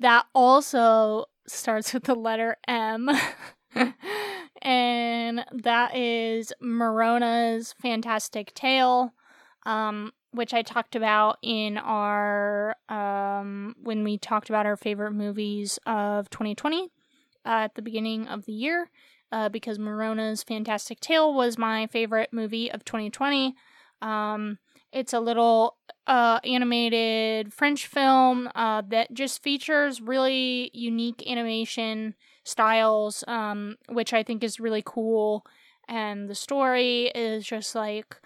that 0.00 0.26
also 0.34 1.26
starts 1.46 1.92
with 1.92 2.04
the 2.04 2.14
letter 2.14 2.56
M. 2.66 3.10
and 4.62 5.44
that 5.52 5.96
is 5.96 6.52
Marona's 6.60 7.74
Fantastic 7.80 8.54
Tale, 8.54 9.12
um, 9.66 10.12
which 10.32 10.54
I 10.54 10.62
talked 10.62 10.96
about 10.96 11.38
in 11.42 11.76
our 11.78 12.76
um, 12.88 13.74
when 13.82 14.04
we 14.04 14.18
talked 14.18 14.48
about 14.48 14.66
our 14.66 14.76
favorite 14.76 15.12
movies 15.12 15.78
of 15.86 16.30
2020 16.30 16.82
uh, 16.82 16.88
at 17.44 17.74
the 17.74 17.82
beginning 17.82 18.26
of 18.28 18.46
the 18.46 18.52
year. 18.52 18.90
Uh, 19.32 19.48
because 19.48 19.78
Marona's 19.78 20.42
Fantastic 20.42 20.98
Tale 20.98 21.32
was 21.32 21.56
my 21.56 21.86
favorite 21.86 22.32
movie 22.32 22.68
of 22.68 22.84
2020. 22.84 23.54
Um, 24.02 24.58
it's 24.92 25.12
a 25.12 25.20
little 25.20 25.76
uh, 26.08 26.40
animated 26.42 27.52
French 27.52 27.86
film 27.86 28.50
uh, 28.56 28.82
that 28.88 29.14
just 29.14 29.40
features 29.40 30.00
really 30.00 30.72
unique 30.74 31.22
animation 31.30 32.16
styles, 32.50 33.24
um, 33.26 33.76
which 33.88 34.12
I 34.12 34.22
think 34.22 34.44
is 34.44 34.60
really 34.60 34.82
cool. 34.84 35.44
And 35.88 36.28
the 36.28 36.34
story 36.34 37.06
is 37.14 37.44
just 37.46 37.74
like 37.74 38.16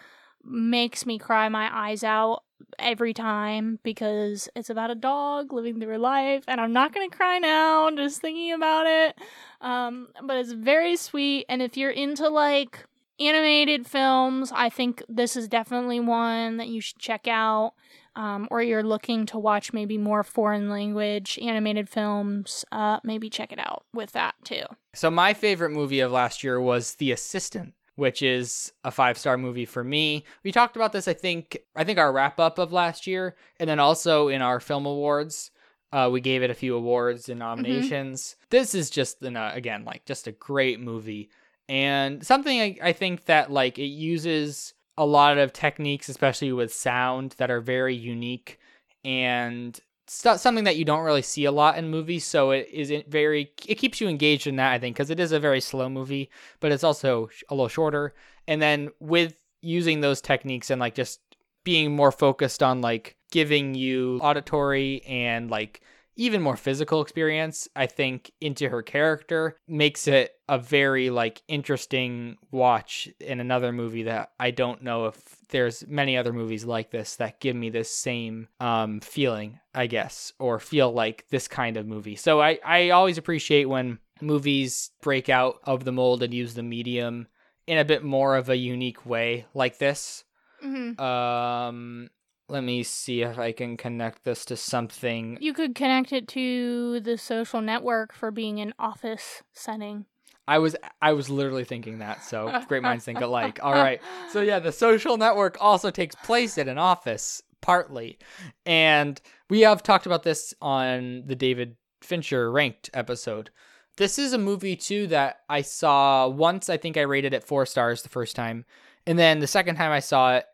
makes 0.45 1.07
me 1.07 1.19
cry 1.19 1.49
my 1.49 1.71
eyes 1.73 2.05
out 2.05 2.43
every 2.79 3.15
time 3.15 3.79
because 3.83 4.49
it's 4.55 4.71
about 4.71 4.91
a 4.91 4.95
dog 4.95 5.53
living 5.53 5.81
through 5.81 5.97
life 5.97 6.45
and 6.49 6.61
i'm 6.61 6.73
not 6.73 6.93
gonna 6.93 7.09
cry 7.09 7.39
now 7.39 7.91
just 7.91 8.21
thinking 8.21 8.53
about 8.53 8.87
it 8.87 9.17
um, 9.61 10.09
but 10.23 10.37
it's 10.37 10.53
very 10.53 10.97
sweet 10.97 11.45
and 11.49 11.63
if 11.63 11.77
you're 11.77 11.91
into 11.91 12.29
like 12.29 12.87
animated 13.21 13.87
films, 13.87 14.53
I 14.55 14.69
think 14.69 15.03
this 15.09 15.37
is 15.37 15.49
definitely 15.49 16.01
one 16.01 16.57
that 16.57 16.69
you 16.69 16.81
should 16.81 16.99
check 16.99 17.27
out. 17.29 17.75
Um, 18.17 18.47
or 18.51 18.63
you're 18.63 18.83
looking 18.83 19.27
to 19.27 19.39
watch 19.39 19.73
maybe 19.73 19.99
more 19.99 20.23
foreign 20.23 20.71
language 20.71 21.39
animated 21.43 21.89
films, 21.89 22.65
uh, 22.71 23.01
maybe 23.03 23.29
check 23.29 23.53
it 23.53 23.59
out 23.59 23.85
with 23.93 24.13
that 24.13 24.35
too. 24.45 24.65
So, 24.95 25.11
my 25.11 25.35
favorite 25.35 25.71
movie 25.71 26.01
of 26.01 26.13
last 26.13 26.45
year 26.45 26.61
was 26.61 26.95
The 26.95 27.13
Assistant. 27.13 27.75
Which 27.97 28.23
is 28.23 28.73
a 28.83 28.91
five 28.91 29.17
star 29.17 29.39
movie 29.39 29.67
for 29.67 29.85
me. 29.85 30.25
We 30.43 30.51
talked 30.51 30.75
about 30.75 30.93
this, 30.93 31.07
I 31.07 31.15
think, 31.15 31.59
I 31.77 31.85
think 31.85 31.97
our 31.97 32.13
wrap 32.13 32.41
up 32.41 32.59
of 32.59 32.73
last 32.73 33.07
year, 33.07 33.37
and 33.61 33.71
then 33.71 33.79
also 33.79 34.27
in 34.27 34.43
our 34.43 34.59
film 34.59 34.85
awards. 34.85 35.53
Uh, 35.93 36.11
we 36.13 36.21
gave 36.21 36.43
it 36.43 36.51
a 36.51 36.55
few 36.55 36.75
awards 36.75 37.29
and 37.29 37.39
nominations. 37.39 38.31
Mm-hmm. 38.31 38.47
This 38.51 38.75
is 38.75 38.91
just, 38.91 39.23
an, 39.23 39.37
uh, 39.37 39.53
again, 39.55 39.85
like 39.85 40.05
just 40.07 40.27
a 40.27 40.33
great 40.33 40.81
movie 40.81 41.31
and 41.69 42.25
something 42.25 42.61
I, 42.61 42.79
I 42.83 42.93
think 42.93 43.25
that 43.27 43.51
like 43.51 43.79
it 43.79 43.87
uses 43.87 44.74
a 44.97 45.07
lot 45.07 45.39
of 45.39 45.53
techniques 45.53 46.09
especially 46.09 46.53
with 46.53 46.73
sound 46.73 47.35
that 47.39 47.51
are 47.51 47.61
very 47.61 47.95
unique 47.95 48.59
and 49.05 49.81
st- 50.07 50.39
something 50.41 50.65
that 50.65 50.77
you 50.77 50.85
don't 50.85 51.05
really 51.05 51.23
see 51.23 51.45
a 51.45 51.53
lot 51.53 51.77
in 51.77 51.91
movies 51.91 52.25
so 52.25 52.51
it 52.51 52.69
is 52.73 52.93
very 53.09 53.53
it 53.67 53.77
keeps 53.77 54.01
you 54.01 54.09
engaged 54.09 54.47
in 54.47 54.57
that 54.57 54.73
i 54.73 54.79
think 54.79 54.95
because 54.95 55.11
it 55.11 55.21
is 55.21 55.33
a 55.33 55.41
very 55.41 55.61
slow 55.61 55.89
movie 55.89 56.31
but 56.61 56.73
it's 56.73 56.85
also 56.85 57.29
a 57.49 57.55
little 57.55 57.69
shorter. 57.69 58.15
And 58.47 58.61
then 58.61 58.91
with 59.01 59.37
using 59.61 60.01
those 60.01 60.21
techniques 60.21 60.71
and 60.71 60.81
like 60.81 60.95
just 60.95 61.21
being 61.65 61.95
more 61.95 62.13
focused 62.13 62.63
on 62.63 62.81
like 62.81 63.17
giving 63.31 63.75
you 63.75 64.19
auditory 64.23 65.03
and 65.07 65.51
like 65.51 65.81
even 66.17 66.43
more 66.43 66.57
physical 66.57 67.01
experience, 67.01 67.69
I 67.75 67.87
think, 67.87 68.31
into 68.41 68.69
her 68.69 68.83
character 68.83 69.57
makes 69.67 70.07
it 70.07 70.33
a 70.49 70.59
very 70.59 71.11
like 71.11 71.43
interesting 71.49 72.37
watch 72.51 73.09
in 73.21 73.41
another 73.41 73.73
movie 73.73 74.05
that 74.05 74.33
I 74.39 74.51
don't 74.51 74.83
know 74.83 75.07
if 75.07 75.17
there's 75.49 75.87
many 75.87 76.17
other 76.17 76.33
movies 76.33 76.65
like 76.65 76.91
this 76.91 77.17
that 77.17 77.41
give 77.41 77.57
me 77.57 77.71
this 77.71 77.91
same 77.91 78.49
um, 78.61 79.01
feeling, 79.01 79.59
I 79.75 79.87
guess, 79.87 80.33
or 80.39 80.59
feel 80.59 80.93
like 80.93 81.27
this 81.31 81.49
kind 81.49 81.77
of 81.77 81.87
movie. 81.87 82.17
So 82.17 82.41
I, 82.41 82.59
I 82.65 82.91
always 82.91 83.19
appreciate 83.19 83.67
when 83.67 83.99
movies 84.21 84.91
break 85.03 85.29
out 85.29 85.57
of 85.65 85.85
the 85.85 85.93
mold 85.93 86.23
and 86.23 86.33
use 86.33 86.55
the 86.55 86.63
medium 86.63 87.27
in 87.67 87.79
a 87.79 87.85
bit 87.85 88.05
more 88.05 88.37
of 88.37 88.49
a 88.49 88.57
unique 88.57 89.07
way 89.07 89.47
like 89.55 89.79
this. 89.79 90.25
Mm-hmm. 90.65 91.01
Um, 91.01 92.11
let 92.49 92.63
me 92.63 92.83
see 92.83 93.23
if 93.23 93.39
I 93.39 93.53
can 93.53 93.77
connect 93.77 94.25
this 94.25 94.45
to 94.47 94.57
something. 94.57 95.39
You 95.41 95.55
could 95.55 95.75
connect 95.75 96.13
it 96.13 96.29
to 96.29 97.01
the 97.01 97.17
social 97.17 97.61
network 97.61 98.13
for 98.13 98.31
being 98.31 98.61
an 98.61 98.75
office 98.79 99.43
setting. 99.53 100.07
I 100.47 100.59
was 100.59 100.77
I 101.01 101.13
was 101.13 101.31
literally 101.31 101.65
thinking 101.65 102.01
that. 102.01 102.23
So 102.23 102.61
great 102.69 102.83
minds 102.83 103.05
think 103.05 103.21
alike. 103.21 103.61
All 103.63 103.73
right. 103.73 104.01
So 104.31 104.41
yeah, 104.41 104.59
the 104.59 104.73
social 104.73 105.17
network 105.17 105.57
also 105.61 105.91
takes 105.91 106.17
place 106.17 106.59
at 106.59 106.67
an 106.67 106.77
office 106.77 107.41
partly. 107.61 108.19
And 108.67 109.21
we 109.49 109.61
have 109.61 109.83
talked 109.83 110.07
about 110.07 110.25
this 110.25 110.53
on 110.61 111.23
the 111.27 111.37
David 111.37 111.77
Fincher 112.03 112.51
ranked 112.51 112.91
episode. 112.93 113.51
This 113.97 114.19
is 114.19 114.33
a 114.33 114.39
movie 114.39 114.75
too 114.75 115.07
that 115.07 115.37
I 115.49 115.63
saw 115.63 116.27
once. 116.27 116.69
I 116.69 116.77
think 116.77 116.97
I 116.97 117.03
rated 117.03 117.33
it 117.33 117.45
4 117.45 117.65
stars 117.65 118.03
the 118.03 118.09
first 118.09 118.35
time. 118.35 118.65
And 119.07 119.19
then 119.19 119.39
the 119.39 119.47
second 119.47 119.77
time 119.77 119.93
I 119.93 120.01
saw 120.01 120.37
it, 120.37 120.47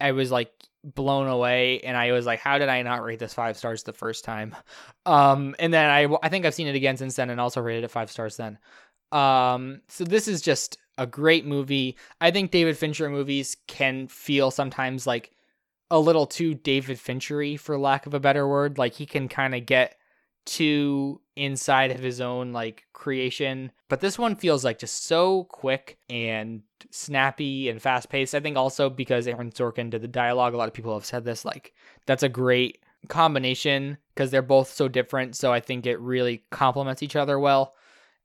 I 0.00 0.12
was 0.12 0.32
like 0.32 0.50
blown 0.84 1.28
away 1.28 1.80
and 1.80 1.96
I 1.96 2.12
was 2.12 2.26
like 2.26 2.40
how 2.40 2.58
did 2.58 2.68
I 2.68 2.82
not 2.82 3.02
rate 3.02 3.18
this 3.18 3.34
5 3.34 3.56
stars 3.56 3.82
the 3.82 3.92
first 3.92 4.24
time? 4.24 4.54
Um 5.06 5.54
and 5.58 5.72
then 5.72 5.88
I 5.88 6.08
I 6.22 6.28
think 6.28 6.44
I've 6.44 6.54
seen 6.54 6.66
it 6.66 6.74
again 6.74 6.96
since 6.96 7.16
then 7.16 7.30
and 7.30 7.40
also 7.40 7.60
rated 7.60 7.84
it 7.84 7.90
5 7.90 8.10
stars 8.10 8.36
then. 8.36 8.58
Um 9.12 9.82
so 9.88 10.04
this 10.04 10.28
is 10.28 10.40
just 10.42 10.78
a 10.98 11.06
great 11.06 11.46
movie. 11.46 11.96
I 12.20 12.30
think 12.30 12.50
David 12.50 12.76
Fincher 12.76 13.08
movies 13.08 13.56
can 13.66 14.08
feel 14.08 14.50
sometimes 14.50 15.06
like 15.06 15.32
a 15.90 15.98
little 15.98 16.26
too 16.26 16.54
David 16.54 16.98
Finchery 16.98 17.56
for 17.56 17.78
lack 17.78 18.06
of 18.06 18.14
a 18.14 18.20
better 18.20 18.48
word. 18.48 18.78
Like 18.78 18.94
he 18.94 19.06
can 19.06 19.28
kind 19.28 19.54
of 19.54 19.66
get 19.66 19.96
too 20.44 21.20
inside 21.36 21.90
of 21.90 22.00
his 22.00 22.20
own 22.20 22.52
like 22.52 22.84
creation. 22.92 23.72
But 23.88 24.00
this 24.00 24.18
one 24.18 24.36
feels 24.36 24.64
like 24.64 24.78
just 24.78 25.04
so 25.04 25.44
quick 25.44 25.98
and 26.08 26.62
snappy 26.90 27.68
and 27.68 27.80
fast 27.80 28.08
paced 28.08 28.34
i 28.34 28.40
think 28.40 28.56
also 28.56 28.88
because 28.88 29.26
aaron 29.26 29.50
sorkin 29.50 29.90
did 29.90 30.02
the 30.02 30.08
dialogue 30.08 30.54
a 30.54 30.56
lot 30.56 30.68
of 30.68 30.74
people 30.74 30.94
have 30.94 31.04
said 31.04 31.24
this 31.24 31.44
like 31.44 31.72
that's 32.06 32.22
a 32.22 32.28
great 32.28 32.78
combination 33.08 33.98
because 34.14 34.30
they're 34.30 34.42
both 34.42 34.70
so 34.70 34.88
different 34.88 35.34
so 35.34 35.52
i 35.52 35.60
think 35.60 35.86
it 35.86 35.98
really 36.00 36.44
complements 36.50 37.02
each 37.02 37.16
other 37.16 37.38
well 37.38 37.74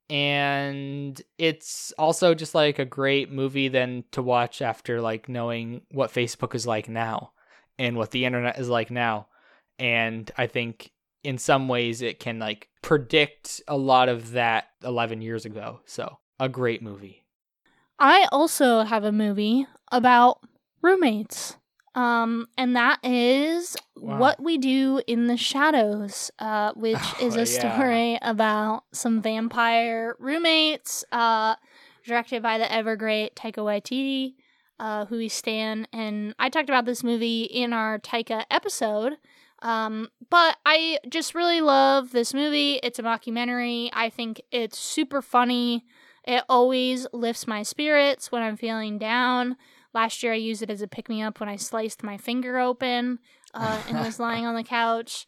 and 0.10 1.22
it's 1.38 1.92
also 1.98 2.34
just 2.34 2.56
like 2.56 2.80
a 2.80 2.86
great 2.86 3.32
movie 3.32 3.68
then 3.68 4.04
to 4.12 4.22
watch 4.22 4.62
after 4.62 5.02
like 5.02 5.28
knowing 5.28 5.82
what 5.92 6.14
facebook 6.14 6.56
is 6.56 6.66
like 6.66 6.88
now 6.88 7.32
and 7.78 7.98
what 7.98 8.12
the 8.12 8.26
internet 8.26 8.58
is 8.60 8.70
like 8.70 8.92
now 8.92 9.28
and 9.80 10.32
i 10.38 10.48
think 10.48 10.92
in 11.28 11.38
some 11.38 11.68
ways 11.68 12.02
it 12.02 12.22
can 12.22 12.40
like 12.40 12.70
predict 12.82 13.62
a 13.68 13.76
lot 13.76 14.08
of 14.08 14.32
that 14.32 14.68
11 14.82 15.22
years 15.22 15.46
ago. 15.46 15.82
So, 15.86 16.20
a 16.40 16.48
great 16.48 16.82
movie. 16.82 17.26
I 18.00 18.28
also 18.32 18.82
have 18.82 19.04
a 19.04 19.12
movie 19.12 19.68
about 19.92 20.40
roommates. 20.82 21.58
Um, 21.96 22.48
and 22.58 22.76
that 22.76 23.00
is 23.04 23.76
wow. 23.96 24.20
What 24.20 24.42
We 24.42 24.60
Do 24.60 25.02
in 25.08 25.26
the 25.26 25.38
Shadows, 25.38 26.30
uh, 26.38 26.74
which 26.76 26.98
oh, 27.00 27.18
is 27.22 27.36
a 27.36 27.40
yeah. 27.40 27.46
story 27.46 28.20
about 28.22 28.84
some 28.92 29.22
vampire 29.22 30.16
roommates, 30.20 31.04
uh, 31.12 31.56
directed 32.06 32.44
by 32.44 32.60
the 32.60 32.72
ever 32.72 32.96
great 32.96 33.36
Taika 33.36 33.64
Waititi, 33.64 34.36
uh, 34.80 35.06
who 35.06 35.18
we 35.18 35.28
stand. 35.28 35.88
And 35.92 36.36
I 36.38 36.50
talked 36.50 36.70
about 36.70 36.86
this 36.86 37.04
movie 37.04 37.44
in 37.44 37.74
our 37.74 37.98
Taika 37.98 38.46
episode. 38.52 39.18
Um, 39.64 40.10
but 40.30 40.58
I 40.68 41.00
just 41.10 41.34
really 41.34 41.62
love 41.62 42.12
this 42.12 42.32
movie. 42.32 42.80
It's 42.84 43.00
a 43.00 43.04
mockumentary. 43.04 43.90
I 43.92 44.10
think 44.10 44.42
it's 44.52 44.78
super 44.78 45.22
funny. 45.22 45.84
It 46.28 46.44
always 46.50 47.08
lifts 47.14 47.48
my 47.48 47.64
spirits 47.64 48.34
when 48.34 48.44
I'm 48.44 48.58
feeling 48.58 49.00
down. 49.00 49.56
Last 49.94 50.22
year, 50.22 50.34
I 50.34 50.36
used 50.36 50.62
it 50.62 50.70
as 50.70 50.82
a 50.82 50.88
pick 50.88 51.08
me 51.08 51.24
up 51.24 51.40
when 51.40 51.48
I 51.48 51.56
sliced 51.56 52.04
my 52.04 52.18
finger 52.18 52.60
open 52.60 53.20
uh, 53.54 53.82
and 53.88 53.98
was 53.98 54.20
lying 54.20 54.46
on 54.46 54.54
the 54.54 54.64
couch. 54.78 55.26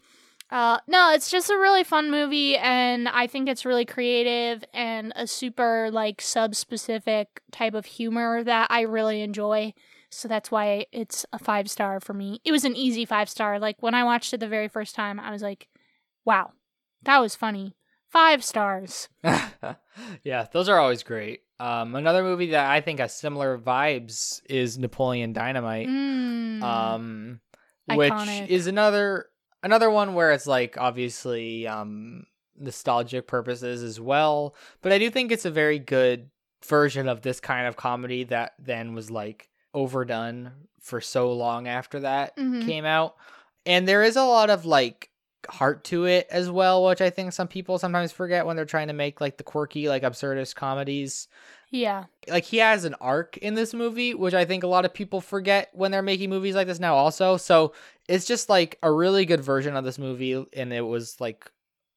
Uh, 0.52 0.80
no, 0.88 1.14
it's 1.14 1.32
just 1.32 1.50
a 1.50 1.58
really 1.58 1.86
fun 1.86 2.12
movie, 2.12 2.58
and 2.58 3.08
I 3.08 3.28
think 3.28 3.48
it's 3.48 3.66
really 3.66 3.86
creative 3.86 4.64
and 4.74 5.14
a 5.16 5.26
super 5.26 5.90
like 5.92 6.22
sub 6.22 6.54
specific 6.54 7.42
type 7.52 7.76
of 7.76 7.86
humor 7.86 8.44
that 8.44 8.68
I 8.70 8.82
really 8.82 9.22
enjoy. 9.22 9.74
So 10.10 10.28
that's 10.28 10.52
why 10.52 10.88
it's 10.92 11.26
a 11.32 11.40
five 11.40 11.70
star 11.70 12.00
for 12.00 12.14
me. 12.14 12.42
It 12.44 12.52
was 12.52 12.66
an 12.66 12.76
easy 12.76 13.06
five 13.06 13.30
star. 13.30 13.58
Like 13.58 13.78
when 13.82 13.94
I 13.94 14.04
watched 14.04 14.34
it 14.34 14.40
the 14.42 14.48
very 14.50 14.68
first 14.68 14.96
time, 14.96 15.20
I 15.20 15.32
was 15.32 15.44
like, 15.44 15.70
wow, 16.26 16.52
that 17.04 17.20
was 17.20 17.36
funny. 17.36 17.76
Five 18.10 18.44
stars. 18.44 19.08
yeah, 20.24 20.48
those 20.52 20.68
are 20.68 20.80
always 20.80 21.04
great. 21.04 21.42
Um, 21.60 21.96
another 21.96 22.24
movie 22.24 22.52
that 22.52 22.70
I 22.70 22.82
think 22.82 23.00
has 23.00 23.16
similar 23.16 23.58
vibes 23.58 24.42
is 24.50 24.78
Napoleon 24.78 25.34
Dynamite. 25.34 25.88
Mm, 25.88 26.64
um, 26.64 27.40
which 27.86 28.12
is 28.50 28.68
another 28.68 29.28
another 29.62 29.90
one 29.90 30.14
where 30.14 30.32
it's 30.32 30.48
like 30.48 30.78
obviously 30.78 31.68
um 31.68 32.26
nostalgic 32.58 33.28
purposes 33.28 33.84
as 33.84 34.00
well. 34.00 34.56
But 34.82 34.92
I 34.92 34.98
do 35.00 35.10
think 35.10 35.32
it's 35.32 35.46
a 35.46 35.52
very 35.52 35.80
good 35.80 36.30
version 36.66 37.08
of 37.08 37.22
this 37.22 37.40
kind 37.40 37.68
of 37.68 37.78
comedy 37.78 38.24
that 38.26 38.54
then 38.60 38.94
was 38.94 39.10
like 39.12 39.50
overdone 39.74 40.52
for 40.82 41.00
so 41.02 41.32
long 41.34 41.68
after 41.68 42.00
that 42.02 42.36
Mhm. 42.38 42.66
came 42.66 42.86
out. 42.86 43.16
And 43.66 43.88
there 43.88 44.04
is 44.04 44.16
a 44.16 44.24
lot 44.26 44.50
of 44.50 44.66
like 44.66 45.10
heart 45.50 45.84
to 45.86 46.06
it 46.06 46.28
as 46.30 46.50
well, 46.50 46.84
which 46.86 47.02
I 47.02 47.10
think 47.10 47.34
some 47.34 47.48
people 47.48 47.78
sometimes 47.80 48.12
forget 48.12 48.46
when 48.46 48.56
they're 48.56 48.66
trying 48.66 48.88
to 48.88 48.94
make 48.94 49.22
like 49.22 49.38
the 49.38 49.44
quirky, 49.44 49.88
like 49.88 50.04
absurdist 50.04 50.56
comedies. 50.56 51.28
Yeah. 51.72 52.06
Like 52.28 52.46
he 52.46 52.58
has 52.58 52.84
an 52.86 52.96
arc 52.96 53.38
in 53.38 53.54
this 53.54 53.74
movie, 53.74 54.14
which 54.14 54.34
I 54.34 54.46
think 54.46 54.64
a 54.64 54.68
lot 54.68 54.86
of 54.86 54.94
people 54.94 55.22
forget 55.22 55.70
when 55.74 55.92
they're 55.92 56.02
making 56.02 56.30
movies 56.30 56.56
like 56.56 56.68
this 56.68 56.80
now 56.80 56.96
also. 56.96 57.38
So 57.38 57.74
it's 58.08 58.26
just 58.26 58.50
like 58.50 58.78
a 58.82 58.92
really 58.92 59.26
good 59.26 59.42
version 59.42 59.76
of 59.76 59.84
this 59.86 60.00
movie 60.00 60.44
and 60.54 60.74
it 60.74 60.82
was 60.82 61.20
like 61.22 61.50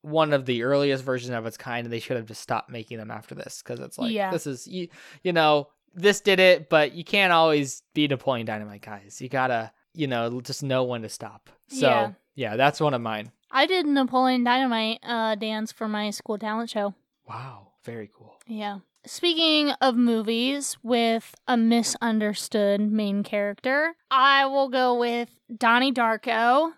one 0.03 0.33
of 0.33 0.47
the 0.47 0.63
earliest 0.65 1.05
versions 1.05 1.33
of 1.33 1.47
its 1.47 1.57
kind 1.57 1.87
and 1.87 1.93
they 1.93 2.01
should 2.01 2.17
have 2.17 2.27
just 2.27 2.43
stopped 2.43 2.69
making 2.69 2.99
them 2.99 3.11
after 3.11 3.35
this 3.35 3.63
because 3.63 3.81
it's 3.81 3.97
like 3.99 4.13
Yeah. 4.13 4.31
this 4.33 4.47
is 4.49 4.67
you, 4.67 4.89
you 5.23 5.33
know 5.33 5.69
this 5.95 6.21
did 6.21 6.41
it 6.41 6.69
but 6.69 6.93
you 6.93 7.05
can't 7.05 7.33
always 7.33 7.83
be 7.95 8.09
napoleon 8.09 8.45
dynamite 8.45 8.83
guys 8.83 9.21
you 9.21 9.29
gotta 9.29 9.71
you 9.95 10.09
know 10.09 10.41
just 10.41 10.63
know 10.65 10.83
when 10.83 11.03
to 11.03 11.09
stop 11.09 11.51
so 11.69 11.87
Yeah. 11.89 12.11
Yeah, 12.35 12.57
that's 12.57 12.81
one 12.81 12.95
of 12.95 13.01
mine 13.01 13.33
I 13.51 13.67
did 13.67 13.87
Napoleon 13.87 14.45
Dynamite 14.45 15.01
uh, 15.03 15.35
dance 15.35 15.73
for 15.73 15.89
my 15.89 16.11
school 16.11 16.39
talent 16.39 16.71
show. 16.71 16.95
wow 17.27 17.69
very 17.85 18.11
cool 18.15 18.37
Yeah. 18.47 18.79
Speaking 19.05 19.71
of 19.81 19.97
movies 19.97 20.77
with 20.85 21.35
a 21.49 21.57
misunderstood 21.57 22.81
main 22.81 23.25
character, 23.25 23.97
I 24.13 24.47
will 24.47 24.69
go 24.69 24.97
with 24.97 25.29
Donnie 25.57 25.93
Darko, 25.93 26.75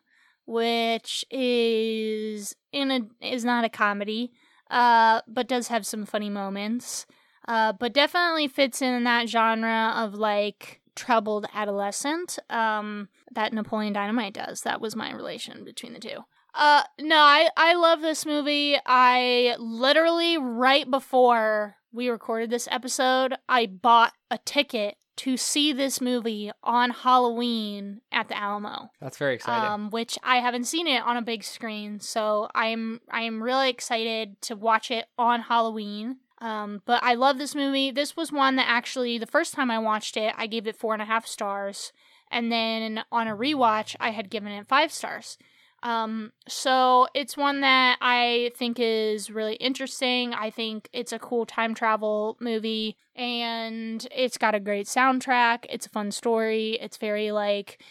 which 0.47 1.23
is 1.31 2.57
in 2.73 2.91
a 2.91 3.01
is 3.21 3.45
not 3.45 3.67
a 3.67 3.69
comedy, 3.69 4.33
uh, 4.71 5.21
but 5.29 5.49
does 5.49 5.69
have 5.69 5.85
some 5.85 6.07
funny 6.07 6.31
moments. 6.31 7.05
Uh, 7.47 7.75
but 7.75 7.93
definitely 7.93 8.49
fits 8.49 8.81
in 8.81 9.05
that 9.05 9.29
genre 9.29 9.93
of 9.95 10.15
like 10.15 10.81
troubled 10.95 11.47
adolescent 11.55 12.39
um, 12.51 13.09
that 13.33 13.53
Napoleon 13.53 13.93
Dynamite 13.93 14.35
does. 14.35 14.63
That 14.63 14.81
was 14.81 14.95
my 14.97 15.13
relation 15.13 15.65
between 15.65 15.93
the 15.93 16.01
two. 16.01 16.25
Uh, 16.55 16.83
no, 17.01 17.17
I 17.17 17.49
I 17.57 17.75
love 17.75 18.01
this 18.01 18.25
movie. 18.25 18.77
I 18.87 19.57
literally 19.59 20.39
right 20.39 20.89
before 20.89 21.77
we 21.93 22.09
recorded 22.09 22.51
this 22.51 22.69
episode, 22.71 23.35
I 23.49 23.67
bought 23.67 24.13
a 24.31 24.39
ticket 24.39 24.97
to 25.17 25.37
see 25.37 25.73
this 25.73 26.01
movie 26.01 26.51
on 26.65 26.91
Halloween 26.91 28.01
at 28.11 28.27
the 28.29 28.37
Alamo. 28.37 28.91
that's 29.01 29.17
very 29.17 29.35
exciting 29.37 29.71
Um, 29.71 29.91
which 29.91 30.19
I 30.25 30.37
haven't 30.39 30.65
seen 30.65 30.89
it 30.89 31.03
on 31.05 31.17
a 31.17 31.23
big 31.23 31.45
screen, 31.45 32.01
so 32.01 32.49
I'm 32.55 33.01
I'm 33.11 33.43
really 33.43 33.71
excited 33.71 34.41
to 34.43 34.57
watch 34.57 34.91
it 34.91 35.07
on 35.19 35.43
Halloween. 35.43 36.17
Um, 36.45 36.83
but 36.85 37.03
I 37.03 37.15
love 37.15 37.39
this 37.39 37.55
movie. 37.55 37.91
This 37.91 38.19
was 38.19 38.31
one 38.31 38.57
that 38.57 38.69
actually 38.69 39.17
the 39.17 39.25
first 39.25 39.55
time 39.55 39.71
I 39.71 39.79
watched 39.79 40.15
it, 40.15 40.35
I 40.37 40.47
gave 40.47 40.67
it 40.67 40.77
four 40.77 40.93
and 40.93 41.01
a 41.01 41.07
half 41.07 41.27
stars, 41.27 41.91
and 42.31 42.53
then 42.53 43.03
on 43.11 43.27
a 43.27 43.35
rewatch, 43.35 43.97
I 43.99 44.11
had 44.11 44.29
given 44.29 44.53
it 44.53 44.67
five 44.67 44.93
stars. 44.93 45.39
Um, 45.83 46.33
so 46.47 47.09
it's 47.15 47.39
one 47.39 47.63
that 47.63 47.97
I 48.03 48.51
think 48.57 48.79
is 48.79 49.31
really 49.31 49.55
interesting. 49.55 50.35
I 50.35 50.51
think 50.51 50.91
it's 50.93 51.13
a 51.13 51.19
cool 51.19 51.47
time 51.47 51.75
travel 51.75 52.37
movie 52.41 52.97
and 53.17 54.07
it's 54.15 54.37
got 54.37 54.55
a 54.55 54.61
great 54.61 54.87
soundtrack. 54.87 55.65
It's 55.71 55.87
a 55.87 55.91
fun 55.91 56.11
story. 56.11 56.79
It's 56.81 56.97
very 56.99 57.33
like 57.33 57.83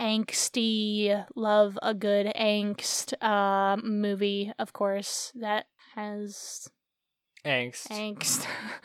angsty, 0.00 1.24
love 1.36 1.78
a 1.82 1.94
good 1.94 2.26
angst 2.36 3.14
uh, 3.22 3.76
movie, 3.84 4.52
of 4.58 4.72
course, 4.72 5.32
that 5.34 5.66
has 5.94 6.70
angst 7.44 7.88
angst. 7.88 8.46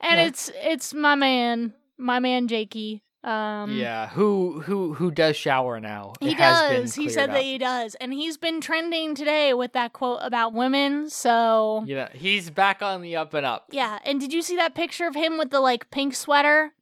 and 0.00 0.20
it's 0.20 0.50
it's 0.56 0.94
my 0.94 1.14
man, 1.14 1.74
my 1.98 2.18
man 2.18 2.48
Jakey. 2.48 3.02
Um 3.22 3.72
yeah 3.76 4.08
who 4.08 4.60
who 4.62 4.94
who 4.94 5.10
does 5.10 5.36
shower 5.36 5.78
now 5.78 6.14
he 6.20 6.34
does. 6.34 6.94
He 6.94 7.10
said 7.10 7.28
up. 7.28 7.36
that 7.36 7.42
he 7.42 7.58
does. 7.58 7.94
And 7.96 8.14
he's 8.14 8.38
been 8.38 8.62
trending 8.62 9.14
today 9.14 9.52
with 9.52 9.74
that 9.74 9.92
quote 9.92 10.20
about 10.22 10.54
women. 10.54 11.10
So, 11.10 11.84
yeah 11.86 12.08
he's 12.14 12.48
back 12.48 12.80
on 12.80 13.02
the 13.02 13.16
up 13.16 13.34
and 13.34 13.44
up 13.44 13.66
yeah. 13.70 13.98
And 14.06 14.20
did 14.20 14.32
you 14.32 14.40
see 14.40 14.56
that 14.56 14.74
picture 14.74 15.06
of 15.06 15.14
him 15.14 15.36
with 15.36 15.50
the 15.50 15.60
like 15.60 15.90
pink 15.90 16.14
sweater? 16.14 16.72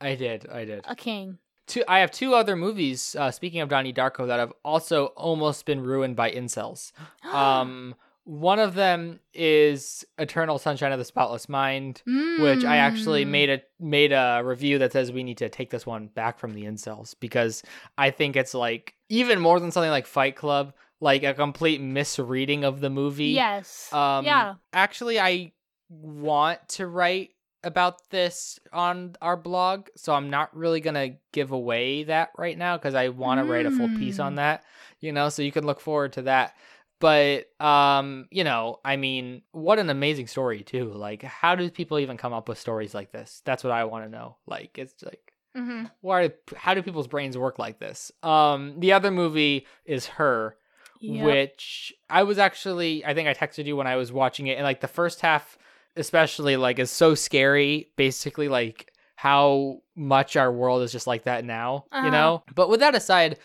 i 0.00 0.14
did 0.14 0.46
i 0.48 0.64
did 0.64 0.84
A 0.86 0.94
king. 0.94 1.38
two 1.66 1.82
I 1.88 1.98
have 1.98 2.12
two 2.12 2.32
other 2.32 2.54
movies. 2.54 3.16
Uh, 3.18 3.32
speaking 3.32 3.60
of 3.60 3.68
Donnie 3.68 3.92
Darko, 3.92 4.28
that 4.28 4.38
have 4.38 4.52
also 4.64 5.06
almost 5.16 5.66
been 5.66 5.80
ruined 5.80 6.14
by 6.14 6.30
incels. 6.30 6.92
Um, 7.24 7.96
one 8.30 8.58
of 8.58 8.74
them 8.74 9.20
is 9.32 10.04
Eternal 10.18 10.58
Sunshine 10.58 10.92
of 10.92 10.98
the 10.98 11.04
Spotless 11.06 11.48
Mind, 11.48 12.02
which 12.06 12.62
I 12.62 12.76
actually 12.76 13.24
Mm. 13.24 13.28
made 13.28 13.48
a 13.50 13.62
made 13.80 14.12
a 14.12 14.42
review 14.44 14.78
that 14.80 14.92
says 14.92 15.10
we 15.10 15.22
need 15.22 15.38
to 15.38 15.48
take 15.48 15.70
this 15.70 15.86
one 15.86 16.08
back 16.08 16.38
from 16.38 16.52
the 16.52 16.64
incels 16.64 17.14
because 17.18 17.62
I 17.96 18.10
think 18.10 18.36
it's 18.36 18.52
like 18.52 18.94
even 19.08 19.40
more 19.40 19.58
than 19.60 19.70
something 19.70 19.90
like 19.90 20.06
Fight 20.06 20.36
Club, 20.36 20.74
like 21.00 21.22
a 21.22 21.32
complete 21.32 21.80
misreading 21.80 22.64
of 22.64 22.80
the 22.80 22.90
movie. 22.90 23.28
Yes. 23.28 23.90
Um, 23.94 24.26
yeah. 24.26 24.56
Actually, 24.74 25.18
I 25.18 25.52
want 25.88 26.68
to 26.68 26.86
write 26.86 27.30
about 27.64 28.10
this 28.10 28.58
on 28.74 29.16
our 29.22 29.36
blog, 29.38 29.88
so 29.96 30.12
I'm 30.12 30.28
not 30.28 30.54
really 30.54 30.80
gonna 30.80 31.16
give 31.32 31.50
away 31.50 32.04
that 32.04 32.30
right 32.36 32.58
now 32.58 32.76
because 32.76 32.94
I 32.94 33.08
want 33.08 33.40
to 33.40 33.44
write 33.44 33.64
a 33.66 33.70
full 33.70 33.88
piece 33.96 34.18
on 34.20 34.34
Mm. 34.34 34.36
that. 34.36 34.64
You 35.00 35.12
know, 35.12 35.28
so 35.30 35.40
you 35.42 35.50
can 35.52 35.64
look 35.64 35.80
forward 35.80 36.12
to 36.14 36.22
that. 36.22 36.54
But 37.00 37.46
um, 37.60 38.26
you 38.30 38.44
know, 38.44 38.80
I 38.84 38.96
mean, 38.96 39.42
what 39.52 39.78
an 39.78 39.90
amazing 39.90 40.26
story 40.26 40.62
too. 40.62 40.92
Like, 40.92 41.22
how 41.22 41.54
do 41.54 41.70
people 41.70 41.98
even 41.98 42.16
come 42.16 42.32
up 42.32 42.48
with 42.48 42.58
stories 42.58 42.94
like 42.94 43.12
this? 43.12 43.42
That's 43.44 43.62
what 43.62 43.72
I 43.72 43.84
want 43.84 44.04
to 44.04 44.10
know. 44.10 44.36
Like, 44.46 44.78
it's 44.78 45.02
like 45.02 45.32
hmm 45.54 45.84
why 46.02 46.30
how 46.54 46.74
do 46.74 46.82
people's 46.82 47.06
brains 47.08 47.36
work 47.38 47.58
like 47.58 47.78
this 47.80 48.12
um 48.22 48.78
the 48.78 48.92
other 48.92 49.10
movie 49.10 49.66
is 49.86 50.06
her 50.06 50.54
Yep. 51.00 51.22
which 51.24 51.94
i 52.10 52.22
was 52.22 52.38
actually 52.38 53.04
i 53.04 53.14
think 53.14 53.26
i 53.28 53.34
texted 53.34 53.64
you 53.64 53.74
when 53.76 53.86
i 53.86 53.96
was 53.96 54.12
watching 54.12 54.46
it 54.46 54.54
and 54.58 54.64
like 54.64 54.80
the 54.80 54.86
first 54.86 55.20
half 55.22 55.56
especially 55.96 56.56
like 56.56 56.78
is 56.78 56.90
so 56.90 57.14
scary 57.14 57.88
basically 57.96 58.48
like 58.48 58.92
how 59.16 59.78
much 59.96 60.36
our 60.36 60.52
world 60.52 60.82
is 60.82 60.92
just 60.92 61.06
like 61.06 61.24
that 61.24 61.44
now 61.44 61.86
Uh-huh. 61.90 62.04
you 62.04 62.10
know 62.12 62.44
but 62.54 62.68
with 62.68 62.80
that 62.80 62.94
aside 62.94 63.38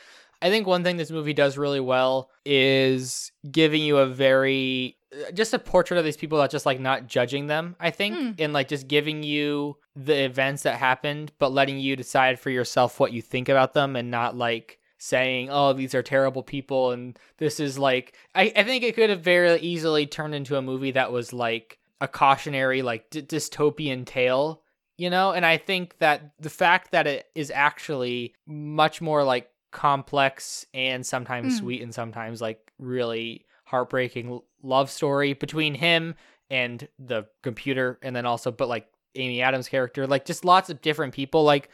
i 0.44 0.50
think 0.50 0.68
one 0.68 0.84
thing 0.84 0.98
this 0.98 1.10
movie 1.10 1.34
does 1.34 1.58
really 1.58 1.80
well 1.80 2.30
is 2.46 3.32
giving 3.52 3.82
you 3.82 3.98
a 3.98 4.06
very 4.06 4.96
just 5.34 5.54
a 5.54 5.60
portrait 5.60 5.98
of 5.98 6.04
these 6.06 6.18
people 6.18 6.38
that's 6.40 6.52
just 6.52 6.66
like 6.66 6.80
not 6.80 7.08
judging 7.08 7.48
them 7.48 7.76
i 7.80 7.90
think 7.90 8.16
Mm. 8.16 8.36
and 8.40 8.54
like 8.54 8.68
just 8.68 8.88
giving 8.88 9.24
you 9.24 9.78
the 9.96 10.24
events 10.26 10.64
that 10.64 10.76
happened 10.78 11.32
but 11.40 11.52
letting 11.52 11.80
you 11.80 11.96
decide 11.96 12.40
for 12.40 12.50
yourself 12.50 13.00
what 13.00 13.14
you 13.14 13.22
think 13.22 13.48
about 13.50 13.74
them 13.74 13.96
and 13.96 14.10
not 14.12 14.36
like 14.38 14.80
saying 14.98 15.50
oh 15.52 15.74
these 15.74 15.94
are 15.94 16.02
terrible 16.02 16.42
people 16.44 16.92
and 16.92 17.20
this 17.38 17.60
is 17.60 17.78
like 17.78 18.16
i, 18.36 18.52
I 18.56 18.64
think 18.64 18.84
it 18.84 18.96
could 18.96 19.10
have 19.10 19.22
very 19.22 19.60
easily 19.60 20.06
turned 20.08 20.34
into 20.36 20.56
a 20.56 20.62
movie 20.62 20.92
that 20.92 21.12
was 21.12 21.34
like 21.34 21.78
a 22.02 22.08
cautionary 22.08 22.82
like 22.82 23.10
d- 23.10 23.22
dystopian 23.22 24.06
tale 24.06 24.62
you 24.98 25.10
know 25.10 25.32
and 25.32 25.46
i 25.46 25.58
think 25.58 25.98
that 26.00 26.32
the 26.40 26.50
fact 26.50 26.92
that 26.92 27.06
it 27.08 27.28
is 27.36 27.52
actually 27.54 28.34
much 28.48 29.02
more 29.02 29.24
like 29.24 29.50
complex 29.74 30.66
and 30.74 31.06
sometimes 31.06 31.56
Mm. 31.56 31.60
sweet 31.60 31.82
and 31.82 31.94
sometimes 31.94 32.42
like 32.42 32.72
really 32.80 33.46
heartbreaking 33.66 34.40
love 34.62 34.90
story 34.90 35.34
between 35.34 35.74
him 35.76 36.16
and 36.50 36.88
the 37.00 37.26
computer 37.42 38.00
and 38.02 38.16
then 38.16 38.26
also 38.26 38.52
but 38.52 38.70
like 38.70 38.88
Amy 39.16 39.42
Adams 39.42 39.68
character 39.68 40.08
like 40.08 40.26
just 40.26 40.46
lots 40.46 40.70
of 40.70 40.82
different 40.82 41.14
people 41.14 41.44
like 41.44 41.70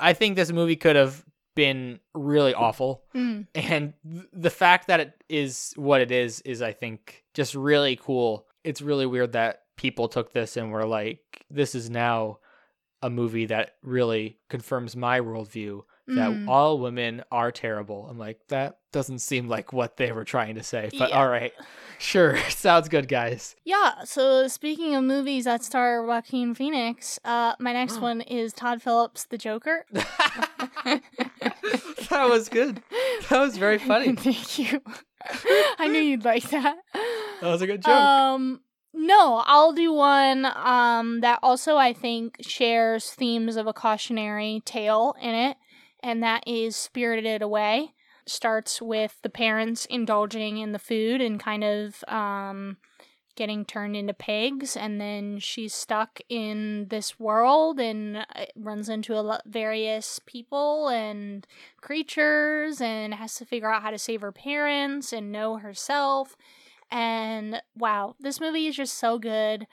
I 0.00 0.12
think 0.12 0.36
this 0.36 0.50
movie 0.52 0.76
could 0.76 0.96
have 0.96 1.24
been 1.54 2.00
really 2.14 2.54
awful 2.54 3.04
Mm. 3.14 3.46
and 3.54 3.92
th- 4.10 4.24
the 4.32 4.50
fact 4.50 4.86
that 4.88 5.00
it 5.00 5.24
is 5.28 5.72
what 5.76 6.00
it 6.00 6.10
is 6.10 6.40
is 6.42 6.62
I 6.62 6.72
think 6.72 7.24
just 7.34 7.54
really 7.54 7.96
cool. 7.96 8.46
It's 8.64 8.80
really 8.82 9.06
weird 9.06 9.32
that 9.32 9.62
people 9.76 10.08
took 10.08 10.32
this 10.32 10.56
and 10.56 10.70
were 10.72 10.84
like 10.86 11.44
this 11.50 11.74
is 11.74 11.88
now 11.90 12.38
a 13.02 13.10
movie 13.10 13.46
that 13.46 13.76
really 13.82 14.38
confirms 14.48 14.96
my 14.96 15.20
worldview 15.20 15.82
that 16.08 16.30
Mm. 16.30 16.48
all 16.48 16.78
women 16.78 17.22
are 17.30 17.52
terrible. 17.52 18.06
I'm 18.08 18.18
like, 18.18 18.40
that 18.48 18.78
doesn't 18.92 19.18
seem 19.18 19.46
like 19.48 19.72
what 19.72 19.96
they 19.98 20.10
were 20.12 20.24
trying 20.24 20.54
to 20.54 20.62
say. 20.62 20.88
But 20.98 21.10
Yeah. 21.10 21.18
all 21.18 21.28
right. 21.28 21.52
Sure. 21.98 22.36
Sounds 22.48 22.88
good, 22.88 23.08
guys. 23.08 23.54
Yeah, 23.64 24.04
so 24.04 24.48
speaking 24.48 24.94
of 24.94 25.04
movies 25.04 25.44
that 25.44 25.62
star 25.62 26.02
Joaquin 26.04 26.54
Phoenix, 26.54 27.18
uh, 27.24 27.54
my 27.58 27.72
next 27.72 28.00
one 28.00 28.22
is 28.22 28.52
Todd 28.52 28.80
Phillips' 28.82 29.24
The 29.24 29.36
Joker. 29.38 29.84
that 32.10 32.28
was 32.28 32.48
good. 32.48 32.82
That 33.28 33.40
was 33.40 33.56
very 33.56 33.78
funny. 33.78 34.14
Thank 34.14 34.58
you. 34.58 34.80
I 35.78 35.88
knew 35.88 36.00
you'd 36.00 36.24
like 36.24 36.48
that. 36.50 36.76
That 37.40 37.48
was 37.50 37.60
a 37.62 37.66
good 37.66 37.82
joke. 37.82 37.92
Um, 37.92 38.60
no, 38.94 39.42
I'll 39.44 39.72
do 39.72 39.92
one 39.92 40.46
um 40.46 41.20
that 41.20 41.38
also 41.42 41.76
I 41.76 41.92
think 41.92 42.36
shares 42.40 43.10
themes 43.10 43.56
of 43.56 43.66
a 43.66 43.72
cautionary 43.72 44.62
tale 44.64 45.14
in 45.20 45.34
it, 45.34 45.56
and 46.02 46.22
that 46.22 46.44
is 46.46 46.76
Spirited 46.76 47.42
Away. 47.42 47.92
starts 48.28 48.80
with 48.82 49.18
the 49.22 49.30
parents 49.30 49.86
indulging 49.86 50.58
in 50.58 50.72
the 50.72 50.78
food 50.78 51.20
and 51.20 51.40
kind 51.40 51.64
of 51.64 52.04
um, 52.08 52.76
getting 53.36 53.64
turned 53.64 53.96
into 53.96 54.12
pigs, 54.12 54.76
and 54.76 55.00
then 55.00 55.38
she's 55.38 55.74
stuck 55.74 56.20
in 56.28 56.86
this 56.90 57.18
world 57.18 57.80
and 57.80 58.26
runs 58.56 58.88
into 58.88 59.14
a 59.14 59.22
lot 59.22 59.42
various 59.46 60.20
people 60.26 60.88
and 60.88 61.46
creatures, 61.80 62.80
and 62.80 63.14
has 63.14 63.34
to 63.36 63.44
figure 63.44 63.72
out 63.72 63.82
how 63.82 63.90
to 63.90 63.98
save 63.98 64.20
her 64.20 64.32
parents 64.32 65.12
and 65.12 65.32
know 65.32 65.56
herself. 65.56 66.36
And 66.90 67.62
wow, 67.76 68.14
this 68.18 68.40
movie 68.40 68.66
is 68.66 68.76
just 68.76 68.94
so 68.94 69.18
good. 69.18 69.66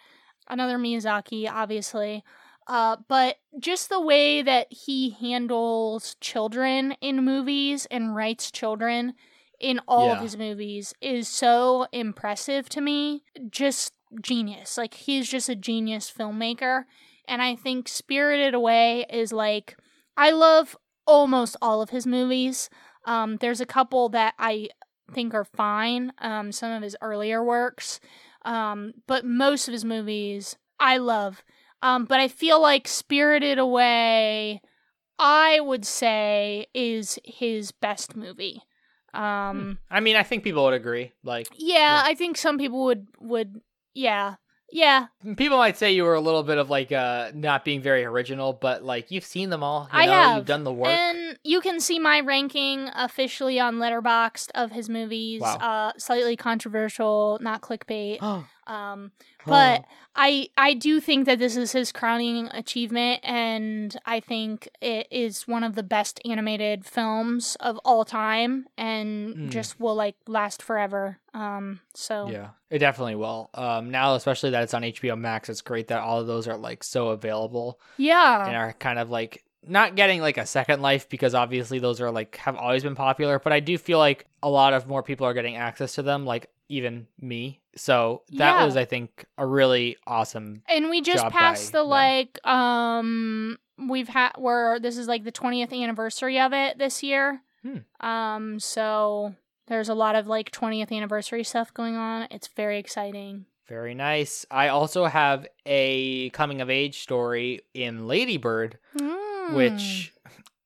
Another 0.48 0.78
Miyazaki, 0.78 1.50
obviously. 1.50 2.24
Uh, 2.68 2.98
but 3.08 3.38
just 3.60 3.90
the 3.90 4.00
way 4.00 4.42
that 4.42 4.68
he 4.72 5.12
handles 5.12 6.16
children 6.20 6.96
in 7.02 7.24
movies 7.24 7.86
and 7.92 8.16
writes 8.16 8.50
children 8.50 9.14
in 9.60 9.80
all 9.88 10.12
of 10.12 10.20
his 10.20 10.38
movies 10.38 10.94
is 11.02 11.28
so 11.28 11.88
impressive 11.92 12.68
to 12.70 12.82
me. 12.82 13.24
Just 13.50 13.94
genius. 14.22 14.78
Like 14.78 14.94
he's 14.94 15.30
just 15.30 15.50
a 15.50 15.56
genius 15.56 16.12
filmmaker. 16.12 16.86
And 17.28 17.42
I 17.42 17.56
think 17.56 17.88
Spirited 17.88 18.54
Away 18.54 19.06
is 19.10 19.32
like 19.32 19.78
I 20.18 20.32
love 20.32 20.76
almost 21.06 21.56
all 21.62 21.82
of 21.82 21.92
his 21.92 22.08
movies. 22.08 22.70
Um, 23.06 23.38
there's 23.38 23.62
a 23.62 23.66
couple 23.66 24.10
that 24.10 24.34
I 24.40 24.70
think 25.14 25.34
are 25.34 25.46
fine. 25.46 26.14
Um, 26.18 26.52
some 26.52 26.72
of 26.72 26.82
his 26.82 26.96
earlier 27.02 27.44
works. 27.44 28.00
Um, 28.44 28.94
but 29.08 29.26
most 29.26 29.68
of 29.68 29.72
his 29.72 29.86
movies 29.86 30.58
I 30.80 30.98
love. 30.98 31.44
Um, 31.86 32.06
but 32.06 32.20
I 32.20 32.28
feel 32.28 32.60
like 32.60 32.88
Spirited 32.88 33.60
Away, 33.60 34.60
I 35.20 35.60
would 35.60 35.86
say, 35.86 36.66
is 36.74 37.20
his 37.24 37.72
best 37.72 38.16
movie. 38.16 38.64
Um, 39.14 39.78
I 39.90 40.00
mean, 40.00 40.16
I 40.16 40.24
think 40.24 40.44
people 40.44 40.66
would 40.66 40.74
agree. 40.74 41.14
Like, 41.24 41.48
yeah, 41.56 41.98
Yeah. 41.98 42.02
I 42.04 42.16
think 42.16 42.38
some 42.38 42.58
people 42.58 42.86
would 42.86 43.08
would 43.20 43.62
yeah. 43.94 44.36
Yeah, 44.72 45.06
people 45.38 45.58
might 45.58 45.78
say 45.78 45.94
you 45.94 46.04
were 46.04 46.16
a 46.16 46.20
little 46.20 46.42
bit 46.42 46.58
of 46.58 46.72
like 46.72 46.92
uh 46.92 47.32
not 47.36 47.64
being 47.64 47.82
very 47.84 48.04
original, 48.04 48.52
but 48.52 48.84
like 48.84 49.12
you've 49.12 49.24
seen 49.24 49.52
them 49.52 49.62
all. 49.62 49.84
You 49.94 50.00
I 50.00 50.06
know, 50.08 50.12
have. 50.12 50.38
You've 50.38 50.46
done 50.48 50.64
the 50.64 50.74
work. 50.74 50.90
and 50.90 51.38
you 51.44 51.62
can 51.62 51.80
see 51.80 52.00
my 52.00 52.20
ranking 52.20 52.90
officially 52.96 53.60
on 53.60 53.76
Letterboxd 53.76 54.50
of 54.56 54.72
his 54.72 54.90
movies. 54.90 55.42
Wow. 55.42 55.58
Uh, 55.58 55.92
slightly 56.00 56.36
controversial, 56.36 57.38
not 57.42 57.62
clickbait. 57.62 58.18
Um, 58.68 59.12
but 59.46 59.86
I 60.16 60.50
I 60.58 60.74
do 60.74 61.00
think 61.00 61.26
that 61.28 61.40
this 61.40 61.56
is 61.56 61.72
his 61.72 61.92
crowning 61.92 62.48
achievement, 62.52 63.22
and 63.24 63.96
I 64.06 64.20
think 64.20 64.68
it 64.82 65.08
is 65.12 65.48
one 65.48 65.64
of 65.64 65.76
the 65.76 65.84
best 65.84 66.20
animated 66.26 66.86
films 66.86 67.56
of 67.60 67.78
all 67.86 68.04
time, 68.06 68.66
and 68.78 69.36
Mm. 69.36 69.50
just 69.50 69.80
will 69.80 69.96
like 69.96 70.16
last 70.28 70.62
forever. 70.62 71.20
Um, 71.34 71.80
so 71.94 72.30
Yeah, 72.30 72.50
it 72.70 72.80
definitely 72.80 73.16
will. 73.16 73.50
Um, 73.54 73.92
now, 73.92 74.16
especially 74.16 74.50
that 74.52 74.64
it's 74.64 74.74
on 74.74 74.84
HBO 74.84 75.16
Max, 75.16 75.48
it's 75.50 75.62
great 75.62 75.88
that 75.88 76.00
all 76.00 76.20
of 76.20 76.28
those 76.28 76.48
are 76.48 76.58
like 76.58 76.84
so 76.84 77.10
available 77.10 77.80
yeah, 77.98 78.48
and 78.48 78.56
are 78.56 78.74
kind 78.74 79.00
of 79.00 79.10
like 79.10 79.44
not 79.68 79.96
getting 79.96 80.22
like 80.22 80.38
a 80.38 80.46
second 80.46 80.82
life 80.82 81.10
because 81.10 81.34
obviously 81.36 81.80
those 81.80 82.00
are 82.02 82.12
like 82.12 82.38
have 82.38 82.56
always 82.56 82.84
been 82.84 82.96
popular. 82.96 83.40
But 83.40 83.54
I 83.54 83.60
do 83.60 83.78
feel 83.78 83.98
like 84.00 84.26
a 84.44 84.50
lot 84.50 84.74
of 84.74 84.88
more 84.88 85.04
people 85.04 85.26
are 85.28 85.34
getting 85.34 85.56
access 85.56 85.96
to 85.96 86.02
them, 86.04 86.26
like 86.26 86.50
even 86.70 87.08
me. 87.20 87.62
So 87.76 88.24
that 88.32 88.60
Yeah. 88.60 88.66
was, 88.66 88.76
I 88.78 88.86
think, 88.86 89.26
a 89.38 89.46
really 89.46 89.98
awesome. 90.08 90.62
and 90.70 90.90
we 90.90 91.02
just 91.02 91.28
passed 91.30 91.72
the 91.72 91.80
them. 91.80 91.88
like 91.88 92.48
um 92.48 93.58
we've 93.90 94.08
had 94.08 94.32
where 94.38 94.80
this 94.80 94.98
is 94.98 95.08
like 95.08 95.24
the 95.26 95.32
20th 95.32 95.74
anniversary 95.74 96.40
of 96.40 96.54
it 96.54 96.78
this 96.78 97.04
year 97.04 97.42
Hmm. 97.62 97.78
um 98.00 98.60
so 98.60 99.34
there's 99.68 99.90
a 99.90 99.94
lot 99.96 100.16
of 100.16 100.28
like 100.28 100.52
20th 100.52 100.92
anniversary 100.96 101.44
stuff 101.44 101.74
going 101.74 101.96
on 101.96 102.28
it's 102.32 102.48
very 102.48 102.78
exciting 102.80 103.46
Very 103.68 103.96
nice. 103.96 104.46
I 104.52 104.68
also 104.70 105.06
have 105.06 105.48
a 105.66 106.30
coming 106.30 106.62
of 106.62 106.70
age 106.70 107.00
story 107.02 107.62
in 107.74 108.08
Ladybird, 108.08 108.78
Mm. 108.96 109.18
Which 109.54 110.14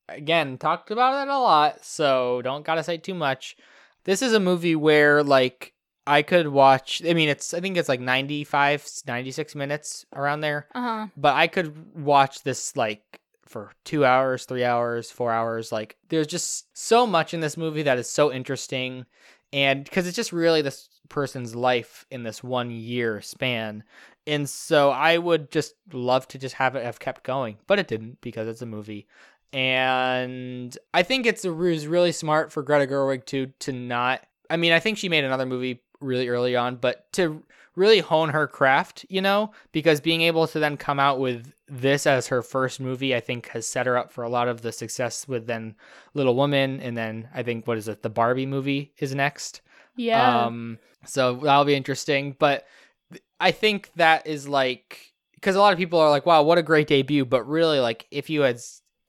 again 0.08 0.58
talked 0.58 0.92
about 0.92 1.28
it 1.28 1.32
a 1.32 1.38
lot 1.38 1.84
so 1.84 2.42
don't 2.42 2.66
gotta 2.66 2.84
say 2.84 2.98
too 2.98 3.14
much. 3.14 3.56
This 4.06 4.22
is 4.22 4.34
a 4.34 4.40
movie 4.40 4.76
where 4.76 5.24
like 5.24 5.74
i 6.08 6.24
could 6.24 6.48
watch 6.48 7.02
i 7.08 7.14
mean 7.14 7.30
it's 7.30 7.54
i 7.54 7.60
think 7.60 7.78
it's 7.78 7.90
like 7.90 8.00
95 8.00 8.88
96 9.06 9.56
minutes 9.56 10.06
around 10.16 10.42
there 10.42 10.68
uh-huh. 10.74 11.08
but 11.16 11.36
i 11.36 11.46
could 11.46 11.96
watch 11.96 12.42
this 12.42 12.76
like 12.76 13.22
for 13.46 13.72
two 13.84 14.06
hours 14.06 14.46
three 14.46 14.64
hours 14.64 15.12
four 15.12 15.32
hours 15.32 15.72
like 15.72 15.98
there's 16.10 16.28
just 16.28 16.66
so 16.76 17.06
much 17.06 17.34
in 17.34 17.42
this 17.42 17.58
movie 17.58 17.84
that 17.84 18.00
is 18.00 18.10
so 18.10 18.32
interesting 18.32 19.06
and 19.54 19.84
because 19.84 20.08
it's 20.08 20.16
just 20.16 20.32
really 20.32 20.62
this 20.62 20.90
person's 21.10 21.56
life 21.56 22.06
in 22.10 22.24
this 22.24 22.44
one 22.44 22.72
year 22.72 23.22
span 23.22 23.84
and 24.30 24.50
so 24.50 24.92
i 24.92 25.18
would 25.18 25.52
just 25.52 25.76
love 25.92 26.28
to 26.28 26.38
just 26.38 26.56
have 26.56 26.76
it 26.76 26.84
have 26.84 27.00
kept 27.00 27.24
going 27.24 27.58
but 27.68 27.80
it 27.80 27.88
didn't 27.88 28.20
because 28.22 28.48
it's 28.48 28.62
a 28.62 28.66
movie 28.66 29.08
and 29.54 30.78
i 30.94 31.04
think 31.04 31.26
it's 31.26 31.44
a, 31.46 31.50
it 31.50 31.54
was 31.54 31.88
really 31.88 32.12
smart 32.12 32.52
for 32.52 32.64
greta 32.64 32.88
gerwig 32.88 33.26
to 33.26 33.48
to 33.60 33.72
not 33.72 34.26
i 34.50 34.58
mean 34.58 34.72
i 34.72 34.80
think 34.80 34.98
she 34.98 35.10
made 35.10 35.24
another 35.24 35.46
movie 35.46 35.82
really 36.00 36.30
early 36.30 36.56
on 36.56 36.76
but 36.76 37.12
to 37.12 37.44
really 37.76 38.00
hone 38.00 38.30
her 38.30 38.48
craft 38.48 39.06
you 39.10 39.22
know 39.22 39.52
because 39.72 40.02
being 40.02 40.22
able 40.22 40.48
to 40.48 40.60
then 40.60 40.78
come 40.78 41.00
out 41.00 41.20
with 41.20 41.54
this 41.68 42.06
as 42.06 42.28
her 42.28 42.42
first 42.42 42.80
movie 42.80 43.16
i 43.16 43.20
think 43.20 43.48
has 43.50 43.66
set 43.68 43.86
her 43.86 43.98
up 43.98 44.12
for 44.12 44.24
a 44.24 44.30
lot 44.30 44.48
of 44.48 44.62
the 44.62 44.72
success 44.72 45.28
with 45.28 45.48
then 45.48 45.76
little 46.14 46.36
woman 46.36 46.80
and 46.82 46.98
then 46.98 47.28
i 47.34 47.42
think 47.42 47.66
what 47.68 47.78
is 47.78 47.88
it 47.88 48.02
the 48.02 48.10
barbie 48.10 48.46
movie 48.46 48.94
is 49.00 49.16
next 49.16 49.62
yeah 49.96 50.46
um, 50.46 50.78
so 51.06 51.36
that'll 51.36 51.66
be 51.66 51.76
interesting. 51.76 52.36
But 52.38 52.66
I 53.40 53.52
think 53.52 53.92
that 53.96 54.28
is 54.28 54.48
like 54.48 55.14
because 55.36 55.56
a 55.56 55.60
lot 55.60 55.74
of 55.74 55.80
people 55.80 56.00
are 56.00 56.10
like, 56.10 56.26
"Wow, 56.26 56.44
what 56.44 56.58
a 56.58 56.64
great 56.64 56.88
debut!" 56.88 57.26
But 57.26 57.48
really, 57.48 57.80
like, 57.80 58.08
if 58.12 58.30
you 58.30 58.42
had, 58.42 58.60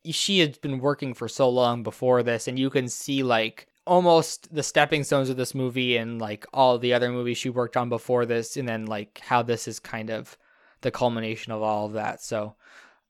she 0.05 0.39
had 0.39 0.60
been 0.60 0.78
working 0.78 1.14
for 1.14 1.28
so 1.28 1.48
long 1.48 1.82
before 1.82 2.22
this, 2.22 2.48
and 2.48 2.59
you 2.59 2.70
can 2.70 2.89
see 2.89 3.22
like 3.22 3.66
almost 3.86 4.55
the 4.55 4.62
stepping 4.62 5.02
stones 5.02 5.31
of 5.31 5.36
this 5.36 5.55
movie 5.55 5.97
and 5.97 6.20
like 6.20 6.47
all 6.52 6.78
the 6.78 6.93
other 6.93 7.10
movies 7.10 7.39
she 7.39 7.51
worked 7.51 7.77
on 7.77 7.89
before 7.89 8.27
this, 8.27 8.56
and 8.56 8.68
then 8.68 8.86
like 8.86 9.20
how 9.20 9.43
this 9.43 9.66
is 9.66 9.81
kind 9.81 10.10
of 10.10 10.39
the 10.82 10.90
culmination 10.90 11.52
of 11.52 11.62
all 11.62 11.86
of 11.86 11.93
that. 11.94 12.22
So 12.22 12.55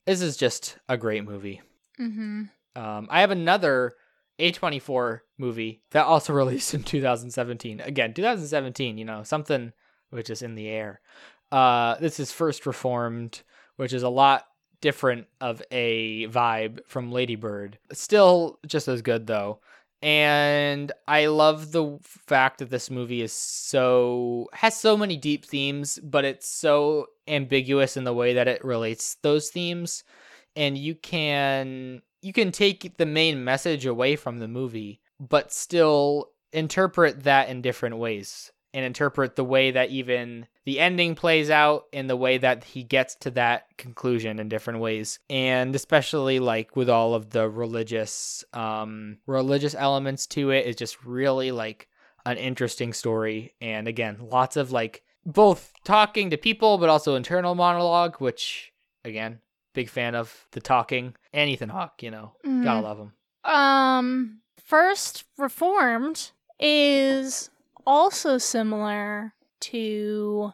this 0.07 0.23
is 0.23 0.37
just 0.37 0.79
a 0.89 0.97
great 0.97 1.25
movie. 1.25 1.61
mm-hmm 1.99 2.45
Um, 2.75 3.09
I 3.11 3.21
have 3.21 3.31
another 3.31 3.93
A24 4.39 5.21
movie 5.39 5.83
that 5.91 6.07
also 6.07 6.33
released 6.43 6.75
in 6.75 6.83
2017. 6.83 7.81
Again, 7.81 8.15
2017, 8.15 8.99
you 8.99 9.05
know, 9.05 9.23
something 9.23 9.73
which 10.11 10.31
is 10.31 10.43
in 10.43 10.55
the 10.55 10.69
air. 10.69 11.01
Uh, 11.51 11.97
this 11.97 12.21
is 12.21 12.31
First 12.31 12.67
Reformed, 12.67 13.43
which 13.77 13.93
is 13.93 14.03
a 14.03 14.09
lot 14.09 14.47
different 14.81 15.27
of 15.41 15.63
a 15.71 16.27
vibe 16.29 16.81
from 16.87 17.13
Ladybird. 17.13 17.79
Still 17.93 18.59
just 18.67 18.89
as 18.89 19.03
good 19.03 19.27
though. 19.27 19.61
And 20.03 20.93
I 21.07 21.27
love 21.27 21.73
the 21.73 21.99
fact 22.03 22.59
that 22.61 22.71
this 22.71 22.91
movie 22.91 23.21
is 23.21 23.35
so 23.35 24.49
has 24.55 24.75
so 24.75 24.97
many 24.97 25.19
deep 25.19 25.45
themes, 25.45 25.99
but 26.03 26.25
it's 26.25 26.49
so 26.49 27.09
ambiguous 27.29 27.97
in 27.97 28.05
the 28.05 28.15
way 28.15 28.35
that 28.35 28.49
it 28.49 28.65
relates 28.65 29.17
those 29.23 29.51
themes 29.51 30.05
and 30.57 30.77
you 30.77 30.95
can 30.95 32.03
you 32.23 32.33
can 32.33 32.53
take 32.53 32.97
the 32.97 33.07
main 33.07 33.45
message 33.45 33.87
away 33.87 34.17
from 34.17 34.39
the 34.39 34.49
movie 34.49 35.01
but 35.19 35.53
still 35.53 36.31
interpret 36.53 37.23
that 37.23 37.49
in 37.49 37.63
different 37.63 37.97
ways 37.97 38.53
and 38.73 38.85
interpret 38.85 39.37
the 39.37 39.45
way 39.45 39.71
that 39.73 39.91
even 39.91 40.47
the 40.65 40.79
ending 40.79 41.15
plays 41.15 41.51
out 41.51 41.85
and 41.93 42.09
the 42.09 42.17
way 42.17 42.39
that 42.39 42.65
he 42.65 42.83
gets 42.83 43.15
to 43.17 43.31
that 43.33 43.67
conclusion 43.77 44.39
in 44.39 44.49
different 44.49 44.81
ways. 44.81 45.19
And 45.29 45.75
especially 45.75 46.39
like 46.39 46.77
with 46.77 46.89
all 46.89 47.15
of 47.15 47.31
the 47.31 47.49
religious 47.49 48.45
um 48.53 49.19
religious 49.27 49.75
elements 49.75 50.27
to 50.29 50.51
it 50.51 50.67
is 50.67 50.77
just 50.77 51.05
really 51.05 51.51
like 51.51 51.89
an 52.27 52.37
interesting 52.37 52.93
story. 52.93 53.55
And 53.61 53.89
again 53.89 54.19
lots 54.21 54.57
of 54.57 54.73
like 54.73 55.03
both 55.27 55.73
talking 55.85 56.31
to 56.31 56.37
people 56.37 56.79
but 56.79 56.89
also 56.89 57.15
internal 57.15 57.55
monologue 57.55 58.17
which 58.17 58.73
again 59.05 59.41
big 59.75 59.89
fan 59.89 60.15
of 60.15 60.47
the 60.53 60.61
talking. 60.61 61.15
And 61.33 61.51
ethan 61.51 61.71
hawke 61.71 62.03
you 62.03 62.11
know 62.11 62.33
gotta 62.45 62.81
love 62.81 62.99
him. 62.99 63.13
Um, 63.43 64.41
First 64.63 65.25
Reformed 65.39 66.31
is 66.61 67.51
also 67.87 68.39
similar 68.39 69.35
to 69.61 70.53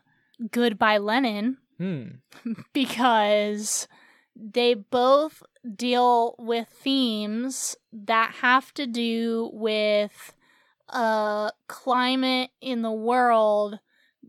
Goodbye 0.51 0.99
Lenin 0.99 1.59
hmm 1.79 2.05
because 2.73 3.89
they 4.35 4.75
both 4.75 5.43
deal 5.75 6.35
with 6.39 6.69
themes 6.69 7.77
that 7.93 8.37
have 8.41 8.73
to 8.75 8.87
do 8.87 9.51
with 9.53 10.35
a 10.89 11.51
climate 11.69 12.51
in 12.61 12.83
the 12.83 12.93
world 12.93 13.79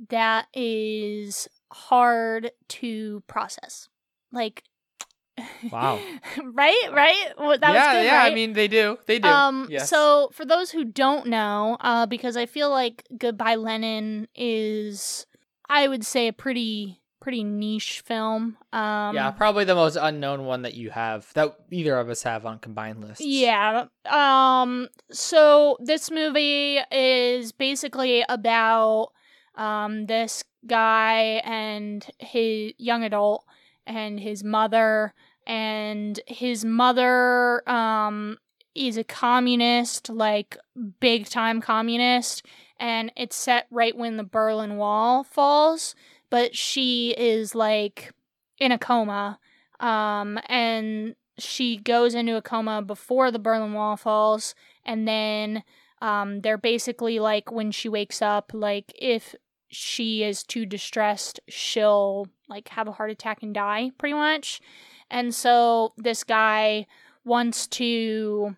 that 0.10 0.48
is 0.53 1.48
hard 1.72 2.52
to 2.68 3.22
process. 3.28 3.90
Like 4.32 4.64
Wow. 5.72 5.99
right, 6.43 6.89
right. 6.91 7.26
Well, 7.38 7.57
that 7.57 7.73
yeah, 7.73 7.93
was 7.93 8.01
good, 8.01 8.05
yeah. 8.05 8.18
right? 8.18 8.31
I 8.31 8.35
mean, 8.35 8.53
they 8.53 8.68
do. 8.68 8.97
They 9.05 9.19
do. 9.19 9.27
Um, 9.27 9.68
yes. 9.69 9.89
so 9.89 10.30
for 10.34 10.45
those 10.45 10.72
who 10.72 10.84
don't 10.84 11.27
know, 11.27 11.77
uh, 11.81 12.05
because 12.05 12.38
I 12.38 12.45
feel 12.45 12.69
like 12.69 13.03
Goodbye 13.18 13.55
Lenin 13.55 14.27
is, 14.35 15.26
I 15.69 15.88
would 15.88 16.05
say, 16.05 16.27
a 16.27 16.34
pretty 16.34 17.01
pretty 17.19 17.43
niche 17.43 18.03
film. 18.05 18.55
Um, 18.72 19.15
yeah, 19.15 19.31
probably 19.31 19.65
the 19.65 19.76
most 19.76 19.97
unknown 19.99 20.45
one 20.45 20.61
that 20.61 20.76
you 20.76 20.91
have 20.91 21.27
that 21.34 21.57
either 21.72 21.97
of 21.99 22.09
us 22.09 22.23
have 22.23 22.45
on 22.45 22.59
combined 22.59 23.01
lists. 23.01 23.26
Yeah. 23.26 23.88
Um 24.09 24.88
so 25.11 25.77
this 25.81 26.09
movie 26.09 26.80
is 26.89 27.51
basically 27.51 28.23
about 28.30 29.09
um 29.55 30.05
this 30.05 30.43
guy 30.65 31.41
and 31.43 32.05
his 32.19 32.73
young 32.77 33.03
adult 33.03 33.43
and 33.85 34.19
his 34.19 34.43
mother 34.43 35.14
and 35.48 36.19
his 36.28 36.64
mother 36.64 37.68
um 37.68 38.38
is 38.76 38.98
a 38.98 39.03
communist 39.03 40.10
like 40.10 40.56
big 40.99 41.28
time 41.28 41.60
communist 41.61 42.45
and 42.80 43.11
it's 43.18 43.36
set 43.36 43.65
right 43.72 43.98
when 43.98 44.18
the 44.18 44.24
Berlin 44.24 44.78
Wall 44.78 45.24
falls 45.24 45.95
but 46.30 46.56
she 46.56 47.15
is 47.18 47.56
like 47.56 48.11
in 48.60 48.72
a 48.72 48.78
coma 48.78 49.40
um 49.80 50.40
and 50.48 51.15
she 51.38 51.78
goes 51.78 52.15
into 52.15 52.36
a 52.36 52.41
coma 52.41 52.82
before 52.82 53.32
the 53.32 53.40
Berlin 53.40 53.74
Wall 53.74 53.95
falls, 53.95 54.56
and 54.86 55.07
then 55.07 55.64
um, 56.02 56.41
they're 56.41 56.57
basically 56.57 57.19
like 57.19 57.52
when 57.52 57.72
she 57.72 57.90
wakes 57.90 58.22
up, 58.22 58.52
like 58.53 58.91
if 58.98 59.36
she 59.69 60.24
is 60.24 60.44
too 60.44 60.65
distressed, 60.65 61.40
she'll 61.48 62.28
like 62.48 62.69
have 62.69 62.88
a 62.88 62.94
heart 62.94 63.11
attack 63.11 63.44
and 63.44 63.53
die, 63.53 63.91
pretty 63.98 64.14
much. 64.14 64.61
And 65.09 65.34
so 65.34 65.93
this 65.97 66.23
guy 66.23 66.85
wants 67.23 67.67
to 67.67 68.55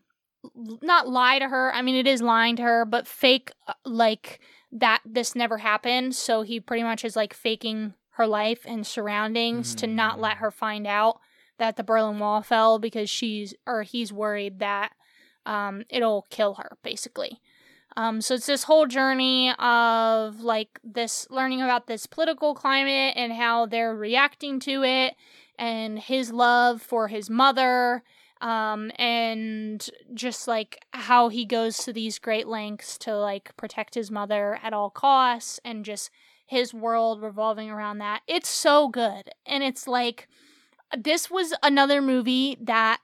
not 0.81 1.07
lie 1.07 1.39
to 1.39 1.47
her. 1.47 1.73
I 1.73 1.81
mean, 1.81 1.95
it 1.95 2.07
is 2.07 2.21
lying 2.21 2.55
to 2.57 2.63
her, 2.63 2.85
but 2.85 3.07
fake 3.07 3.51
uh, 3.67 3.73
like 3.85 4.39
that 4.71 5.01
this 5.05 5.35
never 5.35 5.57
happened. 5.57 6.15
So 6.15 6.43
he 6.43 6.59
pretty 6.59 6.84
much 6.84 7.03
is 7.03 7.15
like 7.15 7.34
faking 7.34 7.93
her 8.11 8.27
life 8.27 8.65
and 8.65 8.85
surroundings 8.85 9.73
to 9.76 9.88
not 9.88 10.19
let 10.19 10.38
her 10.38 10.51
find 10.51 10.85
out 10.85 11.19
that 11.57 11.77
the 11.77 11.84
Berlin 11.84 12.19
Wall 12.19 12.41
fell 12.41 12.80
because 12.80 13.09
she's 13.09 13.53
or 13.65 13.84
he's 13.84 14.11
worried 14.13 14.59
that 14.59 14.93
um, 15.45 15.84
it'll 15.89 16.26
kill 16.30 16.55
her, 16.55 16.77
basically. 16.84 17.41
Um, 17.97 18.21
so 18.21 18.35
it's 18.35 18.45
this 18.45 18.63
whole 18.63 18.85
journey 18.85 19.53
of 19.57 20.41
like 20.41 20.80
this 20.84 21.27
learning 21.30 21.61
about 21.61 21.88
this 21.88 22.05
political 22.05 22.53
climate 22.53 23.13
and 23.15 23.34
how 23.34 23.65
they're 23.65 23.95
reacting 23.95 24.59
to 24.61 24.84
it, 24.84 25.15
and 25.60 25.99
his 25.99 26.31
love 26.31 26.81
for 26.81 27.10
his 27.10 27.30
mother, 27.30 28.02
um, 28.41 28.91
and 28.98 29.88
just 30.14 30.48
like 30.48 30.80
how 30.94 31.30
he 31.30 31.45
goes 31.45 31.77
to 31.80 31.94
these 31.94 32.18
great 32.18 32.48
lengths 32.48 32.98
to 32.99 33.15
like 33.15 33.56
protect 33.57 33.94
his 33.94 34.10
mother 34.10 34.57
at 34.64 34.73
all 34.73 34.90
costs, 34.90 35.60
and 35.64 35.86
just 35.86 36.10
his 36.48 36.73
world 36.73 37.22
revolving 37.22 37.69
around 37.69 37.99
that. 37.99 38.22
It's 38.27 38.49
so 38.49 38.88
good, 38.88 39.30
and 39.45 39.61
it's 39.61 39.88
like 39.88 40.27
this 40.98 41.30
was 41.30 41.53
another 41.61 42.02
movie 42.02 42.57
that 42.61 42.99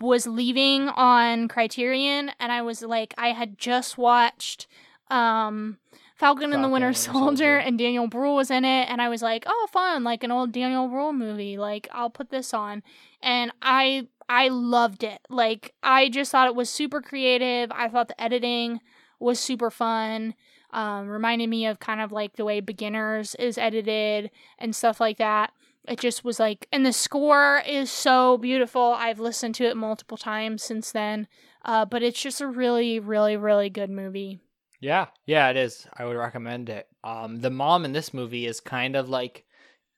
was 0.00 0.26
leaving 0.26 0.88
on 0.90 1.48
Criterion, 1.48 2.30
and 2.38 2.52
I 2.52 2.62
was 2.62 2.82
like, 2.82 3.14
I 3.16 3.28
had 3.28 3.58
just 3.58 3.96
watched 3.96 4.66
um, 5.10 5.78
Falcon, 6.20 6.52
and 6.52 6.62
the 6.62 6.68
Winter 6.68 6.88
Winter 6.88 6.98
Soldier, 6.98 7.18
Soldier. 7.18 7.56
and 7.56 7.78
Daniel 7.78 8.06
Bruhl 8.06 8.36
was 8.36 8.50
in 8.50 8.66
it, 8.66 8.90
and 8.90 9.00
I 9.00 9.08
was 9.08 9.22
like, 9.22 9.44
oh, 9.46 9.68
fun, 9.72 10.04
like 10.04 10.22
an 10.22 10.30
old 10.30 10.52
Daniel 10.52 10.86
Bruhl 10.86 11.14
movie. 11.14 11.56
Like, 11.56 11.88
I'll 11.92 12.10
put 12.10 12.28
this 12.28 12.52
on, 12.52 12.82
and 13.22 13.50
I 13.62 14.06
I 14.28 14.48
loved 14.48 15.02
it. 15.02 15.20
Like, 15.30 15.72
I 15.82 16.10
just 16.10 16.30
thought 16.30 16.46
it 16.46 16.54
was 16.54 16.68
super 16.68 17.00
creative. 17.00 17.72
I 17.72 17.88
thought 17.88 18.08
the 18.08 18.20
editing 18.20 18.80
was 19.18 19.40
super 19.40 19.70
fun. 19.70 20.34
Um, 20.72 21.08
reminded 21.08 21.48
me 21.48 21.66
of 21.66 21.80
kind 21.80 22.02
of 22.02 22.12
like 22.12 22.36
the 22.36 22.44
way 22.44 22.60
Beginners 22.60 23.34
is 23.36 23.56
edited 23.58 24.30
and 24.58 24.76
stuff 24.76 25.00
like 25.00 25.16
that 25.16 25.52
it 25.88 25.98
just 25.98 26.24
was 26.24 26.38
like 26.38 26.68
and 26.70 26.84
the 26.84 26.92
score 26.92 27.62
is 27.66 27.90
so 27.90 28.36
beautiful 28.38 28.94
i've 28.98 29.18
listened 29.18 29.54
to 29.54 29.64
it 29.64 29.76
multiple 29.76 30.16
times 30.18 30.62
since 30.62 30.92
then 30.92 31.26
uh, 31.64 31.84
but 31.84 32.02
it's 32.02 32.20
just 32.20 32.40
a 32.40 32.46
really 32.46 33.00
really 33.00 33.36
really 33.36 33.70
good 33.70 33.90
movie 33.90 34.38
Yeah, 34.80 35.06
yeah, 35.26 35.48
it 35.50 35.56
is. 35.56 35.86
I 35.96 36.04
would 36.04 36.16
recommend 36.16 36.68
it. 36.70 36.88
Um, 37.04 37.40
the 37.40 37.50
mom 37.50 37.84
in 37.84 37.92
this 37.92 38.14
movie 38.14 38.46
is 38.46 38.60
kind 38.60 38.96
of 38.96 39.08
like 39.08 39.44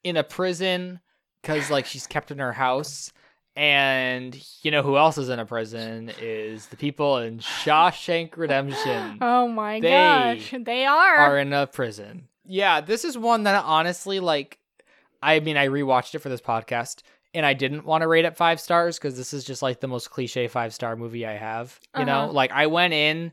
in 0.04 0.16
a 0.16 0.24
prison 0.24 1.00
because 1.40 1.70
like 1.70 1.86
she's 1.86 2.06
kept 2.06 2.30
in 2.30 2.38
her 2.38 2.52
house, 2.52 3.12
and 3.56 4.36
you 4.62 4.70
know 4.70 4.82
who 4.82 4.96
else 4.96 5.18
is 5.18 5.28
in 5.28 5.38
a 5.38 5.46
prison 5.46 6.10
is 6.20 6.66
the 6.66 6.76
people 6.76 7.18
in 7.18 7.38
Shawshank 7.38 8.36
Redemption 8.36 9.18
oh 9.20 9.46
my 9.48 9.80
They 9.80 9.88
gosh 9.90 10.54
they 10.64 10.84
are, 10.86 11.16
are 11.18 11.38
in 11.38 11.52
a 11.52 11.66
prison. 11.66 12.28
Yeah, 12.44 12.80
this 12.80 13.04
is 13.04 13.16
one 13.16 13.44
that 13.44 13.64
honestly 13.64 14.20
like. 14.20 14.59
I 15.24 15.38
mean, 15.38 15.56
I 15.56 15.68
rewatched 15.68 16.16
it 16.16 16.18
for 16.18 16.28
this 16.28 16.40
podcast, 16.40 17.02
and 17.32 17.46
I 17.46 17.54
didn't 17.54 17.84
want 17.84 18.02
to 18.02 18.09
rate 18.09 18.24
it 18.24 18.36
five 18.36 18.59
stars 18.60 18.98
because 18.98 19.16
this 19.16 19.32
is 19.32 19.44
just 19.44 19.62
like 19.62 19.78
the 19.78 19.86
most 19.86 20.10
cliche 20.10 20.48
five 20.48 20.74
star 20.74 20.96
movie 20.96 21.24
I 21.24 21.34
have. 21.34 21.78
You 21.96 22.04
know, 22.04 22.22
Uh-huh. 22.24 22.32
like 22.32 22.50
I 22.50 22.66
went 22.66 22.92
in 22.92 23.32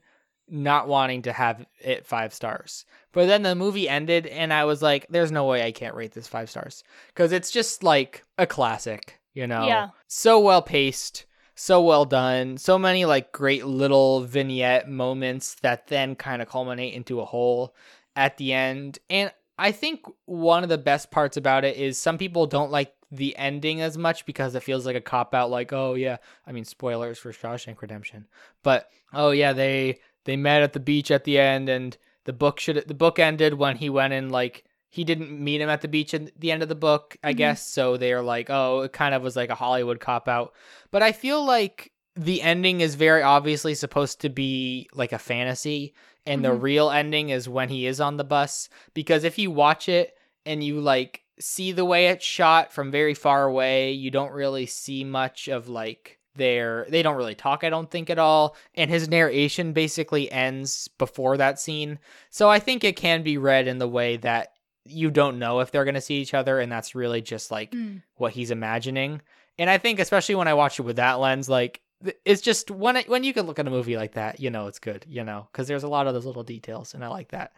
not 0.51 0.87
wanting 0.87 1.23
to 1.23 1.33
have 1.33 1.65
it 1.79 2.05
five 2.05 2.33
stars, 2.33 2.85
but 3.11 3.27
then 3.27 3.43
the 3.43 3.55
movie 3.55 3.87
ended, 3.89 4.27
and 4.27 4.51
I 4.53 4.65
was 4.65 4.81
like, 4.81 5.05
"There's 5.09 5.31
no 5.31 5.45
way 5.45 5.63
I 5.65 5.71
can't 5.71 5.95
rate 5.95 6.11
this 6.13 6.27
five 6.27 6.49
stars 6.49 6.83
because 7.07 7.31
it's 7.31 7.51
just 7.51 7.83
like 7.83 8.23
a 8.37 8.45
classic." 8.47 9.19
You 9.33 9.47
know, 9.47 9.67
Yeah. 9.67 9.89
so 10.07 10.39
well 10.39 10.61
paced. 10.61 11.25
So 11.55 11.81
well 11.81 12.05
done. 12.05 12.57
So 12.57 12.77
many 12.79 13.05
like 13.05 13.31
great 13.31 13.65
little 13.65 14.21
vignette 14.21 14.89
moments 14.89 15.55
that 15.55 15.87
then 15.87 16.15
kind 16.15 16.41
of 16.41 16.47
culminate 16.49 16.93
into 16.93 17.19
a 17.21 17.25
whole 17.25 17.75
at 18.15 18.37
the 18.37 18.53
end. 18.53 18.99
And 19.09 19.31
I 19.57 19.71
think 19.73 20.05
one 20.25 20.63
of 20.63 20.69
the 20.69 20.77
best 20.77 21.11
parts 21.11 21.35
about 21.37 21.65
it 21.65 21.75
is 21.77 21.97
some 21.97 22.17
people 22.17 22.47
don't 22.47 22.71
like 22.71 22.93
the 23.11 23.35
ending 23.37 23.81
as 23.81 23.97
much 23.97 24.25
because 24.25 24.55
it 24.55 24.63
feels 24.63 24.85
like 24.85 24.95
a 24.95 25.01
cop 25.01 25.33
out 25.33 25.49
like 25.49 25.73
oh 25.73 25.95
yeah 25.95 26.17
i 26.45 26.51
mean 26.51 26.63
spoilers 26.63 27.17
for 27.17 27.31
shawshank 27.33 27.81
redemption 27.81 28.27
but 28.61 28.87
oh 29.15 29.31
yeah 29.31 29.51
they 29.51 29.99
they 30.25 30.37
met 30.37 30.61
at 30.61 30.73
the 30.73 30.79
beach 30.79 31.11
at 31.11 31.23
the 31.23 31.37
end 31.39 31.69
and 31.69 31.97
the 32.25 32.33
book 32.33 32.59
should 32.59 32.87
the 32.87 32.93
book 32.93 33.19
ended 33.19 33.53
when 33.55 33.77
he 33.77 33.89
went 33.89 34.13
in 34.13 34.29
like 34.29 34.63
he 34.91 35.03
didn't 35.03 35.31
meet 35.31 35.61
him 35.61 35.69
at 35.69 35.81
the 35.81 35.87
beach 35.87 36.13
at 36.13 36.37
the 36.39 36.51
end 36.51 36.61
of 36.63 36.69
the 36.69 36.75
book 36.75 37.15
i 37.23 37.33
Mhm. 37.33 37.37
guess 37.37 37.67
so 37.67 37.97
they're 37.97 38.21
like 38.21 38.49
oh 38.49 38.81
it 38.81 38.93
kind 38.93 39.15
of 39.15 39.21
was 39.21 39.35
like 39.35 39.49
a 39.49 39.55
hollywood 39.55 39.99
cop 39.99 40.27
out 40.27 40.53
but 40.91 41.01
i 41.01 41.11
feel 41.11 41.43
like 41.43 41.91
the 42.15 42.41
ending 42.41 42.81
is 42.81 42.95
very 42.95 43.21
obviously 43.21 43.73
supposed 43.75 44.19
to 44.21 44.29
be 44.29 44.87
like 44.93 45.11
a 45.13 45.19
fantasy 45.19 45.93
and 46.25 46.43
the 46.43 46.49
Mhm. 46.49 46.61
real 46.61 46.89
ending 46.91 47.29
is 47.29 47.47
when 47.49 47.69
he 47.69 47.85
is 47.87 48.01
on 48.01 48.17
the 48.17 48.23
bus 48.23 48.69
because 48.93 49.23
if 49.23 49.37
you 49.39 49.49
watch 49.51 49.87
it 49.89 50.15
and 50.45 50.63
you 50.63 50.79
like 50.81 51.23
see 51.39 51.71
the 51.71 51.85
way 51.85 52.07
it's 52.07 52.25
shot 52.25 52.73
from 52.73 52.91
very 52.91 53.13
far 53.13 53.45
away 53.45 53.91
you 53.93 54.11
don't 54.11 54.33
really 54.33 54.65
see 54.65 55.03
much 55.05 55.47
of 55.47 55.69
like 55.69 56.18
their 56.39 56.87
they 56.89 57.03
don't 57.03 57.15
really 57.17 57.35
talk 57.35 57.63
i 57.63 57.69
don't 57.69 57.91
think 57.91 58.09
at 58.09 58.17
all 58.17 58.55
and 58.73 58.89
his 58.89 59.07
narration 59.07 59.73
basically 59.73 60.31
ends 60.31 60.87
before 60.97 61.37
that 61.37 61.59
scene. 61.59 61.99
So 62.31 62.49
i 62.49 62.57
think 62.57 62.83
it 62.83 62.95
can 62.95 63.21
be 63.21 63.37
read 63.37 63.67
in 63.67 63.77
the 63.77 63.87
way 63.87 64.17
that 64.17 64.53
you 64.85 65.11
don't 65.11 65.37
know 65.37 65.59
if 65.59 65.69
they're 65.69 65.85
going 65.85 65.93
to 65.93 66.01
see 66.01 66.15
each 66.15 66.33
other 66.33 66.59
and 66.59 66.71
that's 66.71 66.95
really 66.95 67.21
just 67.21 67.51
like 67.51 67.71
Mm. 67.71 68.01
what 68.15 68.33
he's 68.33 68.49
imagining. 68.49 69.21
And 69.59 69.69
i 69.69 69.77
think 69.77 69.99
especially 69.99 70.33
when 70.35 70.47
i 70.47 70.55
watch 70.55 70.79
it 70.79 70.83
with 70.83 70.95
that 70.95 71.19
lens 71.19 71.47
like 71.47 71.81
it's 72.25 72.41
just 72.41 72.71
when 72.71 72.95
it, 72.95 73.09
when 73.09 73.23
you 73.25 73.33
can 73.33 73.45
look 73.45 73.59
at 73.59 73.67
a 73.67 73.69
movie 73.69 73.97
like 73.97 74.13
that 74.13 74.39
you 74.39 74.49
know 74.49 74.67
it's 74.67 74.79
good 74.79 75.05
you 75.07 75.23
know 75.23 75.47
because 75.51 75.67
there's 75.67 75.83
a 75.83 75.87
lot 75.89 76.07
of 76.07 76.13
those 76.13 76.25
little 76.25 76.43
details 76.43 76.93
and 76.95 77.03
i 77.03 77.07
like 77.09 77.29
that. 77.29 77.51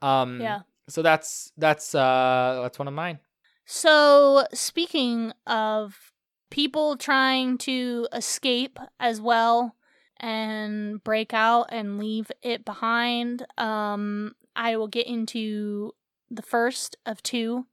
Um 0.00 0.40
yeah. 0.40 0.60
so 0.88 1.02
that's 1.02 1.52
that's 1.58 1.94
uh 1.94 2.60
that's 2.62 2.78
one 2.78 2.88
of 2.88 2.94
mine. 2.94 3.18
So 3.64 4.44
speaking 4.52 5.32
of 5.46 6.11
people 6.52 6.96
trying 6.98 7.56
to 7.56 8.06
escape 8.12 8.78
as 9.00 9.22
well 9.22 9.74
and 10.20 11.02
break 11.02 11.32
out 11.32 11.64
and 11.70 11.98
leave 11.98 12.30
it 12.42 12.64
behind. 12.64 13.44
Um 13.56 14.34
i 14.54 14.76
will 14.76 14.86
get 14.86 15.06
into 15.06 15.92
the 16.30 16.42
first 16.42 16.96
of 17.06 17.22
two. 17.22 17.66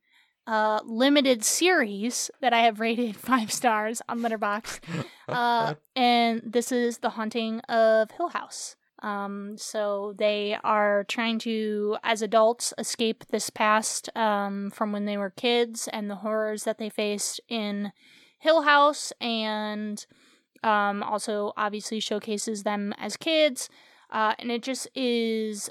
Uh 0.48 0.80
limited 0.86 1.44
series 1.44 2.32
that 2.40 2.54
i 2.54 2.62
have 2.62 2.80
rated 2.88 3.18
five 3.18 3.52
stars 3.52 4.02
on 4.08 4.22
Letterboxd 4.22 4.80
uh 5.28 5.74
and 5.96 6.42
this 6.46 6.72
is 6.72 7.00
the 7.00 7.12
haunting 7.12 7.60
of 7.62 8.12
hill 8.12 8.30
house. 8.30 8.78
Um 9.04 9.58
so 9.58 10.14
they 10.18 10.58
are 10.64 11.04
trying 11.04 11.38
to 11.40 11.98
as 12.02 12.22
adults 12.22 12.74
escape 12.78 13.26
this 13.28 13.50
past 13.50 14.10
um 14.16 14.72
from 14.72 14.94
when 14.94 15.04
they 15.04 15.18
were 15.18 15.32
kids 15.32 15.90
and 15.92 16.10
the 16.10 16.22
horrors 16.24 16.64
that 16.64 16.78
they 16.78 16.90
faced 16.90 17.42
in 17.50 17.92
hill 18.40 18.64
house 18.64 19.14
and 19.22 20.06
um 20.64 21.03
also 21.03 21.53
obviously 21.56 21.99
showcases 21.99 22.64
them 22.64 22.94
as 22.98 23.16
kids 23.16 23.70
uh 24.11 24.34
and 24.40 24.52
it 24.52 24.64
just 24.64 24.88
is 24.95 25.70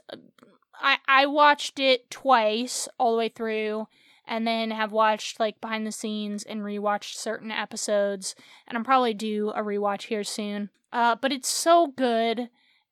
I 0.80 0.98
I 1.06 1.26
watched 1.26 1.78
it 1.78 2.10
twice 2.10 2.88
all 2.98 3.12
the 3.12 3.18
way 3.18 3.28
through 3.28 3.86
and 4.28 4.46
then 4.46 4.70
have 4.70 4.92
watched 4.92 5.40
like 5.40 5.60
behind 5.60 5.86
the 5.86 5.92
scenes 5.92 6.44
and 6.44 6.60
rewatched 6.60 7.14
certain 7.14 7.50
episodes. 7.50 8.34
And 8.66 8.76
I'm 8.76 8.84
probably 8.84 9.14
due 9.14 9.50
a 9.50 9.62
rewatch 9.62 10.04
here 10.04 10.22
soon. 10.22 10.70
Uh, 10.92 11.16
but 11.20 11.32
it's 11.32 11.48
so 11.48 11.88
good 11.96 12.50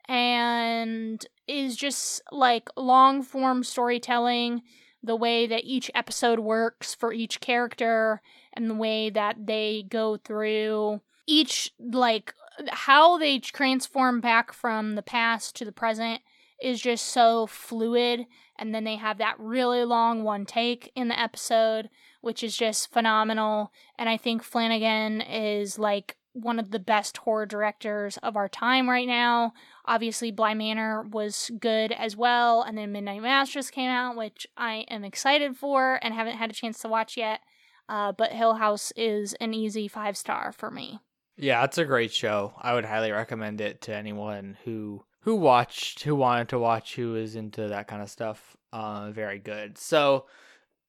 and 0.09 1.25
is 1.47 1.77
just 1.77 2.23
like 2.33 2.69
long 2.77 3.23
form 3.23 3.63
storytelling, 3.63 4.63
the 5.03 5.17
way 5.17 5.47
that 5.47 5.65
each 5.65 5.91
episode 5.95 6.41
works 6.41 6.95
for 6.95 7.13
each 7.13 7.41
character, 7.41 8.23
and 8.57 8.71
the 8.71 8.75
way 8.75 9.11
that 9.11 9.47
they 9.47 9.85
go 9.89 10.17
through 10.17 11.01
each 11.27 11.73
like 11.79 12.35
how 12.71 13.19
they 13.19 13.39
transform 13.39 14.21
back 14.21 14.53
from 14.53 14.95
the 14.95 15.03
past 15.03 15.55
to 15.57 15.65
the 15.65 15.73
present 15.73 16.23
is 16.63 16.81
just 16.81 17.07
so 17.07 17.47
fluid. 17.47 18.27
And 18.59 18.75
then 18.75 18.85
they 18.85 18.97
have 18.97 19.19
that 19.19 19.39
really 19.39 19.85
long 19.85 20.23
one 20.25 20.47
take 20.47 20.91
in 20.95 21.09
the 21.09 21.21
episode 21.21 21.91
which 22.23 22.43
is 22.43 22.57
just 22.57 22.93
phenomenal. 22.93 23.71
And 23.99 24.09
i 24.09 24.17
think 24.17 24.43
flanagan 24.43 25.21
is 25.21 25.79
like 25.79 26.17
one 26.33 26.59
of 26.59 26.71
the 26.71 26.79
best 26.79 27.17
horror 27.19 27.47
directors 27.47 28.19
of 28.19 28.37
our 28.37 28.49
time 28.49 28.89
right 28.89 29.07
now. 29.07 29.53
Obviously 29.85 30.31
bly 30.31 30.55
manor 30.55 31.03
was 31.03 31.51
good 31.61 31.93
as 31.93 32.17
well. 32.17 32.63
And 32.63 32.77
then 32.77 32.93
midnight 32.93 33.23
mass 33.23 33.51
just 33.51 33.73
came 33.73 33.91
out 33.91 34.17
which 34.17 34.47
i 34.57 34.87
am 34.89 35.05
excited 35.05 35.57
for 35.57 36.01
and 36.03 36.15
haven't 36.15 36.39
had 36.39 36.51
a 36.51 36.55
chance 36.55 36.81
to 36.81 36.89
watch 36.89 37.17
yet 37.17 37.41
uh, 37.89 38.13
but 38.13 38.33
hill 38.33 38.55
house 38.55 38.93
is 38.97 39.35
an 39.35 39.55
easy 39.55 39.89
five 39.89 40.17
star 40.17 40.53
for 40.53 40.71
me 40.71 41.01
Yeah, 41.37 41.65
it's 41.65 41.79
a 41.79 41.85
great 41.85 42.13
show. 42.13 42.55
I 42.61 42.75
would 42.75 42.85
highly 42.85 43.13
recommend 43.13 43.61
it 43.61 43.81
to 43.83 43.95
anyone 43.95 44.57
who 44.65 45.05
who 45.21 45.35
watched, 45.35 46.05
who 46.05 46.15
wanted 46.15 46.49
to 46.51 46.59
watch, 46.59 46.95
who 46.95 47.17
is 47.17 47.35
into 47.35 47.67
that 47.69 47.89
kind 47.89 48.01
of 48.01 48.09
stuff. 48.09 48.57
Uh, 48.73 49.11
very 49.11 49.41
good. 49.41 49.77
So 49.77 50.27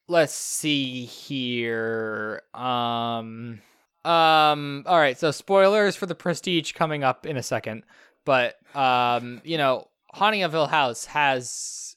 let's 0.07 0.33
see 0.33 1.05
here. 1.05 2.43
Um, 2.53 3.61
um. 4.05 4.83
All 4.85 4.99
right. 4.99 5.17
So 5.17 5.31
spoilers 5.31 5.95
for 5.95 6.05
the 6.05 6.15
Prestige 6.15 6.73
coming 6.73 7.03
up 7.03 7.25
in 7.25 7.35
a 7.35 7.41
second, 7.43 7.81
but 8.25 8.55
um, 8.75 9.41
you 9.43 9.57
know, 9.57 9.87
Haunting 10.13 10.43
of 10.43 10.51
Hill 10.51 10.67
House 10.67 11.05
has 11.05 11.95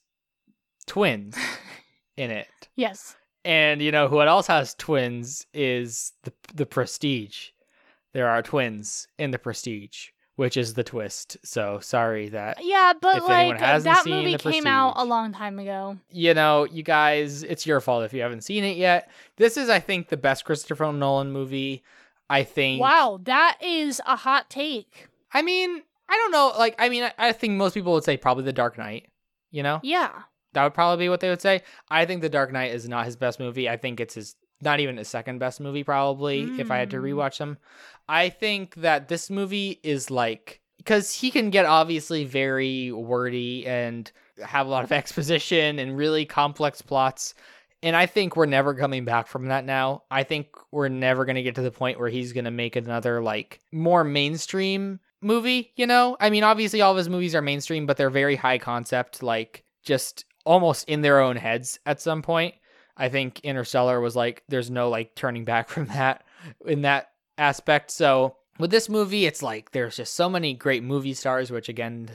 twins 0.87 1.37
in 2.17 2.31
it. 2.31 2.47
yes 2.75 3.15
And 3.43 3.81
you 3.81 3.91
know 3.91 4.07
who 4.07 4.21
else 4.21 4.47
has 4.47 4.75
twins 4.75 5.45
is 5.53 6.13
the 6.23 6.33
the 6.53 6.65
Prestige. 6.65 7.49
There 8.13 8.27
are 8.29 8.41
twins 8.41 9.07
in 9.17 9.31
the 9.31 9.39
Prestige, 9.39 10.09
which 10.35 10.57
is 10.57 10.73
the 10.73 10.83
twist. 10.83 11.37
So 11.43 11.79
sorry 11.81 12.29
that 12.29 12.57
Yeah, 12.61 12.93
but 13.01 13.17
If 13.17 13.29
anyone 13.29 13.55
like 13.55 13.59
hasn't 13.65 13.95
that 13.95 14.03
seen 14.03 14.15
movie 14.15 14.35
The 14.37 14.51
came 14.51 14.67
out 14.67 14.93
a 14.97 15.05
long 15.05 15.31
time 15.33 15.57
ago. 15.59 15.97
you 16.11 16.33
know 16.33 16.65
you 16.65 16.83
guys. 16.83 17.41
It's 17.43 17.65
your 17.65 17.79
fault 17.81 18.03
if 18.03 18.13
you 18.13 18.21
haven't 18.21 18.43
seen 18.43 18.63
it 18.63 18.77
yet. 18.77 19.09
This 19.37 19.57
is, 19.57 19.69
I 19.69 19.79
think, 19.79 20.09
the 20.09 20.17
best 20.17 20.45
Christopher 20.45 20.91
Nolan 20.91 21.31
movie. 21.31 21.83
I 22.29 22.43
think. 22.43 22.79
Wow, 22.81 23.19
that 23.23 23.57
is 23.61 23.99
a 24.05 24.15
hot 24.15 24.49
take. 24.49 25.07
I 25.33 25.41
mean, 25.41 25.81
I 26.07 26.15
don't 26.15 26.31
know. 26.31 26.53
Like, 26.57 26.75
I 26.79 26.89
mean, 26.89 27.03
I, 27.03 27.13
I 27.17 27.31
think 27.33 27.53
most 27.53 27.73
people 27.73 27.93
would 27.93 28.03
say 28.03 28.17
probably 28.17 28.43
The 28.43 28.53
Dark 28.53 28.77
Knight. 28.77 29.07
You 29.49 29.63
know, 29.63 29.79
Yeah. 29.83 30.11
That 30.53 30.63
would 30.63 30.73
probably 30.73 31.05
be 31.05 31.09
what 31.09 31.19
they 31.19 31.29
would 31.29 31.41
say. 31.41 31.61
I 31.89 32.05
think 32.05 32.21
The 32.21 32.29
Dark 32.29 32.51
Knight 32.51 32.71
is 32.73 32.87
not 32.89 33.05
his 33.05 33.15
best 33.15 33.39
movie. 33.39 33.69
I 33.69 33.77
think 33.77 33.99
it's 33.99 34.15
his 34.15 34.35
not 34.63 34.79
even 34.79 34.97
his 34.97 35.07
second 35.07 35.39
best 35.39 35.59
movie 35.59 35.83
probably 35.83 36.43
if 36.59 36.69
I 36.69 36.77
had 36.77 36.91
to 36.91 36.97
Mm. 36.97 37.03
rewatch 37.03 37.39
them. 37.39 37.57
I 38.07 38.29
think 38.29 38.75
that 38.75 39.07
this 39.07 39.29
movie 39.29 39.79
is 39.81 40.11
like 40.11 40.61
cuz 40.85 41.13
he 41.13 41.31
can 41.31 41.49
get 41.49 41.65
obviously 41.65 42.25
very 42.25 42.91
wordy 42.91 43.65
and 43.65 44.11
have 44.43 44.67
a 44.67 44.69
lot 44.69 44.83
of 44.83 44.91
exposition 45.01 45.79
and 45.79 45.97
really 45.97 46.25
complex 46.25 46.81
plots. 46.81 47.33
And 47.83 47.95
I 47.95 48.05
think 48.05 48.35
we're 48.35 48.45
never 48.45 48.75
coming 48.75 49.05
back 49.05 49.25
from 49.25 49.47
that 49.47 49.65
now. 49.65 50.03
I 50.11 50.21
think 50.21 50.49
we're 50.71 50.89
never 50.89 51.25
going 51.25 51.37
to 51.37 51.41
get 51.41 51.55
to 51.55 51.63
the 51.63 51.71
point 51.71 51.99
where 51.99 52.09
he's 52.09 52.31
going 52.31 52.45
to 52.45 52.51
make 52.51 52.75
another 52.75 53.23
like 53.23 53.59
more 53.71 54.03
mainstream 54.03 54.99
movie, 55.21 55.71
you 55.75 55.87
know? 55.87 56.15
I 56.19 56.29
mean, 56.29 56.43
obviously 56.43 56.81
all 56.81 56.91
of 56.91 56.97
his 56.97 57.09
movies 57.09 57.33
are 57.33 57.41
mainstream, 57.41 57.87
but 57.87 57.97
they're 57.97 58.11
very 58.11 58.35
high 58.35 58.59
concept 58.59 59.23
like 59.23 59.63
just 59.83 60.25
almost 60.45 60.87
in 60.87 61.01
their 61.01 61.19
own 61.19 61.35
heads 61.35 61.79
at 61.85 62.01
some 62.01 62.21
point. 62.21 62.55
I 62.97 63.09
think 63.09 63.39
Interstellar 63.41 63.99
was 63.99 64.15
like 64.15 64.43
there's 64.47 64.69
no 64.69 64.89
like 64.89 65.15
turning 65.15 65.45
back 65.51 65.69
from 65.69 65.87
that 65.87 66.23
in 66.65 66.81
that 66.81 67.11
aspect. 67.37 67.91
So 67.91 68.35
with 68.59 68.71
this 68.71 68.89
movie, 68.89 69.25
it's 69.25 69.41
like 69.41 69.71
there's 69.71 69.97
just 69.97 70.13
so 70.13 70.29
many 70.29 70.53
great 70.53 70.83
movie 70.83 71.13
stars, 71.13 71.51
which 71.51 71.69
again 71.69 72.09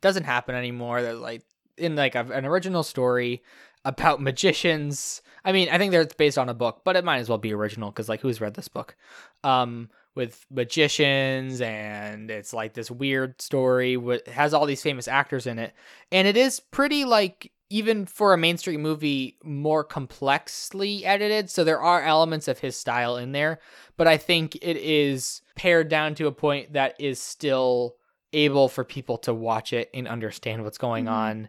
doesn't 0.00 0.24
happen 0.24 0.54
anymore. 0.54 1.02
They're 1.02 1.14
like 1.14 1.42
in 1.76 1.96
like 1.96 2.14
a, 2.14 2.20
an 2.20 2.44
original 2.44 2.82
story 2.82 3.42
about 3.84 4.20
magicians. 4.22 5.22
I 5.44 5.52
mean, 5.52 5.68
I 5.70 5.78
think 5.78 5.92
they're 5.92 6.02
it's 6.02 6.14
based 6.14 6.38
on 6.38 6.48
a 6.48 6.54
book, 6.54 6.82
but 6.84 6.96
it 6.96 7.04
might 7.04 7.18
as 7.18 7.28
well 7.28 7.38
be 7.38 7.52
original 7.52 7.90
because 7.90 8.08
like 8.08 8.20
who's 8.20 8.40
read 8.40 8.54
this 8.54 8.68
book? 8.68 8.96
Um, 9.44 9.90
with 10.18 10.44
magicians 10.50 11.62
and 11.62 12.30
it's 12.30 12.52
like 12.52 12.74
this 12.74 12.90
weird 12.90 13.40
story 13.40 13.96
with 13.96 14.26
has 14.26 14.52
all 14.52 14.66
these 14.66 14.82
famous 14.82 15.08
actors 15.08 15.46
in 15.46 15.58
it, 15.58 15.72
and 16.12 16.28
it 16.28 16.36
is 16.36 16.60
pretty 16.60 17.06
like 17.06 17.50
even 17.70 18.04
for 18.06 18.32
a 18.32 18.38
mainstream 18.38 18.80
movie 18.82 19.36
more 19.44 19.84
complexly 19.84 21.04
edited. 21.04 21.50
So 21.50 21.64
there 21.64 21.80
are 21.80 22.02
elements 22.02 22.48
of 22.48 22.58
his 22.58 22.76
style 22.76 23.16
in 23.16 23.32
there 23.32 23.60
but 23.96 24.06
i 24.06 24.16
think 24.16 24.54
it 24.56 24.76
is 24.76 25.42
pared 25.56 25.88
down 25.88 26.14
to 26.14 26.26
a 26.26 26.32
point 26.32 26.72
that 26.72 26.94
is 27.00 27.20
still 27.20 27.96
able 28.32 28.68
for 28.68 28.84
people 28.84 29.18
to 29.18 29.32
watch 29.34 29.72
it 29.72 29.88
and 29.94 30.06
understand 30.08 30.62
what's 30.64 30.78
going 30.78 31.06
Mhm. 31.06 31.10
on 31.10 31.48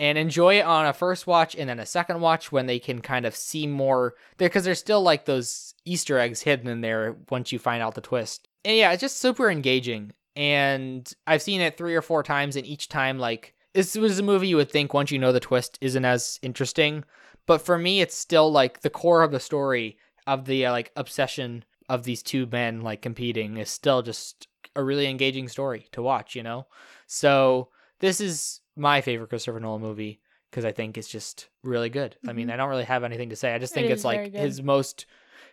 and 0.00 0.16
enjoy 0.16 0.58
it 0.58 0.64
on 0.64 0.86
a 0.86 0.94
first 0.94 1.26
watch 1.26 1.54
and 1.54 1.68
then 1.68 1.78
a 1.78 1.84
second 1.84 2.20
watch 2.20 2.50
when 2.50 2.64
they 2.64 2.78
can 2.78 3.00
kind 3.00 3.26
of 3.26 3.36
see 3.36 3.66
more 3.66 4.14
there 4.38 4.48
because 4.48 4.64
there's 4.64 4.78
still 4.78 5.02
like 5.02 5.26
those 5.26 5.74
easter 5.84 6.18
eggs 6.18 6.40
hidden 6.40 6.68
in 6.68 6.80
there 6.80 7.16
once 7.30 7.52
you 7.52 7.58
find 7.58 7.82
out 7.82 7.94
the 7.94 8.00
twist. 8.00 8.48
And 8.64 8.76
yeah 8.76 8.92
it's 8.92 9.02
just 9.02 9.18
super 9.18 9.50
engaging 9.50 10.12
and 10.36 11.12
i've 11.26 11.42
seen 11.42 11.60
it 11.60 11.76
three 11.76 11.94
or 11.94 12.02
four 12.02 12.22
times 12.22 12.56
and 12.56 12.64
each 12.64 12.88
time 12.88 13.18
like 13.18 13.54
this 13.74 13.96
was 13.96 14.18
a 14.18 14.22
movie 14.22 14.48
you 14.48 14.56
would 14.56 14.70
think 14.70 14.94
once 14.94 15.10
you 15.10 15.18
know 15.18 15.32
the 15.32 15.40
twist 15.40 15.76
isn't 15.80 16.04
as 16.04 16.38
interesting 16.42 17.04
but 17.46 17.60
for 17.60 17.76
me 17.76 18.00
it's 18.00 18.14
still 18.14 18.50
like 18.50 18.80
the 18.80 18.90
core 18.90 19.22
of 19.22 19.32
the 19.32 19.40
story 19.40 19.98
of 20.26 20.44
the 20.44 20.66
uh, 20.66 20.72
like 20.72 20.92
obsession 20.96 21.64
of 21.88 22.04
these 22.04 22.22
two 22.22 22.46
men 22.46 22.80
like 22.80 23.02
competing 23.02 23.56
is 23.56 23.68
still 23.68 24.02
just 24.02 24.46
a 24.76 24.84
really 24.84 25.08
engaging 25.08 25.48
story 25.48 25.88
to 25.92 26.00
watch 26.00 26.36
you 26.36 26.42
know? 26.42 26.66
So 27.06 27.68
this 27.98 28.20
is 28.20 28.59
my 28.80 29.00
favorite 29.00 29.28
christopher 29.28 29.60
nolan 29.60 29.82
movie 29.82 30.20
because 30.50 30.64
i 30.64 30.72
think 30.72 30.98
it's 30.98 31.08
just 31.08 31.48
really 31.62 31.90
good. 31.90 32.16
I 32.26 32.32
mean 32.32 32.48
Mhm. 32.48 32.52
i 32.54 32.56
don't 32.56 32.68
really 32.70 32.84
have 32.84 33.04
anything 33.04 33.28
to 33.30 33.36
say. 33.36 33.54
I 33.54 33.58
just 33.58 33.72
think 33.74 33.86
is 33.86 33.92
it's 33.98 34.04
like 34.04 34.32
his 34.32 34.62
most 34.62 35.06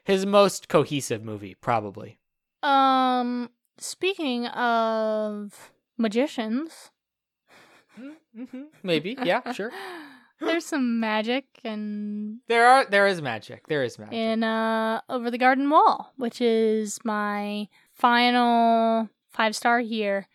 his 0.04 0.26
most 0.26 0.68
cohesive 0.70 1.24
movie 1.24 1.54
probably. 1.56 2.20
Um 2.64 3.50
speaking 3.78 4.48
of 4.48 5.72
magicians, 5.98 6.90
mm-hmm. 8.00 8.64
maybe. 8.84 9.18
Yeah 9.24 9.52
sure. 9.52 9.72
There's 10.40 10.66
some 10.66 11.00
magic 11.00 11.46
and 11.64 12.40
there 12.48 12.68
are 12.68 12.86
there 12.86 13.08
is 13.08 13.22
magic. 13.22 13.68
There 13.68 13.84
is 13.84 13.98
magic. 13.98 14.14
in 14.14 14.44
uh 14.44 15.02
over 15.10 15.32
the 15.32 15.38
garden 15.40 15.70
wall, 15.70 16.14
which 16.18 16.42
is 16.42 17.00
my 17.04 17.68
final 17.92 19.10
five 19.32 19.56
star 19.56 19.80
here. 19.80 20.28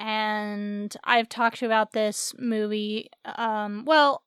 And 0.00 0.96
I've 1.04 1.28
talked 1.28 1.58
to 1.58 1.66
you 1.66 1.68
about 1.68 1.92
this 1.92 2.34
movie. 2.38 3.10
Um, 3.36 3.84
well, 3.84 4.22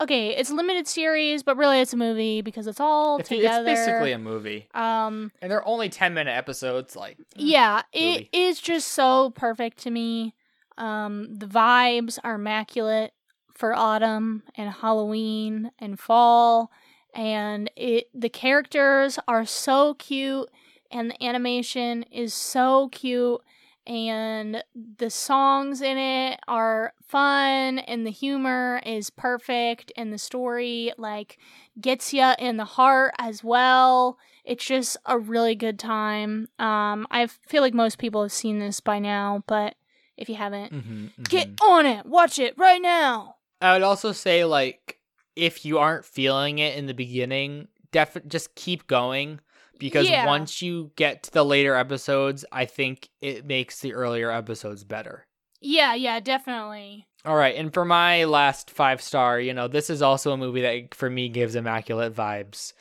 okay, 0.00 0.30
it's 0.36 0.50
a 0.50 0.54
limited 0.54 0.86
series, 0.86 1.42
but 1.42 1.56
really 1.56 1.80
it's 1.80 1.92
a 1.92 1.96
movie 1.96 2.42
because 2.42 2.66
it's 2.68 2.78
all 2.80 3.18
If- 3.18 3.26
together. 3.28 3.68
it's 3.70 3.80
basically 3.86 4.12
a 4.12 4.18
movie 4.18 4.68
um, 4.72 5.32
and 5.42 5.50
they're 5.50 5.66
only 5.66 5.88
10 5.88 6.14
minute 6.14 6.30
episodes 6.30 6.94
like 6.96 7.18
yeah, 7.34 7.82
movie. 7.94 8.30
it 8.32 8.36
is 8.36 8.60
just 8.60 8.88
so 8.88 9.30
perfect 9.30 9.78
to 9.78 9.90
me. 9.90 10.34
Um, 10.78 11.34
the 11.34 11.46
vibes 11.46 12.18
are 12.22 12.34
immaculate 12.36 13.12
for 13.54 13.74
autumn 13.74 14.42
and 14.54 14.70
Halloween 14.70 15.70
and 15.78 15.98
fall, 15.98 16.70
and 17.14 17.70
it 17.76 18.08
the 18.14 18.28
characters 18.28 19.18
are 19.26 19.44
so 19.46 19.94
cute, 19.94 20.48
and 20.90 21.10
the 21.10 21.24
animation 21.24 22.02
is 22.12 22.32
so 22.34 22.88
cute, 22.90 23.40
and 23.86 24.62
the 24.98 25.10
songs 25.10 25.80
in 25.82 25.98
it 25.98 26.40
are 26.48 26.92
fun, 27.06 27.78
and 27.78 28.06
the 28.06 28.10
humor 28.10 28.80
is 28.84 29.10
perfect, 29.10 29.92
and 29.96 30.12
the 30.12 30.18
story 30.18 30.92
like 30.98 31.38
gets 31.80 32.12
you 32.12 32.32
in 32.38 32.56
the 32.56 32.64
heart 32.64 33.14
as 33.18 33.44
well 33.44 34.18
it's 34.46 34.64
just 34.64 34.96
a 35.04 35.18
really 35.18 35.54
good 35.56 35.78
time. 35.78 36.48
Um, 36.58 37.06
I 37.10 37.26
feel 37.26 37.62
like 37.62 37.74
most 37.74 37.98
people 37.98 38.22
have 38.22 38.32
seen 38.32 38.60
this 38.60 38.80
by 38.80 39.00
now, 39.00 39.42
but 39.46 39.74
if 40.16 40.28
you 40.28 40.36
haven't, 40.36 40.72
Mhm, 40.72 41.28
get 41.28 41.56
mhm. 41.56 41.68
on 41.68 41.84
it. 41.84 42.06
Watch 42.06 42.38
it 42.38 42.56
right 42.56 42.80
now. 42.80 43.36
I 43.60 43.72
would 43.72 43.82
also 43.82 44.12
say 44.12 44.44
like 44.44 45.00
if 45.34 45.64
you 45.66 45.78
aren't 45.78 46.04
feeling 46.04 46.58
it 46.60 46.78
in 46.78 46.86
the 46.86 46.94
beginning, 46.94 47.68
def 47.90 48.16
just 48.28 48.54
keep 48.54 48.86
going 48.86 49.40
because 49.78 50.08
Yeah. 50.08 50.26
once 50.26 50.62
you 50.62 50.92
get 50.96 51.22
to 51.24 51.30
the 51.30 51.44
later 51.44 51.74
episodes, 51.74 52.44
I 52.52 52.64
think 52.64 53.08
it 53.20 53.44
makes 53.46 53.80
the 53.80 53.94
earlier 53.94 54.30
episodes 54.30 54.84
better. 54.84 55.26
Yeah, 55.60 55.94
yeah, 55.94 56.20
definitely. 56.20 57.06
All 57.24 57.36
right, 57.36 57.56
and 57.56 57.72
for 57.74 57.84
my 57.84 58.24
last 58.24 58.70
five 58.70 59.02
star, 59.02 59.40
you 59.40 59.52
know, 59.52 59.66
this 59.68 59.90
is 59.90 60.02
also 60.02 60.32
a 60.32 60.36
movie 60.36 60.60
that 60.62 60.94
for 60.94 61.10
me 61.10 61.28
gives 61.28 61.54
immaculate 61.56 62.14
vibes. 62.14 62.72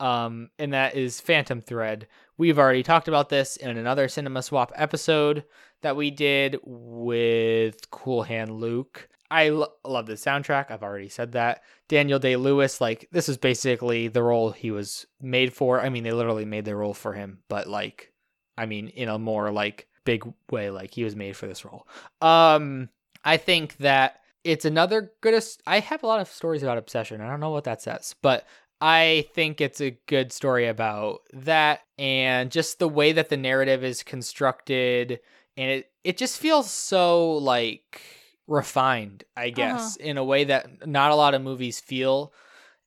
Um, 0.00 0.50
and 0.58 0.72
that 0.72 0.96
is 0.96 1.20
Phantom 1.20 1.60
Thread. 1.62 2.08
We've 2.36 2.58
already 2.58 2.82
talked 2.82 3.06
about 3.08 3.28
this 3.28 3.56
in 3.56 3.76
another 3.76 4.08
Cinema 4.08 4.42
Swap 4.42 4.72
episode 4.74 5.44
that 5.82 5.96
we 5.96 6.10
did 6.10 6.58
with 6.64 7.90
Cool 7.90 8.24
Hand 8.24 8.50
Luke. 8.60 9.08
I 9.34 9.48
lo- 9.48 9.72
love 9.84 10.06
the 10.06 10.12
soundtrack. 10.12 10.70
I've 10.70 10.84
already 10.84 11.08
said 11.08 11.32
that. 11.32 11.62
Daniel 11.88 12.20
Day 12.20 12.36
Lewis, 12.36 12.80
like, 12.80 13.08
this 13.10 13.28
is 13.28 13.36
basically 13.36 14.06
the 14.06 14.22
role 14.22 14.52
he 14.52 14.70
was 14.70 15.06
made 15.20 15.52
for. 15.52 15.80
I 15.80 15.88
mean, 15.88 16.04
they 16.04 16.12
literally 16.12 16.44
made 16.44 16.64
the 16.64 16.76
role 16.76 16.94
for 16.94 17.14
him, 17.14 17.40
but 17.48 17.66
like, 17.66 18.12
I 18.56 18.66
mean, 18.66 18.86
in 18.88 19.08
a 19.08 19.18
more 19.18 19.50
like 19.50 19.88
big 20.04 20.24
way, 20.52 20.70
like 20.70 20.94
he 20.94 21.02
was 21.02 21.16
made 21.16 21.36
for 21.36 21.48
this 21.48 21.64
role. 21.64 21.88
Um, 22.20 22.90
I 23.24 23.36
think 23.36 23.76
that 23.78 24.20
it's 24.44 24.64
another 24.64 25.12
good. 25.20 25.42
I 25.66 25.80
have 25.80 26.04
a 26.04 26.06
lot 26.06 26.20
of 26.20 26.28
stories 26.28 26.62
about 26.62 26.78
obsession. 26.78 27.20
I 27.20 27.28
don't 27.28 27.40
know 27.40 27.50
what 27.50 27.64
that 27.64 27.82
says, 27.82 28.14
but 28.22 28.46
I 28.80 29.26
think 29.34 29.60
it's 29.60 29.80
a 29.80 29.98
good 30.06 30.32
story 30.32 30.68
about 30.68 31.22
that 31.32 31.80
and 31.98 32.52
just 32.52 32.78
the 32.78 32.88
way 32.88 33.10
that 33.10 33.30
the 33.30 33.36
narrative 33.36 33.82
is 33.82 34.04
constructed 34.04 35.18
and 35.56 35.70
it 35.70 35.90
it 36.04 36.18
just 36.18 36.38
feels 36.38 36.70
so 36.70 37.32
like 37.32 38.00
refined, 38.46 39.24
I 39.36 39.50
guess, 39.50 39.96
uh-huh. 39.96 40.08
in 40.08 40.18
a 40.18 40.24
way 40.24 40.44
that 40.44 40.86
not 40.86 41.12
a 41.12 41.16
lot 41.16 41.34
of 41.34 41.42
movies 41.42 41.80
feel 41.80 42.32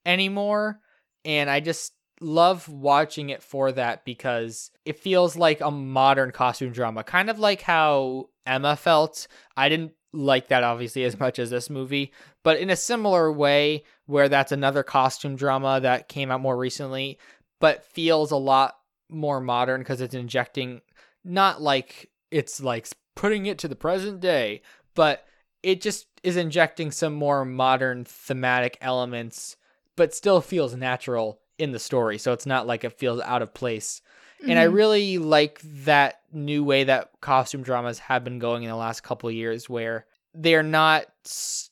anymore. 0.06 0.80
And 1.26 1.50
I 1.50 1.60
just 1.60 1.94
love 2.22 2.68
watching 2.68 3.30
it 3.30 3.44
for 3.44 3.72
that 3.72 4.06
because 4.06 4.72
it 4.86 5.00
feels 5.00 5.36
like 5.36 5.62
a 5.62 5.72
modern 5.72 6.32
costume 6.32 6.72
drama, 6.72 7.04
kind 7.04 7.30
of 7.30 7.40
like 7.40 7.62
how 7.62 8.30
Emma 8.46 8.76
felt. 8.76 9.28
I 9.56 9.70
didn't 9.70 9.94
like 10.14 10.48
that 10.48 10.64
obviously 10.64 11.04
as 11.04 11.20
much 11.20 11.38
as 11.38 11.50
this 11.50 11.70
movie, 11.70 12.12
but 12.44 12.60
in 12.60 12.70
a 12.70 12.76
similar 12.76 13.32
way, 13.32 13.84
where 14.06 14.30
that's 14.30 14.52
another 14.52 14.84
costume 14.84 15.36
drama 15.36 15.80
that 15.82 16.08
came 16.08 16.32
out 16.32 16.42
more 16.42 16.58
recently, 16.58 17.20
but 17.60 17.84
feels 17.86 18.32
a 18.32 18.38
lot 18.38 18.78
more 19.10 19.40
modern 19.40 19.82
because 19.82 20.02
it's 20.02 20.16
injecting 20.16 20.82
not 21.24 21.62
like 21.62 22.10
it's 22.32 22.62
like 22.62 22.88
putting 23.16 23.46
it 23.46 23.58
to 23.60 23.68
the 23.68 23.76
present 23.76 24.20
day, 24.20 24.62
but 24.96 25.26
it 25.68 25.82
just 25.82 26.08
is 26.24 26.38
injecting 26.38 26.92
some 26.92 27.14
more 27.14 27.44
modern 27.44 28.06
thematic 28.06 28.78
elements, 28.80 29.58
but 29.98 30.16
still 30.16 30.40
feels 30.40 30.74
natural 30.74 31.42
in 31.60 31.74
the 31.74 31.80
story. 31.80 32.18
So 32.18 32.32
it's 32.32 32.46
not 32.46 32.66
like 32.66 32.86
it 32.86 32.98
feels 32.98 33.20
out 33.20 33.42
of 33.42 33.54
place. 33.54 34.02
Mm-hmm. 34.40 34.52
And 34.52 34.60
I 34.60 34.68
mm-hmm. 34.68 34.76
really 34.76 35.18
like 35.18 35.60
that 35.84 36.22
new 36.32 36.64
way 36.64 36.86
that 36.86 37.12
costume 37.20 37.64
dramas 37.64 38.00
have 38.00 38.24
been 38.24 38.40
going 38.40 38.64
in 38.64 38.70
the 38.70 38.78
last 38.78 39.04
couple 39.04 39.30
years 39.30 39.70
where 39.70 40.06
they're 40.34 40.64
not 40.64 41.08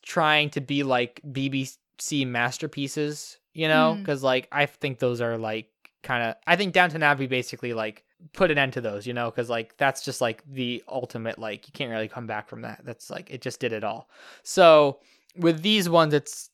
trying 0.02 0.50
to 0.50 0.60
be 0.60 0.84
like 0.84 1.22
BBC 1.26 2.28
masterpieces, 2.28 3.38
you 3.54 3.70
know? 3.70 3.96
Because, 3.98 4.20
mm. 4.20 4.26
like, 4.26 4.50
I 4.52 4.66
think 4.66 5.00
those 5.00 5.22
are 5.22 5.38
like 5.38 5.70
kind 6.04 6.22
of, 6.22 6.36
I 6.46 6.58
think 6.58 6.74
Downton 6.74 7.02
Abbey 7.02 7.28
basically 7.28 7.74
like 7.74 8.04
put 8.34 8.52
an 8.52 8.58
end 8.58 8.74
to 8.74 8.82
those, 8.82 9.06
you 9.06 9.14
know, 9.14 9.30
because 9.30 9.50
like 9.50 9.78
that's 9.78 10.04
just 10.04 10.22
like 10.22 10.44
the 10.46 10.84
ultimate, 10.88 11.40
like 11.40 11.68
you 11.68 11.74
can't 11.74 11.92
really 11.92 12.08
come 12.08 12.28
back 12.28 12.48
from 12.48 12.62
that. 12.62 12.82
That's 12.84 13.10
like 13.10 13.30
it 13.30 13.42
just 13.42 13.60
did 13.60 13.74
it 13.74 13.84
all. 13.84 14.10
So 14.44 15.00
with 15.38 15.62
these 15.62 15.90
ones, 15.90 16.14
it's 16.14 16.50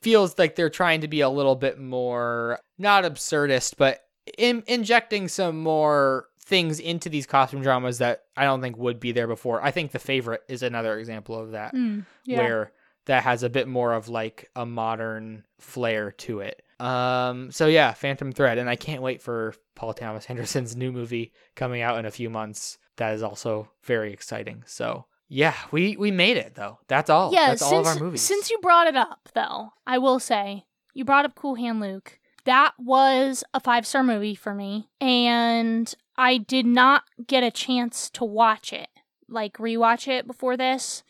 feels 0.00 0.38
like 0.38 0.56
they're 0.56 0.70
trying 0.70 1.02
to 1.02 1.08
be 1.08 1.20
a 1.20 1.28
little 1.28 1.56
bit 1.56 1.78
more 1.78 2.58
not 2.78 3.04
absurdist, 3.04 3.74
but 3.76 4.00
in, 4.38 4.62
injecting 4.66 5.28
some 5.28 5.58
more 5.58 6.28
things 6.44 6.80
into 6.80 7.08
these 7.08 7.26
costume 7.26 7.62
dramas 7.62 7.98
that 7.98 8.24
I 8.36 8.44
don't 8.44 8.60
think 8.60 8.76
would 8.76 9.00
be 9.00 9.12
there 9.12 9.26
before. 9.26 9.62
I 9.62 9.70
think 9.70 9.92
the 9.92 9.98
favorite 9.98 10.42
is 10.48 10.62
another 10.62 10.98
example 10.98 11.38
of 11.38 11.52
that, 11.52 11.74
mm, 11.74 12.04
yeah. 12.24 12.38
where 12.38 12.72
that 13.06 13.22
has 13.24 13.42
a 13.42 13.50
bit 13.50 13.68
more 13.68 13.92
of 13.92 14.08
like 14.08 14.50
a 14.56 14.66
modern 14.66 15.44
flair 15.58 16.10
to 16.12 16.40
it. 16.40 16.62
Um, 16.82 17.52
so 17.52 17.68
yeah, 17.68 17.92
Phantom 17.92 18.32
Thread, 18.32 18.58
and 18.58 18.68
I 18.68 18.74
can't 18.74 19.02
wait 19.02 19.22
for 19.22 19.54
Paul 19.76 19.94
Thomas 19.94 20.26
Anderson's 20.28 20.74
new 20.74 20.90
movie 20.90 21.32
coming 21.54 21.80
out 21.80 21.98
in 21.98 22.06
a 22.06 22.10
few 22.10 22.28
months. 22.28 22.76
That 22.96 23.14
is 23.14 23.22
also 23.22 23.70
very 23.84 24.12
exciting. 24.12 24.64
So 24.66 25.06
yeah, 25.28 25.54
we 25.70 25.96
we 25.96 26.10
made 26.10 26.36
it 26.36 26.56
though. 26.56 26.80
That's 26.88 27.08
all. 27.08 27.32
Yeah, 27.32 27.50
That's 27.50 27.62
since, 27.62 27.72
all 27.72 27.80
of 27.80 27.86
our 27.86 27.98
movies. 27.98 28.20
Since 28.20 28.50
you 28.50 28.58
brought 28.58 28.88
it 28.88 28.96
up 28.96 29.28
though, 29.32 29.72
I 29.86 29.98
will 29.98 30.18
say 30.18 30.64
you 30.92 31.04
brought 31.04 31.24
up 31.24 31.36
Cool 31.36 31.54
Hand 31.54 31.80
Luke. 31.80 32.18
That 32.44 32.72
was 32.78 33.44
a 33.54 33.60
five 33.60 33.86
star 33.86 34.02
movie 34.02 34.34
for 34.34 34.52
me, 34.52 34.88
and 35.00 35.94
I 36.16 36.36
did 36.36 36.66
not 36.66 37.04
get 37.28 37.44
a 37.44 37.52
chance 37.52 38.10
to 38.10 38.24
watch 38.24 38.72
it, 38.72 38.88
like 39.28 39.56
rewatch 39.58 40.08
it 40.08 40.26
before 40.26 40.56
this. 40.56 41.04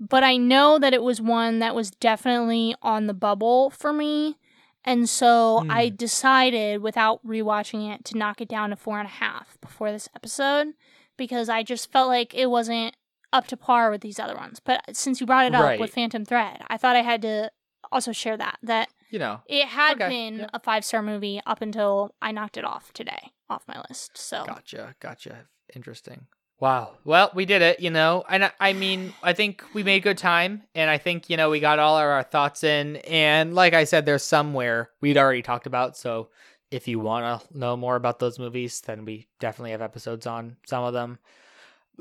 But 0.00 0.24
I 0.24 0.38
know 0.38 0.78
that 0.78 0.94
it 0.94 1.02
was 1.02 1.20
one 1.20 1.58
that 1.58 1.74
was 1.74 1.90
definitely 1.90 2.74
on 2.80 3.06
the 3.06 3.14
bubble 3.14 3.68
for 3.68 3.92
me 3.92 4.37
and 4.84 5.08
so 5.08 5.62
mm. 5.64 5.70
I 5.70 5.88
decided 5.88 6.82
without 6.82 7.24
rewatching 7.26 7.92
it 7.92 8.04
to 8.06 8.18
knock 8.18 8.40
it 8.40 8.48
down 8.48 8.70
to 8.70 8.76
four 8.76 8.98
and 8.98 9.06
a 9.06 9.10
half 9.10 9.58
before 9.60 9.92
this 9.92 10.08
episode 10.14 10.68
because 11.16 11.48
I 11.48 11.62
just 11.62 11.90
felt 11.90 12.08
like 12.08 12.34
it 12.34 12.46
wasn't 12.46 12.96
up 13.32 13.46
to 13.48 13.56
par 13.56 13.90
with 13.90 14.00
these 14.00 14.18
other 14.18 14.34
ones. 14.34 14.60
But 14.60 14.96
since 14.96 15.20
you 15.20 15.26
brought 15.26 15.46
it 15.46 15.54
up 15.54 15.64
right. 15.64 15.80
with 15.80 15.92
Phantom 15.92 16.24
Thread, 16.24 16.62
I 16.68 16.76
thought 16.76 16.96
I 16.96 17.02
had 17.02 17.22
to 17.22 17.50
also 17.90 18.12
share 18.12 18.36
that 18.36 18.58
that 18.62 18.88
you 19.10 19.18
know 19.18 19.40
it 19.46 19.66
had 19.66 20.00
okay. 20.00 20.08
been 20.08 20.38
yeah. 20.40 20.46
a 20.52 20.60
five 20.60 20.84
star 20.84 21.02
movie 21.02 21.40
up 21.46 21.62
until 21.62 22.14
I 22.20 22.32
knocked 22.32 22.56
it 22.56 22.64
off 22.64 22.92
today 22.92 23.32
off 23.50 23.64
my 23.66 23.82
list. 23.88 24.16
So 24.16 24.44
gotcha, 24.46 24.94
gotcha, 25.00 25.46
interesting. 25.74 26.26
Wow. 26.60 26.96
Well, 27.04 27.30
we 27.34 27.44
did 27.44 27.62
it, 27.62 27.78
you 27.78 27.90
know. 27.90 28.24
And 28.28 28.50
I, 28.58 28.72
mean, 28.72 29.14
I 29.22 29.32
think 29.32 29.62
we 29.74 29.84
made 29.84 30.02
good 30.02 30.18
time. 30.18 30.64
And 30.74 30.90
I 30.90 30.98
think, 30.98 31.30
you 31.30 31.36
know, 31.36 31.50
we 31.50 31.60
got 31.60 31.78
all 31.78 31.96
of 31.96 32.02
our 32.02 32.24
thoughts 32.24 32.64
in. 32.64 32.96
And 32.96 33.54
like 33.54 33.74
I 33.74 33.84
said, 33.84 34.04
there's 34.04 34.24
somewhere 34.24 34.90
we'd 35.00 35.16
already 35.16 35.42
talked 35.42 35.66
about. 35.66 35.96
So 35.96 36.30
if 36.72 36.88
you 36.88 36.98
want 36.98 37.42
to 37.42 37.58
know 37.58 37.76
more 37.76 37.94
about 37.94 38.18
those 38.18 38.40
movies, 38.40 38.80
then 38.80 39.04
we 39.04 39.28
definitely 39.38 39.70
have 39.70 39.82
episodes 39.82 40.26
on 40.26 40.56
some 40.66 40.82
of 40.82 40.94
them. 40.94 41.18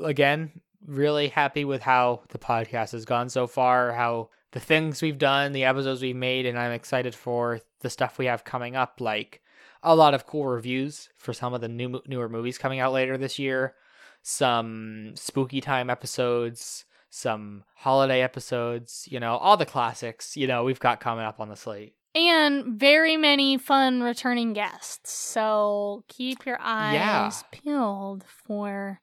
Again, 0.03 0.51
really 0.85 1.27
happy 1.27 1.63
with 1.63 1.83
how 1.83 2.23
the 2.29 2.39
podcast 2.39 2.93
has 2.93 3.05
gone 3.05 3.29
so 3.29 3.45
far, 3.45 3.93
how 3.93 4.29
the 4.53 4.59
things 4.59 5.03
we've 5.03 5.19
done, 5.19 5.51
the 5.51 5.65
episodes 5.65 6.01
we've 6.01 6.15
made. 6.15 6.47
And 6.47 6.57
I'm 6.57 6.71
excited 6.71 7.13
for 7.13 7.61
the 7.81 7.91
stuff 7.91 8.17
we 8.17 8.25
have 8.25 8.43
coming 8.43 8.75
up, 8.75 9.01
like 9.01 9.43
a 9.83 9.95
lot 9.95 10.15
of 10.15 10.25
cool 10.25 10.47
reviews 10.47 11.09
for 11.15 11.31
some 11.31 11.53
of 11.53 11.61
the 11.61 11.67
new 11.67 12.01
newer 12.07 12.27
movies 12.27 12.57
coming 12.57 12.79
out 12.79 12.91
later 12.91 13.19
this 13.19 13.37
year 13.37 13.75
some 14.29 15.13
spooky 15.15 15.61
time 15.61 15.89
episodes, 15.89 16.83
some 17.09 17.63
holiday 17.75 18.21
episodes, 18.21 19.07
you 19.09 19.21
know, 19.21 19.37
all 19.37 19.55
the 19.55 19.65
classics, 19.65 20.35
you 20.35 20.45
know, 20.45 20.65
we've 20.65 20.81
got 20.81 20.99
coming 20.99 21.23
up 21.23 21.39
on 21.39 21.47
the 21.47 21.55
slate. 21.55 21.95
And 22.13 22.77
very 22.77 23.15
many 23.15 23.57
fun 23.57 24.03
returning 24.03 24.51
guests. 24.51 25.13
So 25.13 26.03
keep 26.09 26.45
your 26.45 26.57
eyes 26.59 26.93
yeah. 26.93 27.31
peeled 27.51 28.25
for 28.27 28.99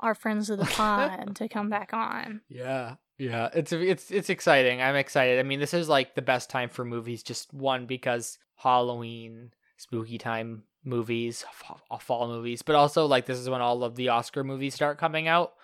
our 0.00 0.14
friends 0.14 0.50
of 0.50 0.58
the 0.58 0.64
pod 0.76 1.36
to 1.36 1.48
come 1.48 1.70
back 1.70 1.94
on. 1.94 2.42
Yeah. 2.50 2.96
Yeah, 3.18 3.48
it's 3.54 3.72
it's 3.72 4.10
it's 4.10 4.28
exciting. 4.28 4.82
I'm 4.82 4.94
excited. 4.94 5.40
I 5.40 5.42
mean, 5.42 5.58
this 5.58 5.72
is 5.72 5.88
like 5.88 6.14
the 6.14 6.20
best 6.20 6.50
time 6.50 6.68
for 6.68 6.84
movies 6.84 7.22
just 7.22 7.50
one 7.54 7.86
because 7.86 8.36
Halloween, 8.56 9.52
spooky 9.78 10.18
time 10.18 10.64
movies, 10.86 11.44
fall 12.00 12.28
movies, 12.28 12.62
but 12.62 12.74
also 12.74 13.06
like 13.06 13.26
this 13.26 13.38
is 13.38 13.50
when 13.50 13.60
all 13.60 13.84
of 13.84 13.96
the 13.96 14.08
Oscar 14.08 14.44
movies 14.44 14.74
start 14.74 14.98
coming 14.98 15.28
out. 15.28 15.54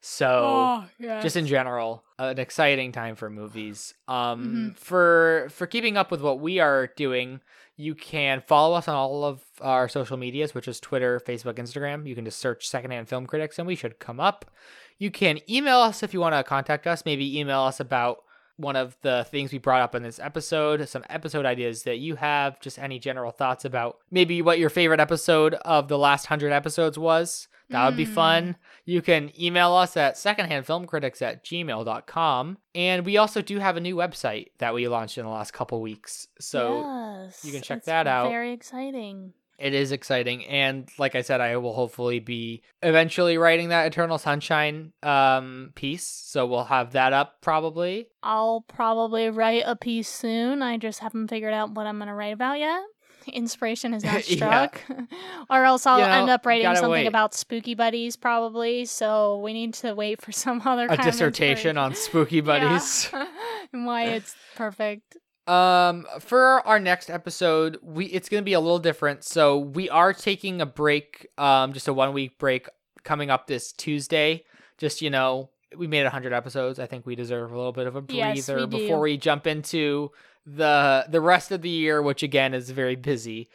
So 0.00 0.28
oh, 0.28 0.84
yes. 0.98 1.22
just 1.22 1.36
in 1.36 1.46
general, 1.46 2.02
an 2.18 2.38
exciting 2.38 2.90
time 2.90 3.16
for 3.16 3.28
movies. 3.28 3.94
Um 4.08 4.16
mm-hmm. 4.16 4.68
for 4.70 5.48
for 5.50 5.66
keeping 5.66 5.96
up 5.96 6.10
with 6.10 6.22
what 6.22 6.40
we 6.40 6.58
are 6.58 6.88
doing, 6.96 7.40
you 7.76 7.94
can 7.94 8.42
follow 8.46 8.74
us 8.76 8.88
on 8.88 8.94
all 8.94 9.24
of 9.24 9.44
our 9.60 9.88
social 9.88 10.16
medias, 10.16 10.54
which 10.54 10.68
is 10.68 10.80
Twitter, 10.80 11.20
Facebook, 11.20 11.54
Instagram. 11.54 12.06
You 12.06 12.14
can 12.14 12.24
just 12.24 12.38
search 12.38 12.68
Secondhand 12.68 13.08
Film 13.08 13.26
Critics 13.26 13.58
and 13.58 13.66
we 13.66 13.74
should 13.74 13.98
come 13.98 14.20
up. 14.20 14.50
You 14.98 15.10
can 15.10 15.40
email 15.48 15.80
us 15.80 16.02
if 16.02 16.14
you 16.14 16.20
want 16.20 16.34
to 16.34 16.44
contact 16.44 16.86
us, 16.86 17.04
maybe 17.04 17.38
email 17.38 17.60
us 17.60 17.80
about 17.80 18.24
one 18.60 18.76
of 18.76 18.96
the 19.02 19.26
things 19.30 19.52
we 19.52 19.58
brought 19.58 19.82
up 19.82 19.94
in 19.94 20.02
this 20.02 20.18
episode, 20.18 20.88
some 20.88 21.04
episode 21.08 21.46
ideas 21.46 21.84
that 21.84 21.98
you 21.98 22.16
have, 22.16 22.60
just 22.60 22.78
any 22.78 22.98
general 22.98 23.30
thoughts 23.30 23.64
about 23.64 23.98
maybe 24.10 24.42
what 24.42 24.58
your 24.58 24.70
favorite 24.70 25.00
episode 25.00 25.54
of 25.54 25.88
the 25.88 25.98
last 25.98 26.24
100 26.26 26.52
episodes 26.52 26.98
was. 26.98 27.48
That 27.70 27.86
would 27.86 27.96
be 27.96 28.04
fun. 28.04 28.48
Mm. 28.48 28.56
You 28.84 29.00
can 29.00 29.30
email 29.40 29.72
us 29.74 29.96
at 29.96 30.16
secondhandfilmcritics 30.16 31.22
at 31.22 31.44
gmail.com. 31.44 32.58
And 32.74 33.06
we 33.06 33.16
also 33.16 33.42
do 33.42 33.60
have 33.60 33.76
a 33.76 33.80
new 33.80 33.94
website 33.94 34.48
that 34.58 34.74
we 34.74 34.88
launched 34.88 35.18
in 35.18 35.24
the 35.24 35.30
last 35.30 35.52
couple 35.52 35.80
weeks. 35.80 36.26
So 36.40 36.80
yes, 37.24 37.44
you 37.44 37.52
can 37.52 37.62
check 37.62 37.84
that 37.84 38.08
out. 38.08 38.28
Very 38.28 38.52
exciting 38.52 39.34
it 39.60 39.74
is 39.74 39.92
exciting 39.92 40.44
and 40.46 40.88
like 40.98 41.14
i 41.14 41.20
said 41.20 41.40
i 41.40 41.56
will 41.56 41.74
hopefully 41.74 42.18
be 42.18 42.62
eventually 42.82 43.36
writing 43.38 43.68
that 43.68 43.86
eternal 43.86 44.18
sunshine 44.18 44.92
um 45.02 45.70
piece 45.74 46.04
so 46.06 46.46
we'll 46.46 46.64
have 46.64 46.92
that 46.92 47.12
up 47.12 47.40
probably 47.40 48.08
i'll 48.22 48.62
probably 48.62 49.28
write 49.30 49.62
a 49.66 49.76
piece 49.76 50.08
soon 50.08 50.62
i 50.62 50.76
just 50.76 51.00
haven't 51.00 51.28
figured 51.28 51.52
out 51.52 51.70
what 51.72 51.86
i'm 51.86 51.98
going 51.98 52.08
to 52.08 52.14
write 52.14 52.32
about 52.32 52.58
yet 52.58 52.80
inspiration 53.34 53.92
has 53.92 54.02
not 54.02 54.14
Yeah. 54.30 54.36
struck. 54.36 54.80
or 55.50 55.62
else 55.64 55.84
I'll 55.86 55.98
You 56.00 56.06
know, 56.06 56.10
end 56.12 56.30
up 56.30 56.46
writing 56.46 56.74
something 56.74 56.90
wait. 56.90 57.06
about 57.06 57.34
spooky 57.34 57.74
buddies 57.74 58.16
probably. 58.16 58.86
So 58.86 59.38
we 59.40 59.52
need 59.52 59.74
to 59.74 59.94
wait 59.94 60.22
for 60.22 60.32
some 60.32 60.62
other 60.64 60.86
A 60.88 60.96
dissertation 60.96 61.76
on 61.76 61.94
spooky 61.94 62.40
buddies. 62.40 63.10
Yeah. 63.12 63.26
and 63.74 63.84
why 63.84 64.04
it's 64.04 64.34
perfect. 64.56 65.18
Um, 65.50 66.06
for 66.20 66.64
our 66.64 66.78
next 66.78 67.10
episode, 67.10 67.78
we 67.82 68.06
it's 68.06 68.28
gonna 68.28 68.42
be 68.42 68.52
a 68.52 68.60
little 68.60 68.78
different. 68.78 69.24
So 69.24 69.58
we 69.58 69.90
are 69.90 70.12
taking 70.12 70.60
a 70.60 70.66
break, 70.66 71.26
um, 71.38 71.72
just 71.72 71.88
a 71.88 71.92
one 71.92 72.12
week 72.12 72.38
break 72.38 72.68
coming 73.02 73.30
up 73.30 73.48
this 73.48 73.72
Tuesday. 73.72 74.44
Just 74.78 75.02
you 75.02 75.10
know, 75.10 75.50
we 75.76 75.88
made 75.88 76.06
hundred 76.06 76.32
episodes. 76.32 76.78
I 76.78 76.86
think 76.86 77.04
we 77.04 77.16
deserve 77.16 77.50
a 77.50 77.56
little 77.56 77.72
bit 77.72 77.88
of 77.88 77.96
a 77.96 78.00
breather 78.00 78.34
Yes, 78.36 78.48
we 78.48 78.66
before 78.66 79.00
we 79.00 79.16
jump 79.16 79.48
into 79.48 80.12
the 80.46 81.06
the 81.08 81.20
rest 81.20 81.50
of 81.50 81.62
the 81.62 81.68
year, 81.68 82.00
which 82.00 82.22
again 82.22 82.54
is 82.54 82.70
very 82.70 82.94
busy. 82.94 83.48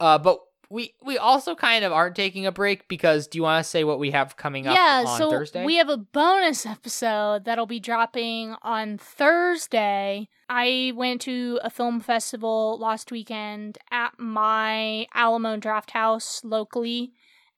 Uh, 0.00 0.16
but 0.16 0.40
we 0.72 0.94
we 1.04 1.18
also 1.18 1.54
kind 1.54 1.84
of 1.84 1.92
aren't 1.92 2.16
taking 2.16 2.46
a 2.46 2.50
break 2.50 2.88
because 2.88 3.26
do 3.26 3.36
you 3.36 3.42
want 3.42 3.62
to 3.62 3.68
say 3.68 3.84
what 3.84 3.98
we 3.98 4.10
have 4.10 4.38
coming 4.38 4.66
up 4.66 4.74
yeah, 4.74 5.04
on 5.06 5.18
so 5.18 5.30
Thursday? 5.30 5.66
we 5.66 5.76
have 5.76 5.90
a 5.90 5.98
bonus 5.98 6.64
episode 6.64 7.44
that'll 7.44 7.66
be 7.66 7.78
dropping 7.78 8.56
on 8.62 8.96
Thursday. 8.96 10.28
I 10.48 10.92
went 10.96 11.20
to 11.22 11.60
a 11.62 11.68
film 11.68 12.00
festival 12.00 12.78
last 12.80 13.12
weekend 13.12 13.76
at 13.90 14.18
my 14.18 15.06
Alamo 15.12 15.58
Drafthouse 15.58 16.40
locally, 16.42 17.12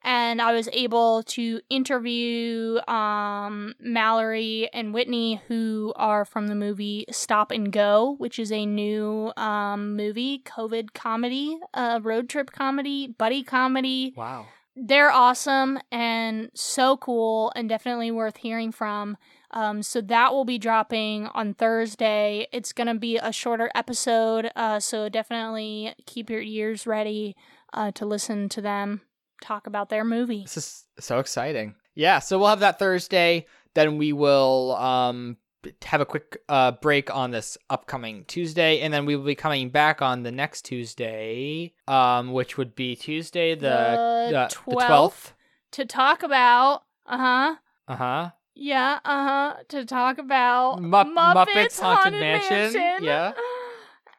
and 0.05 0.43
I 0.43 0.53
was 0.53 0.69
able 0.73 1.23
to 1.23 1.61
interview 1.71 2.79
um, 2.87 3.75
Mallory 3.81 4.69
and 4.73 4.93
Whitney, 4.93 5.41
who 5.49 5.95
are 5.97 6.27
from 6.27 6.49
the 6.49 6.55
movie 6.55 7.07
Stop 7.11 7.51
and 7.51 7.73
Go, 7.73 8.15
which 8.19 8.39
is 8.39 8.53
a 8.53 8.67
new 8.67 9.33
um, 9.37 9.97
movie, 9.97 10.43
COVID 10.45 10.93
comedy, 10.93 11.59
uh, 11.73 12.01
road 12.03 12.29
trip 12.29 12.53
comedy, 12.53 13.07
buddy 13.07 13.43
comedy 13.43 14.13
wow. 14.17 14.47
they're 14.77 15.11
awesome 15.11 15.79
and 15.91 16.51
so 16.55 16.97
cool 16.99 17.53
and 17.57 17.69
definitely 17.69 18.11
worth 18.11 18.37
hearing 18.37 18.73
from. 18.73 19.17
Um, 19.53 19.83
so 19.83 20.01
that 20.03 20.33
will 20.33 20.45
be 20.45 20.59
dropping 20.59 21.29
on 21.29 21.55
Thursday. 21.55 22.49
It's 22.53 22.73
gonna 22.73 22.97
be 22.97 23.17
a 23.17 23.33
shorter 23.33 23.71
episode, 23.75 24.51
uh, 24.57 24.81
so 24.81 25.09
definitely 25.09 25.95
keep 26.07 26.29
your 26.29 26.43
ears 26.43 26.87
ready 26.87 27.37
uh, 27.73 27.93
to 27.93 28.05
listen 28.05 28.49
to 28.51 28.61
them 28.61 29.01
talk 29.45 29.67
about 29.67 29.89
their 29.89 30.05
movie. 30.05 30.43
This 30.43 30.57
is 30.57 30.85
so 30.99 31.19
exciting. 31.19 31.75
Yeah, 31.95 32.19
so 32.19 32.39
we'll 32.39 32.49
have 32.49 32.61
that 32.61 32.79
Thursday. 32.79 33.47
Then 33.75 33.99
we 33.99 34.13
will 34.13 34.75
um 34.77 35.37
have 35.85 36.01
a 36.01 36.07
quick 36.07 36.39
uh 36.49 36.73
break 36.73 37.15
on 37.15 37.31
this 37.31 37.57
upcoming 37.71 38.25
Tuesday, 38.27 38.81
and 38.81 38.93
then 38.93 39.07
we 39.07 39.17
will 39.17 39.25
be 39.25 39.35
coming 39.35 39.71
back 39.71 40.03
on 40.03 40.23
the 40.23 40.33
next 40.33 40.65
Tuesday, 40.65 41.73
um, 41.89 42.33
which 42.33 42.57
would 42.59 42.75
be 42.75 42.97
Tuesday 42.97 43.55
the 43.55 43.99
The 44.29 44.39
uh, 44.39 44.49
12th. 44.49 45.33
To 45.73 45.85
talk 45.85 46.23
about, 46.23 46.83
uh 47.07 47.19
huh, 47.19 47.55
Uh 47.89 47.97
huh. 47.97 48.31
yeah, 48.55 48.99
uh 49.05 49.25
huh, 49.25 49.55
to 49.69 49.85
talk 49.85 50.19
about 50.19 50.79
Mupp- 50.81 51.13
Muppets, 51.13 51.35
Muppets 51.35 51.81
Haunted 51.81 52.21
Mansion, 52.21 53.05
yeah. 53.05 53.33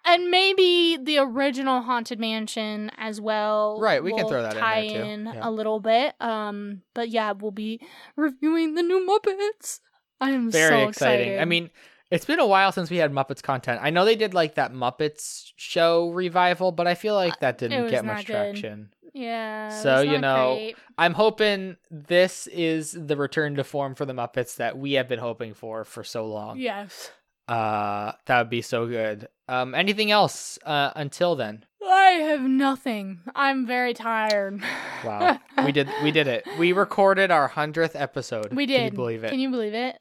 And 0.07 0.29
maybe 0.29 0.97
the 1.01 1.17
original 1.17 1.81
Haunted 1.81 2.19
Mansion 2.19 2.91
as 2.97 3.19
well. 3.19 3.79
Right, 3.81 4.03
we 4.03 4.13
can 4.13 4.27
throw 4.27 4.43
that 4.43 4.53
in 4.53 4.59
tie 4.59 4.87
there, 4.87 5.03
too. 5.03 5.09
in 5.09 5.25
Yeah. 5.25 5.39
a 5.41 5.51
little 5.51 5.79
bit. 5.79 6.13
Um, 6.21 6.83
but 6.93 7.09
yeah, 7.09 7.31
we'll 7.31 7.51
be 7.51 7.81
reviewing 8.15 8.75
the 8.75 8.83
new 8.83 9.05
Muppets. 9.05 9.79
I 10.21 10.29
am 10.31 10.51
Very 10.51 10.69
so 10.83 10.87
exciting. 10.89 11.19
excited. 11.27 11.41
I 11.41 11.45
mean, 11.45 11.71
it's 12.11 12.25
been 12.25 12.39
a 12.39 12.45
while 12.45 12.71
since 12.71 12.89
we 12.91 12.97
had 12.97 13.11
Muppets 13.11 13.41
content. 13.41 13.79
I 13.83 13.89
know 13.89 14.05
they 14.05 14.15
did 14.15 14.33
like 14.35 14.55
that 14.55 14.71
Muppets 14.73 15.51
show 15.55 16.09
revival, 16.11 16.71
but 16.71 16.85
I 16.87 16.93
feel 16.95 17.15
like 17.15 17.39
that 17.39 17.57
didn't 17.57 17.85
Uh, 17.85 17.89
get 17.89 18.05
much 18.05 18.25
good. 18.27 18.33
traction. 18.33 18.93
yeah. 19.13 19.69
So, 19.69 20.01
you 20.01 20.19
know, 20.19 20.55
great. 20.55 20.75
I'm 20.99 21.13
hoping 21.13 21.77
this 21.89 22.45
is 22.47 22.91
the 22.91 23.17
return 23.17 23.55
to 23.55 23.63
form 23.63 23.95
for 23.95 24.05
the 24.05 24.13
Muppets 24.13 24.57
that 24.57 24.77
we 24.77 24.93
have 24.93 25.07
been 25.07 25.19
hoping 25.19 25.53
for 25.55 25.83
for 25.83 26.03
so 26.03 26.25
long. 26.27 26.59
yes, 26.59 27.11
Uh, 27.47 28.13
that 28.25 28.39
would 28.39 28.49
be 28.49 28.61
so 28.61 28.87
good. 28.87 29.27
Um, 29.47 29.75
anything 29.75 30.09
else? 30.11 30.57
Uh, 30.65 30.91
until 30.95 31.35
then, 31.35 31.63
I 31.87 32.09
have 32.29 32.41
nothing. 32.41 33.19
I'm 33.35 33.67
very 33.67 33.93
tired. 33.93 34.61
wow, 35.03 35.39
we 35.63 35.71
did 35.71 35.87
we 36.03 36.11
did 36.11 36.27
it. 36.27 36.45
We 36.57 36.71
recorded 36.73 37.29
our 37.31 37.47
hundredth 37.47 37.95
episode. 37.95 38.53
We 38.53 38.65
Can 38.65 38.73
you 38.83 38.89
did. 38.89 38.95
believe 38.95 39.23
it? 39.23 39.29
Can 39.29 39.39
you 39.39 39.51
believe 39.51 39.73
it? 39.75 39.97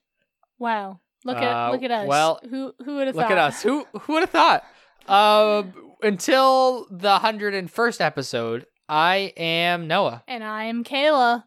Wow. 0.59 1.01
Look 1.27 1.37
at 1.37 1.43
Uh, 1.69 1.73
look 1.73 1.83
at 1.83 1.91
us. 1.91 2.07
well, 2.09 2.41
who 2.49 2.73
who 2.85 2.97
would 2.97 3.07
have 3.09 3.17
thought? 3.17 3.23
Look 3.23 3.31
at 3.31 3.39
us. 3.39 3.63
Who 3.63 3.87
who 4.01 4.13
would 4.15 4.23
have 4.23 4.31
thought? 4.31 4.65
Uh, 5.07 5.65
until 6.03 6.87
the 6.91 7.19
hundred 7.19 7.53
and 7.55 7.71
first 7.71 8.01
episode, 8.01 8.65
I 8.89 9.33
am 9.37 9.87
Noah, 9.87 10.23
And 10.29 10.43
I 10.45 10.65
am 10.65 10.85
Kayla. 10.85 11.45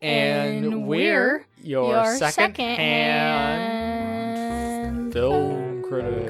and, 0.00 0.64
And 0.64 0.86
we're 0.86 0.86
we're 0.86 1.46
your, 1.62 1.90
your 1.92 2.04
second, 2.16 2.32
second 2.32 2.64
hand 2.64 2.78
hand 2.78 3.73
film 5.14 5.80
critic. 5.80 6.23